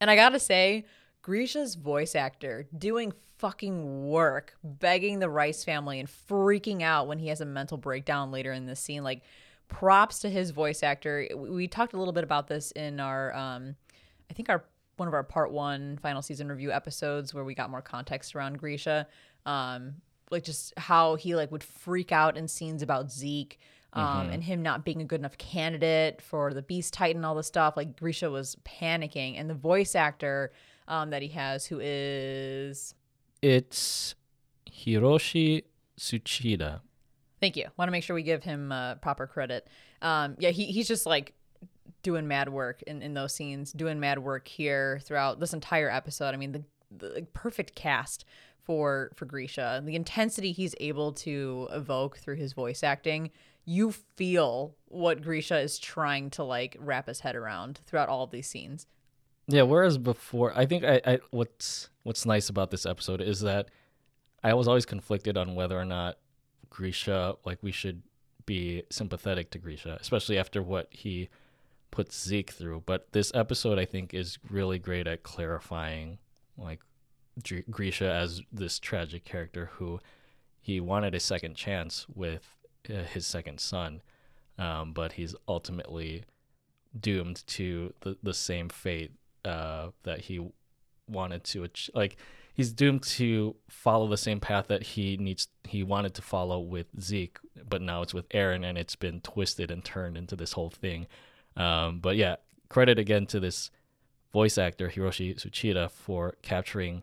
and 0.00 0.10
I 0.10 0.16
gotta 0.16 0.40
say, 0.40 0.84
Grisha's 1.22 1.76
voice 1.76 2.14
actor 2.14 2.66
doing 2.76 3.12
fucking 3.38 4.08
work, 4.08 4.54
begging 4.62 5.18
the 5.18 5.30
Reiss 5.30 5.64
family 5.64 5.98
and 5.98 6.08
freaking 6.08 6.82
out 6.82 7.06
when 7.06 7.18
he 7.18 7.28
has 7.28 7.40
a 7.40 7.46
mental 7.46 7.78
breakdown 7.78 8.30
later 8.30 8.52
in 8.52 8.66
this 8.66 8.80
scene. 8.80 9.02
Like, 9.02 9.22
props 9.68 10.18
to 10.20 10.28
his 10.28 10.50
voice 10.50 10.82
actor. 10.82 11.26
We, 11.34 11.66
talked 11.66 11.94
a 11.94 11.98
little 11.98 12.12
bit 12.12 12.24
about 12.24 12.46
this 12.46 12.72
in 12.72 13.00
our, 13.00 13.34
um, 13.34 13.74
I 14.30 14.34
think 14.34 14.50
our 14.50 14.64
one 14.96 15.08
of 15.08 15.14
our 15.14 15.24
part 15.24 15.50
one 15.50 15.98
final 16.02 16.20
season 16.20 16.48
review 16.48 16.70
episodes 16.70 17.32
where 17.32 17.44
we 17.44 17.54
got 17.54 17.70
more 17.70 17.80
context 17.80 18.36
around 18.36 18.58
Grisha. 18.58 19.08
Um, 19.46 19.94
like 20.30 20.44
just 20.44 20.74
how 20.76 21.16
he 21.16 21.34
like 21.34 21.50
would 21.50 21.64
freak 21.64 22.12
out 22.12 22.36
in 22.36 22.46
scenes 22.46 22.82
about 22.82 23.10
Zeke. 23.10 23.58
Um, 23.94 24.30
and 24.30 24.42
him 24.42 24.62
not 24.62 24.86
being 24.86 25.02
a 25.02 25.04
good 25.04 25.20
enough 25.20 25.36
candidate 25.36 26.22
for 26.22 26.54
the 26.54 26.62
Beast 26.62 26.94
Titan, 26.94 27.26
all 27.26 27.34
this 27.34 27.46
stuff. 27.46 27.76
Like 27.76 27.94
Grisha 27.94 28.30
was 28.30 28.56
panicking, 28.64 29.38
and 29.38 29.50
the 29.50 29.54
voice 29.54 29.94
actor 29.94 30.50
um, 30.92 31.08
that 31.10 31.22
he 31.22 31.28
has, 31.28 31.64
who 31.64 31.80
is 31.82 32.94
It's 33.40 34.14
Hiroshi 34.70 35.64
Tsuchida. 35.98 36.80
Thank 37.40 37.56
you. 37.56 37.66
Want 37.78 37.88
to 37.88 37.92
make 37.92 38.04
sure 38.04 38.14
we 38.14 38.22
give 38.22 38.44
him 38.44 38.70
uh, 38.70 38.96
proper 38.96 39.26
credit. 39.26 39.66
Um, 40.02 40.36
yeah, 40.38 40.50
he, 40.50 40.66
he's 40.66 40.86
just 40.86 41.06
like 41.06 41.32
doing 42.02 42.28
mad 42.28 42.50
work 42.50 42.82
in, 42.82 43.00
in 43.00 43.14
those 43.14 43.32
scenes, 43.32 43.72
doing 43.72 44.00
mad 44.00 44.18
work 44.18 44.46
here 44.46 45.00
throughout 45.02 45.40
this 45.40 45.54
entire 45.54 45.90
episode. 45.90 46.34
I 46.34 46.36
mean, 46.36 46.52
the, 46.52 46.62
the 46.94 47.26
perfect 47.32 47.74
cast 47.74 48.26
for 48.60 49.12
for 49.16 49.24
Grisha. 49.24 49.82
The 49.82 49.96
intensity 49.96 50.52
he's 50.52 50.74
able 50.78 51.12
to 51.14 51.68
evoke 51.72 52.18
through 52.18 52.36
his 52.36 52.52
voice 52.52 52.82
acting, 52.82 53.30
you 53.64 53.92
feel 53.92 54.76
what 54.88 55.22
Grisha 55.22 55.58
is 55.58 55.78
trying 55.78 56.28
to 56.30 56.44
like 56.44 56.76
wrap 56.78 57.06
his 57.08 57.20
head 57.20 57.34
around 57.34 57.80
throughout 57.86 58.10
all 58.10 58.24
of 58.24 58.30
these 58.30 58.46
scenes. 58.46 58.86
Yeah, 59.48 59.62
whereas 59.62 59.98
before, 59.98 60.52
I 60.56 60.66
think 60.66 60.84
I, 60.84 61.00
I 61.04 61.18
what's 61.30 61.90
what's 62.04 62.24
nice 62.26 62.48
about 62.48 62.70
this 62.70 62.86
episode 62.86 63.20
is 63.20 63.40
that 63.40 63.68
I 64.42 64.54
was 64.54 64.68
always 64.68 64.86
conflicted 64.86 65.36
on 65.36 65.54
whether 65.54 65.78
or 65.78 65.84
not 65.84 66.18
Grisha, 66.70 67.36
like 67.44 67.58
we 67.62 67.72
should 67.72 68.02
be 68.46 68.82
sympathetic 68.90 69.50
to 69.50 69.58
Grisha, 69.58 69.98
especially 70.00 70.38
after 70.38 70.62
what 70.62 70.88
he 70.90 71.28
puts 71.90 72.20
Zeke 72.20 72.50
through. 72.50 72.82
But 72.86 73.12
this 73.12 73.32
episode, 73.34 73.78
I 73.78 73.84
think, 73.84 74.14
is 74.14 74.38
really 74.48 74.78
great 74.78 75.06
at 75.06 75.22
clarifying, 75.22 76.18
like 76.56 76.80
Grisha 77.70 78.10
as 78.10 78.42
this 78.52 78.78
tragic 78.78 79.24
character 79.24 79.70
who 79.74 80.00
he 80.60 80.80
wanted 80.80 81.14
a 81.14 81.20
second 81.20 81.56
chance 81.56 82.06
with 82.14 82.56
uh, 82.88 83.02
his 83.02 83.26
second 83.26 83.60
son, 83.60 84.02
um, 84.58 84.92
but 84.92 85.12
he's 85.12 85.34
ultimately 85.48 86.24
doomed 86.98 87.46
to 87.46 87.92
the, 88.00 88.16
the 88.22 88.34
same 88.34 88.68
fate 88.68 89.12
uh, 89.44 89.88
that 90.04 90.22
he 90.22 90.40
wanted 91.08 91.44
to 91.44 91.64
ach- 91.64 91.90
like 91.94 92.16
he's 92.54 92.72
doomed 92.72 93.02
to 93.02 93.56
follow 93.68 94.06
the 94.08 94.16
same 94.16 94.40
path 94.40 94.68
that 94.68 94.82
he 94.82 95.16
needs 95.16 95.48
he 95.64 95.82
wanted 95.82 96.14
to 96.14 96.22
follow 96.22 96.60
with 96.60 96.86
Zeke 97.00 97.38
but 97.68 97.82
now 97.82 98.02
it's 98.02 98.14
with 98.14 98.28
Eren 98.30 98.64
and 98.64 98.78
it's 98.78 98.96
been 98.96 99.20
twisted 99.20 99.70
and 99.70 99.84
turned 99.84 100.16
into 100.16 100.36
this 100.36 100.52
whole 100.52 100.70
thing 100.70 101.06
um, 101.56 101.98
but 102.00 102.16
yeah 102.16 102.36
credit 102.68 102.98
again 102.98 103.26
to 103.26 103.40
this 103.40 103.70
voice 104.32 104.56
actor 104.56 104.88
Hiroshi 104.88 105.34
Tsuchida 105.34 105.90
for 105.90 106.34
capturing 106.42 107.02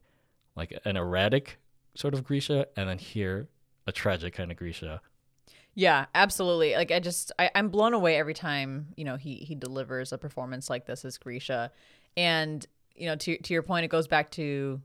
like 0.55 0.77
an 0.85 0.97
erratic 0.97 1.59
sort 1.93 2.13
of 2.13 2.23
Grisha 2.23 2.67
and 2.75 2.89
then 2.89 2.97
here 2.97 3.49
a 3.85 3.91
tragic 3.91 4.33
kind 4.33 4.51
of 4.51 4.57
Grisha 4.57 5.01
Yeah, 5.75 6.07
absolutely. 6.15 6.75
Like 6.75 6.91
I 6.91 6.99
just 6.99 7.31
I, 7.39 7.51
I'm 7.55 7.69
blown 7.69 7.93
away 7.93 8.17
every 8.17 8.33
time, 8.33 8.87
you 8.97 9.05
know, 9.05 9.15
he 9.15 9.35
he 9.35 9.55
delivers 9.55 10.11
a 10.11 10.17
performance 10.17 10.69
like 10.69 10.85
this 10.85 11.05
as 11.05 11.17
Grisha. 11.17 11.71
And, 12.17 12.65
you 12.95 13.07
know, 13.07 13.15
to 13.15 13.37
to 13.37 13.53
your 13.53 13.63
point, 13.63 13.85
it 13.85 13.89
goes 13.89 14.07
back 14.07 14.31
to, 14.31 14.81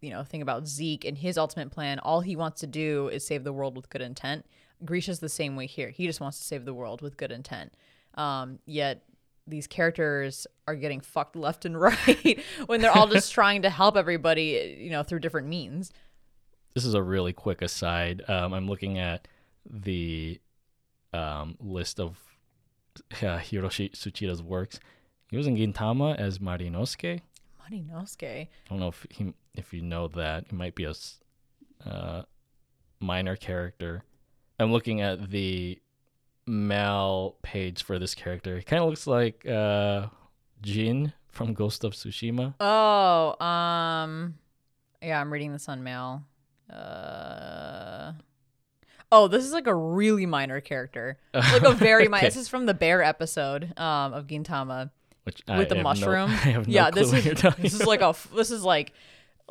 you 0.00 0.10
know, 0.10 0.24
thing 0.24 0.42
about 0.42 0.66
Zeke 0.66 1.04
and 1.04 1.18
his 1.18 1.36
ultimate 1.38 1.70
plan. 1.70 1.98
All 1.98 2.20
he 2.20 2.36
wants 2.36 2.60
to 2.60 2.66
do 2.66 3.08
is 3.08 3.26
save 3.26 3.44
the 3.44 3.52
world 3.52 3.76
with 3.76 3.90
good 3.90 4.02
intent. 4.02 4.46
Grisha's 4.84 5.20
the 5.20 5.28
same 5.28 5.56
way 5.56 5.66
here. 5.66 5.90
He 5.90 6.06
just 6.06 6.20
wants 6.20 6.38
to 6.38 6.44
save 6.44 6.64
the 6.64 6.74
world 6.74 7.02
with 7.02 7.16
good 7.16 7.32
intent. 7.32 7.74
Um, 8.14 8.58
yet 8.66 9.02
these 9.46 9.66
characters 9.66 10.46
are 10.66 10.74
getting 10.74 11.00
fucked 11.00 11.36
left 11.36 11.64
and 11.64 11.80
right 11.80 12.40
when 12.66 12.80
they're 12.80 12.96
all 12.96 13.08
just 13.08 13.32
trying 13.38 13.62
to 13.62 13.70
help 13.70 13.96
everybody, 13.96 14.76
you 14.78 14.90
know, 14.90 15.02
through 15.02 15.20
different 15.20 15.48
means. 15.48 15.92
this 16.74 16.84
is 16.84 16.94
a 16.94 17.02
really 17.02 17.32
quick 17.32 17.62
aside. 17.62 18.22
Um, 18.28 18.52
I'm 18.52 18.68
looking 18.68 18.98
at 18.98 19.26
the 19.68 20.40
um, 21.12 21.56
list 21.60 21.98
of 21.98 22.18
uh, 23.14 23.38
Hiroshi 23.38 23.90
Tsuchida's 23.92 24.42
works. 24.42 24.78
He 25.30 25.36
was 25.36 25.46
in 25.46 25.56
Gintama 25.56 26.16
as 26.16 26.38
Marinosuke. 26.38 27.20
Marinosuke. 27.62 28.24
I 28.24 28.48
don't 28.70 28.80
know 28.80 28.88
if 28.88 29.06
he, 29.10 29.34
if 29.54 29.74
you 29.74 29.82
know 29.82 30.08
that. 30.08 30.46
He 30.48 30.56
might 30.56 30.74
be 30.74 30.84
a 30.84 30.94
uh, 31.88 32.22
minor 33.00 33.36
character. 33.36 34.04
I'm 34.58 34.72
looking 34.72 35.00
at 35.00 35.30
the 35.30 35.78
Mal 36.46 37.36
page 37.42 37.82
for 37.82 37.98
this 37.98 38.14
character. 38.14 38.56
He 38.56 38.62
kind 38.62 38.82
of 38.82 38.88
looks 38.88 39.06
like 39.06 39.46
uh, 39.46 40.06
Jin 40.62 41.12
from 41.28 41.52
Ghost 41.52 41.84
of 41.84 41.92
Tsushima. 41.92 42.54
Oh, 42.58 43.44
um, 43.44 44.34
yeah, 45.02 45.20
I'm 45.20 45.30
reading 45.30 45.52
this 45.52 45.68
on 45.68 45.84
mail. 45.84 46.24
Uh, 46.72 48.12
oh, 49.12 49.28
this 49.28 49.44
is 49.44 49.52
like 49.52 49.66
a 49.66 49.74
really 49.74 50.24
minor 50.24 50.62
character, 50.62 51.18
like 51.34 51.62
a 51.62 51.72
very 51.74 52.08
minor. 52.08 52.22
Okay. 52.22 52.28
This 52.28 52.36
is 52.36 52.48
from 52.48 52.64
the 52.64 52.74
bear 52.74 53.02
episode 53.02 53.78
um 53.78 54.14
of 54.14 54.26
Gintama 54.26 54.90
Which 55.28 55.42
I 55.46 55.58
with 55.58 55.68
the 55.68 55.74
have 55.74 55.84
no- 55.84 55.90
mushroom. 55.90 56.30
I 56.44 56.50
have 56.56 56.66
no 56.66 56.72
yeah, 56.72 56.90
this 56.90 57.12
is 57.12 57.24
this 57.58 57.74
is 57.74 57.84
like 57.84 58.00
a 58.00 58.14
this 58.34 58.50
is 58.50 58.64
like 58.64 58.94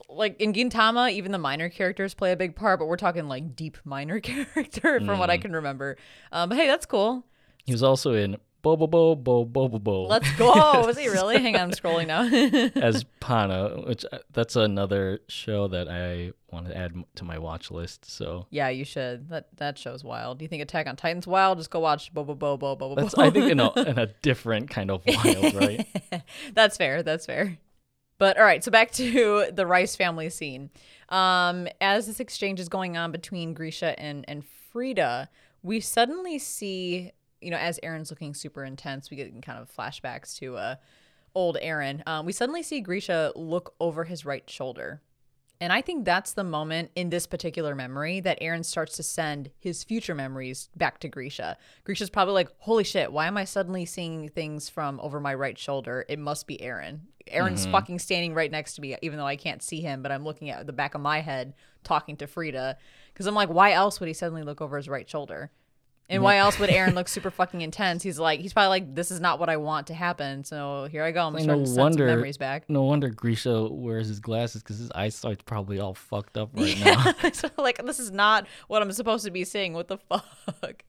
like 0.10 0.42
in 0.42 0.54
Gintama, 0.54 1.12
even 1.12 1.32
the 1.32 1.38
minor 1.38 1.70
characters 1.70 2.16
play 2.16 2.32
a 2.32 2.36
big 2.36 2.56
part, 2.56 2.80
but 2.80 2.88
we're 2.88 2.98
talking 2.98 3.28
like 3.28 3.56
deep 3.56 3.78
minor 3.86 4.20
character 4.22 5.00
from 5.00 5.20
what 5.20 5.30
I 5.30 5.38
can 5.38 5.54
remember. 5.54 5.98
Um, 6.32 6.50
but 6.50 6.58
hey, 6.58 6.66
that's 6.66 6.88
cool. 6.88 7.26
He 7.64 7.72
was 7.74 7.84
also 7.84 8.14
in 8.16 8.38
Bobo 8.62 8.88
Bo 8.88 9.16
Bo 9.16 9.46
Bobo 9.46 9.68
Bo 9.70 9.80
bo. 9.80 10.04
Let's 10.08 10.30
go. 10.36 10.48
Was 10.86 10.98
he 10.98 11.08
really? 11.10 11.40
Hang 11.42 11.56
on, 11.56 11.62
I'm 11.62 11.72
scrolling 11.72 12.08
now. 12.08 12.24
as 12.82 13.04
Pana, 13.20 13.82
which 13.86 14.06
uh, 14.12 14.20
that's 14.34 14.56
another 14.56 15.20
show 15.28 15.68
that 15.70 15.88
I 15.88 16.34
want 16.52 16.68
to 16.68 16.76
add 16.78 16.92
m- 16.96 17.06
to 17.16 17.24
my 17.24 17.38
watch 17.38 17.72
list. 17.72 18.10
So 18.10 18.46
Yeah, 18.50 18.70
you 18.70 18.86
should. 18.86 19.30
That 19.30 19.48
that 19.58 19.78
show's 19.78 20.04
wild. 20.04 20.40
Do 20.40 20.46
you 20.46 20.50
think 20.50 20.62
Attack 20.64 20.88
on 20.88 20.96
Titan's 20.96 21.28
wild? 21.28 21.58
Just 21.58 21.70
go 21.70 21.80
watch 21.80 22.14
Bo 22.14 22.24
Bo 22.24 22.36
Bo 22.36 22.58
Bo 22.58 22.76
Bo 22.76 22.90
Bo. 22.90 22.96
that's 22.96 23.16
Bo. 23.16 23.24
I 23.24 23.30
think 23.30 23.52
in 23.52 23.60
a 23.60 23.72
in 23.88 23.98
a 24.00 24.08
different 24.22 24.70
kind 24.70 24.92
of 24.92 25.02
wild, 25.06 25.54
right? 25.54 25.86
that's 26.54 26.78
fair. 26.78 27.04
That's 27.04 27.26
fair. 27.26 27.58
But 28.20 28.38
all 28.38 28.44
right, 28.44 28.64
so 28.64 28.72
back 28.72 28.92
to 28.94 29.48
the 29.54 29.68
Reiss 29.68 29.96
family 29.96 30.30
scene. 30.32 30.72
Um, 31.10 31.68
as 31.80 32.08
this 32.08 32.20
exchange 32.20 32.60
is 32.60 32.68
going 32.68 32.98
on 32.98 33.12
between 33.12 33.54
Grisha 33.54 33.98
and 34.00 34.26
and 34.28 34.44
Frieda, 34.72 35.30
we 35.64 35.80
suddenly 35.80 36.40
see, 36.40 37.12
you 37.42 37.52
know, 37.52 37.58
as 37.58 37.80
Eren's 37.84 38.10
looking 38.10 38.34
super 38.34 38.64
intense, 38.64 39.10
we 39.10 39.18
get 39.18 39.42
kind 39.42 39.60
of 39.60 39.70
flashbacks 39.76 40.38
to 40.40 40.58
uh, 40.58 40.76
old 41.36 41.58
Eren. 41.62 42.08
Um, 42.08 42.26
we 42.26 42.32
suddenly 42.32 42.64
see 42.64 42.82
Grisha 42.82 43.32
look 43.36 43.76
over 43.80 44.06
his 44.06 44.26
right 44.26 44.50
shoulder. 44.50 45.02
And 45.60 45.74
I 45.74 45.82
think 45.82 46.06
that's 46.06 46.34
the 46.34 46.44
moment 46.44 46.92
in 46.96 47.10
this 47.10 47.26
particular 47.26 47.74
memory 47.74 48.20
that 48.20 48.40
Eren 48.42 48.64
starts 48.64 48.96
to 48.98 49.04
send 49.04 49.50
his 49.60 49.84
future 49.84 50.14
memories 50.14 50.70
back 50.76 51.00
to 51.00 51.08
Grisha. 51.08 51.58
Grisha's 51.84 52.12
probably 52.12 52.36
like, 52.36 52.50
holy 52.60 52.84
shit, 52.84 53.12
why 53.12 53.26
am 53.26 53.38
I 53.38 53.44
suddenly 53.44 53.86
seeing 53.86 54.30
things 54.30 54.70
from 54.70 55.00
over 55.00 55.20
my 55.20 55.34
right 55.34 55.58
shoulder? 55.58 56.06
It 56.08 56.20
must 56.20 56.46
be 56.46 56.58
Eren. 56.58 57.00
Aaron's 57.34 57.66
fucking 57.66 58.00
standing 58.00 58.34
right 58.34 58.52
next 58.52 58.76
to 58.76 58.82
me, 58.82 58.96
even 59.02 59.18
though 59.18 59.26
I 59.26 59.36
can't 59.36 59.64
see 59.64 59.82
him, 59.82 60.02
but 60.02 60.12
I'm 60.12 60.24
looking 60.24 60.50
at 60.50 60.66
the 60.66 60.74
back 60.74 60.96
of 60.96 61.02
my 61.02 61.22
head 61.22 61.54
talking 61.84 62.16
to 62.18 62.28
Frieda. 62.28 62.78
Because 63.12 63.26
I'm 63.26 63.36
like, 63.36 63.50
why 63.50 63.72
else 63.72 64.00
would 64.00 64.08
he 64.08 64.14
suddenly 64.14 64.44
look 64.44 64.62
over 64.62 64.78
his 64.78 64.88
right 64.88 65.10
shoulder? 65.10 65.52
And 66.10 66.24
why 66.24 66.38
else 66.38 66.58
would 66.58 66.70
Eren 66.70 66.94
look 66.94 67.10
super 67.10 67.30
fucking 67.30 67.60
intense? 67.62 68.02
He's 68.02 68.18
like, 68.18 68.40
he's 68.40 68.54
probably 68.54 68.70
like, 68.70 68.96
this 68.96 69.12
is 69.12 69.20
not 69.20 69.40
what 69.40 69.50
I 69.50 69.58
want 69.58 69.88
to 69.88 69.94
happen. 69.94 70.46
So 70.46 70.88
here 70.90 71.04
I 71.04 71.12
go. 71.12 71.28
I'm 71.28 71.34
Like, 71.34 71.44
starting 71.44 71.64
no 71.64 71.66
to 71.66 71.68
send 71.70 71.76
some 71.76 71.84
wonder- 71.84 72.06
memories 72.08 72.38
back. 72.38 72.70
No 72.70 72.84
wonder 72.84 73.10
Grisha 73.10 73.68
wears 73.70 74.08
his 74.08 74.22
glasses 74.22 74.64
because 74.64 74.78
his 74.78 74.90
eyesight's 74.92 75.44
probably 75.44 75.80
all 75.80 75.94
fucked 75.94 76.38
up 76.38 76.50
right 76.54 76.80
now. 76.86 77.14
so 77.34 77.50
like 77.58 77.84
this 77.86 78.00
is 78.00 78.12
not 78.12 78.48
what 78.70 78.82
I'm 78.82 78.92
supposed 78.94 79.26
to 79.26 79.32
be 79.32 79.44
seeing. 79.44 79.74
What 79.74 79.90
the 79.90 79.98
fuck? 79.98 80.84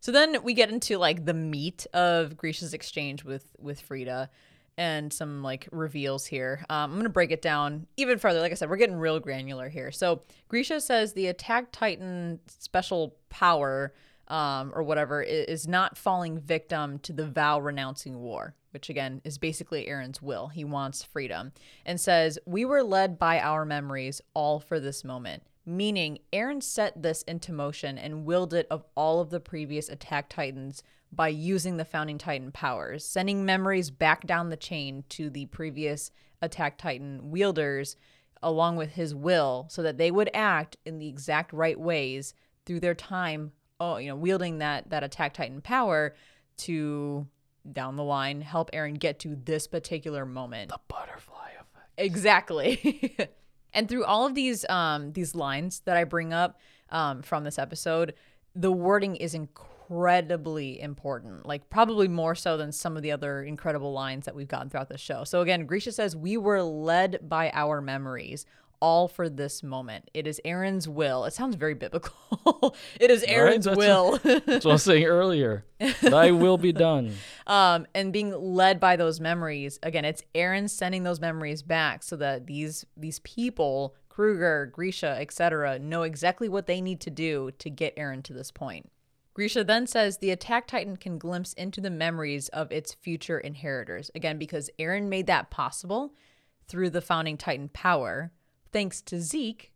So 0.00 0.10
then 0.10 0.42
we 0.42 0.54
get 0.54 0.70
into 0.70 0.96
like 0.98 1.26
the 1.26 1.34
meat 1.34 1.86
of 1.92 2.36
Grisha's 2.36 2.72
exchange 2.74 3.24
with 3.24 3.44
with 3.58 3.80
Frieda 3.80 4.30
and 4.78 5.12
some 5.12 5.42
like 5.42 5.68
reveals 5.70 6.24
here. 6.24 6.64
Um, 6.70 6.92
I'm 6.92 6.96
gonna 6.96 7.10
break 7.10 7.30
it 7.30 7.42
down 7.42 7.86
even 7.98 8.18
further. 8.18 8.40
Like 8.40 8.52
I 8.52 8.54
said, 8.54 8.70
we're 8.70 8.78
getting 8.78 8.96
real 8.96 9.20
granular 9.20 9.68
here. 9.68 9.92
So 9.92 10.22
Grisha 10.48 10.80
says 10.80 11.12
the 11.12 11.26
attack 11.26 11.72
titan 11.72 12.40
special 12.48 13.14
power 13.28 13.92
um, 14.28 14.72
or 14.74 14.82
whatever, 14.82 15.22
is 15.22 15.66
not 15.66 15.98
falling 15.98 16.38
victim 16.38 16.98
to 17.00 17.12
the 17.12 17.26
vow 17.26 17.60
renouncing 17.60 18.20
war, 18.20 18.54
which 18.70 18.88
again 18.88 19.20
is 19.24 19.38
basically 19.38 19.86
Eren's 19.86 20.22
will. 20.22 20.48
He 20.48 20.64
wants 20.64 21.02
freedom 21.02 21.52
and 21.84 22.00
says, 22.00 22.38
We 22.46 22.64
were 22.64 22.82
led 22.82 23.18
by 23.18 23.40
our 23.40 23.64
memories 23.64 24.20
all 24.34 24.60
for 24.60 24.80
this 24.80 25.04
moment. 25.04 25.42
Meaning, 25.64 26.18
Eren 26.32 26.60
set 26.62 27.02
this 27.02 27.22
into 27.22 27.52
motion 27.52 27.96
and 27.96 28.24
willed 28.24 28.52
it 28.52 28.66
of 28.68 28.84
all 28.96 29.20
of 29.20 29.30
the 29.30 29.38
previous 29.38 29.88
attack 29.88 30.28
titans 30.28 30.82
by 31.12 31.28
using 31.28 31.76
the 31.76 31.84
founding 31.84 32.18
titan 32.18 32.50
powers, 32.50 33.04
sending 33.04 33.44
memories 33.44 33.90
back 33.90 34.26
down 34.26 34.48
the 34.48 34.56
chain 34.56 35.04
to 35.10 35.30
the 35.30 35.46
previous 35.46 36.10
attack 36.40 36.76
titan 36.76 37.30
wielders 37.30 37.96
along 38.42 38.76
with 38.76 38.92
his 38.92 39.14
will 39.14 39.66
so 39.70 39.82
that 39.82 39.96
they 39.96 40.10
would 40.10 40.30
act 40.34 40.76
in 40.84 40.98
the 40.98 41.08
exact 41.08 41.52
right 41.52 41.78
ways 41.78 42.34
through 42.66 42.80
their 42.80 42.94
time 42.94 43.52
oh 43.80 43.96
you 43.96 44.08
know 44.08 44.16
wielding 44.16 44.58
that 44.58 44.88
that 44.90 45.02
attack 45.02 45.34
titan 45.34 45.60
power 45.60 46.14
to 46.56 47.26
down 47.70 47.96
the 47.96 48.02
line 48.02 48.40
help 48.40 48.70
Eren 48.72 48.98
get 48.98 49.18
to 49.20 49.36
this 49.36 49.66
particular 49.66 50.26
moment 50.26 50.70
the 50.70 50.80
butterfly 50.88 51.50
effect 51.60 51.90
exactly 51.96 53.16
and 53.72 53.88
through 53.88 54.04
all 54.04 54.26
of 54.26 54.34
these 54.34 54.68
um 54.68 55.12
these 55.12 55.34
lines 55.34 55.80
that 55.84 55.96
I 55.96 56.04
bring 56.04 56.32
up 56.32 56.58
um 56.90 57.22
from 57.22 57.44
this 57.44 57.58
episode 57.58 58.14
the 58.54 58.72
wording 58.72 59.16
is 59.16 59.34
incredibly 59.34 60.80
important, 60.80 61.46
like 61.46 61.68
probably 61.70 62.08
more 62.08 62.34
so 62.34 62.56
than 62.56 62.72
some 62.72 62.96
of 62.96 63.02
the 63.02 63.12
other 63.12 63.42
incredible 63.42 63.92
lines 63.92 64.26
that 64.26 64.34
we've 64.34 64.48
gotten 64.48 64.68
throughout 64.68 64.88
the 64.88 64.98
show. 64.98 65.24
So 65.24 65.40
again, 65.40 65.66
Grisha 65.66 65.92
says, 65.92 66.14
We 66.16 66.36
were 66.36 66.62
led 66.62 67.28
by 67.28 67.50
our 67.54 67.80
memories. 67.80 68.46
All 68.82 69.06
for 69.06 69.28
this 69.28 69.62
moment. 69.62 70.10
It 70.12 70.26
is 70.26 70.40
Eren's 70.44 70.88
will. 70.88 71.24
It 71.24 71.32
sounds 71.32 71.54
very 71.54 71.74
biblical. 71.74 72.74
it 73.00 73.10
is 73.10 73.24
Eren's 73.24 73.68
right, 73.68 73.76
will. 73.76 74.18
that's 74.18 74.64
what 74.64 74.66
I 74.66 74.72
was 74.72 74.82
saying 74.82 75.04
earlier. 75.04 75.64
Thy 76.02 76.32
will 76.32 76.58
be 76.58 76.72
done. 76.72 77.14
Um, 77.44 77.86
and 77.92 78.12
being 78.12 78.30
led 78.30 78.78
by 78.78 78.94
those 78.94 79.18
memories. 79.18 79.78
Again, 79.82 80.04
it's 80.04 80.22
Eren 80.32 80.70
sending 80.70 81.02
those 81.02 81.20
memories 81.20 81.60
back 81.62 82.04
so 82.04 82.14
that 82.16 82.46
these 82.46 82.86
these 82.96 83.18
people 83.18 83.96
Kruger, 84.08 84.66
Grisha, 84.66 85.16
etc., 85.18 85.78
know 85.78 86.02
exactly 86.02 86.48
what 86.48 86.66
they 86.66 86.80
need 86.80 87.00
to 87.00 87.10
do 87.10 87.50
to 87.58 87.70
get 87.70 87.96
Eren 87.96 88.22
to 88.24 88.34
this 88.34 88.50
point. 88.50 88.90
Grisha 89.34 89.64
then 89.64 89.86
says 89.86 90.18
the 90.18 90.30
attack 90.30 90.66
titan 90.66 90.96
can 90.98 91.16
glimpse 91.16 91.54
into 91.54 91.80
the 91.80 91.90
memories 91.90 92.48
of 92.50 92.70
its 92.70 92.92
future 92.92 93.38
inheritors. 93.38 94.10
Again, 94.14 94.36
because 94.36 94.68
Eren 94.78 95.08
made 95.08 95.26
that 95.28 95.50
possible 95.50 96.12
through 96.68 96.90
the 96.90 97.00
founding 97.00 97.38
titan 97.38 97.70
power, 97.70 98.32
thanks 98.72 99.00
to 99.02 99.20
Zeke, 99.20 99.72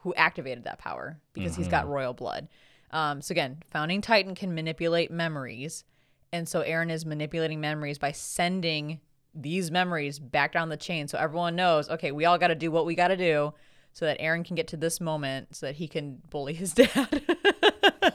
who 0.00 0.14
activated 0.14 0.64
that 0.64 0.78
power 0.78 1.18
because 1.32 1.52
mm-hmm. 1.52 1.62
he's 1.62 1.70
got 1.70 1.84
mm-hmm. 1.84 1.92
royal 1.92 2.14
blood. 2.14 2.48
Um, 2.90 3.20
so 3.20 3.32
again, 3.32 3.62
founding 3.70 4.00
titan 4.00 4.34
can 4.34 4.54
manipulate 4.54 5.10
memories. 5.10 5.84
And 6.32 6.48
so 6.48 6.62
Eren 6.62 6.90
is 6.90 7.04
manipulating 7.04 7.60
memories 7.60 7.98
by 7.98 8.12
sending 8.12 9.00
these 9.34 9.70
memories 9.70 10.18
back 10.18 10.52
down 10.52 10.68
the 10.68 10.76
chain 10.76 11.08
so 11.08 11.18
everyone 11.18 11.56
knows, 11.56 11.90
okay, 11.90 12.10
we 12.10 12.24
all 12.24 12.38
got 12.38 12.48
to 12.48 12.54
do 12.54 12.70
what 12.70 12.86
we 12.86 12.94
got 12.94 13.08
to 13.08 13.16
do 13.16 13.52
so 13.92 14.04
that 14.04 14.18
Eren 14.20 14.44
can 14.44 14.56
get 14.56 14.68
to 14.68 14.76
this 14.76 15.00
moment 15.00 15.54
so 15.56 15.66
that 15.66 15.76
he 15.76 15.88
can 15.88 16.20
bully 16.30 16.54
his 16.54 16.72
dad. 16.74 17.22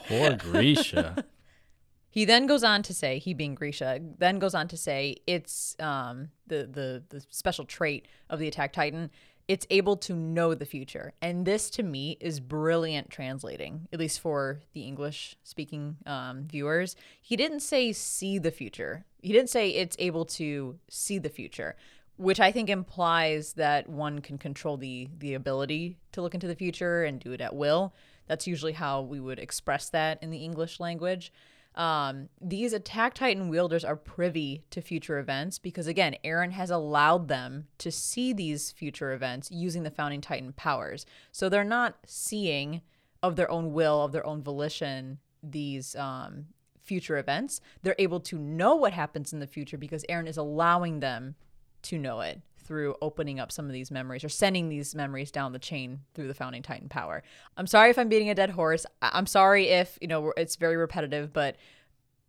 Poor 0.07 0.35
Grisha. 0.35 1.25
he 2.11 2.25
then 2.25 2.45
goes 2.45 2.63
on 2.63 2.83
to 2.83 2.93
say, 2.93 3.17
he 3.19 3.33
being 3.33 3.55
Grisha, 3.55 3.99
then 4.17 4.37
goes 4.37 4.53
on 4.53 4.67
to 4.67 4.77
say 4.77 5.17
it's 5.25 5.75
um, 5.79 6.29
the, 6.45 6.69
the 6.71 7.03
the 7.09 7.25
special 7.29 7.65
trait 7.65 8.07
of 8.29 8.37
the 8.37 8.47
attack 8.47 8.73
titan. 8.73 9.09
It's 9.47 9.67
able 9.69 9.97
to 9.97 10.13
know 10.13 10.53
the 10.53 10.65
future, 10.65 11.13
and 11.21 11.45
this 11.45 11.69
to 11.71 11.83
me 11.83 12.17
is 12.19 12.39
brilliant 12.39 13.09
translating, 13.09 13.87
at 13.91 13.99
least 13.99 14.19
for 14.19 14.61
the 14.73 14.83
English 14.83 15.35
speaking 15.43 15.97
um, 16.05 16.47
viewers. 16.47 16.95
He 17.21 17.35
didn't 17.35 17.61
say 17.61 17.91
see 17.91 18.37
the 18.37 18.51
future. 18.51 19.05
He 19.21 19.33
didn't 19.33 19.49
say 19.49 19.69
it's 19.69 19.97
able 19.99 20.25
to 20.25 20.79
see 20.89 21.17
the 21.17 21.29
future, 21.29 21.75
which 22.17 22.39
I 22.39 22.51
think 22.51 22.69
implies 22.69 23.53
that 23.53 23.89
one 23.89 24.19
can 24.19 24.37
control 24.37 24.77
the 24.77 25.09
the 25.17 25.33
ability 25.33 25.97
to 26.13 26.21
look 26.21 26.33
into 26.33 26.47
the 26.47 26.55
future 26.55 27.03
and 27.03 27.19
do 27.19 27.33
it 27.33 27.41
at 27.41 27.55
will. 27.55 27.93
That's 28.27 28.47
usually 28.47 28.73
how 28.73 29.01
we 29.01 29.19
would 29.19 29.39
express 29.39 29.89
that 29.89 30.21
in 30.21 30.29
the 30.29 30.43
English 30.43 30.79
language. 30.79 31.33
Um, 31.75 32.27
these 32.41 32.73
attack 32.73 33.13
titan 33.13 33.47
wielders 33.47 33.85
are 33.85 33.95
privy 33.95 34.65
to 34.71 34.81
future 34.81 35.19
events 35.19 35.57
because 35.57 35.87
again 35.87 36.17
Eren 36.25 36.51
has 36.51 36.69
allowed 36.69 37.29
them 37.29 37.67
to 37.77 37.89
see 37.89 38.33
these 38.33 38.71
future 38.71 39.13
events 39.13 39.49
using 39.51 39.83
the 39.83 39.91
founding 39.91 40.19
titan 40.19 40.51
powers. 40.53 41.05
So 41.31 41.47
they're 41.47 41.63
not 41.63 41.97
seeing 42.05 42.81
of 43.23 43.37
their 43.37 43.49
own 43.49 43.71
will 43.71 44.03
of 44.03 44.11
their 44.11 44.25
own 44.25 44.43
volition 44.43 45.19
these 45.41 45.95
um, 45.95 46.47
future 46.83 47.17
events. 47.17 47.61
They're 47.83 47.95
able 47.97 48.19
to 48.21 48.37
know 48.37 48.75
what 48.75 48.93
happens 48.93 49.31
in 49.31 49.39
the 49.39 49.47
future 49.47 49.77
because 49.77 50.05
Eren 50.09 50.27
is 50.27 50.37
allowing 50.37 50.99
them 50.99 51.35
to 51.83 51.97
know 51.97 52.19
it 52.21 52.41
through 52.61 52.95
opening 53.01 53.39
up 53.39 53.51
some 53.51 53.65
of 53.65 53.73
these 53.73 53.91
memories 53.91 54.23
or 54.23 54.29
sending 54.29 54.69
these 54.69 54.95
memories 54.95 55.31
down 55.31 55.51
the 55.51 55.59
chain 55.59 56.01
through 56.13 56.27
the 56.27 56.33
founding 56.33 56.61
titan 56.61 56.89
power. 56.89 57.23
I'm 57.57 57.67
sorry 57.67 57.89
if 57.89 57.99
I'm 57.99 58.09
beating 58.09 58.29
a 58.29 58.35
dead 58.35 58.51
horse. 58.51 58.85
I'm 59.01 59.25
sorry 59.25 59.67
if, 59.67 59.97
you 60.01 60.07
know, 60.07 60.33
it's 60.37 60.55
very 60.55 60.77
repetitive, 60.77 61.33
but 61.33 61.57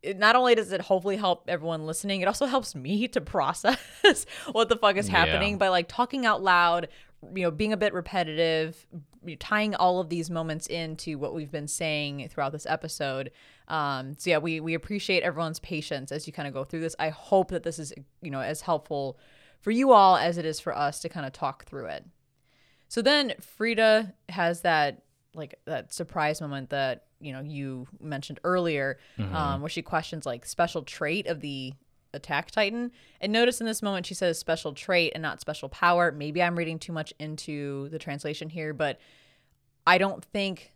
it, 0.03 0.19
not 0.19 0.37
only 0.37 0.55
does 0.55 0.73
it 0.73 0.81
hopefully 0.81 1.17
help 1.17 1.45
everyone 1.49 1.87
listening, 1.87 2.21
it 2.21 2.27
also 2.27 2.47
helps 2.47 2.75
me 2.75 3.09
to 3.09 3.21
process 3.23 4.27
what 4.51 4.69
the 4.69 4.77
fuck 4.77 4.97
is 4.97 5.09
happening 5.09 5.53
yeah. 5.53 5.59
by 5.59 5.69
like 5.69 5.89
talking 5.89 6.27
out 6.27 6.43
loud, 6.43 6.89
you 7.35 7.43
know, 7.43 7.51
being 7.51 7.73
a 7.73 7.77
bit 7.77 7.95
repetitive, 7.95 8.87
tying 9.39 9.75
all 9.77 10.01
of 10.01 10.09
these 10.09 10.29
moments 10.29 10.67
into 10.67 11.19
what 11.19 11.35
we've 11.35 11.53
been 11.53 11.69
saying 11.69 12.29
throughout 12.29 12.53
this 12.53 12.67
episode. 12.67 13.31
Um, 13.69 14.15
so 14.19 14.31
yeah, 14.31 14.39
we 14.39 14.61
we 14.61 14.75
appreciate 14.75 15.23
everyone's 15.23 15.61
patience 15.61 16.11
as 16.11 16.27
you 16.27 16.33
kind 16.33 16.49
of 16.49 16.55
go 16.55 16.65
through 16.65 16.81
this. 16.81 16.97
I 16.99 17.11
hope 17.11 17.51
that 17.51 17.63
this 17.63 17.79
is 17.79 17.93
you 18.21 18.31
know 18.31 18.41
as 18.41 18.61
helpful 18.61 19.19
for 19.63 19.71
you 19.71 19.93
all 19.93 20.17
as 20.17 20.37
it 20.37 20.45
is 20.45 20.61
for 20.61 20.77
us 20.77 21.01
to 21.01 21.09
kind 21.09 21.25
of 21.25 21.33
talk 21.33 21.65
through 21.65 21.87
it. 21.87 22.05
So 22.89 23.01
then 23.01 23.33
Frieda 23.41 24.13
has 24.29 24.61
that 24.61 25.05
like 25.35 25.55
that 25.65 25.95
surprise 25.95 26.43
moment 26.43 26.69
that 26.71 27.07
you 27.21 27.33
know 27.33 27.41
you 27.41 27.87
mentioned 27.99 28.39
earlier, 28.45 28.99
mm-hmm. 29.19 29.35
um, 29.35 29.63
where 29.63 29.71
she 29.71 29.81
questions 29.81 30.27
like 30.27 30.45
special 30.45 30.83
trait 30.83 31.27
of 31.27 31.41
the 31.41 31.73
attack 32.13 32.51
titan. 32.51 32.93
And 33.21 33.33
notice 33.33 33.61
in 33.61 33.67
this 33.67 33.81
moment 33.81 34.05
she 34.05 34.13
says 34.13 34.39
special 34.39 34.75
trait 34.75 35.13
and 35.15 35.23
not 35.23 35.41
special 35.41 35.71
power. 35.71 36.13
Maybe 36.13 36.43
I'm 36.43 36.57
reading 36.57 36.79
too 36.79 36.93
much 36.93 37.15
into 37.19 37.89
the 37.89 37.99
translation 37.99 38.51
here, 38.51 38.75
but 38.75 39.01
I 39.87 39.97
don't 39.97 40.23
think 40.23 40.73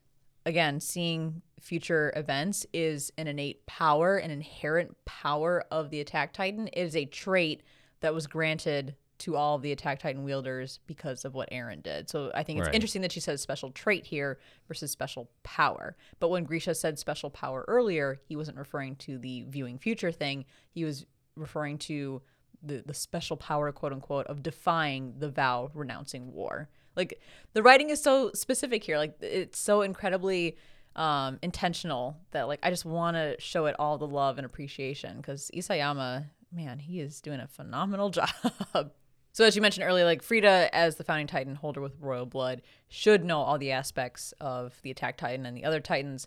again 0.47 0.81
seeing 0.81 1.43
future 1.61 2.13
events 2.17 2.65
is 2.73 3.13
an 3.19 3.27
innate 3.27 3.67
power, 3.67 4.17
an 4.17 4.31
inherent 4.31 4.97
power 5.05 5.65
of 5.71 5.91
the 5.91 6.01
attack 6.01 6.33
titan. 6.33 6.69
It 6.69 6.81
is 6.81 6.97
a 6.97 7.05
trait 7.05 7.63
that 8.01 8.15
was 8.15 8.27
granted 8.27 8.97
to 9.19 9.35
all 9.35 9.57
of 9.57 9.63
the 9.63 9.73
attack 9.73 9.99
titan 9.99 10.25
wielders 10.25 10.81
because 10.87 11.25
of 11.25 11.35
what 11.35 11.51
Eren 11.51 11.83
did. 11.83 12.09
So 12.11 12.31
I 12.35 12.43
think 12.43 12.59
it's 12.59 12.67
right. 12.67 12.75
interesting 12.75 13.03
that 13.03 13.13
she 13.13 13.21
says 13.21 13.41
special 13.41 13.71
trait 13.71 14.05
here 14.05 14.39
versus 14.69 14.91
special 14.91 15.31
power. 15.43 15.97
But 16.21 16.29
when 16.29 16.45
Grisha 16.45 16.75
said 16.75 16.99
special 16.99 17.31
power 17.31 17.65
earlier, 17.67 18.21
he 18.27 18.37
wasn't 18.37 18.59
referring 18.59 18.97
to 18.97 19.19
the 19.19 19.45
viewing 19.49 19.79
future 19.79 20.13
thing. 20.13 20.45
He 20.71 20.85
was 20.85 21.07
referring 21.35 21.79
to 21.79 22.23
the 22.63 22.83
the 22.85 22.95
special 22.95 23.37
power 23.37 23.73
quote 23.73 23.93
unquote 23.93 24.27
of 24.27 24.43
defying 24.43 25.15
the 25.19 25.29
vow 25.29 25.71
renouncing 25.75 26.33
war. 26.33 26.69
Like 26.95 27.21
the 27.53 27.63
writing 27.63 27.91
is 27.91 28.03
so 28.03 28.33
specific 28.33 28.85
here. 28.85 28.99
Like 28.99 29.17
it's 29.21 29.59
so 29.59 29.83
incredibly 29.83 30.57
um, 30.97 31.39
intentional 31.43 32.17
that 32.31 32.49
like 32.49 32.61
I 32.63 32.71
just 32.71 32.85
want 32.85 33.17
to 33.17 33.37
show 33.39 33.67
it 33.67 33.77
all 33.79 33.99
the 33.99 34.07
love 34.07 34.39
and 34.39 34.47
appreciation 34.47 35.19
because 35.19 35.51
Isayama 35.55 36.27
man, 36.57 36.79
he 36.79 37.01
is 37.01 37.21
doing 37.21 37.41
a 37.41 37.47
phenomenal 37.47 38.11
job. 38.11 38.31
so 39.33 39.45
as 39.45 39.55
you 39.55 39.63
mentioned 39.63 39.87
earlier, 39.87 40.05
like 40.05 40.23
Frieda 40.23 40.75
as 40.75 40.97
the 40.97 41.05
founding 41.05 41.27
titan 41.27 41.55
holder 41.55 41.81
with 41.81 42.01
royal 42.01 42.27
blood 42.27 42.63
should 42.89 43.25
know 43.25 43.41
all 43.41 43.59
the 43.59 43.73
aspects 43.73 44.33
of 44.41 44.81
the 44.83 44.91
attack 44.91 45.19
titan 45.19 45.47
and 45.47 45.57
the 45.57 45.65
other 45.65 45.81
titans, 45.81 46.27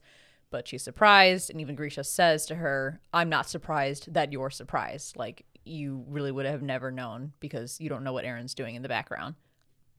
but 0.52 0.68
she's 0.68 0.84
surprised 0.84 1.50
and 1.50 1.60
even 1.60 1.76
Grisha 1.76 2.04
says 2.04 2.46
to 2.46 2.56
her, 2.56 3.02
"I'm 3.12 3.30
not 3.30 3.50
surprised 3.50 4.14
that 4.14 4.32
you're 4.32 4.50
surprised. 4.50 5.18
Like 5.18 5.46
you 5.66 6.06
really 6.08 6.32
would 6.32 6.46
have 6.46 6.62
never 6.62 6.92
known 6.92 7.34
because 7.40 7.80
you 7.82 7.90
don't 7.90 8.04
know 8.04 8.14
what 8.14 8.26
Eren's 8.26 8.54
doing 8.54 8.76
in 8.76 8.84
the 8.84 8.90
background." 8.90 9.36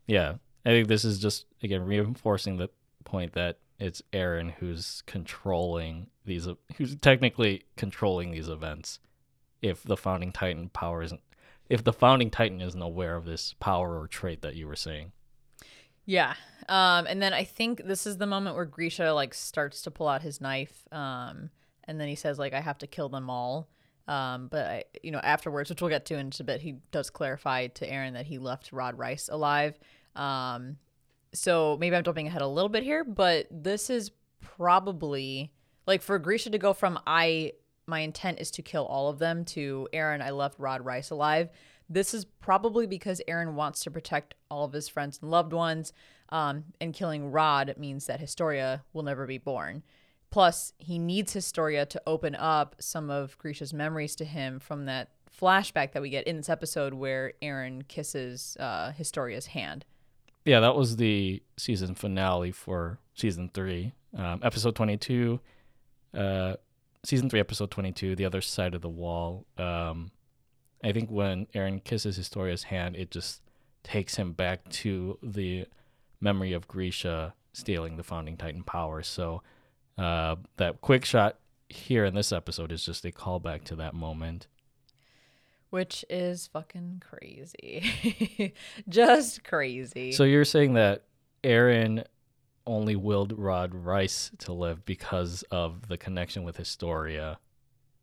Yeah. 0.07 0.35
I 0.65 0.71
think 0.71 0.89
this 0.89 1.05
is 1.05 1.19
just 1.19 1.47
again 1.63 1.85
reinforcing 1.85 2.57
the 2.57 2.71
point 3.05 3.33
that 3.33 3.59
it's 3.79 4.03
Aaron 4.13 4.51
who's 4.51 5.03
controlling 5.07 6.09
these 6.27 6.47
who's 6.77 6.97
technically 6.97 7.65
controlling 7.77 8.31
these 8.31 8.49
events 8.49 9.01
if 9.63 9.83
the 9.83 9.97
founding 9.97 10.33
titan 10.33 10.69
power 10.69 11.03
isn't 11.03 11.21
if 11.69 11.85
the 11.85 11.93
founding 11.93 12.31
titan 12.31 12.61
isn't 12.61 12.83
aware 12.83 13.17
of 13.17 13.25
this 13.25 13.55
power 13.61 13.99
or 13.99 14.09
trait 14.09 14.43
that 14.43 14.57
you 14.57 14.67
were 14.67 14.77
saying. 14.77 15.13
Yeah. 16.05 16.35
Um, 16.69 17.07
and 17.07 17.23
then 17.23 17.33
I 17.33 17.45
think 17.45 17.85
this 17.85 18.07
is 18.07 18.19
the 18.19 18.27
moment 18.27 18.57
where 18.57 18.65
Grisha 18.65 19.13
like 19.13 19.33
starts 19.33 19.83
to 19.83 19.91
pull 19.93 20.09
out 20.09 20.23
his 20.23 20.41
knife. 20.41 20.89
Um, 20.91 21.51
and 21.85 22.01
then 22.01 22.09
he 22.09 22.17
says 22.17 22.39
like 22.39 22.53
I 22.53 22.61
have 22.61 22.79
to 22.79 22.89
kill 22.89 23.09
them 23.09 23.31
all. 23.31 23.69
Um, 24.09 24.49
but 24.49 24.67
I, 24.67 24.85
you 25.05 25.13
know, 25.13 25.21
afterwards, 25.21 25.71
which 25.71 25.81
we'll 25.81 25.91
get 25.91 26.05
to 26.07 26.17
in 26.17 26.31
just 26.31 26.41
a 26.41 26.45
bit, 26.45 26.61
he 26.61 26.79
does 26.91 27.11
clarify 27.11 27.69
to 27.69 27.89
Eren 27.89 28.15
that 28.15 28.27
he 28.27 28.39
left 28.39 28.73
Rod 28.73 28.99
Reiss 28.99 29.29
alive. 29.29 29.79
Um, 30.17 30.79
so 31.33 31.77
maybe 31.79 31.95
I'm 31.95 32.03
jumping 32.03 32.27
ahead 32.27 32.43
a 32.43 32.49
little 32.49 32.69
bit 32.69 32.83
here, 32.83 33.05
but 33.05 33.47
this 33.51 33.89
is 33.89 34.11
probably 34.41 35.53
Like 35.87 36.03
for 36.03 36.19
Grisha 36.19 36.51
to 36.51 36.59
go 36.59 36.73
from 36.73 36.99
I 37.07 37.53
my 37.91 38.01
intent 38.01 38.41
is 38.41 38.51
to 38.53 38.63
kill 38.63 38.87
all 38.87 39.11
of 39.11 39.19
them 39.19 39.45
to 39.47 39.87
Eren, 39.93 40.23
I 40.23 40.31
left 40.31 40.59
Rod 40.59 40.85
Reiss 40.85 41.11
alive. 41.11 41.51
This 41.91 42.15
is 42.15 42.25
probably 42.25 42.87
because 42.87 43.21
Eren 43.29 43.55
wants 43.55 43.81
to 43.81 43.91
protect 43.91 44.35
all 44.51 44.65
of 44.65 44.73
his 44.73 44.89
friends 44.89 45.19
and 45.21 45.31
loved 45.31 45.53
ones, 45.53 45.93
um, 46.31 46.65
and 46.81 46.95
killing 46.95 47.31
Rod 47.31 47.75
means 47.77 48.07
that 48.07 48.21
Historia 48.21 48.85
will 48.93 49.03
never 49.03 49.27
be 49.27 49.39
born. 49.39 49.83
Plus, 50.31 50.73
he 50.79 50.99
needs 50.99 51.33
Historia 51.33 51.85
to 51.87 52.01
open 52.07 52.37
up 52.37 52.77
some 52.79 53.11
of 53.11 53.37
Grisha's 53.39 53.75
memories 53.75 54.15
to 54.17 54.25
him 54.25 54.61
from 54.61 54.87
that 54.87 55.11
flashback 55.29 55.93
that 55.93 56.03
we 56.03 56.11
get 56.11 56.27
in 56.27 56.37
this 56.37 56.49
episode 56.49 56.95
where 56.95 57.33
Eren 57.43 57.87
kisses 57.89 58.57
uh, 58.61 58.93
Historia's 58.93 59.47
hand. 59.47 59.85
Yeah, 60.45 60.61
that 60.61 60.77
was 60.77 60.97
the 60.97 61.43
season 61.57 61.95
finale 61.97 62.53
for 62.53 62.99
season 63.15 63.51
three, 63.53 63.93
um, 64.17 64.41
episode 64.43 64.77
twenty-two. 64.77 65.41
Uh, 66.15 66.55
season 67.05 67.31
three, 67.31 67.41
episode 67.41 67.71
twenty-two, 67.71 68.17
the 68.17 68.25
other 68.25 68.41
side 68.41 68.75
of 68.75 68.83
the 68.83 68.89
wall. 68.89 69.47
Um, 69.59 70.11
I 70.83 70.93
think 70.93 71.11
when 71.11 71.47
Eren 71.55 71.83
kisses 71.83 72.17
Historia's 72.17 72.65
hand, 72.65 72.97
it 72.97 73.11
just 73.11 73.43
takes 73.83 74.17
him 74.17 74.33
back 74.33 74.69
to 74.69 75.19
the 75.23 75.67
memory 76.21 76.53
of 76.53 76.69
Grisha 76.69 77.35
stealing 77.53 77.97
the 77.97 78.03
founding 78.03 78.37
Titan 78.37 78.63
power. 78.63 79.03
So 79.03 79.43
uh, 79.99 80.37
that 80.57 80.81
quick 80.81 81.05
shot 81.05 81.39
here 81.69 82.05
in 82.05 82.15
this 82.15 82.33
episode 82.33 82.73
is 82.73 82.85
just 82.85 83.05
a 83.05 83.11
callback 83.11 83.65
to 83.65 83.77
that 83.77 83.95
moment. 83.95 84.47
Which 85.71 86.05
is 86.11 86.49
fucking 86.49 87.03
crazy. 87.09 88.55
just 88.89 89.45
crazy. 89.45 90.13
So 90.13 90.25
you're 90.25 90.45
saying 90.45 90.75
that 90.75 91.05
Eren 91.45 92.05
only 92.67 92.97
willed 92.97 93.39
Rod 93.39 93.75
Reiss 93.75 94.31
to 94.39 94.53
live 94.53 94.85
because 94.85 95.43
of 95.51 95.89
the 95.89 95.97
connection 95.97 96.45
with 96.45 96.57
Historia 96.57 97.39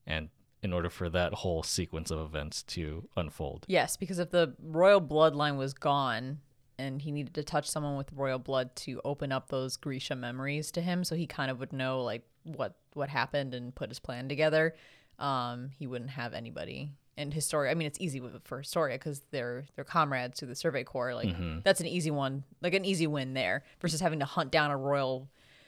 and 0.06 0.30
in 0.64 0.74
order 0.74 0.90
for 0.90 1.10
that 1.10 1.34
whole 1.34 1.64
sequence 1.64 2.12
of 2.12 2.20
events 2.20 2.64
to 2.64 3.08
unfold. 3.16 3.66
Yes, 3.68 3.96
because 3.96 4.20
if 4.20 4.32
the 4.32 4.56
royal 4.62 5.02
bloodline 5.02 5.58
was 5.58 5.74
gone 5.74 6.40
and 6.80 7.02
he 7.02 7.12
needed 7.12 7.34
to 7.36 7.44
touch 7.44 7.70
someone 7.70 7.98
with 7.98 8.12
royal 8.14 8.40
blood 8.40 8.76
to 8.76 9.00
open 9.06 9.32
up 9.32 9.50
those 9.50 9.78
Grisha 9.78 10.16
memories 10.16 10.72
to 10.72 10.82
him 10.82 11.04
so 11.04 11.16
he 11.16 11.28
kind 11.28 11.52
of 11.52 11.60
would 11.60 11.74
know 11.74 12.04
like 12.04 12.24
what 12.44 12.76
what 12.94 13.10
happened 13.10 13.54
and 13.54 13.76
put 13.76 13.90
his 13.90 14.00
plan 14.00 14.28
together, 14.28 14.76
um, 15.20 15.70
he 15.78 15.88
wouldn't 15.88 16.12
have 16.12 16.34
anybody. 16.34 16.92
And 17.18 17.34
Historia, 17.34 17.72
I 17.72 17.74
mean, 17.74 17.88
it's 17.88 18.00
easy 18.00 18.22
for 18.44 18.60
Historia 18.60 18.98
because 18.98 19.22
they're 19.32 19.66
they're 19.76 19.84
comrades 19.84 20.40
to 20.40 20.46
the 20.46 20.56
Survey 20.56 20.84
Corps. 20.84 21.16
Like 21.16 21.30
mm-hmm. 21.30 21.60
that's 21.64 21.82
an 21.82 21.88
easy 21.88 22.12
one, 22.12 22.44
like 22.62 22.74
an 22.74 22.86
easy 22.86 23.08
win 23.08 23.34
there 23.34 23.64
versus 23.82 24.00
having 24.00 24.20
to 24.20 24.26
hunt 24.26 24.52
down 24.52 24.72
a 24.72 24.78
royal 24.78 25.28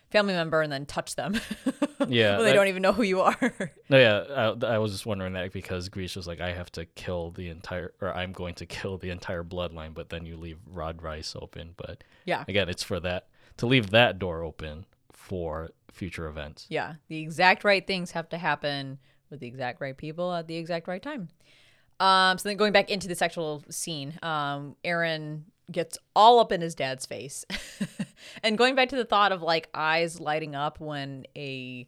family 0.09 0.33
member 0.33 0.61
and 0.61 0.71
then 0.71 0.85
touch 0.85 1.15
them. 1.15 1.39
Yeah, 2.07 2.37
they 2.37 2.45
that- 2.45 2.53
don't 2.53 2.67
even 2.67 2.81
know 2.81 2.93
who 2.93 3.03
you 3.03 3.21
are. 3.21 3.35
No, 3.89 3.97
yeah, 3.97 4.55
I, 4.63 4.75
I 4.75 4.77
was 4.77 4.91
just 4.91 5.05
wondering 5.05 5.33
that 5.33 5.51
because 5.51 5.89
Greece 5.89 6.15
was 6.15 6.27
like, 6.27 6.39
I 6.39 6.53
have 6.53 6.71
to 6.73 6.85
kill 6.85 7.31
the 7.31 7.49
entire, 7.49 7.91
or 8.01 8.13
I'm 8.15 8.31
going 8.31 8.55
to 8.55 8.65
kill 8.65 8.97
the 8.97 9.09
entire 9.09 9.43
bloodline, 9.43 9.93
but 9.93 10.09
then 10.09 10.25
you 10.25 10.37
leave 10.37 10.59
Rod 10.65 11.01
Reiss 11.01 11.35
open. 11.35 11.73
But 11.75 12.03
yeah. 12.25 12.45
again, 12.47 12.69
it's 12.69 12.83
for 12.83 12.99
that 13.01 13.27
to 13.57 13.65
leave 13.65 13.89
that 13.89 14.17
door 14.17 14.43
open 14.43 14.85
for 15.11 15.71
future 15.91 16.27
events. 16.27 16.67
Yeah, 16.69 16.95
the 17.09 17.17
exact 17.17 17.63
right 17.63 17.85
things 17.85 18.11
have 18.11 18.29
to 18.29 18.37
happen 18.37 18.99
with 19.29 19.39
the 19.39 19.47
exact 19.47 19.81
right 19.81 19.95
people 19.95 20.33
at 20.33 20.47
the 20.47 20.55
exact 20.55 20.87
right 20.87 21.01
time. 21.01 21.29
Um, 21.99 22.37
so 22.37 22.47
then 22.47 22.57
going 22.57 22.71
back 22.71 22.89
into 22.89 23.07
this 23.07 23.21
actual 23.21 23.63
scene, 23.69 24.17
um, 24.23 24.75
Eren 24.85 25.43
gets 25.71 25.97
all 26.15 26.39
up 26.39 26.51
in 26.51 26.61
his 26.61 26.73
dad's 26.75 27.05
face, 27.05 27.45
and 28.43 28.57
going 28.57 28.75
back 28.75 28.89
to 28.89 28.95
the 28.95 29.05
thought 29.05 29.31
of 29.31 29.41
like 29.41 29.69
eyes 29.73 30.19
lighting 30.19 30.55
up 30.55 30.79
when 30.79 31.25
a 31.35 31.87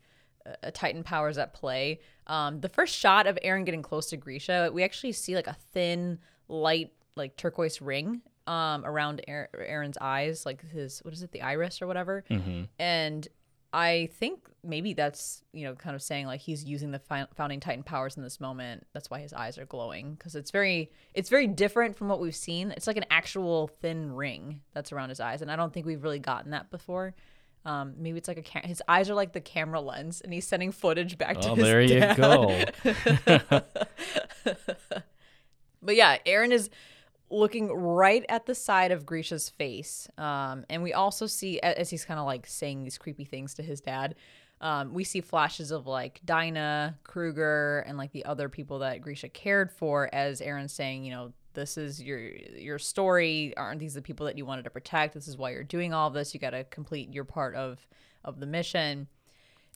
a 0.63 0.71
Titan 0.71 1.03
power 1.03 1.29
is 1.29 1.37
at 1.37 1.53
play. 1.53 1.99
Um, 2.27 2.61
the 2.61 2.69
first 2.69 2.95
shot 2.95 3.27
of 3.27 3.37
Eren 3.43 3.65
getting 3.65 3.81
close 3.83 4.09
to 4.09 4.17
Grisha, 4.17 4.71
we 4.73 4.83
actually 4.83 5.11
see 5.11 5.35
like 5.35 5.47
a 5.47 5.55
thin, 5.73 6.19
light, 6.47 6.91
like 7.15 7.37
turquoise 7.37 7.81
ring 7.81 8.21
um, 8.47 8.83
around 8.85 9.21
Eren's 9.27 9.97
eyes, 10.01 10.45
like 10.45 10.67
his 10.69 10.99
what 10.99 11.13
is 11.13 11.21
it, 11.21 11.31
the 11.31 11.41
iris 11.41 11.81
or 11.81 11.87
whatever. 11.87 12.23
And 12.79 13.27
I 13.73 14.09
think 14.13 14.39
maybe 14.63 14.93
that's 14.93 15.43
you 15.53 15.63
know 15.65 15.75
kind 15.75 15.95
of 15.95 16.01
saying 16.01 16.27
like 16.27 16.41
he's 16.41 16.63
using 16.65 16.91
the 16.91 16.99
fi- 16.99 17.27
founding 17.35 17.59
Titan 17.59 17.83
powers 17.83 18.17
in 18.17 18.23
this 18.23 18.39
moment. 18.39 18.85
That's 18.93 19.09
why 19.09 19.19
his 19.19 19.31
eyes 19.33 19.57
are 19.57 19.65
glowing 19.65 20.13
because 20.15 20.35
it's 20.35 20.51
very 20.51 20.91
it's 21.13 21.29
very 21.29 21.47
different 21.47 21.95
from 21.95 22.09
what 22.09 22.19
we've 22.19 22.35
seen. 22.35 22.71
It's 22.71 22.85
like 22.87 22.97
an 22.97 23.05
actual 23.09 23.67
thin 23.81 24.11
ring 24.13 24.61
that's 24.73 24.91
around 24.91 25.09
his 25.09 25.19
eyes, 25.19 25.41
and 25.41 25.49
I 25.51 25.55
don't 25.55 25.71
think 25.73 25.85
we've 25.85 26.03
really 26.03 26.19
gotten 26.19 26.51
that 26.51 26.69
before. 26.69 27.13
Um, 27.63 27.93
maybe 27.97 28.17
it's 28.17 28.27
like 28.27 28.39
a 28.39 28.41
cam- 28.41 28.63
his 28.63 28.81
eyes 28.87 29.09
are 29.09 29.13
like 29.13 29.33
the 29.33 29.39
camera 29.41 29.79
lens, 29.79 30.19
and 30.21 30.33
he's 30.33 30.47
sending 30.47 30.71
footage 30.71 31.17
back 31.17 31.39
to 31.41 31.51
Oh, 31.51 31.55
his 31.55 31.63
there 31.63 31.81
you 31.81 31.99
dad. 31.99 32.17
go. 32.17 32.65
But 35.83 35.95
yeah, 35.95 36.17
Eren 36.27 36.51
is 36.51 36.69
looking 37.31 37.71
right 37.71 38.25
at 38.29 38.45
the 38.45 38.55
side 38.55 38.91
of 38.91 39.05
Grisha's 39.05 39.49
face. 39.49 40.07
Um, 40.17 40.65
and 40.69 40.83
we 40.83 40.93
also 40.93 41.27
see, 41.27 41.59
as 41.61 41.89
he's 41.89 42.05
kind 42.05 42.19
of 42.19 42.25
like 42.25 42.45
saying 42.45 42.83
these 42.83 42.97
creepy 42.97 43.25
things 43.25 43.53
to 43.55 43.63
his 43.63 43.81
dad, 43.81 44.15
um, 44.59 44.93
we 44.93 45.03
see 45.03 45.21
flashes 45.21 45.71
of 45.71 45.87
like 45.87 46.21
Dina, 46.23 46.97
Kruger, 47.03 47.83
and 47.87 47.97
like 47.97 48.11
the 48.11 48.25
other 48.25 48.47
people 48.49 48.79
that 48.79 49.01
Grisha 49.01 49.29
cared 49.29 49.71
for 49.71 50.09
as 50.13 50.39
Eren's 50.41 50.73
saying, 50.73 51.03
you 51.03 51.11
know, 51.11 51.33
this 51.53 51.77
is 51.77 52.01
your 52.01 52.19
your 52.19 52.79
story. 52.79 53.55
Aren't 53.57 53.79
these 53.79 53.95
the 53.95 54.01
people 54.01 54.27
that 54.27 54.37
you 54.37 54.45
wanted 54.45 54.63
to 54.63 54.69
protect? 54.69 55.13
This 55.13 55.27
is 55.27 55.37
why 55.37 55.51
you're 55.51 55.63
doing 55.63 55.93
all 55.93 56.07
of 56.07 56.13
this. 56.13 56.33
You 56.33 56.39
got 56.39 56.51
to 56.51 56.63
complete 56.65 57.13
your 57.13 57.25
part 57.25 57.55
of 57.55 57.85
of 58.23 58.39
the 58.39 58.45
mission. 58.45 59.07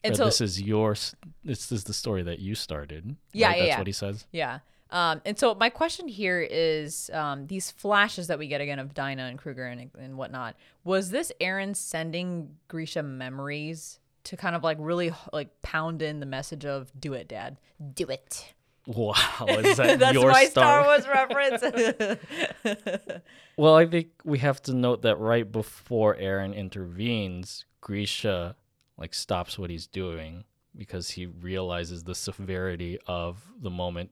And 0.03 0.15
so 0.15 0.25
this 0.25 0.39
is 0.39 0.61
your, 0.61 0.95
this 1.43 1.71
is 1.71 1.83
the 1.85 1.93
story 1.93 2.21
that 2.23 2.39
you 2.39 2.53
started. 2.53 3.15
Yeah, 3.33 3.47
right? 3.47 3.57
yeah, 3.57 3.63
That's 3.63 3.69
yeah. 3.69 3.77
what 3.79 3.87
he 3.87 3.93
says. 3.93 4.27
Yeah. 4.31 4.59
Um, 4.95 5.21
and 5.25 5.37
so 5.37 5.53
my 5.55 5.69
question 5.69 6.07
here 6.07 6.39
is 6.39 7.09
um, 7.11 7.47
these 7.47 7.69
flashes 7.69 8.27
that 8.27 8.39
we 8.39 8.47
get 8.47 8.61
again 8.61 8.79
of 8.79 8.93
Dina 8.93 9.23
and 9.23 9.37
Kruger 9.37 9.65
and, 9.65 9.91
and 9.99 10.17
whatnot. 10.17 10.55
Was 10.85 11.09
this 11.09 11.33
Eren 11.41 11.75
sending 11.75 12.55
Grisha 12.69 13.03
memories 13.03 13.99
to 14.23 14.37
kind 14.37 14.55
of 14.55 14.63
like 14.63 14.77
really 14.79 15.11
like 15.33 15.61
pound 15.61 16.01
in 16.01 16.21
the 16.21 16.25
message 16.25 16.63
of 16.63 16.93
"Do 16.97 17.11
it, 17.11 17.27
Dad, 17.27 17.57
do 17.93 18.05
it." 18.05 18.53
Wow, 18.87 19.15
is 19.49 19.75
that 19.77 19.99
That's 19.99 20.13
your 20.13 20.31
my 20.31 20.45
Star 20.45 20.85
Star 20.85 20.85
Wars 20.85 21.07
reference. 21.09 22.19
Well, 23.57 23.75
I 23.75 23.85
think 23.85 24.07
we 24.25 24.39
have 24.39 24.61
to 24.63 24.73
note 24.73 25.01
that 25.01 25.17
right 25.17 25.49
before 25.49 26.15
Eren 26.15 26.55
intervenes, 26.55 27.65
Grisha 27.81 28.55
like 28.97 29.13
stops 29.13 29.59
what 29.59 29.69
he's 29.69 29.87
doing 29.87 30.45
because 30.75 31.11
he 31.11 31.25
realizes 31.25 32.03
the 32.03 32.15
severity 32.15 32.97
of 33.07 33.45
the 33.61 33.69
moment 33.69 34.11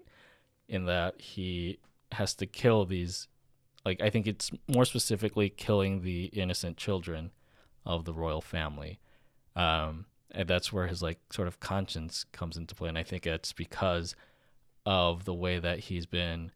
in 0.68 0.85
that 0.85 1.19
he 1.19 1.80
has 2.11 2.34
to 2.35 2.45
kill 2.45 2.85
these 2.85 3.27
like 3.85 4.02
I 4.02 4.10
think 4.10 4.27
it's 4.27 4.49
more 4.68 4.85
specifically 4.85 5.49
killing 5.49 6.02
the 6.02 6.26
innocent 6.26 6.77
children 6.77 7.31
of 7.85 8.06
the 8.06 8.14
royal 8.14 8.41
family. 8.41 8.99
Um 9.56 10.06
and 10.31 10.48
that's 10.48 10.72
where 10.73 10.88
his 10.88 11.02
like 11.02 11.19
sort 11.31 11.48
of 11.48 11.60
conscience 11.60 12.26
comes 12.31 12.57
into 12.57 12.76
play 12.76 12.90
and 12.90 12.98
I 12.98 13.03
think 13.03 13.26
it's 13.27 13.53
because 13.53 14.15
of 14.85 15.26
the 15.26 15.34
way 15.34 15.60
that 15.60 15.80
he's 15.80 16.06
been 16.06 16.52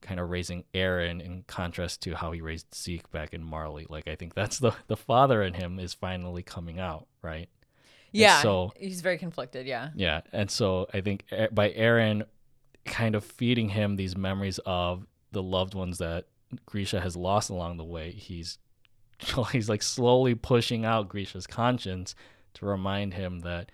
kind 0.00 0.18
of 0.18 0.30
raising 0.30 0.64
Eren 0.74 1.24
in 1.24 1.44
contrast 1.46 2.02
to 2.02 2.14
how 2.14 2.32
he 2.32 2.40
raised 2.40 2.74
Zeke 2.74 3.10
back 3.12 3.32
in 3.32 3.42
Marley. 3.42 3.86
Like 3.88 4.08
I 4.08 4.16
think 4.16 4.34
that's 4.34 4.58
the 4.58 4.72
the 4.88 4.96
father 4.96 5.42
in 5.42 5.54
him 5.54 5.78
is 5.78 5.94
finally 5.94 6.42
coming 6.42 6.78
out, 6.78 7.06
right? 7.22 7.48
yeah. 8.12 8.42
so- 8.42 8.72
he's 8.76 9.00
very 9.00 9.16
conflicted. 9.16 9.66
Yeah. 9.66 9.90
Yeah, 9.94 10.20
and 10.32 10.50
so 10.50 10.86
I 10.92 11.00
think 11.00 11.24
by 11.52 11.70
Eren 11.70 12.24
kind 12.84 13.14
of 13.14 13.24
feeding 13.24 13.68
him 13.70 13.96
these 13.96 14.16
memories 14.16 14.60
of 14.66 15.06
the 15.32 15.42
loved 15.42 15.74
ones 15.74 15.98
that 15.98 16.26
Grisha 16.66 17.00
has 17.00 17.16
lost 17.16 17.50
along 17.50 17.76
the 17.76 17.84
way, 17.84 18.10
he's 18.12 18.58
he's 19.52 19.68
like 19.68 19.82
slowly 19.82 20.34
pushing 20.34 20.84
out 20.84 21.08
Grisha's 21.08 21.46
conscience 21.46 22.14
to 22.54 22.66
remind 22.66 23.14
him 23.14 23.40
that 23.40 23.70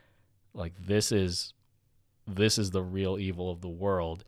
like 0.54 0.74
this 0.78 1.12
is 1.12 1.52
this 2.26 2.58
is 2.58 2.70
the 2.70 2.82
real 2.82 3.18
evil 3.18 3.50
of 3.50 3.60
the 3.60 3.68
world 3.68 4.24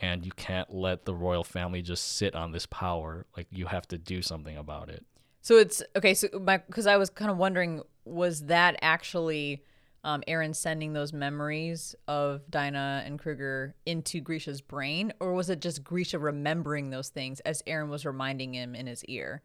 and 0.00 0.26
you 0.26 0.32
can't 0.32 0.74
let 0.74 1.04
the 1.04 1.14
royal 1.14 1.44
family 1.44 1.80
just 1.80 2.16
sit 2.16 2.34
on 2.34 2.50
this 2.50 2.66
power 2.66 3.26
like 3.36 3.46
you 3.50 3.66
have 3.66 3.86
to 3.86 3.96
do 3.96 4.20
something 4.20 4.56
about 4.56 4.88
it 4.88 5.06
So 5.44 5.58
it's 5.58 5.82
okay. 5.94 6.14
So 6.14 6.28
my 6.40 6.56
because 6.56 6.86
I 6.86 6.96
was 6.96 7.10
kind 7.10 7.30
of 7.30 7.36
wondering, 7.36 7.82
was 8.06 8.46
that 8.46 8.76
actually 8.80 9.62
um, 10.04 10.22
Eren 10.28 10.54
sending 10.54 10.92
those 10.92 11.12
memories 11.12 11.94
of 12.06 12.42
Dina 12.50 13.02
and 13.06 13.18
Kruger 13.18 13.74
into 13.86 14.20
Grisha's 14.20 14.60
brain, 14.60 15.12
or 15.18 15.32
was 15.32 15.50
it 15.50 15.60
just 15.60 15.82
Grisha 15.82 16.18
remembering 16.18 16.90
those 16.90 17.08
things 17.08 17.40
as 17.40 17.62
Eren 17.66 17.88
was 17.88 18.04
reminding 18.04 18.54
him 18.54 18.74
in 18.74 18.86
his 18.86 19.04
ear? 19.06 19.42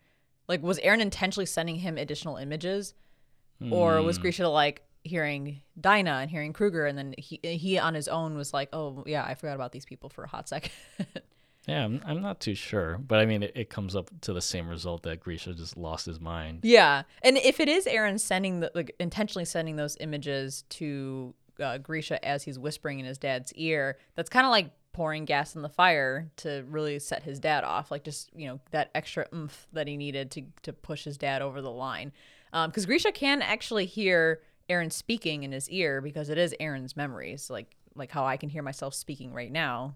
Like, 0.48 0.62
was 0.62 0.80
Eren 0.80 1.00
intentionally 1.00 1.46
sending 1.46 1.78
him 1.78 1.98
additional 1.98 2.38
images, 2.38 2.94
or 3.72 4.02
was 4.02 4.18
Grisha 4.18 4.48
like 4.50 4.84
hearing 5.04 5.62
Dina 5.80 6.12
and 6.12 6.30
hearing 6.30 6.54
Kruger, 6.54 6.86
and 6.86 6.98
then 6.98 7.16
he 7.18 7.40
he 7.44 7.78
on 7.80 7.94
his 7.94 8.08
own 8.08 8.36
was 8.36 8.54
like, 8.54 8.70
oh 8.74 9.04
yeah, 9.08 9.24
I 9.24 9.36
forgot 9.36 9.56
about 9.56 9.72
these 9.72 9.86
people 9.86 10.10
for 10.10 10.24
a 10.24 10.28
hot 10.28 10.50
second. 10.50 10.72
Yeah, 11.70 11.86
I'm, 11.86 12.02
I'm 12.06 12.22
not 12.22 12.40
too 12.40 12.56
sure, 12.56 12.98
but 12.98 13.20
I 13.20 13.26
mean, 13.26 13.44
it, 13.44 13.52
it 13.56 13.70
comes 13.70 13.96
up 13.96 14.10
to 14.22 14.34
the 14.34 14.42
same 14.42 14.68
result 14.68 15.04
that 15.04 15.20
Grisha 15.20 15.54
just 15.54 15.78
lost 15.78 16.06
his 16.06 16.20
mind. 16.20 16.60
Yeah, 16.64 17.04
and 17.22 17.38
if 17.38 17.60
it 17.60 17.70
is 17.70 17.86
Eren 17.86 18.20
sending 18.20 18.60
the 18.60 18.72
like 18.74 18.96
intentionally 19.00 19.46
sending 19.46 19.76
those 19.76 19.96
images 20.00 20.64
to 20.70 21.34
uh, 21.60 21.78
Grisha 21.78 22.24
as 22.26 22.44
he's 22.44 22.58
whispering 22.58 23.00
in 23.00 23.06
his 23.06 23.18
dad's 23.18 23.54
ear, 23.54 23.98
that's 24.16 24.30
kind 24.30 24.46
of 24.46 24.52
like 24.52 24.72
pouring 24.94 25.26
gas 25.26 25.56
in 25.56 25.62
the 25.62 25.70
fire 25.70 26.30
to 26.38 26.66
really 26.68 27.00
set 27.00 27.24
his 27.24 27.40
dad 27.40 27.64
off, 27.64 27.92
like 27.92 28.04
just 28.04 28.30
you 28.36 28.48
know 28.48 28.60
that 28.72 28.90
extra 28.96 29.28
oomph 29.34 29.68
that 29.74 29.88
he 29.88 29.96
needed 29.96 30.32
to 30.32 30.44
to 30.64 30.74
push 30.74 31.04
his 31.04 31.18
dad 31.18 31.42
over 31.42 31.62
the 31.62 31.72
line. 31.72 32.12
Because 32.52 32.84
um, 32.84 32.88
Grisha 32.88 33.12
can 33.12 33.44
actually 33.44 33.86
hear 33.86 34.42
Eren 34.70 34.92
speaking 34.92 35.44
in 35.44 35.52
his 35.52 35.70
ear 35.70 36.02
because 36.02 36.30
it 36.30 36.38
is 36.40 36.56
Eren's 36.60 36.98
memories, 36.98 37.50
like 37.50 37.76
like 37.96 38.12
how 38.12 38.26
I 38.26 38.38
can 38.38 38.50
hear 38.50 38.64
myself 38.64 38.94
speaking 38.94 39.34
right 39.34 39.52
now. 39.52 39.96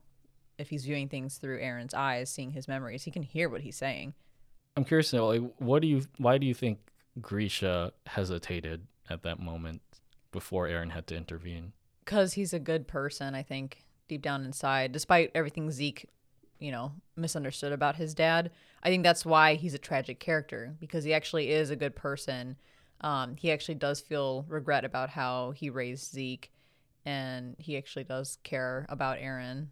If 0.57 0.69
he's 0.69 0.85
viewing 0.85 1.09
things 1.09 1.37
through 1.37 1.59
Eren's 1.59 1.93
eyes, 1.93 2.29
seeing 2.29 2.51
his 2.51 2.67
memories, 2.67 3.03
he 3.03 3.11
can 3.11 3.23
hear 3.23 3.49
what 3.49 3.61
he's 3.61 3.75
saying. 3.75 4.13
I'm 4.75 4.83
curious 4.83 5.11
to 5.11 5.17
know, 5.17 5.27
like, 5.27 5.41
what 5.57 5.81
do 5.81 5.87
you, 5.87 6.03
why 6.17 6.37
do 6.37 6.45
you 6.45 6.53
think 6.53 6.79
Grisha 7.21 7.93
hesitated 8.07 8.87
at 9.09 9.23
that 9.23 9.39
moment 9.39 9.81
before 10.31 10.67
Eren 10.67 10.91
had 10.91 11.07
to 11.07 11.15
intervene? 11.15 11.73
Because 12.05 12.33
he's 12.33 12.53
a 12.53 12.59
good 12.59 12.87
person, 12.87 13.35
I 13.35 13.43
think, 13.43 13.83
deep 14.07 14.21
down 14.21 14.45
inside, 14.45 14.91
despite 14.91 15.31
everything 15.33 15.71
Zeke, 15.71 16.07
you 16.59 16.71
know, 16.71 16.93
misunderstood 17.15 17.71
about 17.71 17.95
his 17.95 18.13
dad. 18.13 18.51
I 18.81 18.89
think 18.89 19.03
that's 19.03 19.25
why 19.25 19.55
he's 19.55 19.73
a 19.73 19.79
tragic 19.79 20.19
character 20.19 20.75
because 20.79 21.03
he 21.03 21.13
actually 21.13 21.51
is 21.51 21.69
a 21.69 21.75
good 21.75 21.95
person. 21.95 22.57
Um, 23.01 23.35
he 23.35 23.51
actually 23.51 23.75
does 23.75 23.99
feel 23.99 24.45
regret 24.47 24.85
about 24.85 25.09
how 25.09 25.51
he 25.51 25.69
raised 25.69 26.11
Zeke, 26.11 26.51
and 27.05 27.55
he 27.57 27.77
actually 27.77 28.05
does 28.05 28.37
care 28.43 28.85
about 28.89 29.19
Eren 29.19 29.67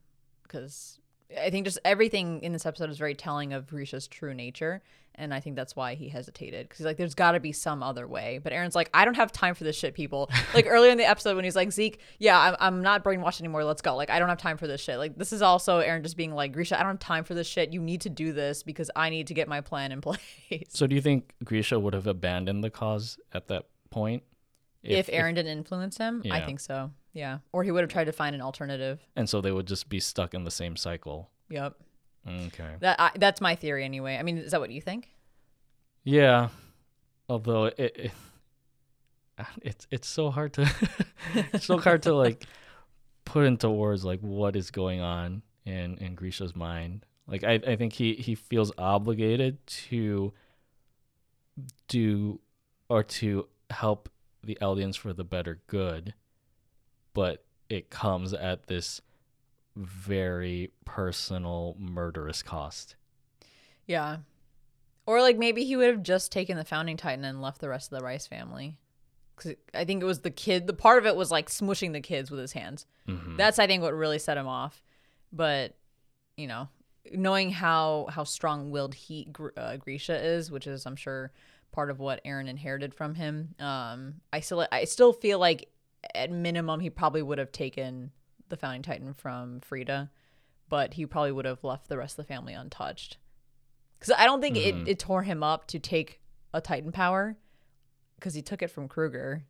because 0.51 0.99
I 1.39 1.49
think 1.49 1.65
just 1.65 1.79
everything 1.85 2.41
in 2.43 2.53
this 2.53 2.65
episode 2.65 2.89
is 2.89 2.97
very 2.97 3.15
telling 3.15 3.53
of 3.53 3.67
Grisha's 3.67 4.07
true 4.07 4.33
nature. 4.33 4.81
And 5.15 5.33
I 5.33 5.41
think 5.41 5.57
that's 5.57 5.75
why 5.75 5.95
he 5.95 6.07
hesitated 6.07 6.67
because 6.67 6.79
he's 6.79 6.85
like, 6.85 6.95
there's 6.95 7.15
got 7.15 7.33
to 7.33 7.41
be 7.41 7.51
some 7.51 7.83
other 7.83 8.07
way. 8.07 8.39
But 8.41 8.53
Eren's 8.53 8.75
like, 8.75 8.89
I 8.93 9.03
don't 9.03 9.15
have 9.15 9.31
time 9.31 9.55
for 9.55 9.65
this 9.65 9.75
shit, 9.75 9.93
people. 9.93 10.29
like 10.53 10.65
earlier 10.67 10.89
in 10.89 10.97
the 10.97 11.07
episode 11.07 11.35
when 11.35 11.43
he's 11.43 11.55
like, 11.55 11.71
Zeke, 11.71 11.99
yeah, 12.17 12.39
I'm, 12.39 12.55
I'm 12.59 12.81
not 12.81 13.03
brainwashed 13.03 13.41
anymore. 13.41 13.65
Let's 13.65 13.81
go. 13.81 13.95
Like, 13.95 14.09
I 14.09 14.19
don't 14.19 14.29
have 14.29 14.37
time 14.37 14.57
for 14.57 14.67
this 14.67 14.79
shit. 14.79 14.97
Like, 14.97 15.17
this 15.17 15.33
is 15.33 15.41
also 15.41 15.81
Eren 15.81 16.01
just 16.01 16.15
being 16.15 16.33
like, 16.33 16.53
Grisha, 16.53 16.79
I 16.79 16.83
don't 16.83 16.93
have 16.93 16.99
time 16.99 17.25
for 17.25 17.33
this 17.33 17.45
shit. 17.45 17.73
You 17.73 17.81
need 17.81 18.01
to 18.01 18.09
do 18.09 18.31
this 18.31 18.63
because 18.63 18.89
I 18.95 19.09
need 19.09 19.27
to 19.27 19.33
get 19.33 19.49
my 19.49 19.59
plan 19.59 19.91
in 19.91 19.99
place. 20.01 20.19
So 20.69 20.87
do 20.87 20.95
you 20.95 21.01
think 21.01 21.33
Grisha 21.43 21.77
would 21.77 21.93
have 21.93 22.07
abandoned 22.07 22.63
the 22.63 22.69
cause 22.69 23.19
at 23.33 23.47
that 23.49 23.65
point? 23.89 24.23
If, 24.81 25.07
Eren 25.07 25.35
didn't 25.35 25.57
influence 25.57 25.97
him, 25.97 26.23
I 26.31 26.39
think 26.41 26.59
so. 26.59 26.89
Yeah. 27.13 27.39
Or 27.51 27.63
he 27.63 27.71
would 27.71 27.81
have 27.81 27.89
tried 27.91 28.05
to 28.05 28.11
find 28.13 28.35
an 28.35 28.41
alternative. 28.41 28.99
and 29.15 29.29
so 29.29 29.41
they 29.41 29.51
would 29.51 29.67
just 29.67 29.89
be 29.89 29.99
stuck 29.99 30.33
in 30.33 30.43
the 30.43 30.51
same 30.51 30.75
cycle. 30.75 31.29
Yep. 31.49 31.75
Okay. 32.27 32.75
That 32.79 32.99
I, 32.99 33.11
that's 33.17 33.41
my 33.41 33.55
theory 33.55 33.83
anyway. 33.83 34.17
I 34.17 34.23
mean, 34.23 34.37
is 34.37 34.51
that 34.51 34.59
what 34.59 34.69
you 34.71 34.81
think? 34.81 35.09
Yeah. 36.03 36.49
Although 37.27 37.65
it, 37.65 37.79
it 37.79 38.11
it's 39.61 39.87
it's 39.91 40.07
so 40.07 40.29
hard 40.29 40.53
to 40.53 40.69
it's 41.33 41.65
so 41.65 41.77
hard 41.77 42.03
to 42.03 42.13
like 42.13 42.45
put 43.25 43.45
into 43.45 43.69
words 43.69 44.03
like 44.05 44.19
what 44.21 44.55
is 44.55 44.71
going 44.71 45.01
on 45.01 45.41
in 45.65 45.97
in 45.97 46.15
Grisha's 46.15 46.55
mind. 46.55 47.05
Like 47.27 47.43
I 47.43 47.53
I 47.53 47.75
think 47.75 47.93
he 47.93 48.13
he 48.13 48.35
feels 48.35 48.71
obligated 48.77 49.65
to 49.89 50.33
do 51.87 52.39
or 52.89 53.03
to 53.03 53.47
help 53.69 54.09
the 54.43 54.57
Eldians 54.61 54.97
for 54.97 55.13
the 55.13 55.23
better 55.23 55.61
good, 55.67 56.13
but 57.13 57.43
it 57.69 57.89
comes 57.89 58.33
at 58.33 58.67
this 58.67 59.01
very 59.75 60.71
personal 60.85 61.75
murderous 61.79 62.43
cost. 62.43 62.95
Yeah. 63.87 64.17
Or 65.05 65.21
like 65.21 65.37
maybe 65.37 65.63
he 65.63 65.75
would 65.75 65.87
have 65.87 66.03
just 66.03 66.31
taken 66.31 66.57
the 66.57 66.65
founding 66.65 66.97
titan 66.97 67.25
and 67.25 67.41
left 67.41 67.61
the 67.61 67.69
rest 67.69 67.91
of 67.91 67.99
the 67.99 68.05
Reiss 68.05 68.27
family. 68.27 68.77
Cuz 69.37 69.55
I 69.73 69.85
think 69.85 70.03
it 70.03 70.05
was 70.05 70.21
the 70.21 70.31
kid, 70.31 70.67
the 70.67 70.73
part 70.73 70.99
of 70.99 71.05
it 71.05 71.15
was 71.15 71.31
like 71.31 71.49
smushing 71.49 71.93
the 71.93 72.01
kids 72.01 72.29
with 72.29 72.39
his 72.39 72.51
hands. 72.53 72.85
Mhm. 73.07 73.37
That's 73.37 73.59
I 73.59 73.67
think 73.67 73.81
what 73.81 73.93
really 73.93 74.19
set 74.19 74.37
him 74.37 74.47
off. 74.47 74.83
But, 75.31 75.75
you 76.37 76.47
know, 76.47 76.67
knowing 77.11 77.49
how 77.51 78.07
how 78.11 78.23
strong-willed 78.23 78.93
he 78.93 79.27
uh, 79.57 79.77
Grisha 79.77 80.21
is, 80.23 80.51
which 80.51 80.67
is 80.67 80.85
I'm 80.85 80.95
sure 80.95 81.31
part 81.71 81.89
of 81.89 81.99
what 81.99 82.23
Eren 82.25 82.47
inherited 82.49 82.93
from 82.93 83.15
him. 83.15 83.55
Um 83.59 84.21
I 84.31 84.41
still 84.41 84.67
I 84.71 84.83
still 84.83 85.13
feel 85.13 85.39
like 85.39 85.69
at 86.15 86.31
minimum 86.31 86.79
he 86.79 86.89
probably 86.89 87.21
would 87.21 87.37
have 87.37 87.51
taken 87.51 88.11
the 88.49 88.57
founding 88.57 88.81
titan 88.81 89.13
from 89.13 89.59
Frieda, 89.61 90.11
but 90.69 90.93
he 90.95 91.05
probably 91.05 91.31
would 91.31 91.45
have 91.45 91.63
left 91.63 91.87
the 91.87 91.97
rest 91.97 92.17
of 92.19 92.25
the 92.25 92.33
family 92.33 92.53
untouched. 92.53 93.17
Because 93.99 94.15
I 94.17 94.25
don't 94.25 94.41
think 94.41 94.57
Mhm. 94.57 94.65
it, 94.83 94.87
it 94.89 94.99
tore 94.99 95.23
him 95.23 95.43
up 95.43 95.67
to 95.67 95.79
take 95.79 96.21
a 96.53 96.59
Titan 96.59 96.91
power 96.91 97.37
because 98.15 98.33
he 98.33 98.41
took 98.41 98.61
it 98.61 98.67
from 98.69 98.87
Kruger. 98.87 99.43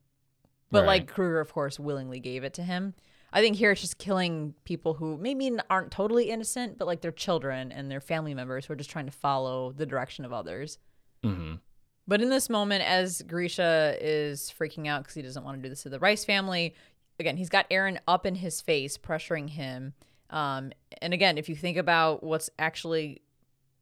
But 0.70 0.82
Right. 0.82 0.88
like 0.88 1.08
Kruger, 1.08 1.40
of 1.40 1.52
course, 1.54 1.80
willingly 1.80 2.20
gave 2.20 2.44
it 2.44 2.54
to 2.56 2.64
him. 2.64 2.94
I 3.34 3.42
think 3.42 3.56
here 3.56 3.72
it's 3.72 3.82
just 3.82 3.98
killing 3.98 4.54
people 4.66 4.96
who 4.96 5.18
maybe 5.18 5.58
aren't 5.70 5.92
totally 5.92 6.30
innocent, 6.30 6.78
but 6.78 6.86
like 6.86 7.00
their 7.02 7.12
children 7.14 7.72
and 7.72 7.90
their 7.90 8.02
family 8.02 8.34
members 8.34 8.66
who 8.66 8.74
are 8.74 8.78
just 8.78 8.90
trying 8.90 9.06
to 9.06 9.12
follow 9.12 9.72
the 9.72 9.86
direction 9.86 10.26
of 10.26 10.34
others. 10.34 10.80
Mhm. 11.24 11.60
But 12.08 12.22
in 12.22 12.30
this 12.30 12.50
moment, 12.50 12.84
as 12.84 13.22
Grisha 13.22 13.96
is 14.02 14.54
freaking 14.58 14.88
out 14.88 15.04
because 15.04 15.16
he 15.16 15.22
doesn't 15.22 15.44
want 15.44 15.58
to 15.58 15.62
do 15.64 15.70
this 15.70 15.84
to 15.84 15.90
the 15.90 16.00
Reiss 16.00 16.26
family, 16.26 16.76
again, 17.20 17.38
he's 17.38 17.50
got 17.50 17.70
Eren 17.70 18.00
up 18.08 18.26
in 18.26 18.36
his 18.36 18.62
face, 18.62 18.98
pressuring 18.98 19.50
him. 19.50 19.94
Um, 20.30 20.72
and 21.02 21.14
again, 21.14 21.38
if 21.38 21.48
you 21.48 21.56
think 21.56 21.78
about 21.78 22.24
what's 22.24 22.50
actually 22.58 23.22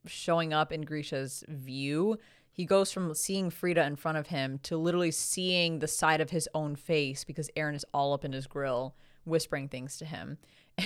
showing 0.05 0.53
up 0.53 0.71
in 0.71 0.81
Grisha's 0.81 1.43
view, 1.47 2.17
he 2.51 2.65
goes 2.65 2.91
from 2.91 3.13
seeing 3.13 3.49
Frieda 3.49 3.85
in 3.85 3.95
front 3.95 4.17
of 4.17 4.27
him 4.27 4.59
to 4.63 4.77
literally 4.77 5.11
seeing 5.11 5.79
the 5.79 5.87
side 5.87 6.19
of 6.19 6.31
his 6.31 6.49
own 6.53 6.75
face 6.75 7.23
because 7.23 7.49
Eren 7.55 7.75
is 7.75 7.85
all 7.93 8.13
up 8.13 8.25
in 8.25 8.33
his 8.33 8.47
grill, 8.47 8.95
whispering 9.23 9.69
things 9.69 9.97
to 9.97 10.05
him. 10.05 10.37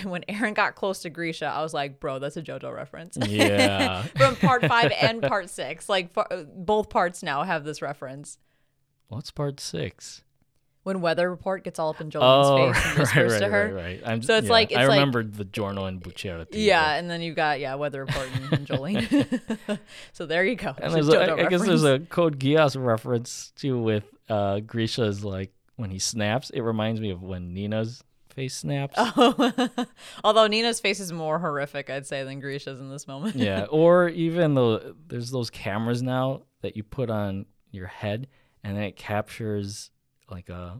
And 0.01 0.05
when 0.11 0.23
Eren 0.29 0.53
got 0.53 0.75
close 0.75 0.99
to 1.03 1.09
Grisha, 1.09 1.45
I 1.45 1.61
was 1.61 1.73
like, 1.73 1.99
bro, 1.99 2.19
that's 2.19 2.37
a 2.37 2.41
JoJo 2.41 2.73
reference. 2.73 3.17
Yeah. 3.27 4.03
From 4.17 4.35
part 4.35 4.65
five 4.65 4.91
and 5.01 5.21
part 5.21 5.49
six. 5.49 5.87
Like, 5.89 6.13
fa- 6.13 6.47
both 6.55 6.89
parts 6.89 7.23
now 7.23 7.43
have 7.43 7.63
this 7.63 7.81
reference. 7.81 8.37
What's 9.07 9.31
part 9.31 9.59
six? 9.59 10.23
When 10.83 10.99
Weather 10.99 11.29
Report 11.29 11.63
gets 11.63 11.79
all 11.79 11.91
up 11.91 12.01
in 12.01 12.09
Jolyne's 12.09 12.75
face 12.75 12.85
and 12.87 12.99
whispers 12.99 13.39
to 13.39 13.47
her. 13.47 13.69
Oh, 13.71 13.73
right, 13.75 13.83
right. 13.83 14.01
I'm, 14.05 14.21
So 14.21 14.35
it's 14.35 14.47
yeah, 14.47 14.51
like- 14.51 14.71
I 14.73 14.81
it's 14.81 14.89
like- 14.89 14.97
remembered 14.99 15.33
the 15.35 15.45
Giorno 15.45 15.85
and 15.85 16.01
Bucciarati. 16.03 16.47
Yeah, 16.55 16.95
and 16.95 17.09
then 17.09 17.21
you've 17.21 17.35
got 17.37 17.59
yeah, 17.61 17.75
Weather 17.75 18.01
Report 18.05 18.27
and, 18.35 18.53
and 18.53 18.67
Jolene. 18.67 19.79
so 20.11 20.25
there 20.25 20.43
you 20.43 20.55
go. 20.55 20.75
and 20.81 20.93
there's 20.93 21.07
a 21.07 21.19
a, 21.19 21.45
I 21.45 21.49
guess 21.49 21.65
there's 21.65 21.85
a 21.85 21.99
Code 21.99 22.37
Geass 22.39 22.75
reference 22.81 23.53
too 23.55 23.79
with 23.81 24.03
uh, 24.29 24.59
Grisha's 24.59 25.23
like 25.23 25.53
when 25.77 25.89
he 25.89 25.99
snaps. 25.99 26.49
It 26.49 26.61
reminds 26.61 26.99
me 26.99 27.11
of 27.11 27.23
when 27.23 27.53
Nina's 27.53 28.03
face 28.33 28.55
snaps. 28.55 28.95
Oh. 29.15 29.85
Although 30.23 30.47
Nina's 30.47 30.79
face 30.79 30.99
is 30.99 31.11
more 31.11 31.39
horrific, 31.39 31.89
I'd 31.89 32.05
say, 32.07 32.23
than 32.23 32.39
Grisha's 32.39 32.79
in 32.79 32.89
this 32.89 33.07
moment. 33.07 33.35
yeah, 33.35 33.63
or 33.69 34.09
even 34.09 34.53
though 34.55 34.95
there's 35.07 35.31
those 35.31 35.49
cameras 35.49 36.01
now 36.01 36.43
that 36.61 36.75
you 36.75 36.83
put 36.83 37.09
on 37.09 37.45
your 37.71 37.87
head 37.87 38.27
and 38.63 38.75
then 38.77 38.83
it 38.83 38.95
captures 38.95 39.91
like 40.29 40.49
uh, 40.49 40.71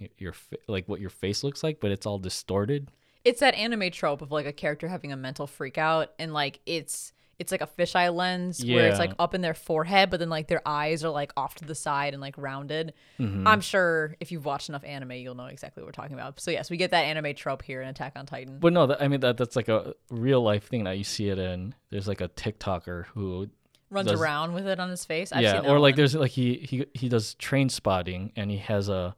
a 0.00 0.10
your 0.18 0.34
like 0.68 0.88
what 0.88 1.00
your 1.00 1.10
face 1.10 1.42
looks 1.44 1.62
like, 1.62 1.80
but 1.80 1.90
it's 1.90 2.06
all 2.06 2.18
distorted. 2.18 2.90
it's 3.24 3.40
that 3.40 3.54
anime 3.54 3.90
trope 3.90 4.22
of 4.22 4.30
like 4.30 4.46
a 4.46 4.52
character 4.52 4.88
having 4.88 5.12
a 5.12 5.16
mental 5.16 5.46
freak 5.46 5.78
out 5.78 6.12
and 6.18 6.32
like 6.32 6.60
it's 6.66 7.12
it's 7.38 7.50
like 7.52 7.60
a 7.60 7.66
fisheye 7.66 8.14
lens 8.14 8.64
where 8.64 8.86
it's 8.86 8.94
Yeah. 8.94 8.98
like 9.06 9.12
up 9.18 9.34
in 9.34 9.40
their 9.40 9.54
forehead 9.54 10.10
but 10.10 10.20
then 10.20 10.28
like 10.30 10.48
their 10.48 10.62
eyes 10.66 11.02
are 11.04 11.10
like 11.10 11.32
off 11.36 11.54
to 11.56 11.64
the 11.64 11.74
side 11.74 12.12
and 12.14 12.20
like 12.20 12.34
rounded 12.38 12.94
Mhm. 13.18 13.46
i'm 13.46 13.60
sure 13.60 14.14
if 14.20 14.30
you've 14.32 14.44
watched 14.44 14.68
enough 14.68 14.84
anime 14.84 15.12
you'll 15.12 15.34
know 15.34 15.46
exactly 15.46 15.82
what 15.82 15.88
we're 15.88 15.92
talking 15.92 16.14
about 16.14 16.38
so 16.40 16.50
yes 16.50 16.70
we 16.70 16.76
get 16.76 16.90
that 16.92 17.02
anime 17.02 17.34
trope 17.34 17.62
here 17.62 17.82
in 17.82 17.88
attack 17.88 18.12
on 18.16 18.26
titan 18.26 18.58
But 18.60 18.72
no, 18.72 18.86
that, 18.86 19.02
I 19.02 19.08
mean 19.08 19.20
that 19.20 19.36
that's 19.36 19.56
like 19.56 19.68
a 19.68 19.94
real 20.10 20.42
life 20.42 20.68
thing 20.68 20.84
that 20.84 20.96
you 20.98 21.04
see 21.04 21.28
it 21.28 21.38
in. 21.38 21.74
There's 21.90 22.06
like 22.08 22.20
a 22.20 22.28
TikToker 22.28 23.06
who 23.06 23.48
runs 23.90 24.08
does- 24.10 24.20
around 24.20 24.54
with 24.54 24.66
it 24.66 24.78
on 24.80 24.88
his 24.90 25.04
face 25.04 25.32
I've 25.32 25.42
yeah, 25.42 25.54
seen 25.54 25.62
that 25.64 25.70
or 25.70 25.78
like 25.78 25.92
one. 25.92 25.96
there's 25.96 26.14
like 26.14 26.30
he 26.32 26.54
he 26.58 26.86
he 26.94 27.08
does 27.08 27.34
train 27.34 27.68
spotting 27.68 28.32
and 28.36 28.50
he 28.50 28.58
has 28.58 28.88
a 28.88 29.14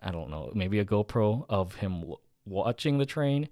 I 0.00 0.12
don't 0.12 0.30
know, 0.30 0.52
maybe 0.54 0.78
a 0.78 0.84
GoPro 0.84 1.44
of 1.48 1.74
him 1.74 1.94
w- 2.00 2.18
watching 2.46 2.98
the 2.98 3.06
train. 3.06 3.48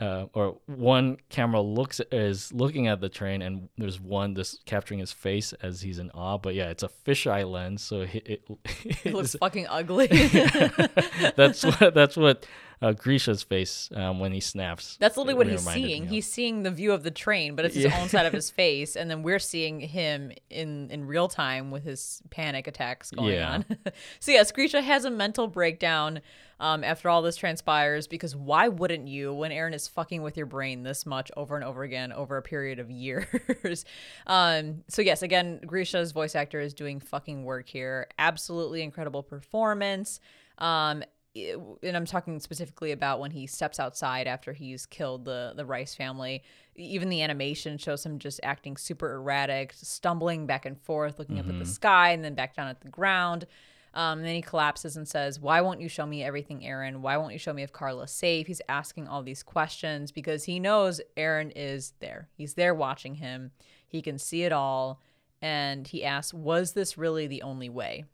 Uh, 0.00 0.26
or 0.32 0.56
one 0.64 1.18
camera 1.28 1.60
looks 1.60 2.00
is 2.10 2.50
looking 2.54 2.88
at 2.88 3.02
the 3.02 3.08
train 3.10 3.42
and 3.42 3.68
there's 3.76 4.00
one 4.00 4.34
just 4.34 4.64
capturing 4.64 4.98
his 4.98 5.12
face 5.12 5.52
as 5.62 5.82
he's 5.82 5.98
in 5.98 6.10
awe 6.12 6.38
but 6.38 6.54
yeah 6.54 6.70
it's 6.70 6.82
a 6.82 6.88
fisheye 7.04 7.44
lens 7.44 7.82
so 7.82 8.00
it, 8.00 8.22
it, 8.24 8.42
it 9.04 9.12
looks 9.12 9.34
fucking 9.34 9.66
ugly. 9.68 10.06
That's 11.36 11.62
what 11.64 11.92
that's 11.94 12.16
what 12.16 12.46
uh, 12.82 12.92
Grisha's 12.92 13.42
face 13.42 13.90
um, 13.94 14.18
when 14.20 14.32
he 14.32 14.40
snaps. 14.40 14.96
That's 14.98 15.16
literally 15.16 15.34
what 15.36 15.46
he's 15.48 15.66
seeing. 15.68 16.06
He's 16.08 16.30
seeing 16.30 16.62
the 16.62 16.70
view 16.70 16.92
of 16.92 17.02
the 17.02 17.10
train, 17.10 17.54
but 17.56 17.64
it's 17.66 17.74
his 17.74 17.84
Yeah. 17.84 18.00
own 18.00 18.08
side 18.08 18.24
of 18.26 18.32
his 18.32 18.50
face, 18.62 18.96
and 18.96 19.10
then 19.10 19.22
we're 19.22 19.38
seeing 19.38 19.80
him 19.80 20.32
in 20.48 20.90
in 20.90 21.06
real 21.06 21.28
time 21.28 21.70
with 21.70 21.84
his 21.84 22.22
panic 22.30 22.66
attacks 22.66 23.10
going 23.10 23.34
Yeah. 23.34 23.50
on. 23.52 23.64
so 24.20 24.32
yes, 24.32 24.50
Grisha 24.52 24.80
has 24.80 25.04
a 25.04 25.10
mental 25.10 25.46
breakdown 25.46 26.20
um, 26.58 26.84
after 26.84 27.08
all 27.08 27.22
this 27.22 27.36
transpires 27.36 28.06
because 28.06 28.34
why 28.36 28.68
wouldn't 28.68 29.08
you 29.08 29.32
when 29.32 29.50
Eren 29.50 29.74
is 29.74 29.88
fucking 29.88 30.22
with 30.22 30.36
your 30.36 30.46
brain 30.46 30.82
this 30.82 31.04
much 31.06 31.30
over 31.36 31.56
and 31.56 31.64
over 31.64 31.82
again 31.82 32.12
over 32.12 32.36
a 32.36 32.42
period 32.42 32.78
of 32.78 32.90
years? 32.90 33.84
um, 34.26 34.84
so 34.88 35.02
yes, 35.02 35.22
again, 35.22 35.60
Grisha's 35.66 36.12
voice 36.12 36.34
actor 36.34 36.60
is 36.60 36.74
doing 36.74 37.00
fucking 37.00 37.44
work 37.44 37.68
here. 37.68 38.08
Absolutely 38.18 38.82
incredible 38.82 39.22
performance. 39.22 40.20
Um, 40.58 41.02
and 41.34 41.96
I'm 41.96 42.06
talking 42.06 42.40
specifically 42.40 42.90
about 42.92 43.20
when 43.20 43.30
he 43.30 43.46
steps 43.46 43.78
outside 43.78 44.26
after 44.26 44.52
he's 44.52 44.86
killed 44.86 45.24
the 45.24 45.52
the 45.54 45.64
Reiss 45.64 45.94
family. 45.94 46.42
Even 46.74 47.08
the 47.08 47.22
animation 47.22 47.78
shows 47.78 48.04
him 48.04 48.18
just 48.18 48.40
acting 48.42 48.76
super 48.76 49.12
erratic, 49.14 49.72
stumbling 49.74 50.46
back 50.46 50.66
and 50.66 50.80
forth, 50.80 51.18
looking 51.18 51.38
up 51.38 51.48
at 51.48 51.58
the 51.58 51.66
sky 51.66 52.10
and 52.10 52.24
then 52.24 52.34
back 52.34 52.54
down 52.54 52.68
at 52.68 52.80
the 52.80 52.88
ground. 52.88 53.46
Um, 53.92 54.18
and 54.18 54.26
then 54.26 54.36
he 54.36 54.42
collapses 54.42 54.96
and 54.96 55.06
says, 55.06 55.40
"Why 55.40 55.60
won't 55.60 55.80
you 55.80 55.88
show 55.88 56.06
me 56.06 56.22
everything, 56.22 56.60
Eren? 56.60 56.98
Why 56.98 57.16
won't 57.16 57.32
you 57.32 57.38
show 57.38 57.52
me 57.52 57.62
if 57.62 57.72
Carla's 57.72 58.12
safe?" 58.12 58.46
He's 58.46 58.62
asking 58.68 59.08
all 59.08 59.22
these 59.22 59.42
questions 59.42 60.12
because 60.12 60.44
he 60.44 60.60
knows 60.60 61.00
Eren 61.16 61.52
is 61.56 61.92
there. 62.00 62.28
He's 62.36 62.54
there 62.54 62.74
watching 62.74 63.16
him. 63.16 63.50
He 63.86 64.00
can 64.00 64.18
see 64.18 64.44
it 64.44 64.52
all, 64.52 65.00
and 65.42 65.88
he 65.88 66.04
asks, 66.04 66.32
"Was 66.32 66.72
this 66.72 66.96
really 66.96 67.26
the 67.26 67.42
only 67.42 67.68
way?" 67.68 68.04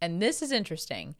And 0.00 0.20
this 0.20 0.42
is 0.42 0.50
interesting 0.50 1.14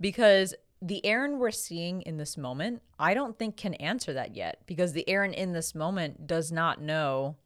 because 0.00 0.54
the 0.82 1.00
Eren 1.04 1.38
we're 1.38 1.50
seeing 1.50 2.02
in 2.02 2.16
this 2.16 2.36
moment, 2.36 2.82
I 2.98 3.14
don't 3.14 3.38
think 3.38 3.56
can 3.56 3.74
answer 3.74 4.14
that 4.14 4.34
yet 4.34 4.62
because 4.66 4.92
the 4.92 5.04
Eren 5.06 5.34
in 5.34 5.52
this 5.52 5.74
moment 5.74 6.26
does 6.26 6.50
not 6.50 6.80
know 6.80 7.36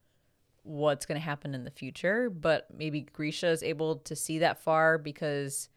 what's 0.62 1.04
going 1.04 1.20
to 1.20 1.24
happen 1.24 1.54
in 1.54 1.64
the 1.64 1.70
future, 1.70 2.30
but 2.30 2.66
maybe 2.74 3.02
Grisha 3.02 3.48
is 3.48 3.62
able 3.62 3.96
to 3.96 4.16
see 4.16 4.38
that 4.38 4.62
far 4.62 4.98
because 4.98 5.68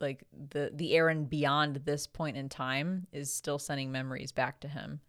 like 0.00 0.24
the 0.50 0.70
the 0.74 0.92
Eren 0.92 1.28
beyond 1.28 1.76
this 1.84 2.06
point 2.06 2.36
in 2.36 2.48
time 2.48 3.06
is 3.12 3.32
still 3.32 3.58
sending 3.58 3.90
memories 3.90 4.32
back 4.32 4.60
to 4.60 4.68
him. 4.68 5.00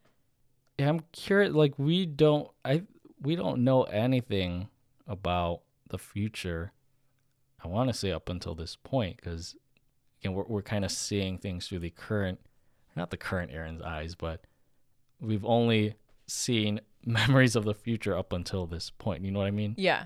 Yeah, 0.78 0.90
I'm 0.90 1.02
curious. 1.12 1.54
Like 1.54 1.78
we 1.78 2.06
don't, 2.06 2.50
I 2.64 2.84
we 3.22 3.36
don't 3.36 3.64
know 3.64 3.84
anything 3.84 4.70
about 5.08 5.62
the 5.90 5.98
future. 5.98 6.72
I 7.64 7.68
want 7.68 7.90
to 7.90 7.94
say 7.94 8.12
up 8.12 8.30
until 8.30 8.56
this 8.56 8.76
point, 8.76 9.18
because 9.18 9.56
again, 10.26 10.36
we're 10.36 10.44
we're 10.48 10.62
kind 10.62 10.84
of 10.84 10.92
seeing 10.92 11.38
things 11.38 11.68
through 11.68 11.80
the 11.80 11.90
current, 11.90 12.40
not 12.96 13.12
the 13.12 13.18
current 13.18 13.52
Eren's 13.52 13.82
eyes, 13.82 14.16
but 14.16 14.42
we've 15.22 15.46
only 15.46 15.96
seen 16.28 16.82
memories 17.06 17.56
of 17.56 17.66
the 17.66 17.74
future 17.74 18.18
up 18.18 18.34
until 18.34 18.66
this 18.66 18.90
point. 18.90 19.24
You 19.24 19.32
know 19.32 19.40
what 19.40 19.48
I 19.48 19.52
mean? 19.52 19.76
Yeah. 19.78 20.06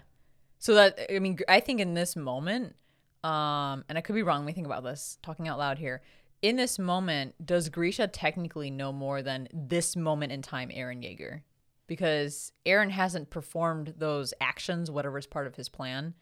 So 0.59 0.73
that 0.75 0.99
I 1.13 1.19
mean, 1.19 1.39
I 1.47 1.61
think 1.61 1.79
in 1.79 1.93
this 1.93 2.15
moment, 2.15 2.75
um, 3.23 3.85
and 3.87 3.97
I 3.97 4.01
could 4.01 4.15
be 4.15 4.23
wrong. 4.23 4.41
Let 4.41 4.47
me 4.47 4.53
think 4.53 4.67
about 4.67 4.83
this. 4.83 5.17
Talking 5.23 5.47
out 5.47 5.57
loud 5.57 5.77
here. 5.77 6.01
In 6.41 6.55
this 6.55 6.79
moment, 6.79 7.35
does 7.45 7.67
Grisha 7.67 8.07
technically 8.07 8.71
know 8.71 8.93
more 8.93 9.21
than 9.21 9.49
this 9.53 9.97
moment 9.97 10.31
in 10.31 10.41
time, 10.41 10.69
Eren 10.69 11.03
Yeager? 11.03 11.41
Because 11.85 12.53
Eren 12.65 12.91
hasn't 12.91 13.29
performed 13.29 13.95
those 13.97 14.33
actions, 14.39 14.89
whatever 14.89 15.17
is 15.17 15.27
part 15.27 15.47
of 15.47 15.55
his 15.55 15.67
plan, 15.67 16.13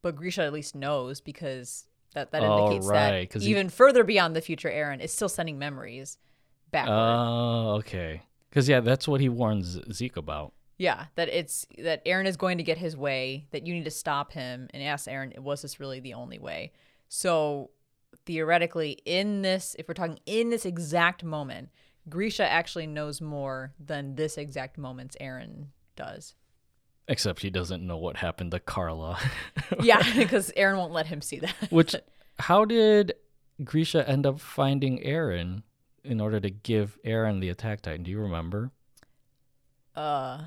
but 0.00 0.14
Grisha 0.14 0.42
at 0.42 0.52
least 0.52 0.76
knows 0.76 1.20
because 1.20 1.86
that 2.14 2.32
that 2.32 2.42
indicates 2.42 2.86
right, 2.86 3.30
that 3.30 3.42
he- 3.42 3.50
even 3.50 3.68
further 3.68 4.02
beyond 4.04 4.34
the 4.34 4.40
future, 4.40 4.70
Eren 4.70 5.00
is 5.00 5.12
still 5.12 5.28
sending 5.28 5.58
memories 5.58 6.18
backward. 6.70 6.94
Oh, 6.94 7.74
okay. 7.78 8.22
Because 8.48 8.68
yeah, 8.68 8.80
that's 8.80 9.06
what 9.06 9.20
he 9.20 9.28
warns 9.28 9.78
Zeke 9.92 10.16
about. 10.16 10.52
Yeah, 10.78 11.06
that 11.14 11.28
it's 11.28 11.66
that 11.78 12.04
Eren 12.04 12.26
is 12.26 12.36
going 12.36 12.58
to 12.58 12.64
get 12.64 12.78
his 12.78 12.96
way, 12.96 13.46
that 13.52 13.66
you 13.66 13.74
need 13.74 13.84
to 13.84 13.90
stop 13.90 14.32
him 14.32 14.68
and 14.72 14.82
ask 14.82 15.06
Eren, 15.08 15.38
was 15.38 15.62
this 15.62 15.78
really 15.78 16.00
the 16.00 16.14
only 16.14 16.38
way? 16.38 16.72
So 17.08 17.70
theoretically, 18.26 18.98
in 19.04 19.42
this, 19.42 19.76
if 19.78 19.86
we're 19.86 19.94
talking 19.94 20.18
in 20.26 20.50
this 20.50 20.64
exact 20.64 21.22
moment, 21.22 21.68
Grisha 22.08 22.48
actually 22.50 22.86
knows 22.86 23.20
more 23.20 23.72
than 23.78 24.16
this 24.16 24.36
exact 24.36 24.76
moment's 24.76 25.16
Eren 25.20 25.66
does. 25.96 26.34
Except 27.06 27.40
he 27.42 27.50
doesn't 27.50 27.86
know 27.86 27.98
what 27.98 28.16
happened 28.16 28.50
to 28.52 28.60
Carla. 28.60 29.18
Yeah, 29.82 30.02
because 30.16 30.50
Eren 30.56 30.76
won't 30.76 30.92
let 30.92 31.06
him 31.06 31.20
see 31.20 31.38
that. 31.40 31.54
Which, 31.70 31.94
how 32.38 32.64
did 32.64 33.14
Grisha 33.62 34.08
end 34.08 34.24
up 34.26 34.40
finding 34.40 34.98
Eren 35.04 35.62
in 36.02 36.20
order 36.20 36.38
to 36.40 36.48
give 36.50 36.96
Eren 37.04 37.40
the 37.40 37.48
attack 37.50 37.82
titan? 37.82 38.02
Do 38.04 38.10
you 38.10 38.20
remember? 38.20 38.70
Uh, 39.94 40.40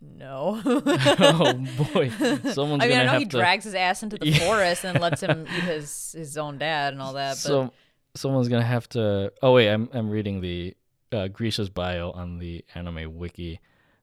no. 0.00 0.60
oh 0.64 1.52
boy, 1.92 2.10
someone's 2.52 2.84
I 2.84 2.88
mean, 2.88 2.98
I 2.98 3.04
know 3.04 3.18
he 3.18 3.24
to. 3.24 3.30
drags 3.38 3.64
his 3.64 3.74
ass 3.74 4.02
into 4.02 4.16
the 4.18 4.28
Yeah. 4.28 4.38
forest 4.46 4.84
and 4.84 5.00
lets 5.00 5.22
him 5.22 5.42
eat 5.56 5.64
his 5.64 6.12
his 6.16 6.36
own 6.38 6.58
dad 6.58 6.92
and 6.92 7.02
all 7.02 7.14
that. 7.14 7.30
But 7.30 7.36
so 7.38 7.72
someone's 8.14 8.48
gonna 8.48 8.62
have 8.62 8.88
to. 8.90 9.32
Oh 9.42 9.54
wait, 9.54 9.68
I'm 9.70 9.88
I'm 9.92 10.10
reading 10.10 10.40
the 10.40 10.76
uh, 11.12 11.28
Grisha's 11.28 11.70
bio 11.70 12.10
on 12.12 12.38
the 12.38 12.64
anime 12.74 13.16
wiki. 13.16 13.60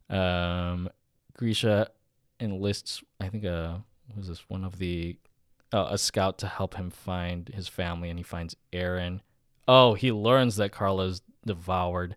Um, 0.09 0.89
Grisha 1.35 1.89
enlists, 2.39 3.03
I 3.19 3.29
think, 3.29 3.45
uh, 3.45 3.77
was 4.15 4.27
this 4.27 4.49
one 4.49 4.63
of 4.63 4.77
the 4.79 5.17
uh, 5.73 5.87
a 5.91 5.97
scout 5.97 6.37
to 6.39 6.47
help 6.47 6.75
him 6.75 6.89
find 6.89 7.49
his 7.49 7.67
family, 7.67 8.09
and 8.09 8.17
he 8.19 8.23
finds 8.23 8.55
Eren. 8.71 9.19
Oh, 9.67 9.93
he 9.95 10.11
learns 10.11 10.55
that 10.57 10.71
Carla's 10.71 11.21
devoured, 11.45 12.15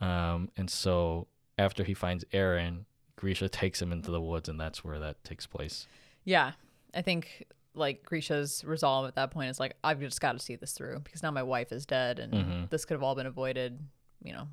um, 0.00 0.50
and 0.56 0.70
so 0.70 1.26
after 1.58 1.82
he 1.82 1.94
finds 1.94 2.24
Eren, 2.26 2.84
Grisha 3.16 3.48
takes 3.48 3.80
him 3.80 3.90
into 3.90 4.10
the 4.10 4.20
woods, 4.20 4.48
and 4.48 4.60
that's 4.60 4.84
where 4.84 4.98
that 5.00 5.22
takes 5.24 5.46
place. 5.46 5.86
Yeah, 6.24 6.52
I 6.94 7.02
think 7.02 7.46
like 7.74 8.04
Grisha's 8.04 8.62
resolve 8.64 9.08
at 9.08 9.16
that 9.16 9.32
point 9.32 9.50
is 9.50 9.58
like, 9.58 9.74
I've 9.82 9.98
just 9.98 10.20
got 10.20 10.32
to 10.32 10.38
see 10.38 10.54
this 10.54 10.72
through 10.72 11.00
because 11.00 11.22
now 11.24 11.32
my 11.32 11.42
wife 11.42 11.72
is 11.72 11.84
dead 11.84 12.20
and 12.20 12.32
Mhm. 12.32 12.70
this 12.70 12.84
could 12.84 12.94
have 12.94 13.02
all 13.02 13.16
been 13.16 13.26
avoided, 13.26 13.80
you 14.22 14.32
know, 14.32 14.46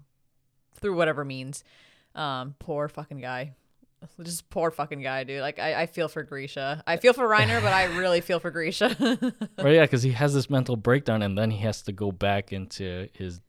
through 0.74 0.96
whatever 0.96 1.24
means. 1.24 1.64
Um, 2.16 2.56
poor 2.58 2.90
fucking 2.90 3.20
guy. 3.22 3.54
Just 4.22 4.50
poor 4.50 4.72
fucking 4.72 5.02
guy, 5.02 5.24
dude. 5.24 5.42
Like 5.42 5.60
I, 5.60 5.82
I 5.84 5.86
feel 5.86 6.08
for 6.08 6.24
Grisha. 6.24 6.84
I 6.88 6.98
feel 6.98 7.14
for 7.14 7.28
Reiner, 7.28 7.62
but 7.62 7.74
I 7.74 7.86
really 7.98 8.22
feel 8.22 8.40
for 8.40 8.52
Grisha. 8.52 8.96
Right, 9.58 9.76
yeah, 9.76 9.82
because 9.82 10.04
he 10.04 10.12
has 10.12 10.34
this 10.34 10.50
mental 10.50 10.76
breakdown, 10.76 11.22
and 11.22 11.38
then 11.38 11.52
he 11.52 11.60
has 11.60 11.84
to 11.84 11.92
go 11.92 12.12
back 12.12 12.52
into 12.52 13.08
his 13.14 13.42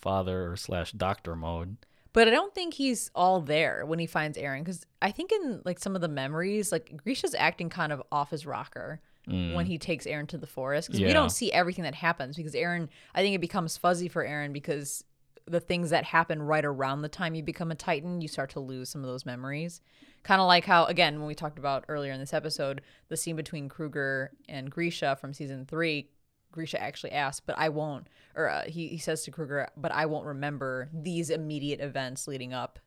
father 0.00 0.50
or 0.50 0.56
slash 0.56 0.92
doctor 0.92 1.34
mode. 1.34 1.76
But 2.12 2.28
I 2.28 2.30
don't 2.30 2.54
think 2.54 2.74
he's 2.74 3.10
all 3.14 3.40
there 3.40 3.84
when 3.86 3.98
he 3.98 4.06
finds 4.06 4.38
Eren 4.38 4.60
because 4.60 4.84
I 5.02 5.10
think 5.10 5.32
in 5.32 5.62
like 5.64 5.78
some 5.78 5.94
of 5.96 6.00
the 6.00 6.08
memories, 6.08 6.70
like 6.70 6.96
Grisha's 7.02 7.34
acting 7.34 7.70
kind 7.70 7.92
of 7.92 8.02
off 8.12 8.30
his 8.30 8.46
rocker 8.46 9.00
when 9.26 9.64
he 9.64 9.78
takes 9.78 10.04
Eren 10.04 10.28
to 10.28 10.36
the 10.36 10.46
forest 10.46 10.88
because 10.88 11.00
we 11.00 11.08
Mm. 11.08 11.14
Don't 11.14 11.30
see 11.30 11.50
everything 11.50 11.84
that 11.84 11.94
happens 11.94 12.36
because 12.36 12.52
Eren, 12.52 12.88
I 13.14 13.22
think 13.22 13.34
it 13.34 13.40
becomes 13.40 13.78
fuzzy 13.78 14.06
for 14.06 14.22
Eren 14.22 14.52
because 14.52 15.02
the 15.46 15.60
things 15.60 15.90
that 15.90 16.04
happen 16.04 16.42
right 16.42 16.64
around 16.64 17.02
the 17.02 17.08
time 17.08 17.34
you 17.34 17.42
become 17.42 17.70
a 17.70 17.74
Titan, 17.74 18.20
you 18.20 18.28
start 18.28 18.50
to 18.50 18.60
lose 18.60 18.88
some 18.88 19.02
of 19.02 19.08
those 19.08 19.26
memories. 19.26 19.80
Kind 20.22 20.40
of 20.40 20.46
like 20.46 20.64
how, 20.64 20.86
again, 20.86 21.18
when 21.18 21.26
we 21.26 21.34
talked 21.34 21.58
about 21.58 21.84
earlier 21.88 22.12
in 22.12 22.20
this 22.20 22.32
episode, 22.32 22.80
the 23.08 23.16
scene 23.16 23.36
between 23.36 23.68
Kruger 23.68 24.32
and 24.48 24.70
Grisha 24.70 25.16
from 25.20 25.34
season 25.34 25.66
three, 25.66 26.08
Grisha 26.50 26.80
actually 26.80 27.12
asks, 27.12 27.42
but 27.44 27.58
I 27.58 27.68
won't, 27.68 28.06
or 28.34 28.48
uh, 28.48 28.64
he, 28.64 28.88
he 28.88 28.98
says 28.98 29.22
to 29.24 29.30
Kruger, 29.30 29.68
but 29.76 29.92
I 29.92 30.06
won't 30.06 30.24
remember 30.24 30.88
these 30.94 31.28
immediate 31.28 31.80
events 31.80 32.26
leading 32.26 32.54
up 32.54 32.78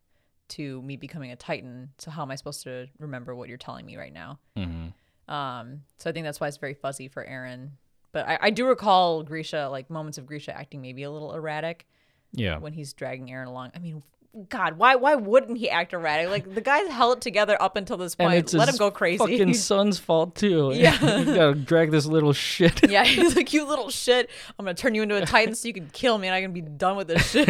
to 0.50 0.82
me 0.82 0.96
becoming 0.96 1.32
a 1.32 1.36
Titan. 1.36 1.90
So 2.00 2.10
how 2.10 2.24
am 2.24 2.32
I 2.32 2.36
supposed 2.36 2.64
to 2.64 2.88
remember 2.98 3.36
what 3.36 3.50
you're 3.50 3.58
telling 3.58 3.86
me 3.86 3.98
right 3.98 4.14
now? 4.14 4.40
Mm-hmm. 4.56 5.32
Um, 5.32 5.82
so 5.98 6.10
I 6.10 6.14
think 6.14 6.26
that's 6.26 6.40
why 6.40 6.48
it's 6.48 6.58
very 6.58 6.74
fuzzy 6.74 7.08
for 7.08 7.26
Eren. 7.26 7.72
But 8.14 8.28
I, 8.28 8.40
I 8.44 8.50
do 8.50 8.66
recall 8.66 9.22
Grisha, 9.22 9.68
like 9.70 9.90
moments 9.90 10.18
of 10.18 10.26
Grisha 10.26 10.58
acting 10.58 10.82
maybe 10.82 11.04
a 11.04 11.12
little 11.12 11.34
erratic 11.34 11.88
Yeah. 12.34 12.58
when 12.60 12.74
he's 12.74 12.94
dragging 12.94 13.28
Eren 13.28 13.48
along. 13.48 13.72
I 13.76 13.80
mean, 13.80 14.04
God, 14.50 14.78
why 14.78 14.96
why 14.98 15.16
wouldn't 15.16 15.58
he 15.58 15.68
act 15.68 15.94
erratic? 15.94 16.30
Like 16.30 16.54
the 16.54 16.62
guy's 16.62 16.88
held 16.90 17.18
it 17.18 17.22
together 17.22 17.60
up 17.60 17.76
until 17.76 17.98
this 17.98 18.14
And 18.20 18.28
point. 18.28 18.38
it's 18.38 18.54
Let 18.54 18.70
him 18.70 18.76
go 18.78 18.92
crazy. 18.92 19.18
Fucking 19.18 19.54
son's 19.56 19.98
fault 19.98 20.36
too. 20.36 20.72
Yeah. 20.76 20.94
you 21.20 21.26
gotta 21.34 21.56
drag 21.56 21.90
this 21.90 22.06
little 22.06 22.34
shit. 22.34 22.88
yeah, 22.88 23.04
he's 23.06 23.36
like, 23.36 23.52
you 23.52 23.66
little 23.68 23.90
shit. 23.90 24.30
I'm 24.60 24.66
gonna 24.66 24.76
turn 24.76 24.94
you 24.94 25.02
into 25.02 25.16
a 25.16 25.26
titan 25.26 25.56
so 25.56 25.68
you 25.68 25.74
can 25.74 25.90
kill 25.92 26.20
me 26.20 26.28
and 26.28 26.36
I 26.36 26.42
can 26.42 26.54
be 26.54 26.62
done 26.62 26.98
with 26.98 27.08
this 27.08 27.32
shit. 27.32 27.48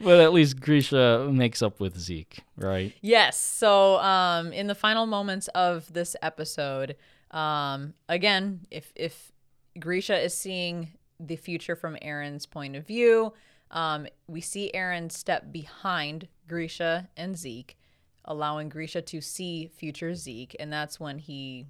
but 0.00 0.20
at 0.20 0.32
least 0.32 0.60
Grisha 0.60 1.28
makes 1.30 1.60
up 1.62 1.80
with 1.80 1.98
Zeke, 1.98 2.40
right? 2.56 2.94
Yes. 3.00 3.38
So, 3.38 3.98
um, 3.98 4.52
in 4.52 4.66
the 4.68 4.74
final 4.74 5.06
moments 5.06 5.48
of 5.48 5.92
this 5.92 6.16
episode, 6.22 6.96
um, 7.30 7.94
again, 8.08 8.60
if 8.70 8.92
if 8.96 9.32
Grisha 9.78 10.18
is 10.18 10.34
seeing 10.34 10.92
the 11.24 11.36
future 11.36 11.76
from 11.76 11.96
Eren's 11.96 12.46
point 12.46 12.76
of 12.76 12.86
view, 12.86 13.32
um, 13.70 14.06
we 14.26 14.40
see 14.40 14.70
Eren 14.74 15.10
step 15.10 15.52
behind 15.52 16.28
Grisha 16.46 17.08
and 17.16 17.36
Zeke, 17.36 17.78
allowing 18.24 18.68
Grisha 18.68 19.02
to 19.02 19.20
see 19.20 19.66
future 19.66 20.14
Zeke, 20.14 20.54
and 20.60 20.72
that's 20.72 21.00
when 21.00 21.18
he 21.18 21.66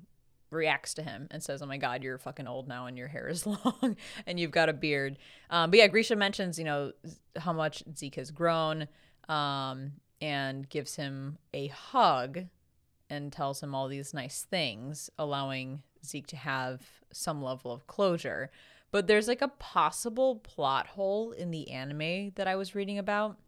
reacts 0.50 0.94
to 0.94 1.02
him 1.02 1.28
and 1.30 1.42
says, 1.42 1.62
"Oh 1.62 1.66
my 1.66 1.78
God, 1.78 2.02
you're 2.02 2.18
fucking 2.18 2.46
old 2.46 2.68
now, 2.68 2.86
and 2.86 2.98
your 2.98 3.08
hair 3.08 3.28
is 3.28 3.46
long, 3.64 3.96
and 4.26 4.38
you've 4.38 4.50
got 4.50 4.68
a 4.68 4.72
beard." 4.72 5.18
Um, 5.50 5.70
but 5.70 5.78
yeah, 5.78 5.86
Grisha 5.86 6.16
mentions 6.16 6.58
you 6.58 6.64
know 6.64 6.92
how 7.38 7.52
much 7.52 7.82
Zeke 7.96 8.16
has 8.16 8.30
grown, 8.30 8.88
um, 9.28 9.92
and 10.20 10.68
gives 10.68 10.96
him 10.96 11.38
a 11.54 11.68
hug, 11.68 12.46
and 13.08 13.32
tells 13.32 13.62
him 13.62 13.74
all 13.74 13.88
these 13.88 14.12
nice 14.12 14.42
things, 14.42 15.08
allowing 15.18 15.82
Zeke 16.04 16.26
to 16.28 16.36
have 16.36 16.82
some 17.12 17.42
level 17.42 17.72
of 17.72 17.86
closure. 17.86 18.50
But 18.92 19.08
there's 19.08 19.26
like 19.26 19.42
a 19.42 19.48
possible 19.48 20.36
plot 20.36 20.86
hole 20.86 21.32
in 21.32 21.50
the 21.50 21.70
anime 21.70 22.32
that 22.36 22.46
I 22.46 22.54
was 22.56 22.74
reading 22.74 22.98
about, 22.98 23.38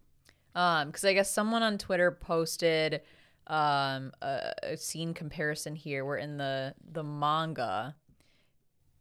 because 0.52 1.04
I 1.04 1.12
guess 1.12 1.30
someone 1.30 1.62
on 1.62 1.78
Twitter 1.78 2.10
posted 2.10 3.02
um 3.46 4.10
a, 4.22 4.54
a 4.62 4.76
scene 4.78 5.12
comparison 5.12 5.76
here 5.76 6.02
where 6.06 6.16
in 6.16 6.38
the 6.38 6.74
the 6.92 7.04
manga 7.04 7.94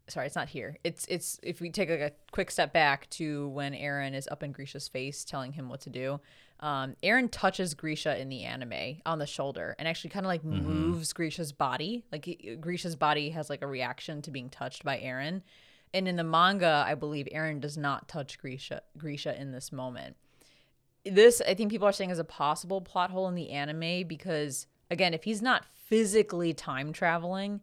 sorry 0.10 0.26
it's 0.28 0.36
not 0.36 0.50
here. 0.50 0.76
It's 0.84 1.06
it's 1.08 1.40
if 1.42 1.62
we 1.62 1.70
take 1.70 1.90
like 1.90 2.02
a 2.02 2.12
quick 2.34 2.52
step 2.52 2.74
back 2.74 3.10
to 3.12 3.48
when 3.50 3.74
eren 3.74 4.14
is 4.14 4.28
up 4.30 4.44
in 4.44 4.52
Grisha's 4.52 4.90
face 4.90 5.24
telling 5.24 5.54
him 5.54 5.70
what 5.70 5.80
to 5.82 5.90
do 5.90 6.20
um 6.60 6.98
Eren 7.02 7.30
touches 7.32 7.74
Grisha 7.74 8.20
in 8.20 8.28
the 8.28 8.44
anime 8.44 8.98
on 9.06 9.20
the 9.20 9.26
shoulder 9.26 9.78
and 9.80 9.88
actually 9.88 10.10
kind 10.10 10.26
of 10.26 10.28
like 10.28 10.44
moves 10.44 11.14
Grisha's 11.14 11.54
body. 11.54 12.04
Like 12.12 12.26
he- 12.26 12.58
Grisha's 12.60 12.98
body 12.98 13.30
has 13.30 13.50
like 13.50 13.62
a 13.62 13.68
reaction 13.68 14.22
to 14.24 14.32
being 14.32 14.50
touched 14.50 14.84
by 14.84 14.98
Eren 15.00 15.42
and 15.94 16.08
in 16.08 16.16
the 16.16 16.24
manga 16.24 16.84
I 16.88 16.96
believe 16.96 17.28
Eren 17.34 17.60
does 17.60 17.78
not 17.78 18.08
touch 18.08 18.40
Grisha 18.40 18.82
Grisha 18.98 19.40
in 19.40 19.52
this 19.52 19.72
moment 19.72 20.16
this 21.06 21.42
I 21.42 21.54
think 21.54 21.72
people 21.72 21.88
are 21.88 21.92
saying 21.92 22.10
is 22.10 22.20
a 22.20 22.24
possible 22.24 22.82
plot 22.82 23.12
hole 23.12 23.28
in 23.28 23.36
the 23.36 23.50
anime 23.52 24.08
because 24.08 24.68
again, 24.90 25.14
if 25.14 25.24
he's 25.24 25.42
not 25.42 25.66
physically 25.88 26.54
time 26.54 26.94
traveling, 26.94 27.62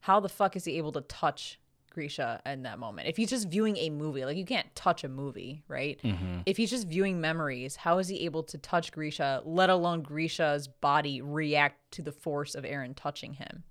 how 0.00 0.20
the 0.20 0.28
fuck 0.28 0.56
is 0.56 0.64
he 0.64 0.76
able 0.76 0.92
to 0.92 1.00
touch 1.02 1.58
Grisha 1.90 2.40
in 2.44 2.62
that 2.62 2.78
moment? 2.78 3.08
If 3.08 3.16
he's 3.16 3.30
just 3.30 3.48
viewing 3.48 3.76
a 3.78 3.90
movie, 3.90 4.24
like 4.24 4.36
you 4.36 4.44
can't 4.44 4.72
touch 4.74 5.04
a 5.04 5.08
movie, 5.08 5.62
right? 5.68 5.98
Mm-hmm. 6.02 6.40
If 6.44 6.56
he's 6.56 6.70
just 6.70 6.88
viewing 6.88 7.20
memories, 7.20 7.76
how 7.76 7.98
is 7.98 8.08
he 8.08 8.24
able 8.24 8.42
to 8.44 8.58
touch 8.58 8.92
Grisha, 8.92 9.42
let 9.44 9.70
alone 9.70 10.02
Grisha's 10.02 10.68
body 10.68 11.22
react 11.22 11.92
to 11.92 12.02
the 12.02 12.12
force 12.12 12.54
of 12.54 12.64
Eren 12.64 12.94
touching 12.94 13.34
him? 13.34 13.62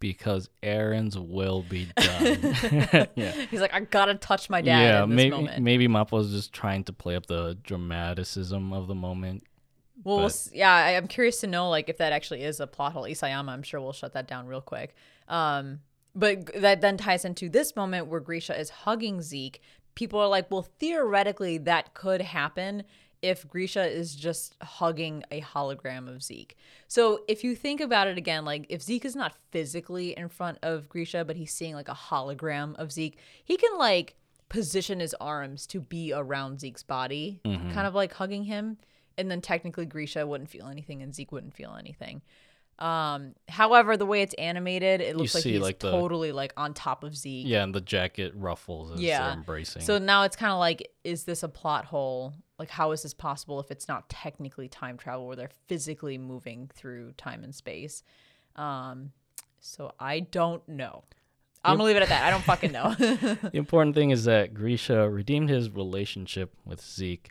Because 0.00 0.48
Eren's 0.62 1.18
will 1.18 1.62
be 1.62 1.88
done. 1.96 3.08
yeah. 3.14 3.32
He's 3.50 3.60
like, 3.60 3.74
I 3.74 3.80
gotta 3.80 4.14
touch 4.14 4.48
my 4.48 4.60
dad 4.60 4.80
yeah, 4.80 5.02
in 5.02 5.10
this 5.10 5.16
maybe 5.16 5.30
moment. 5.30 5.62
maybe 5.62 5.88
Mappa's 5.88 6.30
just 6.30 6.52
trying 6.52 6.84
to 6.84 6.92
play 6.92 7.16
up 7.16 7.26
the 7.26 7.58
dramaticism 7.62 8.72
of 8.72 8.86
the 8.86 8.94
moment. 8.94 9.44
Well, 10.04 10.18
we'll 10.18 10.30
yeah, 10.52 10.72
I, 10.72 10.96
I'm 10.96 11.08
curious 11.08 11.40
to 11.40 11.46
know 11.46 11.68
like 11.68 11.88
if 11.88 11.98
that 11.98 12.12
actually 12.12 12.42
is 12.44 12.60
a 12.60 12.66
plot 12.66 12.92
hole. 12.92 13.04
Isayama, 13.04 13.48
I'm 13.48 13.62
sure 13.62 13.80
we'll 13.80 13.92
shut 13.92 14.12
that 14.12 14.28
down 14.28 14.46
real 14.46 14.60
quick. 14.60 14.94
Um, 15.28 15.80
but 16.14 16.52
that 16.60 16.80
then 16.80 16.96
ties 16.96 17.24
into 17.24 17.48
this 17.48 17.76
moment 17.76 18.06
where 18.06 18.20
Grisha 18.20 18.58
is 18.58 18.70
hugging 18.70 19.22
Zeke. 19.22 19.60
People 19.94 20.20
are 20.20 20.28
like, 20.28 20.50
well, 20.50 20.66
theoretically, 20.78 21.58
that 21.58 21.94
could 21.94 22.22
happen 22.22 22.84
if 23.22 23.48
Grisha 23.48 23.84
is 23.86 24.14
just 24.14 24.54
hugging 24.62 25.24
a 25.30 25.40
hologram 25.40 26.08
of 26.08 26.22
Zeke. 26.22 26.56
So 26.86 27.20
if 27.28 27.42
you 27.42 27.54
think 27.54 27.80
about 27.80 28.06
it 28.06 28.18
again, 28.18 28.44
like 28.44 28.66
if 28.68 28.82
Zeke 28.82 29.04
is 29.04 29.16
not 29.16 29.34
physically 29.50 30.16
in 30.16 30.28
front 30.28 30.58
of 30.62 30.88
Grisha, 30.88 31.24
but 31.24 31.36
he's 31.36 31.52
seeing 31.52 31.74
like 31.74 31.88
a 31.88 31.94
hologram 31.94 32.74
of 32.76 32.92
Zeke, 32.92 33.18
he 33.44 33.56
can 33.56 33.76
like 33.78 34.14
position 34.48 35.00
his 35.00 35.14
arms 35.20 35.66
to 35.66 35.80
be 35.80 36.12
around 36.12 36.60
Zeke's 36.60 36.82
body, 36.82 37.40
mm-hmm. 37.44 37.72
kind 37.72 37.86
of 37.86 37.94
like 37.94 38.14
hugging 38.14 38.44
him. 38.44 38.78
And 39.16 39.30
then 39.30 39.40
technically 39.40 39.84
Grisha 39.84 40.26
wouldn't 40.26 40.50
feel 40.50 40.68
anything 40.68 41.02
and 41.02 41.14
Zeke 41.14 41.32
wouldn't 41.32 41.54
feel 41.54 41.76
anything. 41.78 42.22
Um, 42.78 43.34
however, 43.48 43.96
the 43.96 44.06
way 44.06 44.22
it's 44.22 44.34
animated, 44.34 45.00
it 45.00 45.16
looks 45.16 45.34
like 45.34 45.42
see, 45.42 45.52
he's 45.54 45.60
like, 45.60 45.80
the- 45.80 45.90
totally 45.90 46.30
like 46.32 46.52
on 46.56 46.74
top 46.74 47.02
of 47.02 47.16
Zeke. 47.16 47.46
Yeah, 47.46 47.64
and 47.64 47.74
the 47.74 47.80
jacket 47.80 48.32
ruffles 48.36 48.92
as 48.92 49.00
Yeah. 49.00 49.24
they're 49.24 49.32
embracing. 49.34 49.82
So 49.82 49.98
now 49.98 50.22
it's 50.22 50.36
kind 50.36 50.52
of 50.52 50.58
like, 50.58 50.88
is 51.02 51.24
this 51.24 51.42
a 51.42 51.48
plot 51.48 51.86
hole? 51.86 52.34
Like, 52.58 52.70
how 52.70 52.92
is 52.92 53.02
this 53.02 53.14
possible 53.14 53.58
if 53.60 53.70
it's 53.70 53.88
not 53.88 54.08
technically 54.08 54.68
time 54.68 54.96
travel 54.96 55.26
where 55.26 55.36
they're 55.36 55.50
physically 55.66 56.18
moving 56.18 56.70
through 56.72 57.12
time 57.12 57.42
and 57.44 57.54
space? 57.54 58.02
Um, 58.56 59.12
so 59.60 59.92
I 59.98 60.20
don't 60.20 60.66
know. 60.68 61.04
I'm 61.64 61.74
gonna 61.76 61.84
leave 61.84 61.96
it 61.96 62.02
at 62.02 62.08
that. 62.08 62.22
I 62.24 62.30
don't 62.30 62.44
fucking 62.44 62.70
know. 62.72 62.94
the 62.98 63.50
important 63.54 63.94
thing 63.96 64.10
is 64.10 64.24
that 64.24 64.54
Grisha 64.54 65.10
redeemed 65.10 65.50
his 65.50 65.68
relationship 65.70 66.54
with 66.64 66.80
Zeke, 66.80 67.30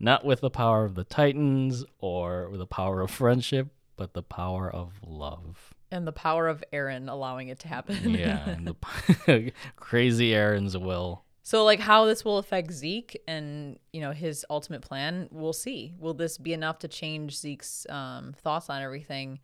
not 0.00 0.24
with 0.24 0.40
the 0.40 0.50
power 0.50 0.84
of 0.84 0.94
the 0.96 1.04
Titans 1.04 1.84
or 2.00 2.50
with 2.50 2.58
the 2.58 2.66
power 2.66 3.00
of 3.00 3.10
friendship, 3.12 3.68
but 3.98 4.14
the 4.14 4.22
power 4.22 4.70
of 4.70 4.94
love. 5.04 5.74
and 5.90 6.06
the 6.06 6.12
power 6.12 6.48
of 6.48 6.64
Eren 6.72 7.10
allowing 7.10 7.48
it 7.48 7.58
to 7.60 7.68
happen. 7.68 8.14
Yeah, 8.14 8.48
and 8.48 8.66
the 8.66 9.52
crazy 9.76 10.30
Eren's 10.30 10.78
will. 10.78 11.24
So 11.42 11.64
like 11.64 11.80
how 11.80 12.04
this 12.04 12.24
will 12.24 12.38
affect 12.38 12.72
Zeke 12.72 13.20
and 13.26 13.78
you 13.92 14.00
know 14.00 14.12
his 14.12 14.46
ultimate 14.48 14.82
plan, 14.82 15.28
we'll 15.30 15.52
see. 15.52 15.94
Will 15.98 16.14
this 16.14 16.38
be 16.38 16.52
enough 16.52 16.78
to 16.80 16.88
change 16.88 17.36
Zeke's 17.36 17.86
um, 17.90 18.34
thoughts 18.42 18.70
on 18.70 18.82
everything, 18.82 19.40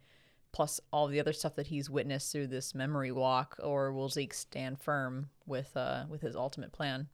plus 0.53 0.81
all 0.93 1.09
the 1.09 1.19
other 1.21 1.33
stuff 1.33 1.57
that 1.57 1.67
he's 1.67 1.91
witnessed 1.91 2.31
through 2.31 2.49
this 2.49 2.75
memory 2.75 3.11
walk, 3.11 3.59
or 3.63 3.93
will 3.93 4.09
Zeke 4.09 4.35
stand 4.35 4.81
firm 4.81 5.31
with 5.47 5.77
uh, 5.77 6.05
with 6.09 6.21
his 6.21 6.37
ultimate 6.37 6.73
plan? 6.73 7.09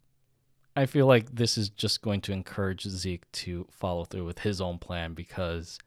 I 0.77 0.87
feel 0.87 1.07
like 1.07 1.35
this 1.35 1.59
is 1.59 1.69
just 1.69 2.01
going 2.01 2.21
to 2.23 2.33
encourage 2.33 2.83
Zeke 2.83 3.31
to 3.33 3.67
follow 3.71 4.05
through 4.05 4.25
with 4.25 4.41
his 4.41 4.61
own 4.61 4.79
plan 4.79 5.15
because 5.15 5.79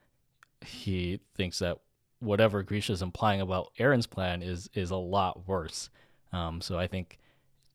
he 0.65 1.19
thinks 1.35 1.59
that 1.59 1.79
whatever 2.19 2.63
Grisha's 2.63 3.01
implying 3.01 3.41
about 3.41 3.71
Eren's 3.79 4.07
plan 4.07 4.41
is 4.41 4.69
is 4.73 4.91
a 4.91 4.95
lot 4.95 5.47
worse. 5.47 5.89
Um, 6.31 6.61
so 6.61 6.79
I 6.79 6.87
think 6.87 7.19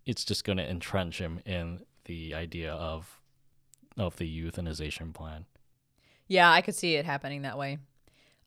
it's 0.06 0.24
just 0.24 0.44
going 0.44 0.58
to 0.58 0.68
entrench 0.68 1.18
him 1.18 1.40
in 1.44 1.80
the 2.06 2.34
idea 2.34 2.72
of 2.72 3.20
of 3.96 4.16
the 4.16 4.42
euthanization 4.42 5.12
plan. 5.12 5.44
Yeah, 6.26 6.50
I 6.50 6.60
could 6.60 6.74
see 6.74 6.94
it 6.96 7.04
happening 7.04 7.42
that 7.42 7.58
way. 7.58 7.78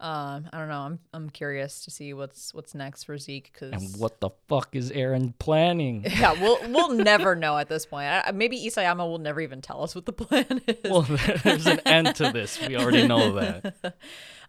Um, 0.01 0.49
I 0.51 0.57
don't 0.57 0.67
know. 0.67 0.79
I'm 0.81 0.99
I'm 1.13 1.29
curious 1.29 1.85
to 1.85 1.91
see 1.91 2.11
what's 2.15 2.55
what's 2.55 2.73
next 2.73 3.03
for 3.03 3.17
Zeke 3.19 3.51
because 3.53 3.71
And 3.71 4.01
what 4.01 4.19
the 4.19 4.31
fuck 4.49 4.75
is 4.75 4.89
Eren 4.91 5.33
planning? 5.37 6.03
yeah, 6.09 6.33
we'll 6.41 6.57
we'll 6.71 6.89
never 6.95 7.35
know 7.35 7.55
at 7.57 7.69
this 7.69 7.85
point. 7.85 8.07
I, 8.07 8.31
maybe 8.31 8.57
Isayama 8.65 9.07
will 9.07 9.19
never 9.19 9.39
even 9.41 9.61
tell 9.61 9.83
us 9.83 9.93
what 9.93 10.07
the 10.07 10.11
plan 10.23 10.59
is. 10.67 10.89
well, 10.89 11.01
there's 11.43 11.67
an 11.67 11.81
end 11.81 12.15
to 12.15 12.31
this. 12.31 12.59
We 12.67 12.77
already 12.77 13.07
know 13.07 13.33
that. 13.33 13.95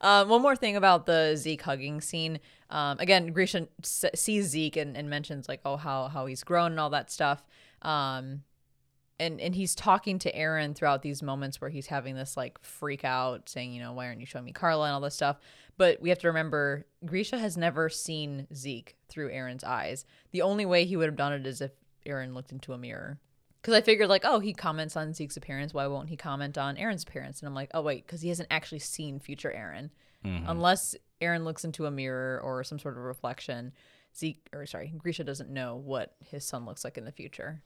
Um, 0.00 0.30
one 0.30 0.40
more 0.40 0.56
thing 0.56 0.74
about 0.76 1.04
the 1.04 1.36
Zeke 1.36 1.62
hugging 1.62 2.00
scene. 2.00 2.40
Um, 2.70 2.98
again, 2.98 3.26
Grisha 3.32 3.68
s- 3.84 4.06
sees 4.14 4.46
Zeke 4.46 4.78
and, 4.78 4.96
and 4.96 5.10
mentions 5.10 5.48
like, 5.50 5.60
oh, 5.66 5.76
how 5.76 6.08
how 6.08 6.24
he's 6.26 6.42
grown 6.42 6.70
and 6.72 6.80
all 6.80 6.90
that 6.90 7.10
stuff. 7.10 7.44
Um, 7.82 8.42
and 9.22 9.40
and 9.40 9.54
he's 9.54 9.74
talking 9.74 10.18
to 10.20 10.32
Eren 10.32 10.74
throughout 10.74 11.02
these 11.02 11.22
moments 11.22 11.60
where 11.60 11.70
he's 11.70 11.86
having 11.86 12.16
this 12.16 12.36
like 12.36 12.58
freak 12.62 13.04
out, 13.04 13.48
saying, 13.48 13.72
you 13.72 13.80
know, 13.80 13.92
why 13.92 14.06
aren't 14.06 14.20
you 14.20 14.26
showing 14.26 14.44
me 14.44 14.52
Carla 14.52 14.86
and 14.86 14.94
all 14.94 15.00
this 15.00 15.14
stuff. 15.14 15.38
But 15.78 16.00
we 16.02 16.10
have 16.10 16.18
to 16.18 16.28
remember, 16.28 16.86
Grisha 17.04 17.38
has 17.38 17.56
never 17.56 17.88
seen 17.88 18.46
Zeke 18.54 18.96
through 19.08 19.30
Eren's 19.30 19.64
eyes. 19.64 20.04
The 20.32 20.42
only 20.42 20.66
way 20.66 20.84
he 20.84 20.96
would 20.96 21.06
have 21.06 21.16
done 21.16 21.32
it 21.32 21.46
is 21.46 21.60
if 21.60 21.72
Eren 22.06 22.34
looked 22.34 22.52
into 22.52 22.72
a 22.72 22.78
mirror. 22.78 23.18
Because 23.60 23.74
I 23.74 23.80
figured, 23.80 24.08
like, 24.08 24.24
oh, 24.24 24.40
he 24.40 24.52
comments 24.52 24.96
on 24.96 25.14
Zeke's 25.14 25.36
appearance. 25.36 25.72
Why 25.72 25.86
won't 25.86 26.08
he 26.08 26.16
comment 26.16 26.58
on 26.58 26.76
Eren's 26.76 27.04
appearance? 27.04 27.40
And 27.40 27.48
I'm 27.48 27.54
like, 27.54 27.70
oh, 27.74 27.80
wait, 27.80 28.04
because 28.04 28.20
he 28.20 28.28
hasn't 28.28 28.48
actually 28.50 28.80
seen 28.80 29.20
future 29.20 29.54
Eren. 29.56 29.90
Mm-hmm. 30.24 30.48
Unless 30.48 30.96
Eren 31.20 31.44
looks 31.44 31.64
into 31.64 31.86
a 31.86 31.90
mirror 31.90 32.40
or 32.42 32.64
some 32.64 32.78
sort 32.78 32.96
of 32.96 33.04
reflection, 33.04 33.72
Zeke, 34.16 34.48
or 34.52 34.66
sorry, 34.66 34.92
Grisha 34.98 35.24
doesn't 35.24 35.48
know 35.48 35.76
what 35.76 36.16
his 36.24 36.44
son 36.44 36.66
looks 36.66 36.84
like 36.84 36.98
in 36.98 37.04
the 37.04 37.12
future. 37.12 37.62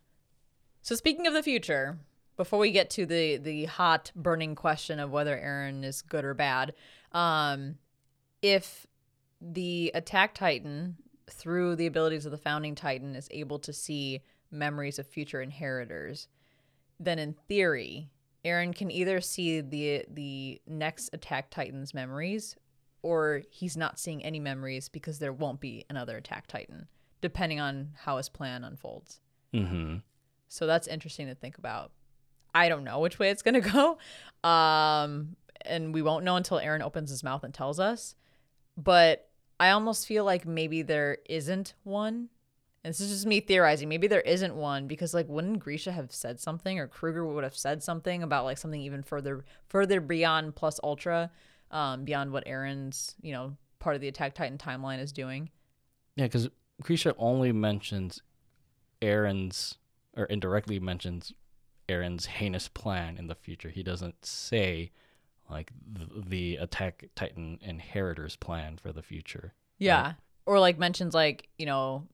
So, 0.87 0.95
speaking 0.95 1.27
of 1.27 1.35
the 1.35 1.43
future, 1.43 1.99
before 2.37 2.61
we 2.61 2.71
get 2.71 2.91
to 2.91 3.07
the 3.07 3.39
the 3.39 3.65
hot 3.65 4.13
burning 4.15 4.55
question 4.55 5.01
of 5.01 5.11
whether 5.11 5.37
Eren 5.37 5.85
is 5.85 6.01
good 6.01 6.25
or 6.25 6.33
bad, 6.33 6.75
um, 7.11 7.79
if 8.41 8.87
the 9.41 9.91
attack 9.95 10.33
titan 10.33 10.95
through 11.29 11.75
the 11.75 11.89
abilities 11.89 12.25
of 12.25 12.31
the 12.31 12.39
founding 12.39 12.77
titan 12.77 13.17
is 13.17 13.27
able 13.33 13.59
to 13.59 13.73
see 13.73 14.21
memories 14.53 15.01
of 15.01 15.07
future 15.09 15.43
inheritors 15.43 16.29
then 16.99 17.19
in 17.19 17.35
theory 17.47 18.09
eren 18.47 18.75
can 18.75 18.91
either 18.91 19.21
see 19.21 19.61
the 19.61 20.05
the 20.09 20.59
next 20.67 21.11
attack 21.13 21.51
titan's 21.51 21.93
memories 21.93 22.57
or 23.03 23.43
he's 23.51 23.77
not 23.77 23.99
seeing 23.99 24.25
any 24.25 24.41
memories 24.41 24.89
because 24.89 25.19
there 25.19 25.33
won't 25.33 25.61
be 25.61 25.85
another 25.91 26.17
attack 26.17 26.47
titan 26.47 26.87
depending 27.21 27.61
on 27.61 27.91
how 28.05 28.17
his 28.17 28.29
plan 28.29 28.65
unfolds. 28.65 29.21
Hmm 29.53 29.97
so 30.49 30.67
that's 30.67 30.87
interesting 30.87 31.27
to 31.27 31.35
think 31.35 31.59
about. 31.59 31.93
I 32.55 32.69
don't 32.69 32.85
know 32.85 33.01
which 33.01 33.19
way 33.19 33.31
it's 33.31 33.43
going 33.43 33.61
to 33.63 33.71
go. 33.71 33.99
Um, 34.49 35.37
and 35.65 35.93
we 35.93 36.03
won't 36.03 36.25
know 36.25 36.37
until 36.37 36.59
Eren 36.59 36.81
opens 36.81 37.11
his 37.11 37.23
mouth 37.23 37.45
and 37.45 37.53
tells 37.53 37.81
us. 37.81 38.15
But 38.77 39.29
I 39.59 39.71
almost 39.71 40.07
feel 40.07 40.25
like 40.25 40.47
maybe 40.47 40.83
there 40.83 41.19
isn't 41.29 41.75
one. 41.83 42.29
And 42.85 42.93
this 42.93 43.01
is 43.01 43.11
just 43.11 43.27
me 43.27 43.41
theorizing. 43.41 43.89
Maybe 43.89 44.07
there 44.07 44.21
isn't 44.21 44.55
one 44.55 44.87
because 44.87 45.13
like 45.13 45.29
wouldn't 45.29 45.59
Grisha 45.59 45.91
have 45.93 46.13
said 46.13 46.39
something 46.39 46.79
or 46.79 46.87
Kruger 46.87 47.27
would 47.27 47.43
have 47.43 47.57
said 47.57 47.83
something 47.83 48.23
about 48.23 48.45
like 48.45 48.59
something 48.59 48.81
even 48.81 49.03
further 49.03 49.45
further 49.69 50.01
beyond 50.01 50.55
plus 50.55 50.79
ultra, 50.85 51.31
um, 51.73 52.05
beyond 52.05 52.31
what 52.31 52.47
Eren's, 52.47 53.17
you 53.21 53.33
know, 53.33 53.57
part 53.81 53.97
of 53.97 54.01
the 54.01 54.09
Attack 54.09 54.35
Titan 54.35 54.57
timeline 54.57 55.01
is 55.01 55.11
doing. 55.11 55.51
Yeah, 56.15 56.27
because 56.27 56.49
Grisha 56.81 57.15
only 57.19 57.51
mentions 57.51 58.23
Eren's 59.03 59.79
or 60.17 60.25
indirectly 60.25 60.79
mentions 60.81 61.33
Eren's 61.89 62.27
heinous 62.27 62.69
plan 62.69 63.17
in 63.19 63.27
the 63.29 63.35
future. 63.35 63.71
He 63.71 63.83
doesn't 63.83 64.25
say 64.25 64.91
like 65.49 65.71
the, 65.93 66.09
the 66.29 66.57
Attack 66.57 67.05
Titan 67.15 67.59
inheritors 67.63 68.35
plan 68.37 68.77
for 68.77 68.93
the 68.93 69.03
future. 69.03 69.55
Yeah. 69.79 70.03
Right? 70.03 70.15
Or 70.47 70.59
like 70.61 70.79
mentions 70.79 71.15
like, 71.15 71.49
you 71.59 71.67
know, 71.67 72.07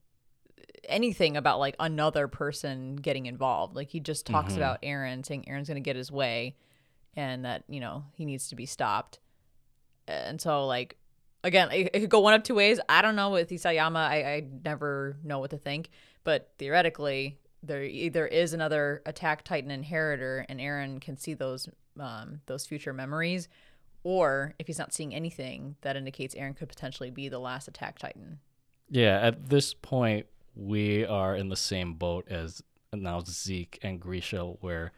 anything 0.85 1.37
about 1.37 1.59
like 1.59 1.77
another 1.79 2.29
person 2.29 2.97
getting 2.97 3.27
involved. 3.27 3.74
Like 3.77 3.89
he 3.89 4.01
just 4.01 4.27
talks 4.27 4.55
Mhm. 4.55 4.59
about 4.59 4.83
Eren 4.83 5.24
saying 5.24 5.45
Eren's 5.49 5.69
going 5.69 5.77
to 5.77 5.81
get 5.81 5.97
his 5.97 6.11
way 6.11 6.57
and 7.15 7.45
that, 7.45 7.65
you 7.69 7.81
know, 7.81 8.05
he 8.15 8.24
needs 8.24 8.49
to 8.49 8.57
be 8.57 8.66
stopped. 8.66 9.20
And 10.09 10.41
so 10.41 10.66
like 10.66 10.97
again, 11.45 11.70
it, 11.73 11.91
it 11.95 12.01
could 12.01 12.11
go 12.11 12.20
one 12.20 12.35
of 12.35 12.43
two 12.43 12.55
ways. 12.55 12.79
I 12.89 13.03
don't 13.03 13.16
know 13.16 13.31
with 13.31 13.49
Isayama. 13.51 13.97
I, 13.97 14.35
I 14.35 14.47
never 14.65 15.16
know 15.24 15.39
what 15.39 15.51
to 15.51 15.59
think, 15.59 15.91
but 16.24 16.53
theoretically 16.59 17.39
there 17.62 17.82
either 17.82 18.26
is 18.26 18.52
another 18.52 19.02
attack 19.06 19.44
titan 19.44 19.70
inheritor 19.70 20.44
and 20.48 20.60
Eren 20.60 21.01
can 21.01 21.16
see 21.16 21.34
those 21.34 21.68
um, 22.01 22.40
those 22.47 22.66
future 22.66 22.93
memories 22.93 23.48
or 24.05 24.55
if 24.59 24.66
he's 24.66 24.78
not 24.78 24.93
seeing 24.93 25.14
anything 25.14 25.76
that 25.82 25.97
indicates 25.97 26.34
Eren 26.34 26.56
could 26.56 26.68
potentially 26.68 27.10
be 27.10 27.28
the 27.28 27.39
last 27.39 27.68
attack 27.68 27.98
titan. 27.98 28.40
Yeah, 28.90 29.18
at 29.20 29.48
this 29.48 29.74
point, 29.74 30.26
we 30.55 31.06
are 31.06 31.36
in 31.36 31.48
the 31.48 31.56
same 31.56 31.94
boat 31.94 32.26
as 32.28 32.62
now 32.93 33.22
Zeke 33.24 33.78
and 33.82 34.01
Grisha, 34.01 34.44
where 34.60 34.93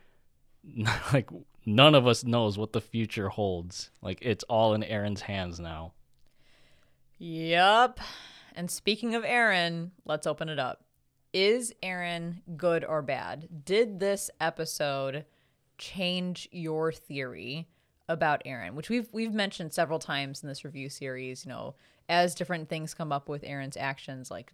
like 1.12 1.28
none 1.66 1.94
of 1.94 2.06
us 2.06 2.24
knows 2.24 2.58
what 2.58 2.72
the 2.72 2.80
future 2.80 3.28
holds. 3.28 3.90
Like 4.02 4.18
it's 4.22 4.44
all 4.44 4.74
in 4.74 4.82
Eren's 4.82 5.22
hands 5.22 5.60
now. 5.60 5.92
Yup. 7.18 8.00
And 8.56 8.70
speaking 8.70 9.14
of 9.14 9.22
Eren, 9.22 9.90
let's 10.04 10.26
open 10.26 10.48
it 10.48 10.58
up. 10.58 10.84
Is 11.34 11.74
Eren 11.82 12.42
good 12.56 12.84
or 12.84 13.02
bad? 13.02 13.64
Did 13.64 13.98
this 13.98 14.30
episode 14.40 15.24
change 15.78 16.48
your 16.52 16.92
theory 16.92 17.66
about 18.08 18.44
Eren, 18.44 18.74
which 18.74 18.88
we've 18.88 19.08
we've 19.12 19.34
mentioned 19.34 19.72
several 19.72 19.98
times 19.98 20.44
in 20.44 20.48
this 20.48 20.64
review 20.64 20.88
series, 20.88 21.44
you 21.44 21.48
know, 21.48 21.74
as 22.08 22.36
different 22.36 22.68
things 22.68 22.94
come 22.94 23.10
up 23.10 23.28
with 23.28 23.42
Eren's 23.42 23.76
actions 23.76 24.30
like 24.30 24.52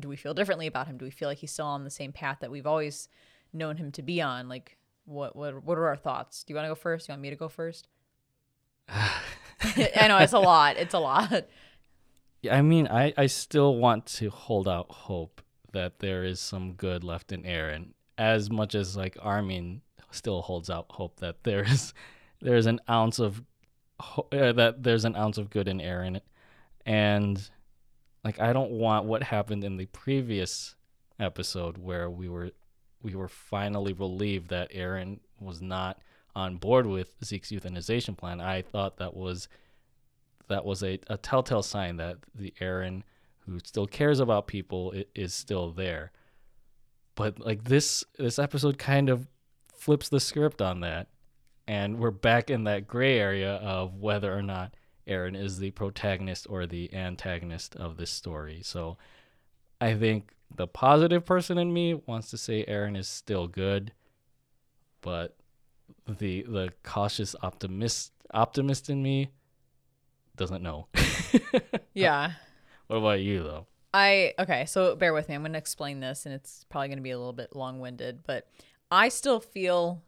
do 0.00 0.08
we 0.08 0.16
feel 0.16 0.34
differently 0.34 0.66
about 0.66 0.88
him? 0.88 0.98
Do 0.98 1.04
we 1.04 1.12
feel 1.12 1.28
like 1.28 1.38
he's 1.38 1.52
still 1.52 1.66
on 1.66 1.84
the 1.84 1.90
same 1.90 2.10
path 2.10 2.38
that 2.40 2.50
we've 2.50 2.66
always 2.66 3.08
known 3.52 3.76
him 3.76 3.92
to 3.92 4.02
be 4.02 4.20
on? 4.20 4.48
Like 4.48 4.76
what 5.04 5.36
what 5.36 5.62
what 5.62 5.78
are 5.78 5.86
our 5.86 5.96
thoughts? 5.96 6.42
Do 6.42 6.52
you 6.52 6.56
want 6.56 6.64
to 6.64 6.70
go 6.70 6.74
first? 6.74 7.06
Do 7.06 7.12
you 7.12 7.14
want 7.14 7.22
me 7.22 7.30
to 7.30 7.36
go 7.36 7.48
first? 7.48 7.86
I 8.88 10.08
know 10.08 10.18
it's 10.18 10.32
a 10.32 10.40
lot. 10.40 10.76
It's 10.76 10.94
a 10.94 10.98
lot. 10.98 11.46
I 12.50 12.62
mean, 12.62 12.88
I, 12.88 13.14
I 13.16 13.26
still 13.26 13.76
want 13.76 14.06
to 14.06 14.28
hold 14.28 14.68
out 14.68 14.90
hope 14.90 15.40
that 15.74 15.98
there 15.98 16.24
is 16.24 16.40
some 16.40 16.72
good 16.72 17.04
left 17.04 17.30
in 17.30 17.42
Eren, 17.42 17.88
as 18.18 18.50
much 18.50 18.74
as 18.74 18.96
like 18.96 19.16
Armin 19.20 19.82
still 20.10 20.42
holds 20.42 20.70
out 20.70 20.86
hope 20.90 21.20
that 21.20 21.44
there 21.44 21.64
is 21.64 21.92
there's 22.40 22.66
an 22.66 22.80
ounce 22.88 23.18
of 23.18 23.42
uh, 24.00 24.52
that 24.52 24.82
there's 24.82 25.04
an 25.04 25.16
ounce 25.16 25.38
of 25.38 25.50
good 25.50 25.68
in 25.68 25.78
Eren, 25.78 26.20
and 26.86 27.50
like 28.24 28.40
I 28.40 28.52
don't 28.52 28.72
want 28.72 29.04
what 29.04 29.22
happened 29.22 29.62
in 29.62 29.76
the 29.76 29.86
previous 29.86 30.74
episode 31.20 31.78
where 31.78 32.10
we 32.10 32.28
were 32.28 32.50
we 33.02 33.14
were 33.14 33.28
finally 33.28 33.92
relieved 33.92 34.48
that 34.48 34.72
Eren 34.72 35.20
was 35.38 35.60
not 35.60 36.00
on 36.34 36.56
board 36.56 36.86
with 36.86 37.14
Zeke's 37.22 37.50
euthanization 37.50 38.16
plan. 38.16 38.40
I 38.40 38.62
thought 38.62 38.96
that 38.96 39.14
was 39.14 39.48
that 40.48 40.64
was 40.64 40.82
a, 40.82 40.98
a 41.08 41.16
telltale 41.16 41.62
sign 41.62 41.96
that 41.98 42.18
the 42.34 42.52
Eren 42.60 43.02
who 43.46 43.58
still 43.64 43.86
cares 43.86 44.20
about 44.20 44.46
people 44.46 44.94
is 45.14 45.34
still 45.34 45.70
there. 45.70 46.12
But 47.14 47.38
like 47.38 47.64
this 47.64 48.04
this 48.18 48.38
episode 48.38 48.78
kind 48.78 49.08
of 49.08 49.26
flips 49.74 50.08
the 50.08 50.20
script 50.20 50.62
on 50.62 50.80
that 50.80 51.08
and 51.66 51.98
we're 51.98 52.10
back 52.10 52.50
in 52.50 52.64
that 52.64 52.86
gray 52.86 53.18
area 53.18 53.54
of 53.56 53.96
whether 53.96 54.36
or 54.36 54.42
not 54.42 54.74
Eren 55.06 55.36
is 55.38 55.58
the 55.58 55.70
protagonist 55.72 56.46
or 56.48 56.66
the 56.66 56.92
antagonist 56.94 57.76
of 57.76 57.96
this 57.96 58.10
story. 58.10 58.60
So 58.62 58.96
I 59.80 59.94
think 59.94 60.32
the 60.54 60.66
positive 60.66 61.24
person 61.24 61.58
in 61.58 61.72
me 61.72 61.94
wants 62.06 62.30
to 62.30 62.38
say 62.38 62.64
Eren 62.66 62.96
is 62.96 63.08
still 63.08 63.46
good, 63.46 63.92
but 65.00 65.36
the 66.06 66.42
the 66.42 66.72
cautious 66.82 67.34
optimist 67.42 68.12
optimist 68.32 68.88
in 68.88 69.02
me 69.02 69.30
doesn't 70.36 70.62
know. 70.62 70.88
Yeah. 71.94 72.32
What 72.94 73.00
about 73.00 73.22
you 73.22 73.42
though? 73.42 73.66
I 73.92 74.34
okay, 74.38 74.66
so 74.66 74.94
bear 74.94 75.12
with 75.12 75.28
me. 75.28 75.34
I'm 75.34 75.42
going 75.42 75.50
to 75.54 75.58
explain 75.58 75.98
this 75.98 76.26
and 76.26 76.34
it's 76.34 76.64
probably 76.68 76.86
going 76.86 76.98
to 76.98 77.02
be 77.02 77.10
a 77.10 77.18
little 77.18 77.32
bit 77.32 77.56
long-winded, 77.56 78.20
but 78.24 78.46
I 78.88 79.08
still 79.08 79.40
feel 79.40 80.04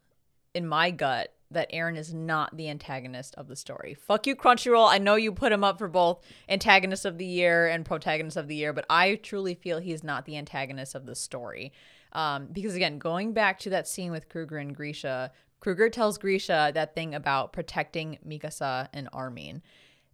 in 0.55 0.69
my 0.69 0.93
gut 0.93 1.35
that 1.51 1.73
Eren 1.73 1.97
is 1.97 2.15
not 2.15 2.57
the 2.57 2.69
antagonist 2.69 3.35
of 3.35 3.49
the 3.49 3.57
story. 3.57 3.95
Fuck 3.95 4.29
you 4.29 4.37
Crunchyroll. 4.37 4.89
I 4.89 4.99
know 4.99 5.17
you 5.17 5.33
put 5.33 5.51
him 5.51 5.65
up 5.65 5.79
for 5.79 5.89
both 5.89 6.25
antagonist 6.49 7.05
of 7.05 7.19
the 7.19 7.27
year 7.27 7.67
and 7.67 7.85
protagonist 7.85 8.37
of 8.37 8.47
the 8.47 8.55
year, 8.55 8.73
but 8.73 8.87
I 8.89 9.17
truly 9.17 9.55
feel 9.55 9.81
he's 9.81 10.05
not 10.05 10.25
the 10.25 10.37
antagonist 10.37 10.95
of 10.95 11.07
the 11.07 11.17
story. 11.17 11.73
Um, 12.13 12.47
because 12.53 12.77
again, 12.77 13.01
going 13.01 13.33
back 13.33 13.59
to 13.61 13.71
that 13.71 13.89
scene 13.89 14.13
with 14.13 14.29
Kruger 14.29 14.59
and 14.59 14.77
Grisha, 14.77 15.33
Kruger 15.59 15.91
tells 15.91 16.19
Grisha 16.19 16.71
that 16.75 16.95
thing 16.95 17.17
about 17.17 17.53
protecting 17.53 18.19
Mikasa 18.25 18.89
and 18.93 19.09
Armin 19.13 19.63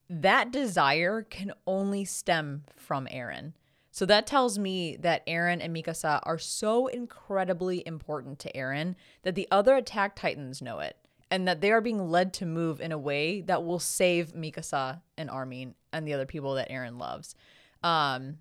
that 0.08 0.50
desire 0.50 1.22
can 1.22 1.52
only 1.66 2.04
stem 2.04 2.64
from 2.76 3.06
Eren. 3.06 3.52
So 3.90 4.06
that 4.06 4.26
tells 4.26 4.58
me 4.58 4.96
that 5.00 5.26
Eren 5.26 5.62
and 5.62 5.76
Mikasa 5.76 6.20
are 6.22 6.38
so 6.38 6.86
incredibly 6.86 7.86
important 7.86 8.38
to 8.40 8.52
Eren 8.52 8.94
that 9.22 9.34
the 9.34 9.46
other 9.50 9.76
attack 9.76 10.16
titans 10.16 10.62
know 10.62 10.78
it 10.78 10.96
and 11.30 11.46
that 11.46 11.60
they 11.60 11.70
are 11.70 11.80
being 11.80 12.10
led 12.10 12.32
to 12.34 12.46
move 12.46 12.80
in 12.80 12.92
a 12.92 12.98
way 12.98 13.42
that 13.42 13.64
will 13.64 13.78
save 13.78 14.32
Mikasa 14.34 15.00
and 15.18 15.30
Armin 15.30 15.74
and 15.92 16.06
the 16.06 16.14
other 16.14 16.26
people 16.26 16.54
that 16.54 16.70
Eren 16.70 16.98
loves. 16.98 17.34
Um, 17.82 18.38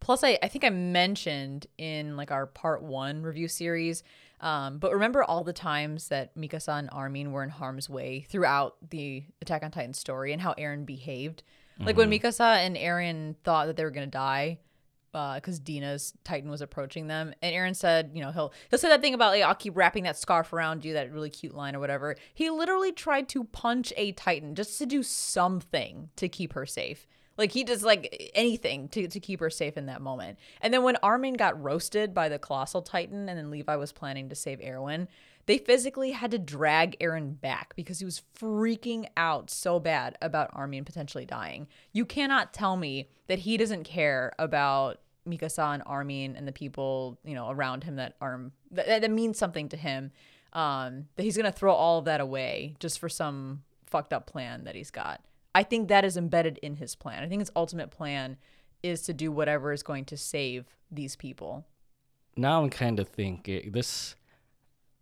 plus 0.00 0.24
I, 0.24 0.38
I 0.42 0.48
think 0.48 0.64
I 0.64 0.70
mentioned 0.70 1.66
in 1.78 2.16
like 2.16 2.30
our 2.30 2.46
part 2.46 2.82
one 2.82 3.22
review 3.22 3.48
series. 3.48 4.02
Um, 4.40 4.78
but 4.78 4.92
remember 4.92 5.24
all 5.24 5.44
the 5.44 5.52
times 5.52 6.08
that 6.08 6.36
Mikasa 6.36 6.78
and 6.78 6.88
Armin 6.92 7.32
were 7.32 7.42
in 7.42 7.50
harm's 7.50 7.90
way 7.90 8.26
throughout 8.28 8.76
the 8.90 9.24
Attack 9.42 9.62
on 9.64 9.70
Titan 9.70 9.94
story 9.94 10.32
and 10.32 10.40
how 10.40 10.54
Eren 10.54 10.86
behaved. 10.86 11.42
Like 11.80 11.96
when 11.96 12.10
Mikasa 12.10 12.56
and 12.58 12.76
Eren 12.76 13.36
thought 13.44 13.66
that 13.66 13.76
they 13.76 13.84
were 13.84 13.92
gonna 13.92 14.08
die, 14.08 14.58
because 15.12 15.58
Dina's 15.58 16.12
Titan 16.24 16.50
was 16.50 16.60
approaching 16.60 17.06
them, 17.06 17.32
and 17.40 17.54
Eren 17.54 17.74
said, 17.74 18.10
you 18.14 18.20
know, 18.20 18.30
he'll 18.32 18.52
he'll 18.68 18.78
say 18.78 18.88
that 18.88 19.00
thing 19.00 19.14
about 19.14 19.30
like 19.32 19.42
I'll 19.42 19.54
keep 19.54 19.76
wrapping 19.76 20.04
that 20.04 20.16
scarf 20.16 20.52
around 20.52 20.84
you, 20.84 20.94
that 20.94 21.12
really 21.12 21.30
cute 21.30 21.54
line 21.54 21.76
or 21.76 21.80
whatever. 21.80 22.16
He 22.34 22.50
literally 22.50 22.92
tried 22.92 23.28
to 23.30 23.44
punch 23.44 23.92
a 23.96 24.12
Titan 24.12 24.54
just 24.54 24.78
to 24.78 24.86
do 24.86 25.02
something 25.02 26.10
to 26.16 26.28
keep 26.28 26.52
her 26.54 26.66
safe. 26.66 27.06
Like 27.38 27.52
he 27.52 27.62
does 27.64 27.84
like 27.84 28.32
anything 28.34 28.88
to, 28.88 29.06
to 29.06 29.20
keep 29.20 29.40
her 29.40 29.48
safe 29.48 29.76
in 29.76 29.86
that 29.86 30.02
moment. 30.02 30.38
And 30.60 30.74
then 30.74 30.82
when 30.82 30.96
Armin 30.96 31.34
got 31.34 31.62
roasted 31.62 32.12
by 32.12 32.28
the 32.28 32.38
colossal 32.38 32.82
titan 32.82 33.28
and 33.28 33.38
then 33.38 33.50
Levi 33.50 33.76
was 33.76 33.92
planning 33.92 34.28
to 34.28 34.34
save 34.34 34.60
Erwin, 34.60 35.08
they 35.46 35.56
physically 35.56 36.10
had 36.10 36.32
to 36.32 36.38
drag 36.38 36.98
Eren 36.98 37.40
back 37.40 37.74
because 37.74 38.00
he 38.00 38.04
was 38.04 38.22
freaking 38.38 39.08
out 39.16 39.48
so 39.48 39.80
bad 39.80 40.18
about 40.20 40.50
Armin 40.52 40.84
potentially 40.84 41.24
dying. 41.24 41.68
You 41.92 42.04
cannot 42.04 42.52
tell 42.52 42.76
me 42.76 43.08
that 43.28 43.38
he 43.38 43.56
doesn't 43.56 43.84
care 43.84 44.32
about 44.38 44.98
Mikasa 45.26 45.74
and 45.74 45.82
Armin 45.86 46.36
and 46.36 46.46
the 46.46 46.52
people, 46.52 47.18
you 47.24 47.34
know, 47.34 47.50
around 47.50 47.84
him 47.84 47.96
that 47.96 48.16
are 48.20 48.50
that, 48.72 49.00
that 49.00 49.10
means 49.10 49.38
something 49.38 49.68
to 49.70 49.76
him. 49.76 50.10
Um, 50.52 51.06
that 51.16 51.22
he's 51.22 51.36
gonna 51.36 51.52
throw 51.52 51.72
all 51.72 51.98
of 51.98 52.06
that 52.06 52.20
away 52.20 52.74
just 52.78 52.98
for 52.98 53.08
some 53.08 53.62
fucked 53.86 54.12
up 54.12 54.26
plan 54.26 54.64
that 54.64 54.74
he's 54.74 54.90
got. 54.90 55.22
I 55.54 55.62
think 55.62 55.88
that 55.88 56.04
is 56.04 56.16
embedded 56.16 56.58
in 56.58 56.76
his 56.76 56.94
plan. 56.94 57.22
I 57.22 57.28
think 57.28 57.40
his 57.40 57.50
ultimate 57.56 57.90
plan 57.90 58.36
is 58.82 59.02
to 59.02 59.12
do 59.12 59.32
whatever 59.32 59.72
is 59.72 59.82
going 59.82 60.04
to 60.06 60.16
save 60.16 60.66
these 60.90 61.16
people. 61.16 61.66
Now 62.36 62.62
I'm 62.62 62.70
kind 62.70 63.00
of 63.00 63.08
thinking 63.08 63.72
this, 63.72 64.14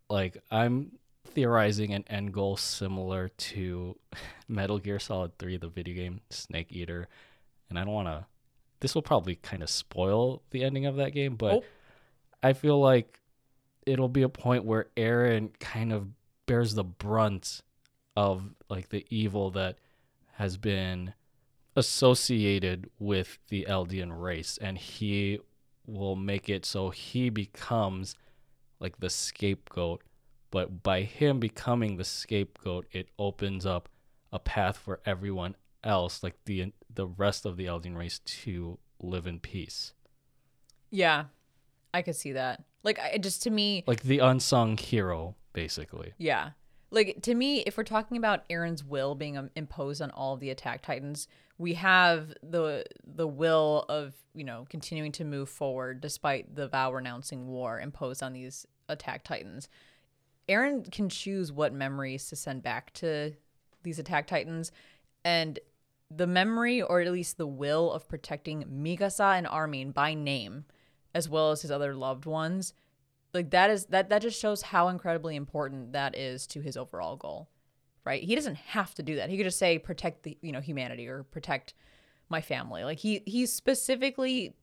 like 0.09 0.39
I'm 0.51 0.93
theorizing 1.27 1.93
an 1.93 2.05
end 2.09 2.33
goal 2.33 2.57
similar 2.57 3.29
to 3.29 3.97
Metal 4.49 4.79
Gear 4.79 4.99
Solid 4.99 5.37
3, 5.39 5.59
the 5.59 5.69
video 5.69 5.95
game 5.95 6.21
Snake 6.31 6.69
Eater, 6.71 7.09
and 7.69 7.79
I 7.79 7.85
don't 7.85 7.93
want 7.93 8.09
to. 8.09 8.25
This 8.81 8.95
will 8.95 9.03
probably 9.03 9.37
kind 9.37 9.63
of 9.63 9.69
spoil 9.71 10.43
the 10.51 10.63
ending 10.65 10.87
of 10.87 10.97
that 10.97 11.11
game, 11.13 11.37
but 11.37 11.55
Oh. 11.57 11.65
I 12.43 12.53
feel 12.53 12.79
like 12.81 13.21
it'll 13.87 14.09
be 14.09 14.23
a 14.23 14.29
point 14.29 14.65
where 14.65 14.87
Eren 14.97 15.51
kind 15.59 15.93
of 15.93 16.09
bears 16.47 16.75
the 16.75 16.85
brunt 16.85 17.63
of 18.17 18.45
like 18.71 18.89
the 18.91 19.05
evil 19.11 19.51
that 19.53 19.79
has 20.37 20.57
been 20.57 21.15
associated 21.75 22.91
with 22.99 23.39
the 23.49 23.67
Eldian 23.69 24.21
race, 24.21 24.59
and 24.61 24.79
he 24.79 25.39
will 25.87 26.17
make 26.17 26.49
it 26.49 26.65
so 26.65 26.91
he 26.91 27.29
becomes 27.31 28.15
like 28.81 28.99
the 28.99 29.11
scapegoat. 29.11 30.03
But 30.51 30.83
by 30.83 31.03
him 31.03 31.39
becoming 31.41 31.97
the 31.97 32.05
scapegoat, 32.05 32.87
it 32.93 33.09
opens 33.19 33.67
up 33.67 33.89
a 34.33 34.39
path 34.39 34.77
for 34.79 35.01
everyone 35.05 35.55
else, 35.85 36.23
like 36.23 36.37
the 36.47 36.73
the 36.93 37.07
rest 37.07 37.45
of 37.47 37.57
the 37.57 37.67
Eldian 37.67 37.97
race, 37.97 38.19
to 38.21 38.79
live 39.01 39.27
in 39.27 39.39
peace. 39.39 39.93
Yeah, 40.91 41.25
I 41.93 42.03
could 42.03 42.17
see 42.17 42.33
that. 42.33 42.65
Like, 42.83 42.99
I, 42.99 43.19
just 43.19 43.43
to 43.43 43.51
me, 43.51 43.85
Like 43.87 44.03
the 44.03 44.21
unsung 44.21 44.77
hero, 44.79 45.35
basically. 45.53 46.13
yeah. 46.19 46.51
Like 46.91 47.21
to 47.23 47.35
me, 47.35 47.61
if 47.61 47.77
we're 47.77 47.85
talking 47.85 48.17
about 48.17 48.49
Eren's 48.49 48.85
will 48.85 49.15
being 49.15 49.37
um, 49.37 49.51
imposed 49.57 50.01
on 50.01 50.11
all 50.11 50.35
of 50.35 50.41
the 50.41 50.51
Attack 50.51 50.83
Titans, 50.83 51.27
we 51.59 51.75
have 51.75 52.35
the 52.43 52.85
the 53.05 53.27
will 53.27 53.85
of 53.89 54.15
you 54.35 54.45
know 54.45 54.67
continuing 54.69 55.13
to 55.13 55.25
move 55.25 55.49
forward 55.49 56.01
despite 56.01 56.55
the 56.55 56.69
vow 56.69 56.93
renouncing 56.93 57.49
war 57.49 57.81
imposed 57.81 58.23
on 58.23 58.33
these 58.33 58.67
Attack 58.89 59.25
Titans. 59.25 59.69
Eren 60.49 60.91
can 60.93 61.09
choose 61.09 61.51
what 61.51 61.73
memories 61.73 62.29
to 62.29 62.37
send 62.37 62.63
back 62.63 62.93
to 62.95 63.33
these 63.83 63.99
Attack 63.99 64.29
Titans, 64.29 64.71
and 65.25 65.59
the 66.09 66.27
memory, 66.27 66.81
or 66.81 67.01
at 67.01 67.13
least 67.13 67.37
the 67.37 67.47
will, 67.47 67.93
of 67.93 68.09
protecting 68.09 68.65
Mikasa 68.65 69.37
and 69.37 69.47
Armin 69.47 69.91
by 69.91 70.15
name, 70.15 70.67
as 71.15 71.29
well 71.29 71.51
as 71.51 71.63
his 71.63 71.71
other 71.71 71.95
loved 71.95 72.27
ones, 72.27 72.75
like 73.37 73.51
that 73.51 73.71
is 73.71 73.87
that 73.87 74.09
that 74.09 74.23
just 74.23 74.41
shows 74.41 74.63
how 74.63 74.89
incredibly 74.89 75.37
important 75.37 75.93
that 75.93 76.17
is 76.17 76.47
to 76.49 76.61
his 76.61 76.77
overall 76.77 77.17
goal 77.17 77.49
right? 78.07 78.23
He 78.23 78.35
doesn't 78.35 78.55
have 78.55 78.95
to 78.95 79.03
do 79.03 79.17
that. 79.17 79.29
He 79.29 79.37
could 79.37 79.45
just 79.45 79.59
say 79.59 79.79
protect 79.79 80.23
the 80.23 80.39
you 80.41 80.53
know 80.53 80.61
humanity 80.61 81.07
or 81.09 81.25
protect 81.25 81.75
my 82.31 82.41
family. 82.41 82.85
Like 82.85 82.99
he 82.99 83.23
he 83.27 83.45
specifically 83.45 84.55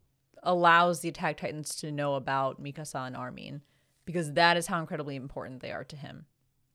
allows 0.42 1.02
the 1.02 1.10
attack 1.10 1.38
titans 1.38 1.76
to 1.76 1.92
know 1.92 2.16
about 2.16 2.62
mikasa 2.62 3.06
and 3.06 3.16
armin 3.16 3.62
because 4.06 4.34
that 4.34 4.58
is 4.58 4.68
how 4.68 4.80
incredibly 4.80 5.16
important 5.16 5.62
they 5.62 5.72
are 5.72 5.84
to 5.84 5.96
him. 5.96 6.26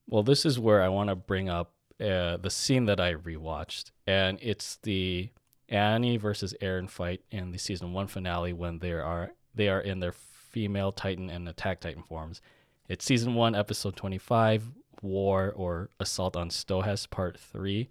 Well, 0.06 0.22
this 0.22 0.46
is 0.46 0.58
where 0.58 0.82
I 0.82 0.88
want 0.88 1.10
to 1.10 1.16
bring 1.16 1.48
up 1.50 1.72
uh, 2.00 2.38
the 2.38 2.50
scene 2.50 2.86
that 2.86 3.00
I 3.00 3.14
rewatched, 3.14 3.90
and 4.06 4.38
it's 4.40 4.78
the 4.82 5.30
Annie 5.68 6.16
versus 6.16 6.54
Eren 6.62 6.88
fight 6.88 7.22
in 7.30 7.50
the 7.50 7.58
season 7.58 7.92
one 7.92 8.06
finale 8.06 8.52
when 8.52 8.78
they 8.78 8.92
are 8.92 9.32
they 9.54 9.68
are 9.68 9.80
in 9.80 10.00
their 10.00 10.12
female 10.50 10.92
Titan 10.92 11.30
and 11.30 11.48
Attack 11.48 11.80
Titan 11.80 12.02
forms. 12.02 12.40
It's 12.88 13.04
season 13.04 13.34
one, 13.34 13.54
episode 13.54 13.96
twenty-five, 13.96 14.64
War 15.02 15.52
or 15.54 15.90
Assault 16.00 16.36
on 16.36 16.50
Stohess, 16.50 17.08
part 17.08 17.38
three. 17.38 17.88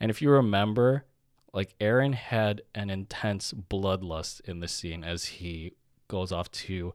And 0.00 0.10
if 0.10 0.22
you 0.22 0.30
remember, 0.30 1.04
like 1.52 1.76
Eren 1.78 2.14
had 2.14 2.62
an 2.74 2.90
intense 2.90 3.52
bloodlust 3.52 4.40
in 4.42 4.60
the 4.60 4.68
scene 4.68 5.04
as 5.04 5.24
he 5.24 5.72
goes 6.08 6.32
off 6.32 6.50
to 6.50 6.94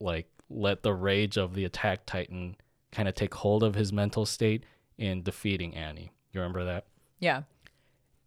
like 0.00 0.28
let 0.48 0.82
the 0.82 0.94
rage 0.94 1.36
of 1.36 1.54
the 1.54 1.64
attack 1.64 2.06
titan 2.06 2.56
kind 2.92 3.08
of 3.08 3.14
take 3.14 3.34
hold 3.34 3.62
of 3.62 3.74
his 3.74 3.92
mental 3.92 4.26
state 4.26 4.64
in 4.98 5.22
defeating 5.22 5.74
Annie. 5.74 6.12
You 6.32 6.40
remember 6.40 6.64
that? 6.64 6.86
yeah 7.18 7.42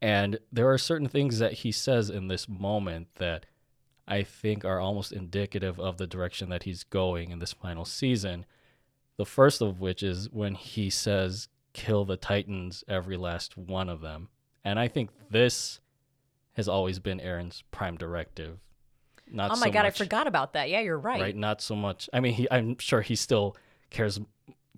And 0.01 0.39
there 0.51 0.69
are 0.69 0.77
certain 0.77 1.07
things 1.07 1.39
that 1.39 1.53
he 1.53 1.71
says 1.71 2.09
in 2.09 2.27
this 2.27 2.47
moment 2.47 3.07
that 3.15 3.45
I 4.07 4.23
think 4.23 4.65
are 4.65 4.79
almost 4.79 5.11
indicative 5.11 5.79
of 5.79 5.97
the 5.97 6.07
direction 6.07 6.49
that 6.49 6.63
he's 6.63 6.83
going 6.83 7.31
in 7.31 7.39
this 7.39 7.53
final 7.53 7.85
season. 7.85 8.45
The 9.17 9.25
first 9.25 9.61
of 9.61 9.79
which 9.79 10.03
is 10.03 10.29
when 10.31 10.55
he 10.55 10.89
says, 10.89 11.47
kill 11.73 12.03
the 12.05 12.17
Titans, 12.17 12.83
every 12.87 13.17
last 13.17 13.57
one 13.57 13.89
of 13.89 14.01
them. 14.01 14.29
And 14.63 14.79
I 14.79 14.87
think 14.87 15.09
this 15.29 15.79
has 16.53 16.67
always 16.67 16.99
been 16.99 17.19
Eren's 17.19 17.63
prime 17.71 17.97
directive. 17.97 18.59
Not 19.31 19.51
oh 19.51 19.55
my 19.55 19.67
so 19.67 19.71
god 19.71 19.83
much- 19.83 20.01
i 20.01 20.03
forgot 20.03 20.27
about 20.27 20.53
that 20.53 20.69
yeah 20.69 20.81
you're 20.81 20.97
right, 20.97 21.21
right? 21.21 21.35
Not 21.35 21.61
so 21.61 21.75
much. 21.75 22.09
I 22.11 22.19
mean, 22.19 22.33
he, 22.33 22.47
I'm 22.51 22.77
sure 22.77 23.01
he 23.01 23.15
still 23.15 23.55
cares 23.89 24.19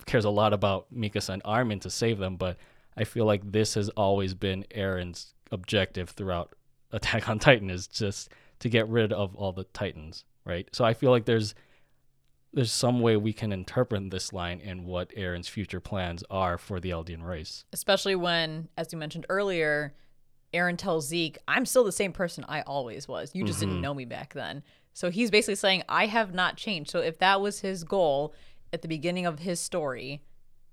cares 0.06 0.26
a 0.26 0.30
lot 0.30 0.54
about 0.54 0.94
Mikasa 0.94 1.30
and 1.30 1.42
Armin 1.46 1.80
to 1.80 1.90
save 1.90 2.20
them, 2.20 2.36
but 2.36 2.58
I 2.96 3.06
feel 3.06 3.26
like 3.26 3.52
this 3.52 3.74
has 3.74 3.90
always 3.90 4.34
been 4.34 4.66
Eren's 4.76 5.34
objective 5.52 6.10
throughout 6.12 6.54
Attack 6.92 7.28
on 7.28 7.40
Titan 7.40 7.70
is 7.70 7.88
just 7.88 8.30
to 8.60 8.70
get 8.70 8.88
rid 8.88 9.14
of 9.14 9.36
all 9.36 9.52
the 9.52 9.66
Titans, 9.66 10.26
right? 10.46 10.68
So 10.72 10.86
I 10.86 10.94
feel 10.94 11.12
like 11.12 11.26
there's 11.26 11.56
there's 12.56 12.72
some 12.72 13.02
way 13.02 13.18
we 13.18 13.34
can 13.34 13.52
interpret 13.52 14.10
this 14.10 14.32
line 14.32 14.62
and 14.64 14.86
what 14.86 15.10
Eren's 15.16 15.50
future 15.50 15.82
plans 15.82 16.24
are 16.30 16.58
for 16.58 16.80
the 16.80 16.90
Eldian 16.90 17.22
race. 17.22 17.66
especially 17.74 18.16
when 18.16 18.70
as 18.78 18.92
you 18.92 18.98
mentioned 18.98 19.26
earlier 19.30 19.94
eren 20.54 20.78
tells 20.78 21.08
zeke 21.08 21.38
i'm 21.48 21.66
still 21.66 21.84
the 21.84 21.92
same 21.92 22.14
person 22.14 22.46
i 22.48 22.62
always 22.62 23.08
was 23.08 23.32
you 23.34 23.44
just 23.44 23.60
didn't 23.60 23.74
mm-hmm. 23.76 23.82
know 23.82 23.94
me 23.94 24.06
back 24.06 24.34
then 24.34 24.64
so 24.94 25.10
he's 25.10 25.30
basically 25.30 25.56
saying 25.56 25.84
i 25.90 26.06
have 26.06 26.34
not 26.34 26.56
changed 26.56 26.90
so 26.90 27.00
if 27.00 27.18
that 27.20 27.42
was 27.42 27.60
his 27.60 27.84
goal 27.84 28.34
at 28.72 28.82
the 28.82 28.88
beginning 28.88 29.26
of 29.26 29.40
his 29.40 29.60
story 29.60 30.22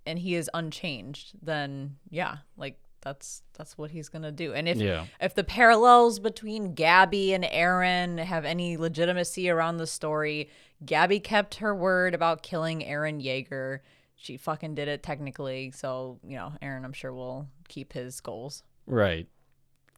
and 0.06 0.20
he 0.20 0.36
is 0.36 0.48
unchanged 0.54 1.32
then 1.42 1.96
yeah 2.10 2.36
like 2.56 2.78
that's 3.02 3.42
that's 3.54 3.76
what 3.76 3.90
he's 3.90 4.08
gonna 4.08 4.32
do 4.32 4.54
and 4.54 4.66
if 4.68 4.78
Yeah. 4.78 5.04
if 5.20 5.34
the 5.34 5.44
parallels 5.44 6.18
between 6.18 6.72
gabby 6.74 7.34
and 7.34 7.44
eren 7.44 8.18
have 8.18 8.44
any 8.44 8.76
legitimacy 8.76 9.50
around 9.50 9.76
the 9.76 9.86
story 9.86 10.48
gabby 10.86 11.20
kept 11.20 11.56
her 11.56 11.74
word 11.74 12.14
about 12.14 12.42
killing 12.42 12.80
eren 12.80 13.22
yeager 13.22 13.80
she 14.16 14.36
fucking 14.36 14.74
did 14.74 14.88
it 14.88 15.02
technically 15.02 15.70
so 15.72 16.18
you 16.26 16.36
know 16.36 16.52
eren 16.62 16.84
i'm 16.84 16.92
sure 16.92 17.12
will 17.12 17.48
keep 17.68 17.92
his 17.92 18.20
goals 18.20 18.62
Right. 18.86 19.28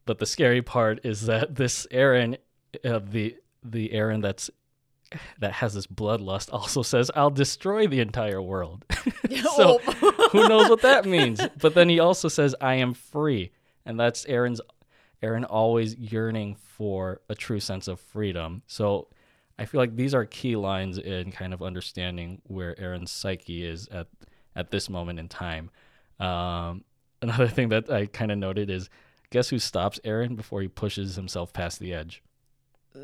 But 0.07 0.19
the 0.19 0.27
scary 0.27 0.61
part 0.61 1.01
is 1.05 1.23
that 1.25 1.55
this 1.55 1.87
Eren, 1.91 2.37
uh, 2.85 3.01
the 3.03 3.37
the 3.63 3.89
Eren 3.89 4.21
that's 4.21 4.51
that 5.39 5.53
has 5.53 5.75
this 5.75 5.87
bloodlust, 5.87 6.53
also 6.53 6.83
says, 6.83 7.11
"I'll 7.15 7.31
destroy 7.31 7.87
the 7.87 8.01
entire 8.01 8.43
world." 8.43 8.85
so 9.57 9.79
who 9.79 10.49
knows 10.49 10.69
what 10.69 10.83
that 10.83 11.05
means? 11.07 11.41
But 11.61 11.75
then 11.75 11.89
he 11.89 12.01
also 12.01 12.29
says, 12.29 12.55
"I 12.61 12.75
am 12.75 12.95
free," 12.95 13.53
and 13.85 13.99
that's 13.99 14.25
Eren's 14.27 14.61
Eren 15.23 15.47
always 15.49 15.97
yearning 15.97 16.57
for 16.57 17.21
a 17.29 17.35
true 17.35 17.61
sense 17.61 17.89
of 17.89 17.99
freedom. 17.99 18.63
So 18.67 19.09
I 19.59 19.65
feel 19.65 19.81
like 19.81 19.97
these 19.97 20.15
are 20.15 20.25
key 20.27 20.57
lines 20.57 20.99
in 20.99 21.33
kind 21.33 21.55
of 21.55 21.63
understanding 21.63 22.43
where 22.45 22.75
Eren's 22.75 23.11
psyche 23.11 23.65
is 23.65 23.89
at 23.89 24.09
at 24.57 24.71
this 24.71 24.89
moment 24.89 25.19
in 25.19 25.29
time. 25.29 25.71
Um, 26.21 26.85
another 27.23 27.49
thing 27.49 27.71
that 27.71 27.91
I 27.91 28.07
kind 28.07 28.31
of 28.31 28.39
noted 28.39 28.71
is 28.71 28.89
guess 29.31 29.49
who 29.49 29.59
stops 29.59 29.99
Aaron 30.05 30.37
before 30.37 30.61
he 30.61 30.69
pushes 30.69 31.17
himself 31.17 31.53
past 31.53 31.81
the 31.81 31.93
edge? 31.93 32.23
Uh, 32.95 33.01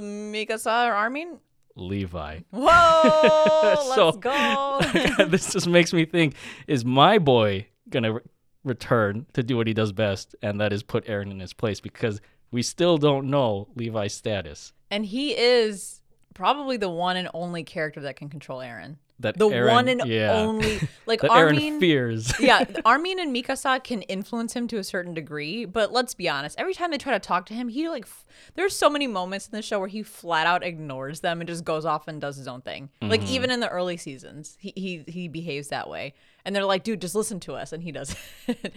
mikasa 0.00 0.88
or 0.88 0.92
armin 0.94 1.38
Levi. 1.76 2.40
whoa 2.50 3.74
So- 3.94 4.06
let's 4.06 4.16
go 4.18 5.24
this 5.26 5.52
just 5.52 5.66
makes 5.68 5.92
me 5.92 6.04
think 6.04 6.34
is 6.66 6.84
my 6.84 7.18
boy 7.18 7.66
going 7.90 8.02
to 8.04 8.12
re- 8.14 8.20
return 8.64 9.26
to 9.34 9.42
do 9.42 9.56
what 9.56 9.66
he 9.66 9.74
does 9.74 9.92
best 9.92 10.34
and 10.42 10.60
that 10.60 10.72
is 10.72 10.82
put 10.82 11.04
Eren 11.06 11.30
in 11.30 11.38
his 11.40 11.52
place 11.52 11.80
because 11.80 12.20
we 12.50 12.62
still 12.62 12.96
don't 12.98 13.28
know 13.28 13.68
Levi's 13.76 14.14
status. 14.14 14.72
and 14.90 15.04
he 15.06 15.36
is 15.36 16.00
probably 16.34 16.76
the 16.76 16.88
one 16.88 17.16
and 17.16 17.28
only 17.34 17.62
character 17.64 18.00
that 18.00 18.16
can 18.16 18.28
control 18.28 18.60
eren 18.60 18.96
That 19.20 19.38
the 19.38 19.48
Eren- 19.48 19.70
one 19.70 19.88
and 19.88 20.02
yeah. 20.04 20.32
only 20.32 20.78
like 21.06 21.22
that 21.22 21.30
armin 21.30 21.56
Eren 21.58 21.80
fears. 21.80 22.32
yeah, 22.40 22.64
Armin 22.84 23.18
and 23.18 23.34
Mikasa 23.34 23.82
can 23.82 24.02
influence 24.02 24.52
him 24.54 24.68
to 24.68 24.76
a 24.76 24.84
certain 24.84 25.14
degree, 25.14 25.64
but 25.64 25.90
let's 25.90 26.12
be 26.14 26.28
honest. 26.28 26.58
Every 26.60 26.74
time 26.74 26.90
they 26.90 26.98
try 26.98 27.14
to 27.14 27.18
talk 27.18 27.46
to 27.46 27.54
him, 27.54 27.68
he 27.68 27.88
like 27.88 28.04
f- 28.04 28.26
there's 28.56 28.76
so 28.76 28.90
many 28.90 29.06
moments 29.06 29.46
in 29.46 29.52
the 29.56 29.62
show 29.62 29.78
where 29.78 29.88
he 29.88 30.02
flat 30.02 30.46
out 30.46 30.62
ignores 30.62 31.20
them 31.20 31.40
and 31.40 31.48
just 31.48 31.64
goes 31.64 31.86
off 31.86 32.08
and 32.08 32.20
does 32.20 32.36
his 32.36 32.46
own 32.46 32.60
thing. 32.60 32.90
Like 33.00 33.22
Mm-hmm. 33.22 33.30
even 33.32 33.50
in 33.50 33.60
the 33.60 33.68
early 33.70 33.96
seasons, 33.96 34.58
he 34.60 34.72
he 34.76 35.04
he 35.10 35.28
behaves 35.28 35.68
that 35.68 35.88
way. 35.88 36.12
And 36.44 36.54
they're 36.54 36.64
like, 36.66 36.84
"Dude, 36.84 37.00
just 37.00 37.14
listen 37.14 37.40
to 37.40 37.54
us." 37.54 37.72
And 37.72 37.82
he 37.82 37.92
does. 37.92 38.14
It. 38.48 38.74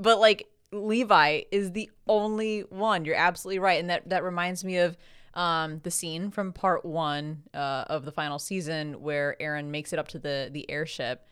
But 0.00 0.18
like 0.20 0.46
Levi 0.72 1.42
is 1.52 1.72
the 1.72 1.90
only 2.08 2.60
one. 2.60 3.04
You're 3.04 3.14
absolutely 3.16 3.58
right. 3.58 3.78
And 3.78 3.90
that 3.90 4.08
that 4.08 4.22
reminds 4.24 4.64
me 4.64 4.78
of 4.78 4.96
um, 5.36 5.80
the 5.84 5.90
scene 5.92 6.30
from 6.32 6.52
part 6.52 6.84
one 6.84 7.42
uh, 7.54 7.84
of 7.88 8.04
the 8.04 8.10
final 8.10 8.38
season 8.40 9.00
where 9.00 9.36
Eren 9.40 9.66
makes 9.66 9.92
it 9.92 9.98
up 10.00 10.08
to 10.08 10.18
the 10.18 10.48
the 10.52 10.68
airship. 10.70 11.28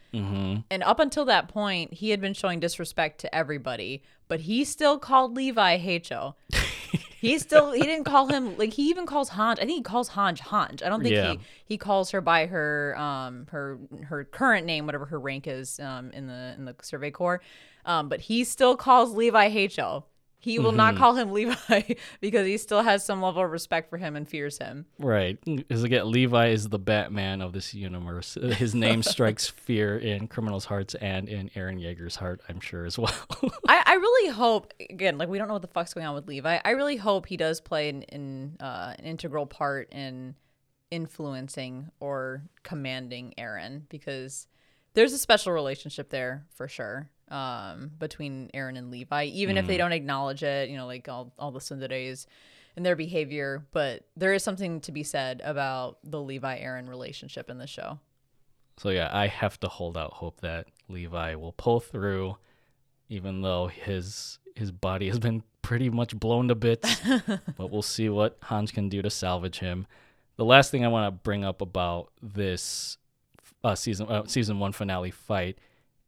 And 0.70 0.84
up 0.84 1.00
until 1.00 1.24
that 1.24 1.48
point, 1.48 1.92
he 1.92 2.10
had 2.10 2.20
been 2.20 2.34
showing 2.34 2.60
disrespect 2.60 3.20
to 3.22 3.34
everybody, 3.34 4.04
but 4.28 4.38
he 4.38 4.62
still 4.64 4.96
called 4.96 5.34
Levi 5.34 5.76
Heicho. 5.80 6.34
he 7.20 7.36
still 7.40 7.72
he 7.72 7.82
didn't 7.82 8.04
call 8.04 8.28
him 8.28 8.56
like 8.56 8.74
he 8.74 8.88
even 8.90 9.06
calls 9.06 9.30
Hange. 9.30 9.58
I 9.58 9.64
think 9.64 9.70
he 9.72 9.82
calls 9.82 10.10
Hange 10.10 10.38
Hange. 10.38 10.84
I 10.84 10.88
don't 10.88 11.02
think 11.02 11.16
Yeah. 11.16 11.32
he 11.32 11.40
he 11.64 11.78
calls 11.78 12.12
her 12.12 12.20
by 12.20 12.46
her 12.46 12.96
um 12.96 13.46
her 13.50 13.80
her 14.04 14.22
current 14.22 14.66
name, 14.66 14.86
whatever 14.86 15.06
her 15.06 15.18
rank 15.18 15.48
is 15.48 15.80
um 15.80 16.12
in 16.12 16.28
the 16.28 16.54
in 16.56 16.64
the 16.64 16.76
Survey 16.82 17.10
Corps. 17.10 17.40
Um, 17.84 18.08
but 18.08 18.20
he 18.20 18.44
still 18.44 18.76
calls 18.76 19.14
Levi 19.14 19.50
Heicho. 19.50 20.04
He 20.44 20.58
will 20.58 20.72
not 20.72 20.96
call 20.96 21.14
him 21.14 21.32
Levi 21.32 21.94
because 22.20 22.46
he 22.46 22.58
still 22.58 22.82
has 22.82 23.02
some 23.02 23.22
level 23.22 23.42
of 23.42 23.50
respect 23.50 23.88
for 23.88 23.96
him 23.96 24.14
and 24.14 24.28
fears 24.28 24.58
him. 24.58 24.84
Right. 24.98 25.38
Because 25.42 25.82
again, 25.82 26.10
Levi 26.10 26.48
is 26.48 26.68
the 26.68 26.78
Batman 26.78 27.40
of 27.40 27.54
this 27.54 27.72
universe. 27.72 28.34
His 28.42 28.74
name 28.74 29.02
strikes 29.14 29.48
fear 29.48 29.96
in 29.96 30.28
criminals' 30.28 30.66
hearts 30.66 30.94
and 30.96 31.30
in 31.30 31.48
Eren 31.50 31.80
Yeager's 31.80 32.16
heart, 32.16 32.42
I'm 32.46 32.60
sure, 32.60 32.84
as 32.84 32.98
well. 32.98 33.14
I, 33.66 33.82
I 33.86 33.94
really 33.94 34.32
hope 34.32 34.74
again, 34.78 35.16
like 35.16 35.30
we 35.30 35.38
don't 35.38 35.48
know 35.48 35.54
what 35.54 35.62
the 35.62 35.68
fuck's 35.68 35.94
going 35.94 36.06
on 36.06 36.14
with 36.14 36.28
Levi. 36.28 36.58
I 36.62 36.70
really 36.72 36.96
hope 36.96 37.24
he 37.24 37.38
does 37.38 37.62
play 37.62 37.88
an, 37.88 38.02
in, 38.02 38.56
uh, 38.60 38.92
an 38.98 39.06
integral 39.06 39.46
part 39.46 39.90
in 39.94 40.34
influencing 40.90 41.90
or 42.00 42.42
commanding 42.62 43.32
Eren 43.38 43.88
because 43.88 44.46
there's 44.92 45.14
a 45.14 45.18
special 45.18 45.52
relationship 45.52 46.10
there 46.10 46.44
for 46.50 46.68
sure 46.68 47.08
um, 47.34 47.90
between 47.98 48.48
Eren 48.54 48.78
and 48.78 48.92
Levi, 48.92 49.24
even 49.24 49.58
if 49.58 49.66
they 49.66 49.76
don't 49.76 49.92
acknowledge 49.92 50.44
it. 50.44 50.70
You 50.70 50.76
know, 50.76 50.86
like 50.86 51.08
all 51.08 51.32
all 51.36 51.50
the 51.50 51.58
tsunderes 51.58 52.26
and 52.76 52.86
their 52.86 52.96
behavior, 52.96 53.66
but 53.72 54.06
there 54.16 54.32
is 54.32 54.42
something 54.42 54.80
to 54.82 54.92
be 54.92 55.02
said 55.02 55.42
about 55.44 55.98
the 56.04 56.20
Levi 56.20 56.60
Eren 56.60 56.88
relationship 56.88 57.50
in 57.50 57.58
the 57.58 57.66
show. 57.66 57.98
So 58.78 58.90
yeah, 58.90 59.10
I 59.12 59.26
have 59.26 59.58
to 59.60 59.68
hold 59.68 59.98
out 59.98 60.14
hope 60.14 60.40
that 60.40 60.66
Levi 60.88 61.34
will 61.34 61.52
pull 61.52 61.80
through, 61.80 62.36
even 63.08 63.42
though 63.42 63.66
his 63.66 64.38
his 64.54 64.70
body 64.70 65.08
has 65.08 65.18
been 65.18 65.42
pretty 65.60 65.90
much 65.90 66.14
blown 66.16 66.46
to 66.48 66.54
bits. 66.54 67.00
but 67.56 67.70
we'll 67.70 67.82
see 67.82 68.08
what 68.08 68.38
Hans 68.42 68.70
can 68.70 68.88
do 68.88 69.02
to 69.02 69.10
salvage 69.10 69.58
him. 69.58 69.88
The 70.36 70.44
last 70.44 70.70
thing 70.70 70.84
I 70.84 70.88
want 70.88 71.12
to 71.12 71.22
bring 71.22 71.44
up 71.44 71.60
about 71.60 72.12
this 72.22 72.96
uh, 73.64 73.74
season 73.74 74.08
uh, 74.08 74.24
season 74.26 74.60
one 74.60 74.70
finale 74.70 75.10
fight 75.10 75.58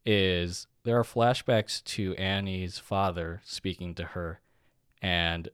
is 0.07 0.67
there 0.83 0.97
are 0.97 1.03
flashbacks 1.03 1.83
to 1.83 2.15
Annie's 2.15 2.79
father 2.79 3.41
speaking 3.43 3.93
to 3.95 4.05
her, 4.05 4.39
and 5.01 5.49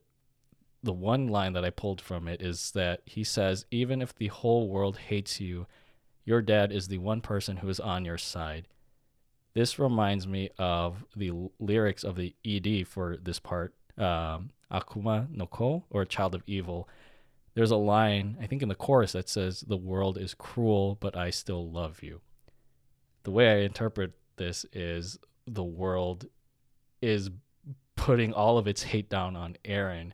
the 0.83 0.93
one 0.93 1.27
line 1.27 1.53
that 1.53 1.65
I 1.65 1.71
pulled 1.71 1.99
from 1.99 2.27
it 2.27 2.41
is 2.41 2.71
that 2.71 3.01
he 3.05 3.23
says, 3.23 3.65
"Even 3.71 4.01
if 4.01 4.13
the 4.13 4.27
whole 4.27 4.69
world 4.69 4.97
hates 4.97 5.41
you." 5.41 5.67
Your 6.25 6.41
dad 6.41 6.71
is 6.71 6.87
the 6.87 6.99
one 6.99 7.19
person 7.19 7.57
who 7.57 7.67
is 7.67 7.81
on 7.81 8.05
your 8.05 8.17
side. 8.17 8.67
This 9.53 9.77
reminds 9.77 10.25
me 10.25 10.49
of 10.57 11.03
the 11.15 11.29
l- 11.29 11.51
lyrics 11.59 12.03
of 12.03 12.15
the 12.15 12.35
ED 12.45 12.87
for 12.87 13.17
this 13.17 13.39
part, 13.39 13.73
um, 13.97 14.51
Akuma 14.71 15.29
no 15.29 15.45
Ko, 15.45 15.83
or 15.89 16.05
Child 16.05 16.35
of 16.35 16.43
Evil. 16.47 16.87
There's 17.53 17.71
a 17.71 17.77
line, 17.77 18.37
I 18.41 18.47
think 18.47 18.63
in 18.63 18.69
the 18.69 18.75
chorus, 18.75 19.11
that 19.11 19.29
says, 19.29 19.61
The 19.61 19.77
world 19.77 20.17
is 20.17 20.33
cruel, 20.33 20.97
but 20.99 21.15
I 21.15 21.29
still 21.29 21.69
love 21.69 22.01
you. 22.01 22.21
The 23.23 23.31
way 23.31 23.51
I 23.51 23.65
interpret 23.65 24.13
this 24.37 24.65
is 24.73 25.19
the 25.47 25.63
world 25.63 26.25
is 27.01 27.29
putting 27.95 28.33
all 28.33 28.57
of 28.57 28.67
its 28.67 28.83
hate 28.83 29.09
down 29.09 29.35
on 29.35 29.57
Eren, 29.65 30.11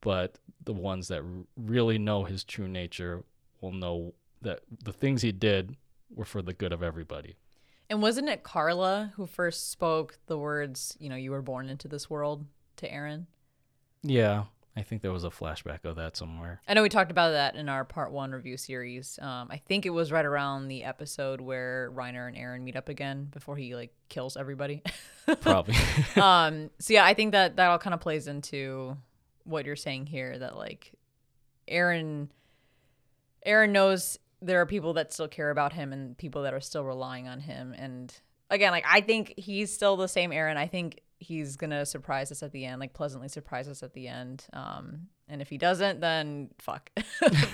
but 0.00 0.38
the 0.64 0.72
ones 0.72 1.08
that 1.08 1.22
really 1.56 1.98
know 1.98 2.24
his 2.24 2.44
true 2.44 2.68
nature 2.68 3.24
will 3.60 3.72
know 3.72 4.14
that 4.42 4.60
the 4.82 4.92
things 4.92 5.22
he 5.22 5.32
did 5.32 5.76
were 6.14 6.24
for 6.24 6.42
the 6.42 6.52
good 6.52 6.72
of 6.72 6.82
everybody. 6.82 7.36
And 7.90 8.00
wasn't 8.00 8.28
it 8.28 8.42
Carla 8.42 9.12
who 9.16 9.26
first 9.26 9.70
spoke 9.70 10.18
the 10.26 10.38
words, 10.38 10.96
you 10.98 11.08
know, 11.08 11.16
you 11.16 11.30
were 11.30 11.42
born 11.42 11.68
into 11.68 11.88
this 11.88 12.08
world 12.08 12.46
to 12.76 12.88
Eren? 12.88 13.26
Yeah, 14.02 14.44
I 14.76 14.82
think 14.82 15.02
there 15.02 15.12
was 15.12 15.22
a 15.22 15.30
flashback 15.30 15.84
of 15.84 15.96
that 15.96 16.16
somewhere. 16.16 16.60
I 16.66 16.74
know 16.74 16.82
we 16.82 16.88
talked 16.88 17.12
about 17.12 17.30
that 17.30 17.54
in 17.54 17.68
our 17.68 17.84
part 17.84 18.10
one 18.10 18.32
review 18.32 18.56
series. 18.56 19.18
Um, 19.22 19.48
I 19.50 19.58
think 19.58 19.86
it 19.86 19.90
was 19.90 20.10
right 20.10 20.24
around 20.24 20.66
the 20.66 20.82
episode 20.82 21.40
where 21.40 21.92
Reiner 21.94 22.26
and 22.26 22.36
Eren 22.36 22.62
meet 22.62 22.74
up 22.74 22.88
again 22.88 23.28
before 23.30 23.56
he 23.56 23.76
like 23.76 23.94
kills 24.08 24.36
everybody. 24.36 24.82
Probably. 25.40 25.76
um, 26.20 26.70
so 26.80 26.92
yeah, 26.92 27.04
I 27.04 27.14
think 27.14 27.32
that 27.32 27.56
that 27.56 27.68
all 27.68 27.78
kind 27.78 27.94
of 27.94 28.00
plays 28.00 28.26
into 28.26 28.96
what 29.44 29.64
you're 29.64 29.76
saying 29.76 30.06
here. 30.06 30.36
That 30.36 30.56
like 30.56 30.92
Eren, 31.70 32.28
Eren 33.46 33.70
knows 33.70 34.18
there 34.42 34.60
are 34.60 34.66
people 34.66 34.94
that 34.94 35.12
still 35.12 35.28
care 35.28 35.50
about 35.50 35.72
him 35.72 35.92
and 35.92 36.18
people 36.18 36.42
that 36.42 36.52
are 36.52 36.60
still 36.60 36.84
relying 36.84 37.28
on 37.28 37.38
him. 37.38 37.74
And 37.78 38.12
again, 38.50 38.72
like 38.72 38.84
I 38.88 39.02
think 39.02 39.34
he's 39.36 39.72
still 39.72 39.96
the 39.96 40.08
same 40.08 40.30
Eren. 40.30 40.56
I 40.56 40.66
think 40.66 41.00
he's 41.18 41.56
gonna 41.56 41.86
surprise 41.86 42.30
us 42.32 42.42
at 42.42 42.52
the 42.52 42.64
end, 42.64 42.80
like 42.80 42.92
pleasantly 42.92 43.28
surprise 43.28 43.68
us 43.68 43.82
at 43.82 43.94
the 43.94 44.08
end. 44.08 44.46
Um, 44.52 45.08
and 45.28 45.40
if 45.40 45.48
he 45.48 45.58
doesn't, 45.58 46.00
then 46.00 46.50
fuck, 46.58 46.90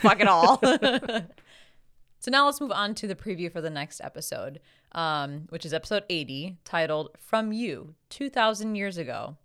fuck 0.00 0.20
it 0.20 0.26
all. 0.28 0.58
so 2.18 2.30
now 2.30 2.46
let's 2.46 2.60
move 2.60 2.72
on 2.72 2.94
to 2.96 3.06
the 3.06 3.14
preview 3.14 3.50
for 3.52 3.60
the 3.60 3.70
next 3.70 4.00
episode, 4.02 4.60
um, 4.92 5.46
which 5.50 5.64
is 5.64 5.72
episode 5.72 6.04
80, 6.10 6.58
titled 6.64 7.10
"From 7.18 7.52
You, 7.52 7.94
2,000 8.10 8.74
Years 8.74 8.98
Ago." 8.98 9.36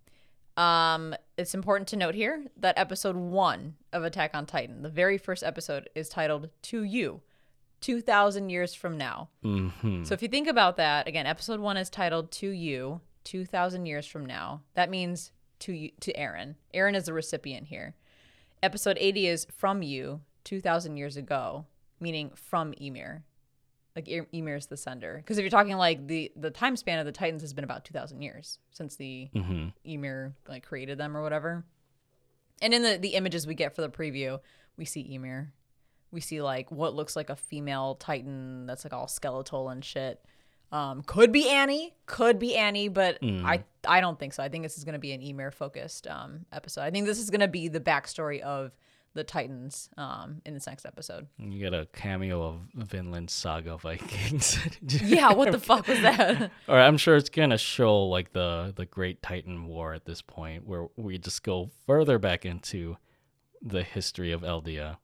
Um, 0.57 1.13
it's 1.37 1.53
important 1.53 1.87
to 1.89 1.97
note 1.97 2.15
here 2.15 2.45
that 2.57 2.77
episode 2.77 3.17
one 3.17 3.75
of 3.91 4.03
Attack 4.03 4.31
on 4.33 4.45
Titan, 4.45 4.81
the 4.83 4.89
very 4.89 5.17
first 5.17 5.43
episode, 5.43 5.89
is 5.95 6.09
titled 6.09 6.49
"To 6.63 6.83
You." 6.83 7.21
2000 7.81 8.49
years 8.49 8.73
from 8.73 8.97
now. 8.97 9.29
hmm 9.43 10.03
So 10.03 10.13
if 10.15 10.21
you 10.23 10.27
think 10.27 10.47
about 10.47 10.77
that, 10.77 11.07
again, 11.07 11.27
episode 11.27 11.59
1 11.59 11.77
is 11.77 11.89
titled 11.89 12.31
To 12.31 12.49
You, 12.49 13.01
2000 13.25 13.85
years 13.85 14.07
from 14.07 14.25
now. 14.25 14.61
That 14.75 14.89
means 14.89 15.31
to 15.59 15.73
you, 15.73 15.91
to 15.99 16.13
Eren. 16.13 16.55
Eren 16.73 16.95
is 16.95 17.05
the 17.05 17.13
recipient 17.13 17.67
here. 17.67 17.95
Episode 18.63 18.97
80 18.99 19.27
is 19.27 19.47
From 19.51 19.81
You, 19.81 20.21
2000 20.45 20.95
years 20.97 21.17
ago, 21.17 21.65
meaning 21.99 22.31
from 22.35 22.73
Ymir. 22.79 23.23
Like 23.95 24.09
Ymir 24.09 24.55
is 24.55 24.67
the 24.67 24.77
sender. 24.77 25.17
Because 25.17 25.37
if 25.37 25.43
you're 25.43 25.49
talking 25.49 25.77
like 25.77 26.07
the 26.07 26.31
the 26.35 26.51
time 26.51 26.75
span 26.75 26.99
of 26.99 27.05
the 27.05 27.11
Titans 27.11 27.41
has 27.41 27.53
been 27.53 27.63
about 27.63 27.85
2000 27.85 28.21
years 28.21 28.59
since 28.71 28.95
the 28.97 29.29
hmm 29.33 29.67
Ymir 29.85 30.33
like 30.49 30.65
created 30.65 30.97
them 30.97 31.15
or 31.15 31.21
whatever. 31.21 31.63
And 32.61 32.73
in 32.73 32.83
the 32.83 32.97
the 32.97 33.15
images 33.15 33.47
we 33.47 33.55
get 33.55 33.73
for 33.73 33.81
the 33.81 33.89
preview, 33.89 34.39
we 34.75 34.83
see 34.83 35.13
Ymir. 35.13 35.53
We 36.11 36.19
see 36.19 36.41
like 36.41 36.71
what 36.71 36.93
looks 36.93 37.15
like 37.15 37.29
a 37.29 37.35
female 37.37 37.95
Titan 37.95 38.65
that's 38.65 38.83
like 38.83 38.93
all 38.93 39.07
skeletal 39.07 39.69
and 39.69 39.83
shit. 39.83 40.25
Um, 40.75 41.03
could 41.03 41.31
be 41.31 41.49
Annie, 41.49 41.95
could 42.05 42.37
be 42.37 42.55
Annie, 42.55 42.89
but 42.89 43.17
I 43.23 43.63
I 43.87 44.01
don't 44.01 44.19
think 44.19 44.33
so. 44.33 44.43
I 44.43 44.49
think 44.49 44.63
this 44.63 44.77
is 44.77 44.83
gonna 44.83 44.99
be 44.99 45.13
an 45.13 45.21
Ymir 45.21 45.51
focused 45.51 46.05
um 46.07 46.45
episode. 46.51 46.81
I 46.81 46.91
think 46.91 47.05
this 47.05 47.19
is 47.19 47.29
gonna 47.29 47.47
be 47.47 47.69
the 47.69 47.79
backstory 47.79 48.41
of 48.41 48.71
the 49.13 49.23
Titans 49.23 49.89
um 49.95 50.41
in 50.45 50.53
this 50.53 50.67
next 50.67 50.85
episode. 50.85 51.27
You 51.37 51.59
get 51.59 51.73
a 51.73 51.87
cameo 51.93 52.43
of 52.43 52.87
Vinland 52.87 53.29
Saga 53.29 53.77
Vikings. 53.77 54.59
Yeah, 54.81 55.31
what 55.31 55.53
the 55.53 55.59
fuck 55.59 55.87
was 55.87 56.01
that? 56.01 56.51
or 56.67 56.77
I'm 56.77 56.97
sure 56.97 57.15
it's 57.15 57.29
gonna 57.29 57.57
show 57.57 58.03
like 58.07 58.33
the 58.33 58.73
the 58.75 58.85
Great 58.85 59.21
Titan 59.21 59.67
War 59.67 59.93
at 59.93 60.03
this 60.03 60.21
point, 60.21 60.67
where 60.67 60.87
we 60.97 61.17
just 61.17 61.41
go 61.43 61.69
further 61.85 62.19
back 62.19 62.45
into 62.45 62.97
the 63.61 63.83
history 63.83 64.33
of 64.33 64.41
Eldia. 64.41 64.97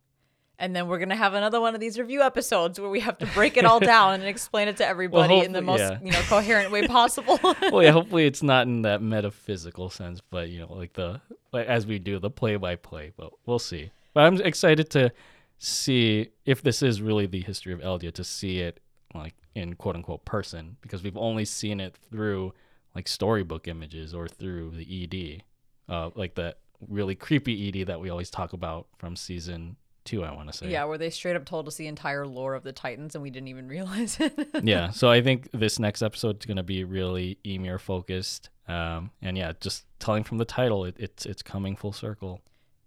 And 0.62 0.76
then 0.76 0.88
we're 0.88 1.00
gonna 1.00 1.16
have 1.16 1.34
another 1.34 1.60
one 1.60 1.74
of 1.74 1.82
these 1.82 1.98
review 1.98 2.22
episodes 2.22 2.80
where 2.80 2.90
we 2.90 3.00
have 3.00 3.18
to 3.18 3.26
break 3.26 3.58
it 3.58 3.66
all 3.66 3.80
down 3.80 4.14
and 4.14 4.24
explain 4.28 4.68
it 4.68 4.78
to 4.78 4.88
everybody 4.88 5.40
in 5.40 5.54
the 5.54 5.62
most 5.62 5.80
yeah. 5.80 5.98
you 6.04 6.12
know 6.12 6.22
coherent 6.22 6.72
way 6.72 6.86
possible. 7.00 7.40
well, 7.44 7.82
yeah, 7.82 7.90
hopefully 7.90 8.28
it's 8.28 8.44
not 8.44 8.68
in 8.68 8.84
that 8.84 9.02
metaphysical 9.02 9.90
sense, 9.90 10.22
but 10.30 10.50
you 10.50 10.60
know, 10.60 10.72
like 10.72 10.94
the 10.94 11.20
like 11.52 11.66
as 11.66 11.88
we 11.88 11.98
do 11.98 12.20
the 12.20 12.30
play 12.30 12.58
by 12.58 12.76
play. 12.76 13.12
But 13.18 13.32
we'll 13.48 13.58
see. 13.58 13.90
But 14.14 14.22
I'm 14.22 14.40
excited 14.40 14.92
to 14.92 15.12
see 15.58 16.30
if 16.46 16.62
this 16.62 16.84
is 16.84 17.02
really 17.02 17.26
the 17.26 17.42
history 17.42 17.74
of 17.74 17.80
Eldia 17.80 18.14
to 18.14 18.24
see 18.24 18.60
it 18.60 18.80
like 19.16 19.34
in 19.56 19.74
quote 19.74 19.96
unquote 19.96 20.26
person 20.26 20.78
because 20.82 21.02
we've 21.02 21.18
only 21.18 21.44
seen 21.44 21.80
it 21.80 21.98
through 22.12 22.54
like 22.94 23.08
storybook 23.08 23.68
images 23.68 24.14
or 24.14 24.28
through 24.28 24.74
the 24.76 25.04
ED, 25.04 25.44
uh, 25.92 26.12
like 26.14 26.36
that 26.36 26.60
really 26.88 27.16
creepy 27.16 27.68
ED 27.68 27.88
that 27.88 28.00
we 28.00 28.12
always 28.12 28.30
talk 28.30 28.54
about 28.54 28.86
from 28.98 29.16
season 29.16 29.76
two. 30.04 30.24
I 30.24 30.34
want 30.34 30.52
to 30.52 30.58
say. 30.58 30.70
yeah, 30.70 30.84
where 30.86 30.98
they 30.98 31.10
straight 31.10 31.36
up 31.36 31.46
told 31.46 31.68
us 31.68 31.76
the 31.76 31.88
entire 31.88 32.26
lore 32.26 32.56
of 32.56 32.64
the 32.64 32.72
Titans 32.74 33.16
and 33.16 33.22
we 33.22 33.30
didn't 33.30 33.50
even 33.50 33.68
realize 33.78 34.18
it. 34.20 34.34
yeah 34.64 34.90
so 34.90 35.10
i 35.10 35.22
think 35.22 35.50
this 35.52 35.80
next 35.80 36.02
episode 36.02 36.40
is 36.40 36.46
going 36.46 36.58
to 36.58 36.64
be 36.64 36.84
really 36.84 37.38
ymir 37.44 37.80
focused 37.80 38.50
um 38.68 39.12
and 39.22 39.38
yeah 39.38 39.54
just 39.60 39.86
telling 40.00 40.24
from 40.24 40.38
the 40.38 40.46
title 40.46 40.86
it, 40.86 40.96
it's 41.00 41.26
it's 41.26 41.42
coming 41.42 41.76
full 41.76 41.94
circle 41.94 42.42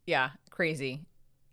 yeah, 0.06 0.30
crazy. 0.50 1.00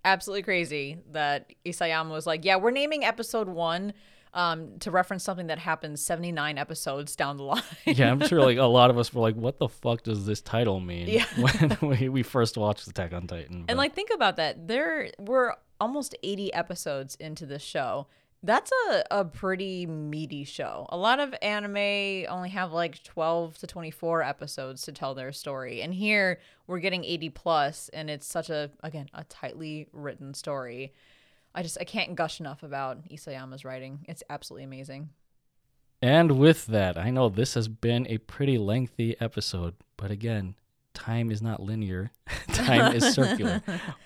Absolutely 0.03 0.43
crazy 0.43 0.97
that 1.11 1.51
Isayama 1.65 2.09
was 2.09 2.27
like, 2.27 2.43
yeah, 2.43 2.57
we're 2.57 2.71
naming 2.71 3.05
episode 3.05 3.47
one 3.47 3.93
um, 4.33 4.79
to 4.79 4.91
reference 4.91 5.23
something 5.23 5.47
that 5.47 5.59
happened 5.59 5.99
79 5.99 6.57
episodes 6.57 7.15
down 7.15 7.37
the 7.37 7.43
line. 7.51 7.61
yeah 7.85 8.11
i'm 8.11 8.25
sure 8.27 8.39
like 8.41 8.57
a 8.57 8.63
lot 8.63 8.89
of 8.89 8.97
us 8.97 9.13
were 9.13 9.21
like 9.21 9.35
what 9.35 9.59
the 9.59 9.67
fuck 9.67 10.03
does 10.03 10.25
this 10.25 10.41
title 10.41 10.79
mean 10.79 11.07
Yeah. 11.07 11.25
when 11.81 12.11
we, 12.11 12.23
first 12.23 12.57
watched 12.57 12.87
attack 12.87 13.13
on 13.13 13.27
titan 13.27 13.63
but- 13.63 13.71
And 13.71 13.77
like 13.77 13.93
think 13.93 14.09
about 14.13 14.37
that. 14.37 14.67
There 14.67 15.09
we're 15.19 15.53
almost 15.79 16.15
80 16.23 16.53
episodes 16.53 17.15
into 17.15 17.45
this 17.45 17.63
show. 17.63 18.07
That's 18.43 18.71
a, 18.89 19.03
a 19.11 19.25
pretty 19.25 19.85
meaty 19.85 20.45
show. 20.45 20.87
A 20.89 20.97
lot 20.97 21.19
of 21.19 21.35
anime 21.43 22.25
only 22.27 22.49
have 22.49 22.71
like 22.71 23.03
12 23.03 23.57
to 23.59 23.67
24 23.67 24.23
episodes 24.23 24.81
to 24.83 24.91
tell 24.91 25.13
their 25.13 25.31
story. 25.31 25.81
And 25.83 25.93
here 25.93 26.39
we're 26.67 26.79
getting 26.79 27.03
80 27.03 27.29
plus 27.29 27.89
and 27.93 28.09
it's 28.09 28.25
such 28.25 28.49
a 28.49 28.71
again, 28.81 29.09
a 29.13 29.23
tightly 29.25 29.87
written 29.91 30.33
story. 30.33 30.93
I 31.53 31.63
just 31.63 31.77
I 31.79 31.83
can't 31.83 32.15
gush 32.15 32.39
enough 32.39 32.63
about 32.63 33.07
Isayama's 33.09 33.65
writing. 33.65 34.05
It's 34.07 34.23
absolutely 34.29 34.63
amazing. 34.63 35.09
and 36.01 36.31
with 36.39 36.65
that 36.67 36.97
i 36.97 37.11
know 37.11 37.29
this 37.29 37.53
has 37.53 37.67
been 37.67 38.07
a 38.09 38.17
pretty 38.19 38.57
lengthy 38.57 39.15
episode 39.21 39.75
but 39.97 40.09
again 40.09 40.55
time 40.95 41.29
is 41.29 41.41
not 41.43 41.61
linear 41.61 42.09
time 42.53 42.95
is 42.95 43.13
circular 43.19 43.61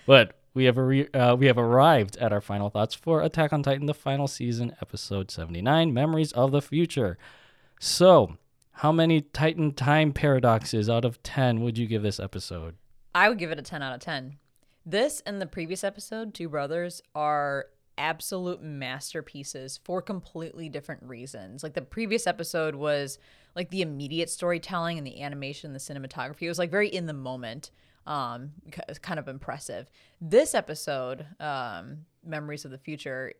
but 0.06 0.38
we 0.52 0.64
have 0.64 0.76
a 0.78 1.18
uh, 1.18 1.34
we 1.36 1.46
have 1.46 1.56
arrived 1.58 2.16
at 2.18 2.32
our 2.32 2.40
final 2.42 2.68
thoughts 2.70 2.94
for 2.94 3.20
Attack 3.22 3.52
on 3.52 3.62
Titan, 3.62 3.84
the 3.86 3.92
final 3.94 4.26
season, 4.26 4.74
episode 4.80 5.30
seventy 5.30 5.60
nine, 5.60 5.92
Memories 5.92 6.32
of 6.32 6.50
the 6.50 6.62
Future. 6.62 7.18
So, 7.78 8.38
how 8.72 8.90
many 8.90 9.20
Titan 9.20 9.72
time 9.72 10.12
paradoxes 10.14 10.88
out 10.88 11.04
of 11.04 11.22
ten 11.22 11.60
would 11.60 11.76
you 11.76 11.86
give 11.86 12.02
this 12.02 12.18
episode? 12.18 12.74
I 13.14 13.28
would 13.28 13.38
give 13.38 13.50
it 13.50 13.58
a 13.58 13.62
10 13.62 13.82
out 13.82 13.94
of 13.94 14.00
10. 14.00 14.36
This 14.88 15.20
and 15.26 15.42
the 15.42 15.46
previous 15.46 15.82
episode, 15.82 16.32
Two 16.32 16.48
Brothers, 16.48 17.02
are 17.12 17.66
absolute 17.98 18.62
masterpieces 18.62 19.80
for 19.82 20.00
completely 20.00 20.68
different 20.68 21.02
reasons. 21.02 21.64
Like 21.64 21.74
the 21.74 21.82
previous 21.82 22.24
episode 22.26 22.76
was 22.76 23.18
like 23.56 23.70
the 23.70 23.82
immediate 23.82 24.30
storytelling 24.30 24.96
and 24.96 25.06
the 25.06 25.22
animation, 25.22 25.72
the 25.72 25.80
cinematography. 25.80 26.42
It 26.42 26.48
was 26.48 26.58
like 26.60 26.70
very 26.70 26.88
in 26.88 27.06
the 27.06 27.12
moment. 27.12 27.72
um, 28.06 28.52
kind 29.02 29.18
of 29.18 29.26
impressive. 29.26 29.90
This 30.20 30.54
episode, 30.54 31.26
um, 31.40 32.06
Memories 32.24 32.64
of 32.64 32.70
the 32.70 32.78
Future, 32.78 33.32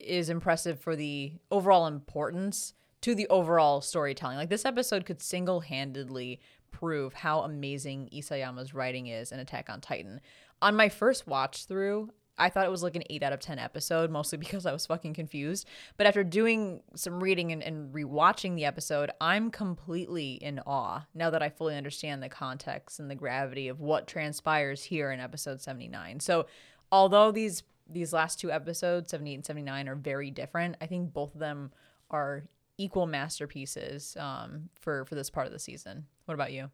is 0.00 0.30
impressive 0.30 0.80
for 0.80 0.96
the 0.96 1.34
overall 1.50 1.86
importance 1.86 2.72
to 3.02 3.14
the 3.14 3.28
overall 3.28 3.82
storytelling. 3.82 4.38
Like 4.38 4.48
this 4.48 4.64
episode 4.64 5.04
could 5.04 5.20
single 5.20 5.60
handedly 5.60 6.40
prove 6.70 7.12
how 7.12 7.42
amazing 7.42 8.08
Isayama's 8.12 8.74
writing 8.74 9.06
is 9.06 9.30
in 9.30 9.38
Attack 9.38 9.68
on 9.68 9.80
Titan. 9.80 10.20
On 10.62 10.76
my 10.76 10.88
first 10.88 11.26
watch 11.26 11.66
through, 11.66 12.10
I 12.36 12.48
thought 12.48 12.66
it 12.66 12.70
was 12.70 12.82
like 12.82 12.96
an 12.96 13.04
8 13.08 13.22
out 13.22 13.32
of 13.32 13.40
10 13.40 13.58
episode, 13.58 14.10
mostly 14.10 14.38
because 14.38 14.66
I 14.66 14.72
was 14.72 14.86
fucking 14.86 15.14
confused. 15.14 15.68
But 15.96 16.06
after 16.06 16.24
doing 16.24 16.82
some 16.94 17.22
reading 17.22 17.52
and, 17.52 17.62
and 17.62 17.94
rewatching 17.94 18.56
the 18.56 18.64
episode, 18.64 19.10
I'm 19.20 19.50
completely 19.50 20.32
in 20.34 20.60
awe 20.66 21.06
now 21.14 21.30
that 21.30 21.42
I 21.42 21.48
fully 21.48 21.76
understand 21.76 22.22
the 22.22 22.28
context 22.28 22.98
and 22.98 23.10
the 23.10 23.14
gravity 23.14 23.68
of 23.68 23.80
what 23.80 24.06
transpires 24.06 24.84
here 24.84 25.10
in 25.10 25.20
episode 25.20 25.60
79. 25.60 26.20
So, 26.20 26.46
although 26.90 27.30
these 27.30 27.62
these 27.86 28.14
last 28.14 28.40
two 28.40 28.50
episodes, 28.50 29.10
78 29.10 29.34
and 29.34 29.44
79, 29.44 29.88
are 29.88 29.94
very 29.94 30.30
different, 30.30 30.76
I 30.80 30.86
think 30.86 31.12
both 31.12 31.34
of 31.34 31.40
them 31.40 31.70
are 32.10 32.44
equal 32.78 33.06
masterpieces 33.06 34.16
um, 34.18 34.70
for 34.80 35.04
for 35.04 35.14
this 35.14 35.30
part 35.30 35.46
of 35.46 35.52
the 35.52 35.58
season. 35.58 36.06
What 36.24 36.34
about 36.34 36.52
you? 36.52 36.70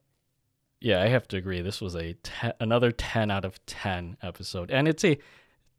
Yeah, 0.80 1.02
I 1.02 1.08
have 1.08 1.28
to 1.28 1.36
agree. 1.36 1.60
This 1.60 1.80
was 1.80 1.94
a 1.94 2.14
te- 2.14 2.52
another 2.58 2.90
10 2.90 3.30
out 3.30 3.44
of 3.44 3.64
10 3.66 4.16
episode. 4.22 4.70
And 4.70 4.88
it's 4.88 5.04
a 5.04 5.18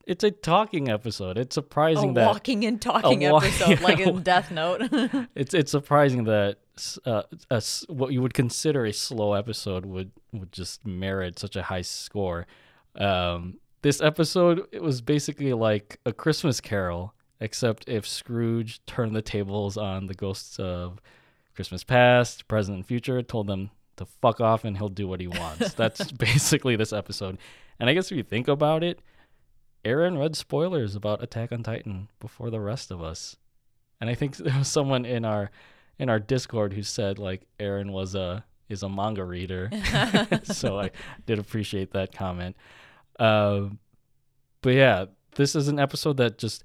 it's 0.08 0.24
a 0.24 0.32
talking 0.32 0.90
episode. 0.90 1.38
It's 1.38 1.54
surprising 1.56 2.12
a 2.12 2.14
that 2.14 2.28
walking 2.28 2.66
and 2.66 2.82
talking 2.82 3.30
walk- 3.30 3.44
episode, 3.44 3.82
like 3.82 4.00
in 4.00 4.22
Death 4.24 4.52
Note. 4.52 4.82
it's 5.36 5.54
it's 5.54 5.72
surprising 5.72 6.26
that 6.26 6.58
uh, 7.06 7.24
a 7.50 7.62
what 7.88 8.12
you 8.12 8.22
would 8.22 8.34
consider 8.34 8.86
a 8.86 8.94
slow 8.94 9.34
episode 9.34 9.86
would 9.86 10.12
would 10.34 10.52
just 10.52 10.86
merit 10.86 11.40
such 11.40 11.56
a 11.56 11.64
high 11.64 11.82
score. 11.84 12.48
Um, 12.96 13.60
this 13.82 14.02
episode 14.02 14.68
it 14.72 14.82
was 14.82 15.02
basically 15.02 15.54
like 15.54 16.00
a 16.06 16.14
Christmas 16.14 16.62
Carol, 16.62 17.14
except 17.40 17.88
if 17.88 18.08
Scrooge 18.08 18.84
turned 18.86 19.16
the 19.16 19.22
tables 19.22 19.78
on 19.78 20.08
the 20.08 20.14
ghosts 20.14 20.60
of 20.60 21.00
Christmas 21.56 21.84
past, 21.84 22.48
present, 22.48 22.76
and 22.76 22.86
future, 22.86 23.22
told 23.22 23.48
them 23.48 23.70
to 24.02 24.12
fuck 24.22 24.42
off, 24.42 24.64
and 24.66 24.78
he'll 24.78 24.90
do 24.90 25.08
what 25.08 25.20
he 25.20 25.28
wants. 25.28 25.74
That's 25.76 26.12
basically 26.12 26.76
this 26.76 26.94
episode. 26.94 27.38
And 27.80 27.90
I 27.90 27.94
guess 27.94 28.12
if 28.12 28.18
you 28.18 28.24
think 28.24 28.48
about 28.48 28.84
it, 28.84 29.00
Eren 29.84 30.20
read 30.20 30.36
spoilers 30.36 30.96
about 30.96 31.24
Attack 31.24 31.52
on 31.52 31.64
Titan 31.64 32.10
before 32.20 32.50
the 32.50 32.60
rest 32.60 32.92
of 32.92 33.02
us. 33.02 33.38
And 34.00 34.10
I 34.10 34.16
think 34.16 34.36
there 34.38 34.58
was 34.58 34.68
someone 34.68 35.06
in 35.06 35.26
our 35.26 35.52
in 35.98 36.10
our 36.10 36.20
Discord 36.20 36.74
who 36.74 36.84
said 36.84 37.20
like 37.20 37.46
Eren 37.60 37.92
was 37.92 38.16
a 38.16 38.46
is 38.70 38.84
a 38.84 38.90
manga 38.90 39.24
reader. 39.24 39.70
so 40.44 40.80
I 40.80 40.92
did 41.26 41.40
appreciate 41.40 41.92
that 41.92 42.14
comment. 42.14 42.56
Um, 43.20 43.80
but 44.62 44.74
yeah, 44.74 45.06
this 45.36 45.56
is 45.56 45.68
an 45.68 45.80
episode 45.80 46.18
that 46.18 46.38
just 46.38 46.64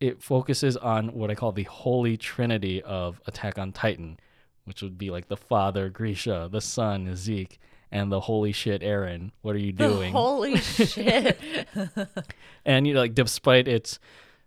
it 0.00 0.22
focuses 0.22 0.76
on 0.76 1.08
what 1.08 1.30
I 1.30 1.34
call 1.34 1.52
the 1.52 1.64
holy 1.64 2.16
trinity 2.16 2.82
of 2.82 3.20
Attack 3.26 3.58
on 3.58 3.72
Titan, 3.72 4.18
which 4.68 4.82
would 4.82 4.98
be 4.98 5.10
like 5.10 5.28
the 5.28 5.36
father 5.36 5.88
Grisha, 5.88 6.48
the 6.50 6.60
son 6.60 7.16
Zeke, 7.16 7.58
and 7.90 8.12
the 8.12 8.20
holy 8.20 8.52
shit 8.52 8.82
Eren. 8.82 9.30
What 9.42 9.56
are 9.56 9.60
you 9.60 9.72
doing? 9.72 10.12
Holy 10.12 10.56
shit. 10.58 11.38
and 12.64 12.86
you 12.86 12.94
know, 12.94 13.00
like 13.00 13.14
despite 13.14 13.66
its 13.66 13.98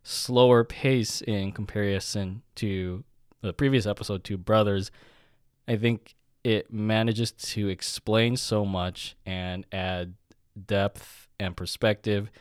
slower 0.03 0.64
pace 0.64 1.22
in 1.22 1.52
comparison 1.52 2.41
to 2.56 3.03
the 3.41 3.53
previous 3.53 3.85
episode 3.85 4.23
two 4.23 4.38
brothers 4.38 4.91
i 5.68 5.76
think 5.76 6.15
it 6.43 6.73
manages 6.73 7.31
to 7.31 7.68
explain 7.69 8.35
so 8.35 8.65
much 8.65 9.15
and 9.26 9.65
add 9.72 10.15
depth 10.65 11.27
and 11.39 11.56
perspective 11.56 12.31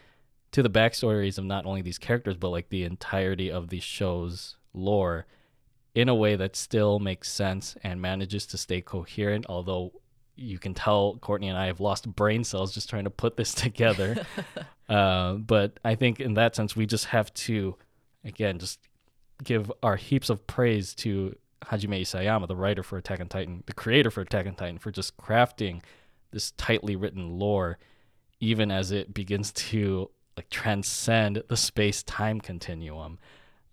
to 0.53 0.63
the 0.63 0.71
backstories 0.71 1.37
of 1.37 1.45
not 1.45 1.67
only 1.67 1.83
these 1.83 1.99
characters 1.99 2.37
but 2.37 2.49
like 2.49 2.71
the 2.71 2.83
entirety 2.85 3.51
of 3.51 3.69
the 3.69 3.81
show's 3.81 4.57
lore 4.73 5.27
in 5.95 6.09
a 6.09 6.15
way 6.15 6.37
that 6.37 6.57
still 6.57 6.99
makes 6.99 7.31
sense 7.31 7.77
and 7.83 8.01
manages 8.01 8.47
to 8.47 8.57
stay 8.57 8.81
coherent 8.81 9.47
although 9.49 9.93
you 10.41 10.59
can 10.59 10.73
tell 10.73 11.19
Courtney 11.21 11.49
and 11.49 11.59
I 11.59 11.67
have 11.67 11.81
lost 11.81 12.09
brain 12.17 12.45
cells 12.45 12.73
just 12.73 12.89
trying 12.89 13.05
to 13.05 13.11
put 13.11 13.37
this 13.37 13.53
together. 13.55 14.25
uh, 14.89 15.35
but 15.35 15.79
I 15.85 15.95
think 15.95 16.19
in 16.19 16.35
that 16.35 16.57
sense, 16.57 16.75
we 16.75 16.87
just 16.87 17.07
have 17.07 17.33
to, 17.35 17.77
again, 18.25 18.59
just 18.59 18.81
give 19.45 19.71
our 19.83 19.97
heaps 19.97 20.31
of 20.31 20.47
praise 20.47 20.95
to 20.95 21.37
Hajime 21.65 22.01
Isayama, 22.01 22.49
the 22.49 22.57
writer 22.57 22.83
for 22.83 22.97
Attack 22.97 23.21
on 23.21 23.29
Titan, 23.29 23.63
the 23.67 23.75
creator 23.75 24.11
for 24.11 24.23
Attack 24.23 24.47
on 24.47 24.55
Titan, 24.55 24.79
for 24.79 24.91
just 24.91 25.17
crafting 25.19 25.83
this 26.31 26.53
tightly 26.53 26.97
written 26.97 27.39
lore, 27.39 27.79
even 28.41 28.71
as 28.71 28.93
it 28.93 29.13
begins 29.13 29.53
to 29.53 30.11
like 30.37 30.49
transcend 30.49 31.43
the 31.49 31.57
space 31.57 32.03
time 32.03 32.41
continuum. 32.41 33.19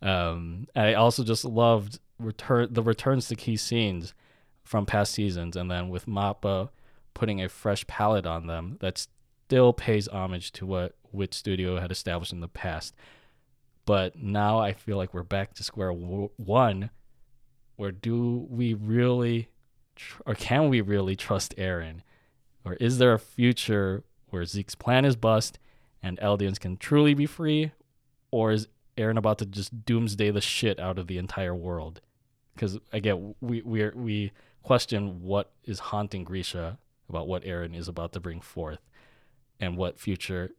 Um, 0.02 0.68
I 0.76 0.96
also 0.96 1.24
just 1.24 1.46
loved 1.46 2.00
return 2.20 2.70
the 2.72 2.84
returns 2.84 3.28
to 3.28 3.36
key 3.36 3.58
scenes 3.58 4.14
from 4.64 4.86
past 4.86 5.14
seasons, 5.14 5.56
and 5.56 5.72
then 5.72 5.90
with 5.90 6.06
Mappa 6.06 6.70
putting 7.14 7.42
a 7.42 7.50
fresh 7.50 7.86
palette 7.88 8.26
on 8.26 8.48
them 8.48 8.78
that 8.80 9.08
still 9.48 9.74
pays 9.74 10.08
homage 10.08 10.52
to 10.52 10.66
what 10.66 10.96
Wit 11.12 11.34
Studio 11.34 11.80
had 11.80 11.92
established 11.92 12.34
in 12.34 12.42
the 12.42 12.48
past. 12.48 12.94
But 13.86 14.18
now 14.18 14.60
I 14.60 14.74
feel 14.74 14.98
like 14.98 15.14
we're 15.14 15.24
back 15.24 15.54
to 15.56 15.64
square 15.64 15.92
one, 15.92 16.90
where 17.78 17.92
do 17.92 18.46
we 18.50 18.74
really, 18.74 19.48
tr- 19.96 20.22
or 20.26 20.36
can 20.36 20.68
we 20.68 20.82
really 20.82 21.16
trust 21.16 21.56
Eren, 21.58 22.02
Or 22.68 22.74
is 22.74 22.98
there 22.98 23.14
a 23.14 23.20
future 23.20 24.04
where 24.30 24.44
Zeke's 24.44 24.76
plan 24.76 25.06
is 25.06 25.16
bust 25.16 25.58
and 26.04 26.20
Eldians 26.20 26.60
can 26.60 26.76
truly 26.76 27.14
be 27.14 27.26
free? 27.26 27.72
Or 28.30 28.52
is 28.52 28.68
Eren 28.98 29.18
about 29.18 29.38
to 29.38 29.46
just 29.46 29.86
doomsday 29.86 30.32
the 30.32 30.42
shit 30.42 30.78
out 30.78 31.00
of 31.00 31.08
the 31.08 31.18
entire 31.18 31.56
world? 31.56 32.02
Because 32.58 32.80
again, 32.92 33.36
we 33.40 33.62
we 33.62 33.90
we 33.92 34.32
question 34.64 35.22
what 35.22 35.52
is 35.64 35.80
haunting 35.80 36.24
Grisha 36.24 36.80
about 37.08 37.28
what 37.28 37.44
Eren 37.44 37.76
is 37.76 37.88
about 37.88 38.12
to 38.14 38.20
bring 38.20 38.42
forth, 38.42 38.82
and 39.60 39.78
what 39.78 40.00
future, 40.00 40.50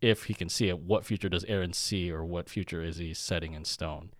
if 0.00 0.24
he 0.24 0.34
can 0.34 0.48
see 0.48 0.68
it, 0.68 0.78
what 0.78 1.04
future 1.04 1.28
does 1.28 1.44
Eren 1.44 1.74
see, 1.74 2.10
or 2.10 2.24
what 2.24 2.48
future 2.48 2.82
is 2.82 2.96
he 2.96 3.12
setting 3.12 3.52
in 3.52 3.64
stone? 3.64 4.10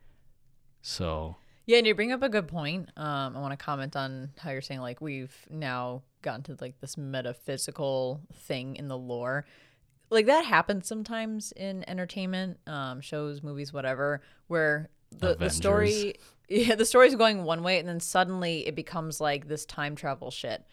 So 0.82 1.36
yeah, 1.66 1.78
and 1.78 1.86
you 1.86 1.94
bring 1.94 2.12
up 2.12 2.23
a 2.23 2.28
good 2.28 2.49
point. 2.49 2.90
Um, 2.97 3.36
I 3.36 3.40
want 3.40 3.59
to 3.59 3.65
comment 3.65 3.94
on 3.94 4.31
how 4.39 4.51
you're 4.51 4.61
saying 4.61 4.81
like 4.81 5.01
we've 5.01 5.35
now 5.49 6.03
gotten 6.20 6.43
to 6.44 6.57
like 6.61 6.81
this 6.81 6.99
metaphysical 6.99 8.20
thing 8.35 8.77
in 8.77 8.89
the 8.89 8.99
lore. 8.99 9.47
Like 10.11 10.27
that 10.27 10.44
happens 10.44 10.89
sometimes 10.89 11.53
in 11.53 11.89
entertainment, 11.89 12.59
um, 12.66 13.01
shows, 13.01 13.43
movies, 13.43 13.73
whatever, 13.73 14.23
where 14.49 14.90
the, 15.11 15.36
the 15.36 15.51
story 15.51 16.16
yeah, 16.53 16.74
the 16.74 16.85
story's 16.85 17.15
going 17.15 17.45
one 17.45 17.62
way 17.62 17.79
and 17.79 17.89
then 17.89 18.01
suddenly 18.01 18.66
it 18.66 18.74
becomes 18.74 19.20
like 19.20 19.49
this 19.49 19.65
time 19.65 19.97
travel 19.97 20.31
shit 20.31 20.65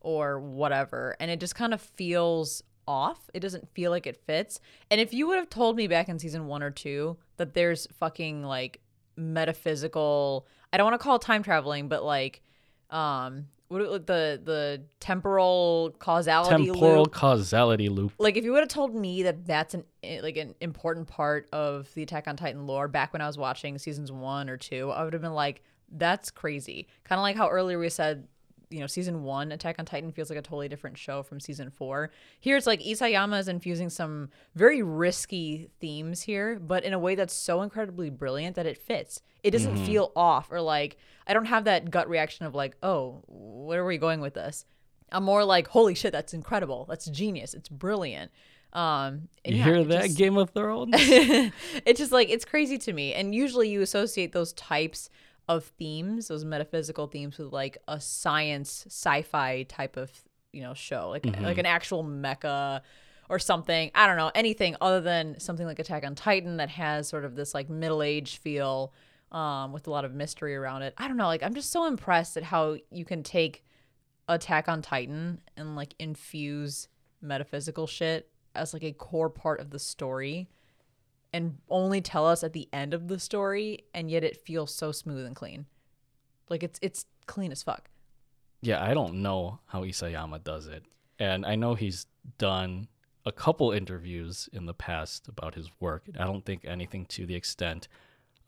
or 0.00 0.40
whatever. 0.40 1.16
And 1.20 1.30
it 1.30 1.40
just 1.40 1.54
kind 1.54 1.72
of 1.72 1.80
feels 1.80 2.62
off. 2.86 3.30
It 3.34 3.40
doesn't 3.40 3.68
feel 3.68 3.90
like 3.90 4.06
it 4.06 4.16
fits. 4.16 4.60
And 4.90 5.00
if 5.00 5.12
you 5.12 5.28
would 5.28 5.36
have 5.36 5.48
told 5.48 5.76
me 5.76 5.86
back 5.86 6.08
in 6.08 6.18
season 6.18 6.46
one 6.46 6.62
or 6.62 6.70
two 6.70 7.18
that 7.36 7.54
there's 7.54 7.86
fucking 7.98 8.42
like 8.42 8.80
metaphysical 9.16 10.46
I 10.72 10.76
don't 10.76 10.84
want 10.84 11.00
to 11.00 11.02
call 11.02 11.16
it 11.16 11.22
time 11.22 11.42
traveling, 11.42 11.88
but 11.88 12.04
like 12.04 12.42
um 12.90 13.46
what 13.68 14.06
the 14.06 14.40
the 14.42 14.82
temporal 14.98 15.94
causality 15.98 16.66
temporal 16.66 17.02
loop. 17.02 17.12
causality 17.12 17.88
loop. 17.88 18.12
Like 18.18 18.36
if 18.36 18.44
you 18.44 18.52
would 18.52 18.60
have 18.60 18.68
told 18.68 18.94
me 18.94 19.22
that 19.24 19.46
that's 19.46 19.74
an 19.74 19.84
eh, 20.02 20.20
like 20.22 20.36
an 20.36 20.54
important 20.60 21.06
part 21.08 21.48
of 21.52 21.92
the 21.94 22.02
Attack 22.02 22.28
on 22.28 22.36
Titan 22.36 22.66
lore 22.66 22.88
back 22.88 23.12
when 23.12 23.20
I 23.20 23.26
was 23.26 23.36
watching 23.36 23.78
seasons 23.78 24.10
1 24.10 24.48
or 24.48 24.56
2, 24.56 24.90
I 24.90 25.04
would 25.04 25.12
have 25.12 25.22
been 25.22 25.34
like 25.34 25.62
that's 25.90 26.30
crazy. 26.30 26.88
Kind 27.04 27.18
of 27.18 27.22
like 27.22 27.36
how 27.36 27.48
earlier 27.48 27.78
we 27.78 27.88
said 27.88 28.26
you 28.70 28.80
know, 28.80 28.86
season 28.86 29.22
one, 29.22 29.52
Attack 29.52 29.76
on 29.78 29.84
Titan 29.84 30.12
feels 30.12 30.30
like 30.30 30.38
a 30.38 30.42
totally 30.42 30.68
different 30.68 30.98
show 30.98 31.22
from 31.22 31.40
season 31.40 31.70
four. 31.70 32.10
Here 32.40 32.56
it's 32.56 32.66
like 32.66 32.80
Isayama 32.80 33.38
is 33.38 33.48
infusing 33.48 33.90
some 33.90 34.30
very 34.54 34.82
risky 34.82 35.70
themes 35.80 36.22
here, 36.22 36.58
but 36.58 36.84
in 36.84 36.92
a 36.92 36.98
way 36.98 37.14
that's 37.14 37.34
so 37.34 37.62
incredibly 37.62 38.10
brilliant 38.10 38.56
that 38.56 38.66
it 38.66 38.76
fits. 38.76 39.22
It 39.42 39.52
doesn't 39.52 39.74
mm-hmm. 39.74 39.86
feel 39.86 40.12
off 40.16 40.50
or 40.50 40.60
like 40.60 40.98
I 41.26 41.32
don't 41.34 41.46
have 41.46 41.64
that 41.64 41.90
gut 41.90 42.08
reaction 42.08 42.46
of 42.46 42.54
like, 42.54 42.76
oh, 42.82 43.22
where 43.26 43.82
are 43.82 43.86
we 43.86 43.98
going 43.98 44.20
with 44.20 44.34
this? 44.34 44.64
I'm 45.10 45.24
more 45.24 45.44
like, 45.44 45.68
holy 45.68 45.94
shit, 45.94 46.12
that's 46.12 46.34
incredible. 46.34 46.86
That's 46.88 47.06
genius. 47.06 47.54
It's 47.54 47.68
brilliant. 47.68 48.30
Um, 48.72 49.28
you 49.44 49.56
yeah, 49.56 49.64
hear 49.64 49.84
that 49.84 50.04
just, 50.06 50.18
Game 50.18 50.36
of 50.36 50.50
Thrones? 50.50 50.90
it's 50.96 51.98
just 51.98 52.12
like 52.12 52.28
it's 52.28 52.44
crazy 52.44 52.78
to 52.78 52.92
me. 52.92 53.14
And 53.14 53.34
usually 53.34 53.68
you 53.68 53.80
associate 53.80 54.32
those 54.32 54.52
types 54.52 55.08
of 55.48 55.64
themes, 55.64 56.28
those 56.28 56.44
metaphysical 56.44 57.06
themes, 57.06 57.38
with 57.38 57.52
like 57.52 57.78
a 57.88 58.00
science 58.00 58.84
sci-fi 58.88 59.64
type 59.64 59.96
of 59.96 60.10
you 60.52 60.62
know 60.62 60.74
show, 60.74 61.08
like 61.10 61.22
mm-hmm. 61.22 61.44
like 61.44 61.58
an 61.58 61.66
actual 61.66 62.04
mecha 62.04 62.82
or 63.28 63.38
something. 63.38 63.90
I 63.94 64.06
don't 64.06 64.16
know 64.16 64.30
anything 64.34 64.76
other 64.80 65.00
than 65.00 65.38
something 65.40 65.66
like 65.66 65.78
Attack 65.78 66.04
on 66.04 66.14
Titan 66.14 66.58
that 66.58 66.70
has 66.70 67.08
sort 67.08 67.24
of 67.24 67.34
this 67.34 67.54
like 67.54 67.68
middle 67.68 68.02
age 68.02 68.38
feel 68.38 68.92
um, 69.32 69.72
with 69.72 69.86
a 69.86 69.90
lot 69.90 70.04
of 70.04 70.14
mystery 70.14 70.56
around 70.56 70.82
it. 70.82 70.94
I 70.96 71.08
don't 71.08 71.16
know. 71.16 71.26
Like 71.26 71.42
I'm 71.42 71.54
just 71.54 71.70
so 71.70 71.86
impressed 71.86 72.36
at 72.36 72.42
how 72.44 72.76
you 72.90 73.04
can 73.04 73.22
take 73.22 73.64
Attack 74.28 74.68
on 74.68 74.82
Titan 74.82 75.40
and 75.56 75.76
like 75.76 75.94
infuse 75.98 76.88
metaphysical 77.20 77.86
shit 77.86 78.28
as 78.54 78.72
like 78.72 78.84
a 78.84 78.92
core 78.92 79.30
part 79.30 79.60
of 79.60 79.70
the 79.70 79.78
story 79.78 80.48
and 81.38 81.56
only 81.70 82.00
tell 82.00 82.26
us 82.26 82.42
at 82.42 82.52
the 82.52 82.68
end 82.72 82.92
of 82.92 83.06
the 83.06 83.16
story 83.20 83.84
and 83.94 84.10
yet 84.10 84.24
it 84.24 84.44
feels 84.44 84.74
so 84.74 84.90
smooth 84.90 85.24
and 85.24 85.36
clean. 85.36 85.66
Like 86.50 86.64
it's 86.64 86.80
it's 86.82 87.04
clean 87.26 87.52
as 87.52 87.62
fuck. 87.62 87.90
Yeah, 88.60 88.82
I 88.82 88.92
don't 88.92 89.22
know 89.22 89.60
how 89.66 89.84
Isayama 89.84 90.42
does 90.42 90.66
it. 90.66 90.82
And 91.20 91.46
I 91.46 91.54
know 91.54 91.74
he's 91.74 92.06
done 92.38 92.88
a 93.24 93.30
couple 93.30 93.70
interviews 93.70 94.48
in 94.52 94.66
the 94.66 94.74
past 94.74 95.28
about 95.28 95.54
his 95.54 95.70
work. 95.78 96.02
I 96.18 96.24
don't 96.24 96.44
think 96.44 96.64
anything 96.64 97.06
to 97.06 97.24
the 97.24 97.36
extent 97.36 97.86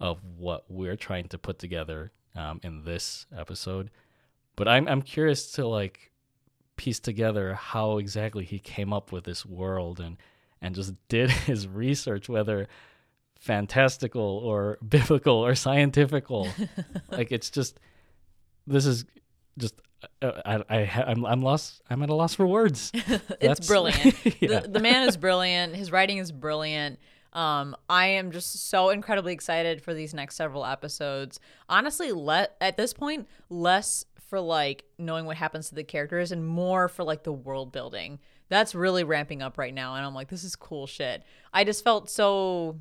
of 0.01 0.19
what 0.37 0.65
we're 0.69 0.97
trying 0.97 1.29
to 1.29 1.39
put 1.39 1.61
together 1.61 2.11
um, 2.35 2.59
in 2.65 2.83
this 2.83 3.27
episode. 3.37 3.91
But 4.57 4.67
I'm 4.67 4.89
I'm 4.89 5.03
curious 5.03 5.53
to 5.53 5.65
like 5.65 6.11
piece 6.75 6.99
together 6.99 7.55
how 7.55 7.99
exactly 7.99 8.45
he 8.45 8.59
came 8.59 8.93
up 8.93 9.13
with 9.13 9.23
this 9.23 9.47
world 9.47 10.01
and 10.01 10.17
and 10.63 10.75
just 10.75 10.95
did 11.09 11.31
his 11.49 11.67
research, 11.67 12.29
whether 12.29 12.69
fantastical 13.39 14.23
or 14.23 14.79
biblical 14.89 15.35
or 15.35 15.55
scientifical. 15.55 16.49
like 17.11 17.33
it's 17.33 17.51
just 17.51 17.79
this 18.67 18.87
is 18.87 19.05
just 19.59 19.75
uh, 20.23 20.33
I, 20.45 20.65
I 20.69 21.05
I'm 21.07 21.25
I'm 21.25 21.43
lost. 21.43 21.83
I'm 21.91 22.03
at 22.03 22.11
a 22.11 22.15
loss 22.15 22.35
for 22.35 22.47
words. 22.47 22.93
it's 23.41 23.67
brilliant. 23.67 24.41
yeah. 24.41 24.61
the, 24.61 24.69
the 24.69 24.81
man 24.81 25.09
is 25.09 25.17
brilliant. 25.17 25.75
His 25.75 25.93
writing 25.93 26.19
is 26.19 26.33
brilliant. 26.33 26.99
Um, 27.33 27.77
I 27.89 28.07
am 28.07 28.33
just 28.33 28.69
so 28.71 28.89
incredibly 28.89 29.33
excited 29.33 29.83
for 29.83 29.95
these 29.95 30.13
next 30.13 30.35
several 30.35 30.67
episodes. 30.67 31.39
Honestly, 31.69 32.11
let 32.11 32.57
at 32.61 32.77
this 32.77 32.93
point, 32.93 33.29
less 33.49 34.05
for 34.29 34.41
like 34.41 34.85
knowing 34.99 35.27
what 35.27 35.37
happens 35.37 35.69
to 35.69 35.75
the 35.75 35.85
characters 35.85 36.33
and 36.33 36.47
more 36.47 36.89
for 36.89 37.05
like 37.05 37.25
the 37.25 37.33
world 37.33 37.73
building. 37.73 38.19
That's 38.51 38.75
really 38.75 39.05
ramping 39.05 39.41
up 39.41 39.57
right 39.57 39.73
now, 39.73 39.95
and 39.95 40.05
I'm 40.05 40.15
like, 40.15 40.29
this 40.29 40.45
is 40.45 40.55
cool 40.55 40.87
shit. 40.87 41.23
I 41.55 41.65
just 41.65 41.83
felt 41.83 42.11
so 42.11 42.77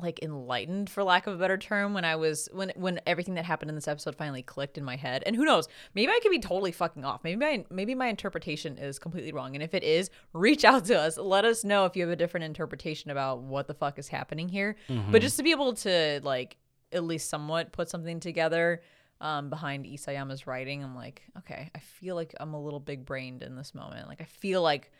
like 0.00 0.22
enlightened 0.22 0.88
for 0.88 1.02
lack 1.02 1.26
of 1.26 1.34
a 1.34 1.36
better 1.36 1.58
term 1.58 1.92
when 1.92 2.04
I 2.04 2.16
was 2.16 2.48
when 2.52 2.72
when 2.76 3.00
everything 3.06 3.34
that 3.34 3.44
happened 3.44 3.68
in 3.68 3.74
this 3.74 3.88
episode 3.88 4.14
finally 4.14 4.42
clicked 4.42 4.78
in 4.78 4.84
my 4.84 4.96
head. 4.96 5.22
And 5.26 5.34
who 5.34 5.44
knows, 5.44 5.66
maybe 5.94 6.12
I 6.12 6.20
could 6.22 6.30
be 6.30 6.38
totally 6.38 6.72
fucking 6.72 7.04
off. 7.04 7.24
Maybe 7.24 7.36
my 7.36 7.64
maybe 7.70 7.94
my 7.94 8.06
interpretation 8.06 8.78
is 8.78 8.98
completely 8.98 9.32
wrong. 9.32 9.54
And 9.54 9.62
if 9.62 9.74
it 9.74 9.82
is, 9.82 10.10
reach 10.32 10.64
out 10.64 10.84
to 10.86 10.98
us. 10.98 11.18
Let 11.18 11.44
us 11.44 11.64
know 11.64 11.84
if 11.84 11.96
you 11.96 12.02
have 12.02 12.12
a 12.12 12.16
different 12.16 12.44
interpretation 12.44 13.10
about 13.10 13.40
what 13.40 13.66
the 13.66 13.74
fuck 13.74 13.98
is 13.98 14.08
happening 14.08 14.48
here. 14.48 14.76
Mm-hmm. 14.88 15.10
But 15.10 15.22
just 15.22 15.36
to 15.38 15.42
be 15.42 15.50
able 15.50 15.74
to 15.74 16.20
like 16.22 16.56
at 16.92 17.04
least 17.04 17.28
somewhat 17.28 17.72
put 17.72 17.90
something 17.90 18.20
together 18.20 18.82
um, 19.20 19.50
behind 19.50 19.84
Isayama's 19.84 20.46
writing, 20.46 20.84
I'm 20.84 20.94
like, 20.94 21.22
okay, 21.38 21.70
I 21.74 21.78
feel 21.80 22.14
like 22.14 22.34
I'm 22.38 22.54
a 22.54 22.62
little 22.62 22.80
big 22.80 23.04
brained 23.04 23.42
in 23.42 23.56
this 23.56 23.74
moment. 23.74 24.06
Like 24.06 24.20
I 24.20 24.26
feel 24.26 24.62
like 24.62 24.92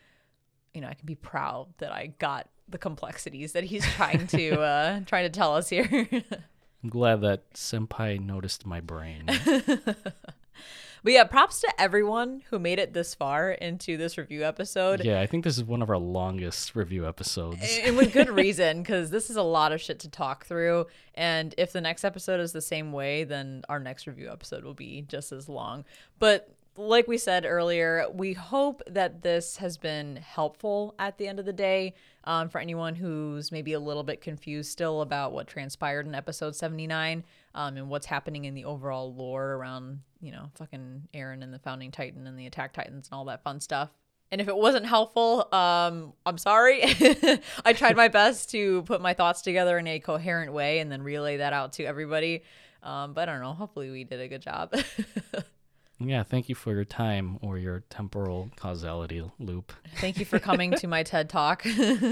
you 0.73 0.81
know, 0.81 0.87
I 0.87 0.93
can 0.93 1.05
be 1.05 1.15
proud 1.15 1.67
that 1.77 1.91
I 1.91 2.13
got 2.19 2.49
the 2.67 2.77
complexities 2.77 3.53
that 3.53 3.63
he's 3.63 3.85
trying 3.85 4.27
to 4.27 4.61
uh, 4.61 4.99
trying 5.05 5.25
to 5.25 5.29
tell 5.29 5.55
us 5.55 5.69
here. 5.69 5.87
I'm 6.83 6.89
glad 6.89 7.21
that 7.21 7.53
Senpai 7.53 8.19
noticed 8.19 8.65
my 8.65 8.79
brain. 8.79 9.25
But 11.03 11.13
yeah, 11.13 11.23
props 11.23 11.61
to 11.61 11.81
everyone 11.81 12.43
who 12.49 12.59
made 12.59 12.79
it 12.79 12.93
this 12.93 13.15
far 13.15 13.51
into 13.51 13.97
this 13.97 14.17
review 14.17 14.43
episode. 14.43 15.03
Yeah, 15.03 15.21
I 15.21 15.27
think 15.27 15.43
this 15.43 15.57
is 15.57 15.63
one 15.63 15.81
of 15.81 15.89
our 15.89 15.97
longest 15.97 16.75
review 16.75 17.07
episodes. 17.07 17.79
And 17.83 17.95
with 17.95 18.11
good 18.11 18.29
reason, 18.29 18.81
because 18.81 19.09
this 19.09 19.29
is 19.29 19.37
a 19.37 19.43
lot 19.43 19.71
of 19.71 19.79
shit 19.79 19.99
to 19.99 20.09
talk 20.09 20.45
through. 20.45 20.87
And 21.15 21.55
if 21.57 21.71
the 21.71 21.81
next 21.81 22.03
episode 22.03 22.39
is 22.39 22.51
the 22.51 22.61
same 22.61 22.91
way, 22.91 23.23
then 23.23 23.63
our 23.69 23.79
next 23.79 24.07
review 24.07 24.29
episode 24.29 24.63
will 24.63 24.73
be 24.73 25.03
just 25.07 25.31
as 25.31 25.47
long. 25.47 25.85
But 26.19 26.53
like 26.79 27.09
we 27.09 27.17
said 27.17 27.45
earlier, 27.45 28.07
we 28.13 28.33
hope 28.33 28.81
that 28.87 29.21
this 29.21 29.57
has 29.57 29.77
been 29.77 30.15
helpful 30.15 30.95
at 30.97 31.17
the 31.17 31.27
end 31.27 31.37
of 31.37 31.45
the 31.45 31.53
day 31.53 31.93
um, 32.23 32.47
for 32.47 32.59
anyone 32.59 32.95
who's 32.95 33.51
maybe 33.51 33.73
a 33.73 33.79
little 33.79 34.03
bit 34.03 34.21
confused 34.21 34.71
still 34.71 35.01
about 35.01 35.33
what 35.33 35.45
transpired 35.45 36.07
in 36.07 36.15
episode 36.15 36.55
79 36.55 37.25
um, 37.53 37.75
and 37.75 37.89
what's 37.89 38.05
happening 38.05 38.45
in 38.45 38.53
the 38.53 38.63
overall 38.63 39.13
lore 39.13 39.55
around, 39.55 39.99
you 40.21 40.31
know, 40.31 40.49
fucking 40.55 41.09
Eren 41.13 41.43
and 41.43 41.53
the 41.53 41.59
Founding 41.59 41.91
Titan 41.91 42.25
and 42.25 42.39
the 42.39 42.45
Attack 42.45 42.71
Titans 42.73 43.09
and 43.11 43.17
all 43.17 43.25
that 43.25 43.43
fun 43.43 43.59
stuff. 43.59 43.89
And 44.31 44.39
if 44.39 44.47
it 44.47 44.55
wasn't 44.55 44.85
helpful, 44.85 45.53
um, 45.53 46.13
I'm 46.25 46.37
sorry. 46.37 46.81
I 47.65 47.73
tried 47.73 47.97
my 47.97 48.07
best 48.07 48.51
to 48.51 48.83
put 48.83 49.01
my 49.01 49.13
thoughts 49.13 49.41
together 49.41 49.77
in 49.77 49.87
a 49.87 49.99
coherent 49.99 50.53
way 50.53 50.79
and 50.79 50.89
then 50.89 51.01
relay 51.01 51.37
that 51.37 51.51
out 51.51 51.73
to 51.73 51.83
everybody. 51.83 52.43
Um, 52.83 53.13
but 53.13 53.27
I 53.27 53.33
don't 53.33 53.41
know. 53.41 53.53
Hopefully, 53.53 53.89
we 53.89 54.05
did 54.05 54.21
a 54.21 54.29
good 54.29 54.41
job. 54.41 54.73
Yeah, 55.99 56.23
thank 56.23 56.47
you 56.47 56.55
for 56.55 56.73
your 56.73 56.85
time 56.85 57.37
or 57.41 57.57
your 57.57 57.83
temporal 57.89 58.49
causality 58.55 59.23
loop. 59.37 59.73
Thank 59.97 60.17
you 60.17 60.25
for 60.25 60.39
coming 60.39 60.71
to 60.71 60.87
my 60.87 61.03
TED 61.03 61.29
talk 61.29 61.65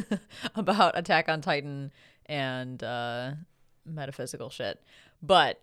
about 0.55 0.97
Attack 0.97 1.29
on 1.29 1.41
Titan 1.41 1.91
and 2.25 2.83
uh, 2.83 3.31
metaphysical 3.85 4.49
shit. 4.49 4.83
But 5.21 5.61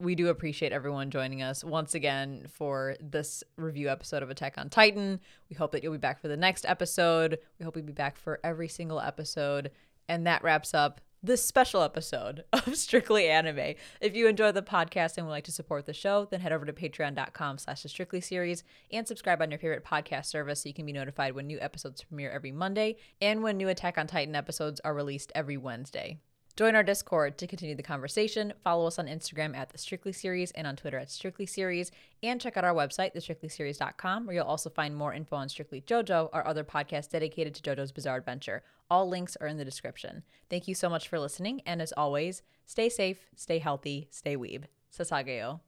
we 0.00 0.14
do 0.14 0.28
appreciate 0.28 0.72
everyone 0.72 1.10
joining 1.10 1.42
us 1.42 1.62
once 1.62 1.94
again 1.94 2.46
for 2.50 2.96
this 3.00 3.44
review 3.56 3.90
episode 3.90 4.22
of 4.22 4.30
Attack 4.30 4.54
on 4.56 4.70
Titan. 4.70 5.20
We 5.50 5.56
hope 5.56 5.72
that 5.72 5.82
you'll 5.82 5.92
be 5.92 5.98
back 5.98 6.20
for 6.20 6.28
the 6.28 6.36
next 6.36 6.64
episode. 6.66 7.38
We 7.58 7.64
hope 7.64 7.76
you'll 7.76 7.84
be 7.84 7.92
back 7.92 8.16
for 8.16 8.40
every 8.42 8.68
single 8.68 9.00
episode. 9.00 9.70
And 10.08 10.26
that 10.26 10.42
wraps 10.42 10.74
up 10.74 11.00
this 11.24 11.44
special 11.44 11.82
episode 11.82 12.44
of 12.52 12.76
Strictly 12.76 13.28
Anime. 13.28 13.74
If 14.00 14.14
you 14.14 14.28
enjoy 14.28 14.52
the 14.52 14.62
podcast 14.62 15.16
and 15.16 15.26
would 15.26 15.32
like 15.32 15.44
to 15.44 15.52
support 15.52 15.86
the 15.86 15.94
show, 15.94 16.26
then 16.30 16.40
head 16.40 16.52
over 16.52 16.66
to 16.66 16.72
patreon.com 16.72 17.58
slash 17.58 17.82
the 17.82 17.88
Strictly 17.88 18.20
series 18.20 18.62
and 18.92 19.08
subscribe 19.08 19.40
on 19.40 19.50
your 19.50 19.58
favorite 19.58 19.84
podcast 19.84 20.26
service 20.26 20.62
so 20.62 20.68
you 20.68 20.74
can 20.74 20.86
be 20.86 20.92
notified 20.92 21.34
when 21.34 21.46
new 21.46 21.58
episodes 21.60 22.04
premiere 22.04 22.30
every 22.30 22.52
Monday 22.52 22.96
and 23.20 23.42
when 23.42 23.56
new 23.56 23.68
Attack 23.68 23.96
on 23.96 24.06
Titan 24.06 24.34
episodes 24.36 24.80
are 24.84 24.94
released 24.94 25.32
every 25.34 25.56
Wednesday. 25.56 26.18
Join 26.56 26.76
our 26.76 26.84
Discord 26.84 27.36
to 27.38 27.48
continue 27.48 27.74
the 27.74 27.82
conversation. 27.82 28.52
Follow 28.62 28.86
us 28.86 29.00
on 29.00 29.08
Instagram 29.08 29.56
at 29.56 29.70
the 29.70 29.78
Strictly 29.78 30.12
Series 30.12 30.52
and 30.52 30.68
on 30.68 30.76
Twitter 30.76 30.98
at 30.98 31.10
Strictly 31.10 31.46
Series. 31.46 31.90
And 32.22 32.40
check 32.40 32.56
out 32.56 32.62
our 32.62 32.72
website, 32.72 33.12
thestrictlyseries.com, 33.12 34.24
where 34.24 34.36
you'll 34.36 34.44
also 34.44 34.70
find 34.70 34.94
more 34.94 35.12
info 35.12 35.34
on 35.34 35.48
Strictly 35.48 35.80
JoJo, 35.80 36.28
our 36.32 36.46
other 36.46 36.62
podcast 36.62 37.10
dedicated 37.10 37.56
to 37.56 37.62
JoJo's 37.62 37.90
Bizarre 37.90 38.18
Adventure. 38.18 38.62
All 38.88 39.08
links 39.08 39.36
are 39.40 39.48
in 39.48 39.56
the 39.56 39.64
description. 39.64 40.22
Thank 40.48 40.68
you 40.68 40.76
so 40.76 40.88
much 40.88 41.08
for 41.08 41.18
listening, 41.18 41.60
and 41.66 41.82
as 41.82 41.92
always, 41.96 42.42
stay 42.66 42.88
safe, 42.88 43.26
stay 43.34 43.58
healthy, 43.58 44.06
stay 44.12 44.36
weeb. 44.36 44.64
Sasageyo. 44.96 45.58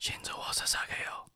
Shinzou 0.00 0.36
wo 0.36 0.50
Sasageyo. 0.50 1.28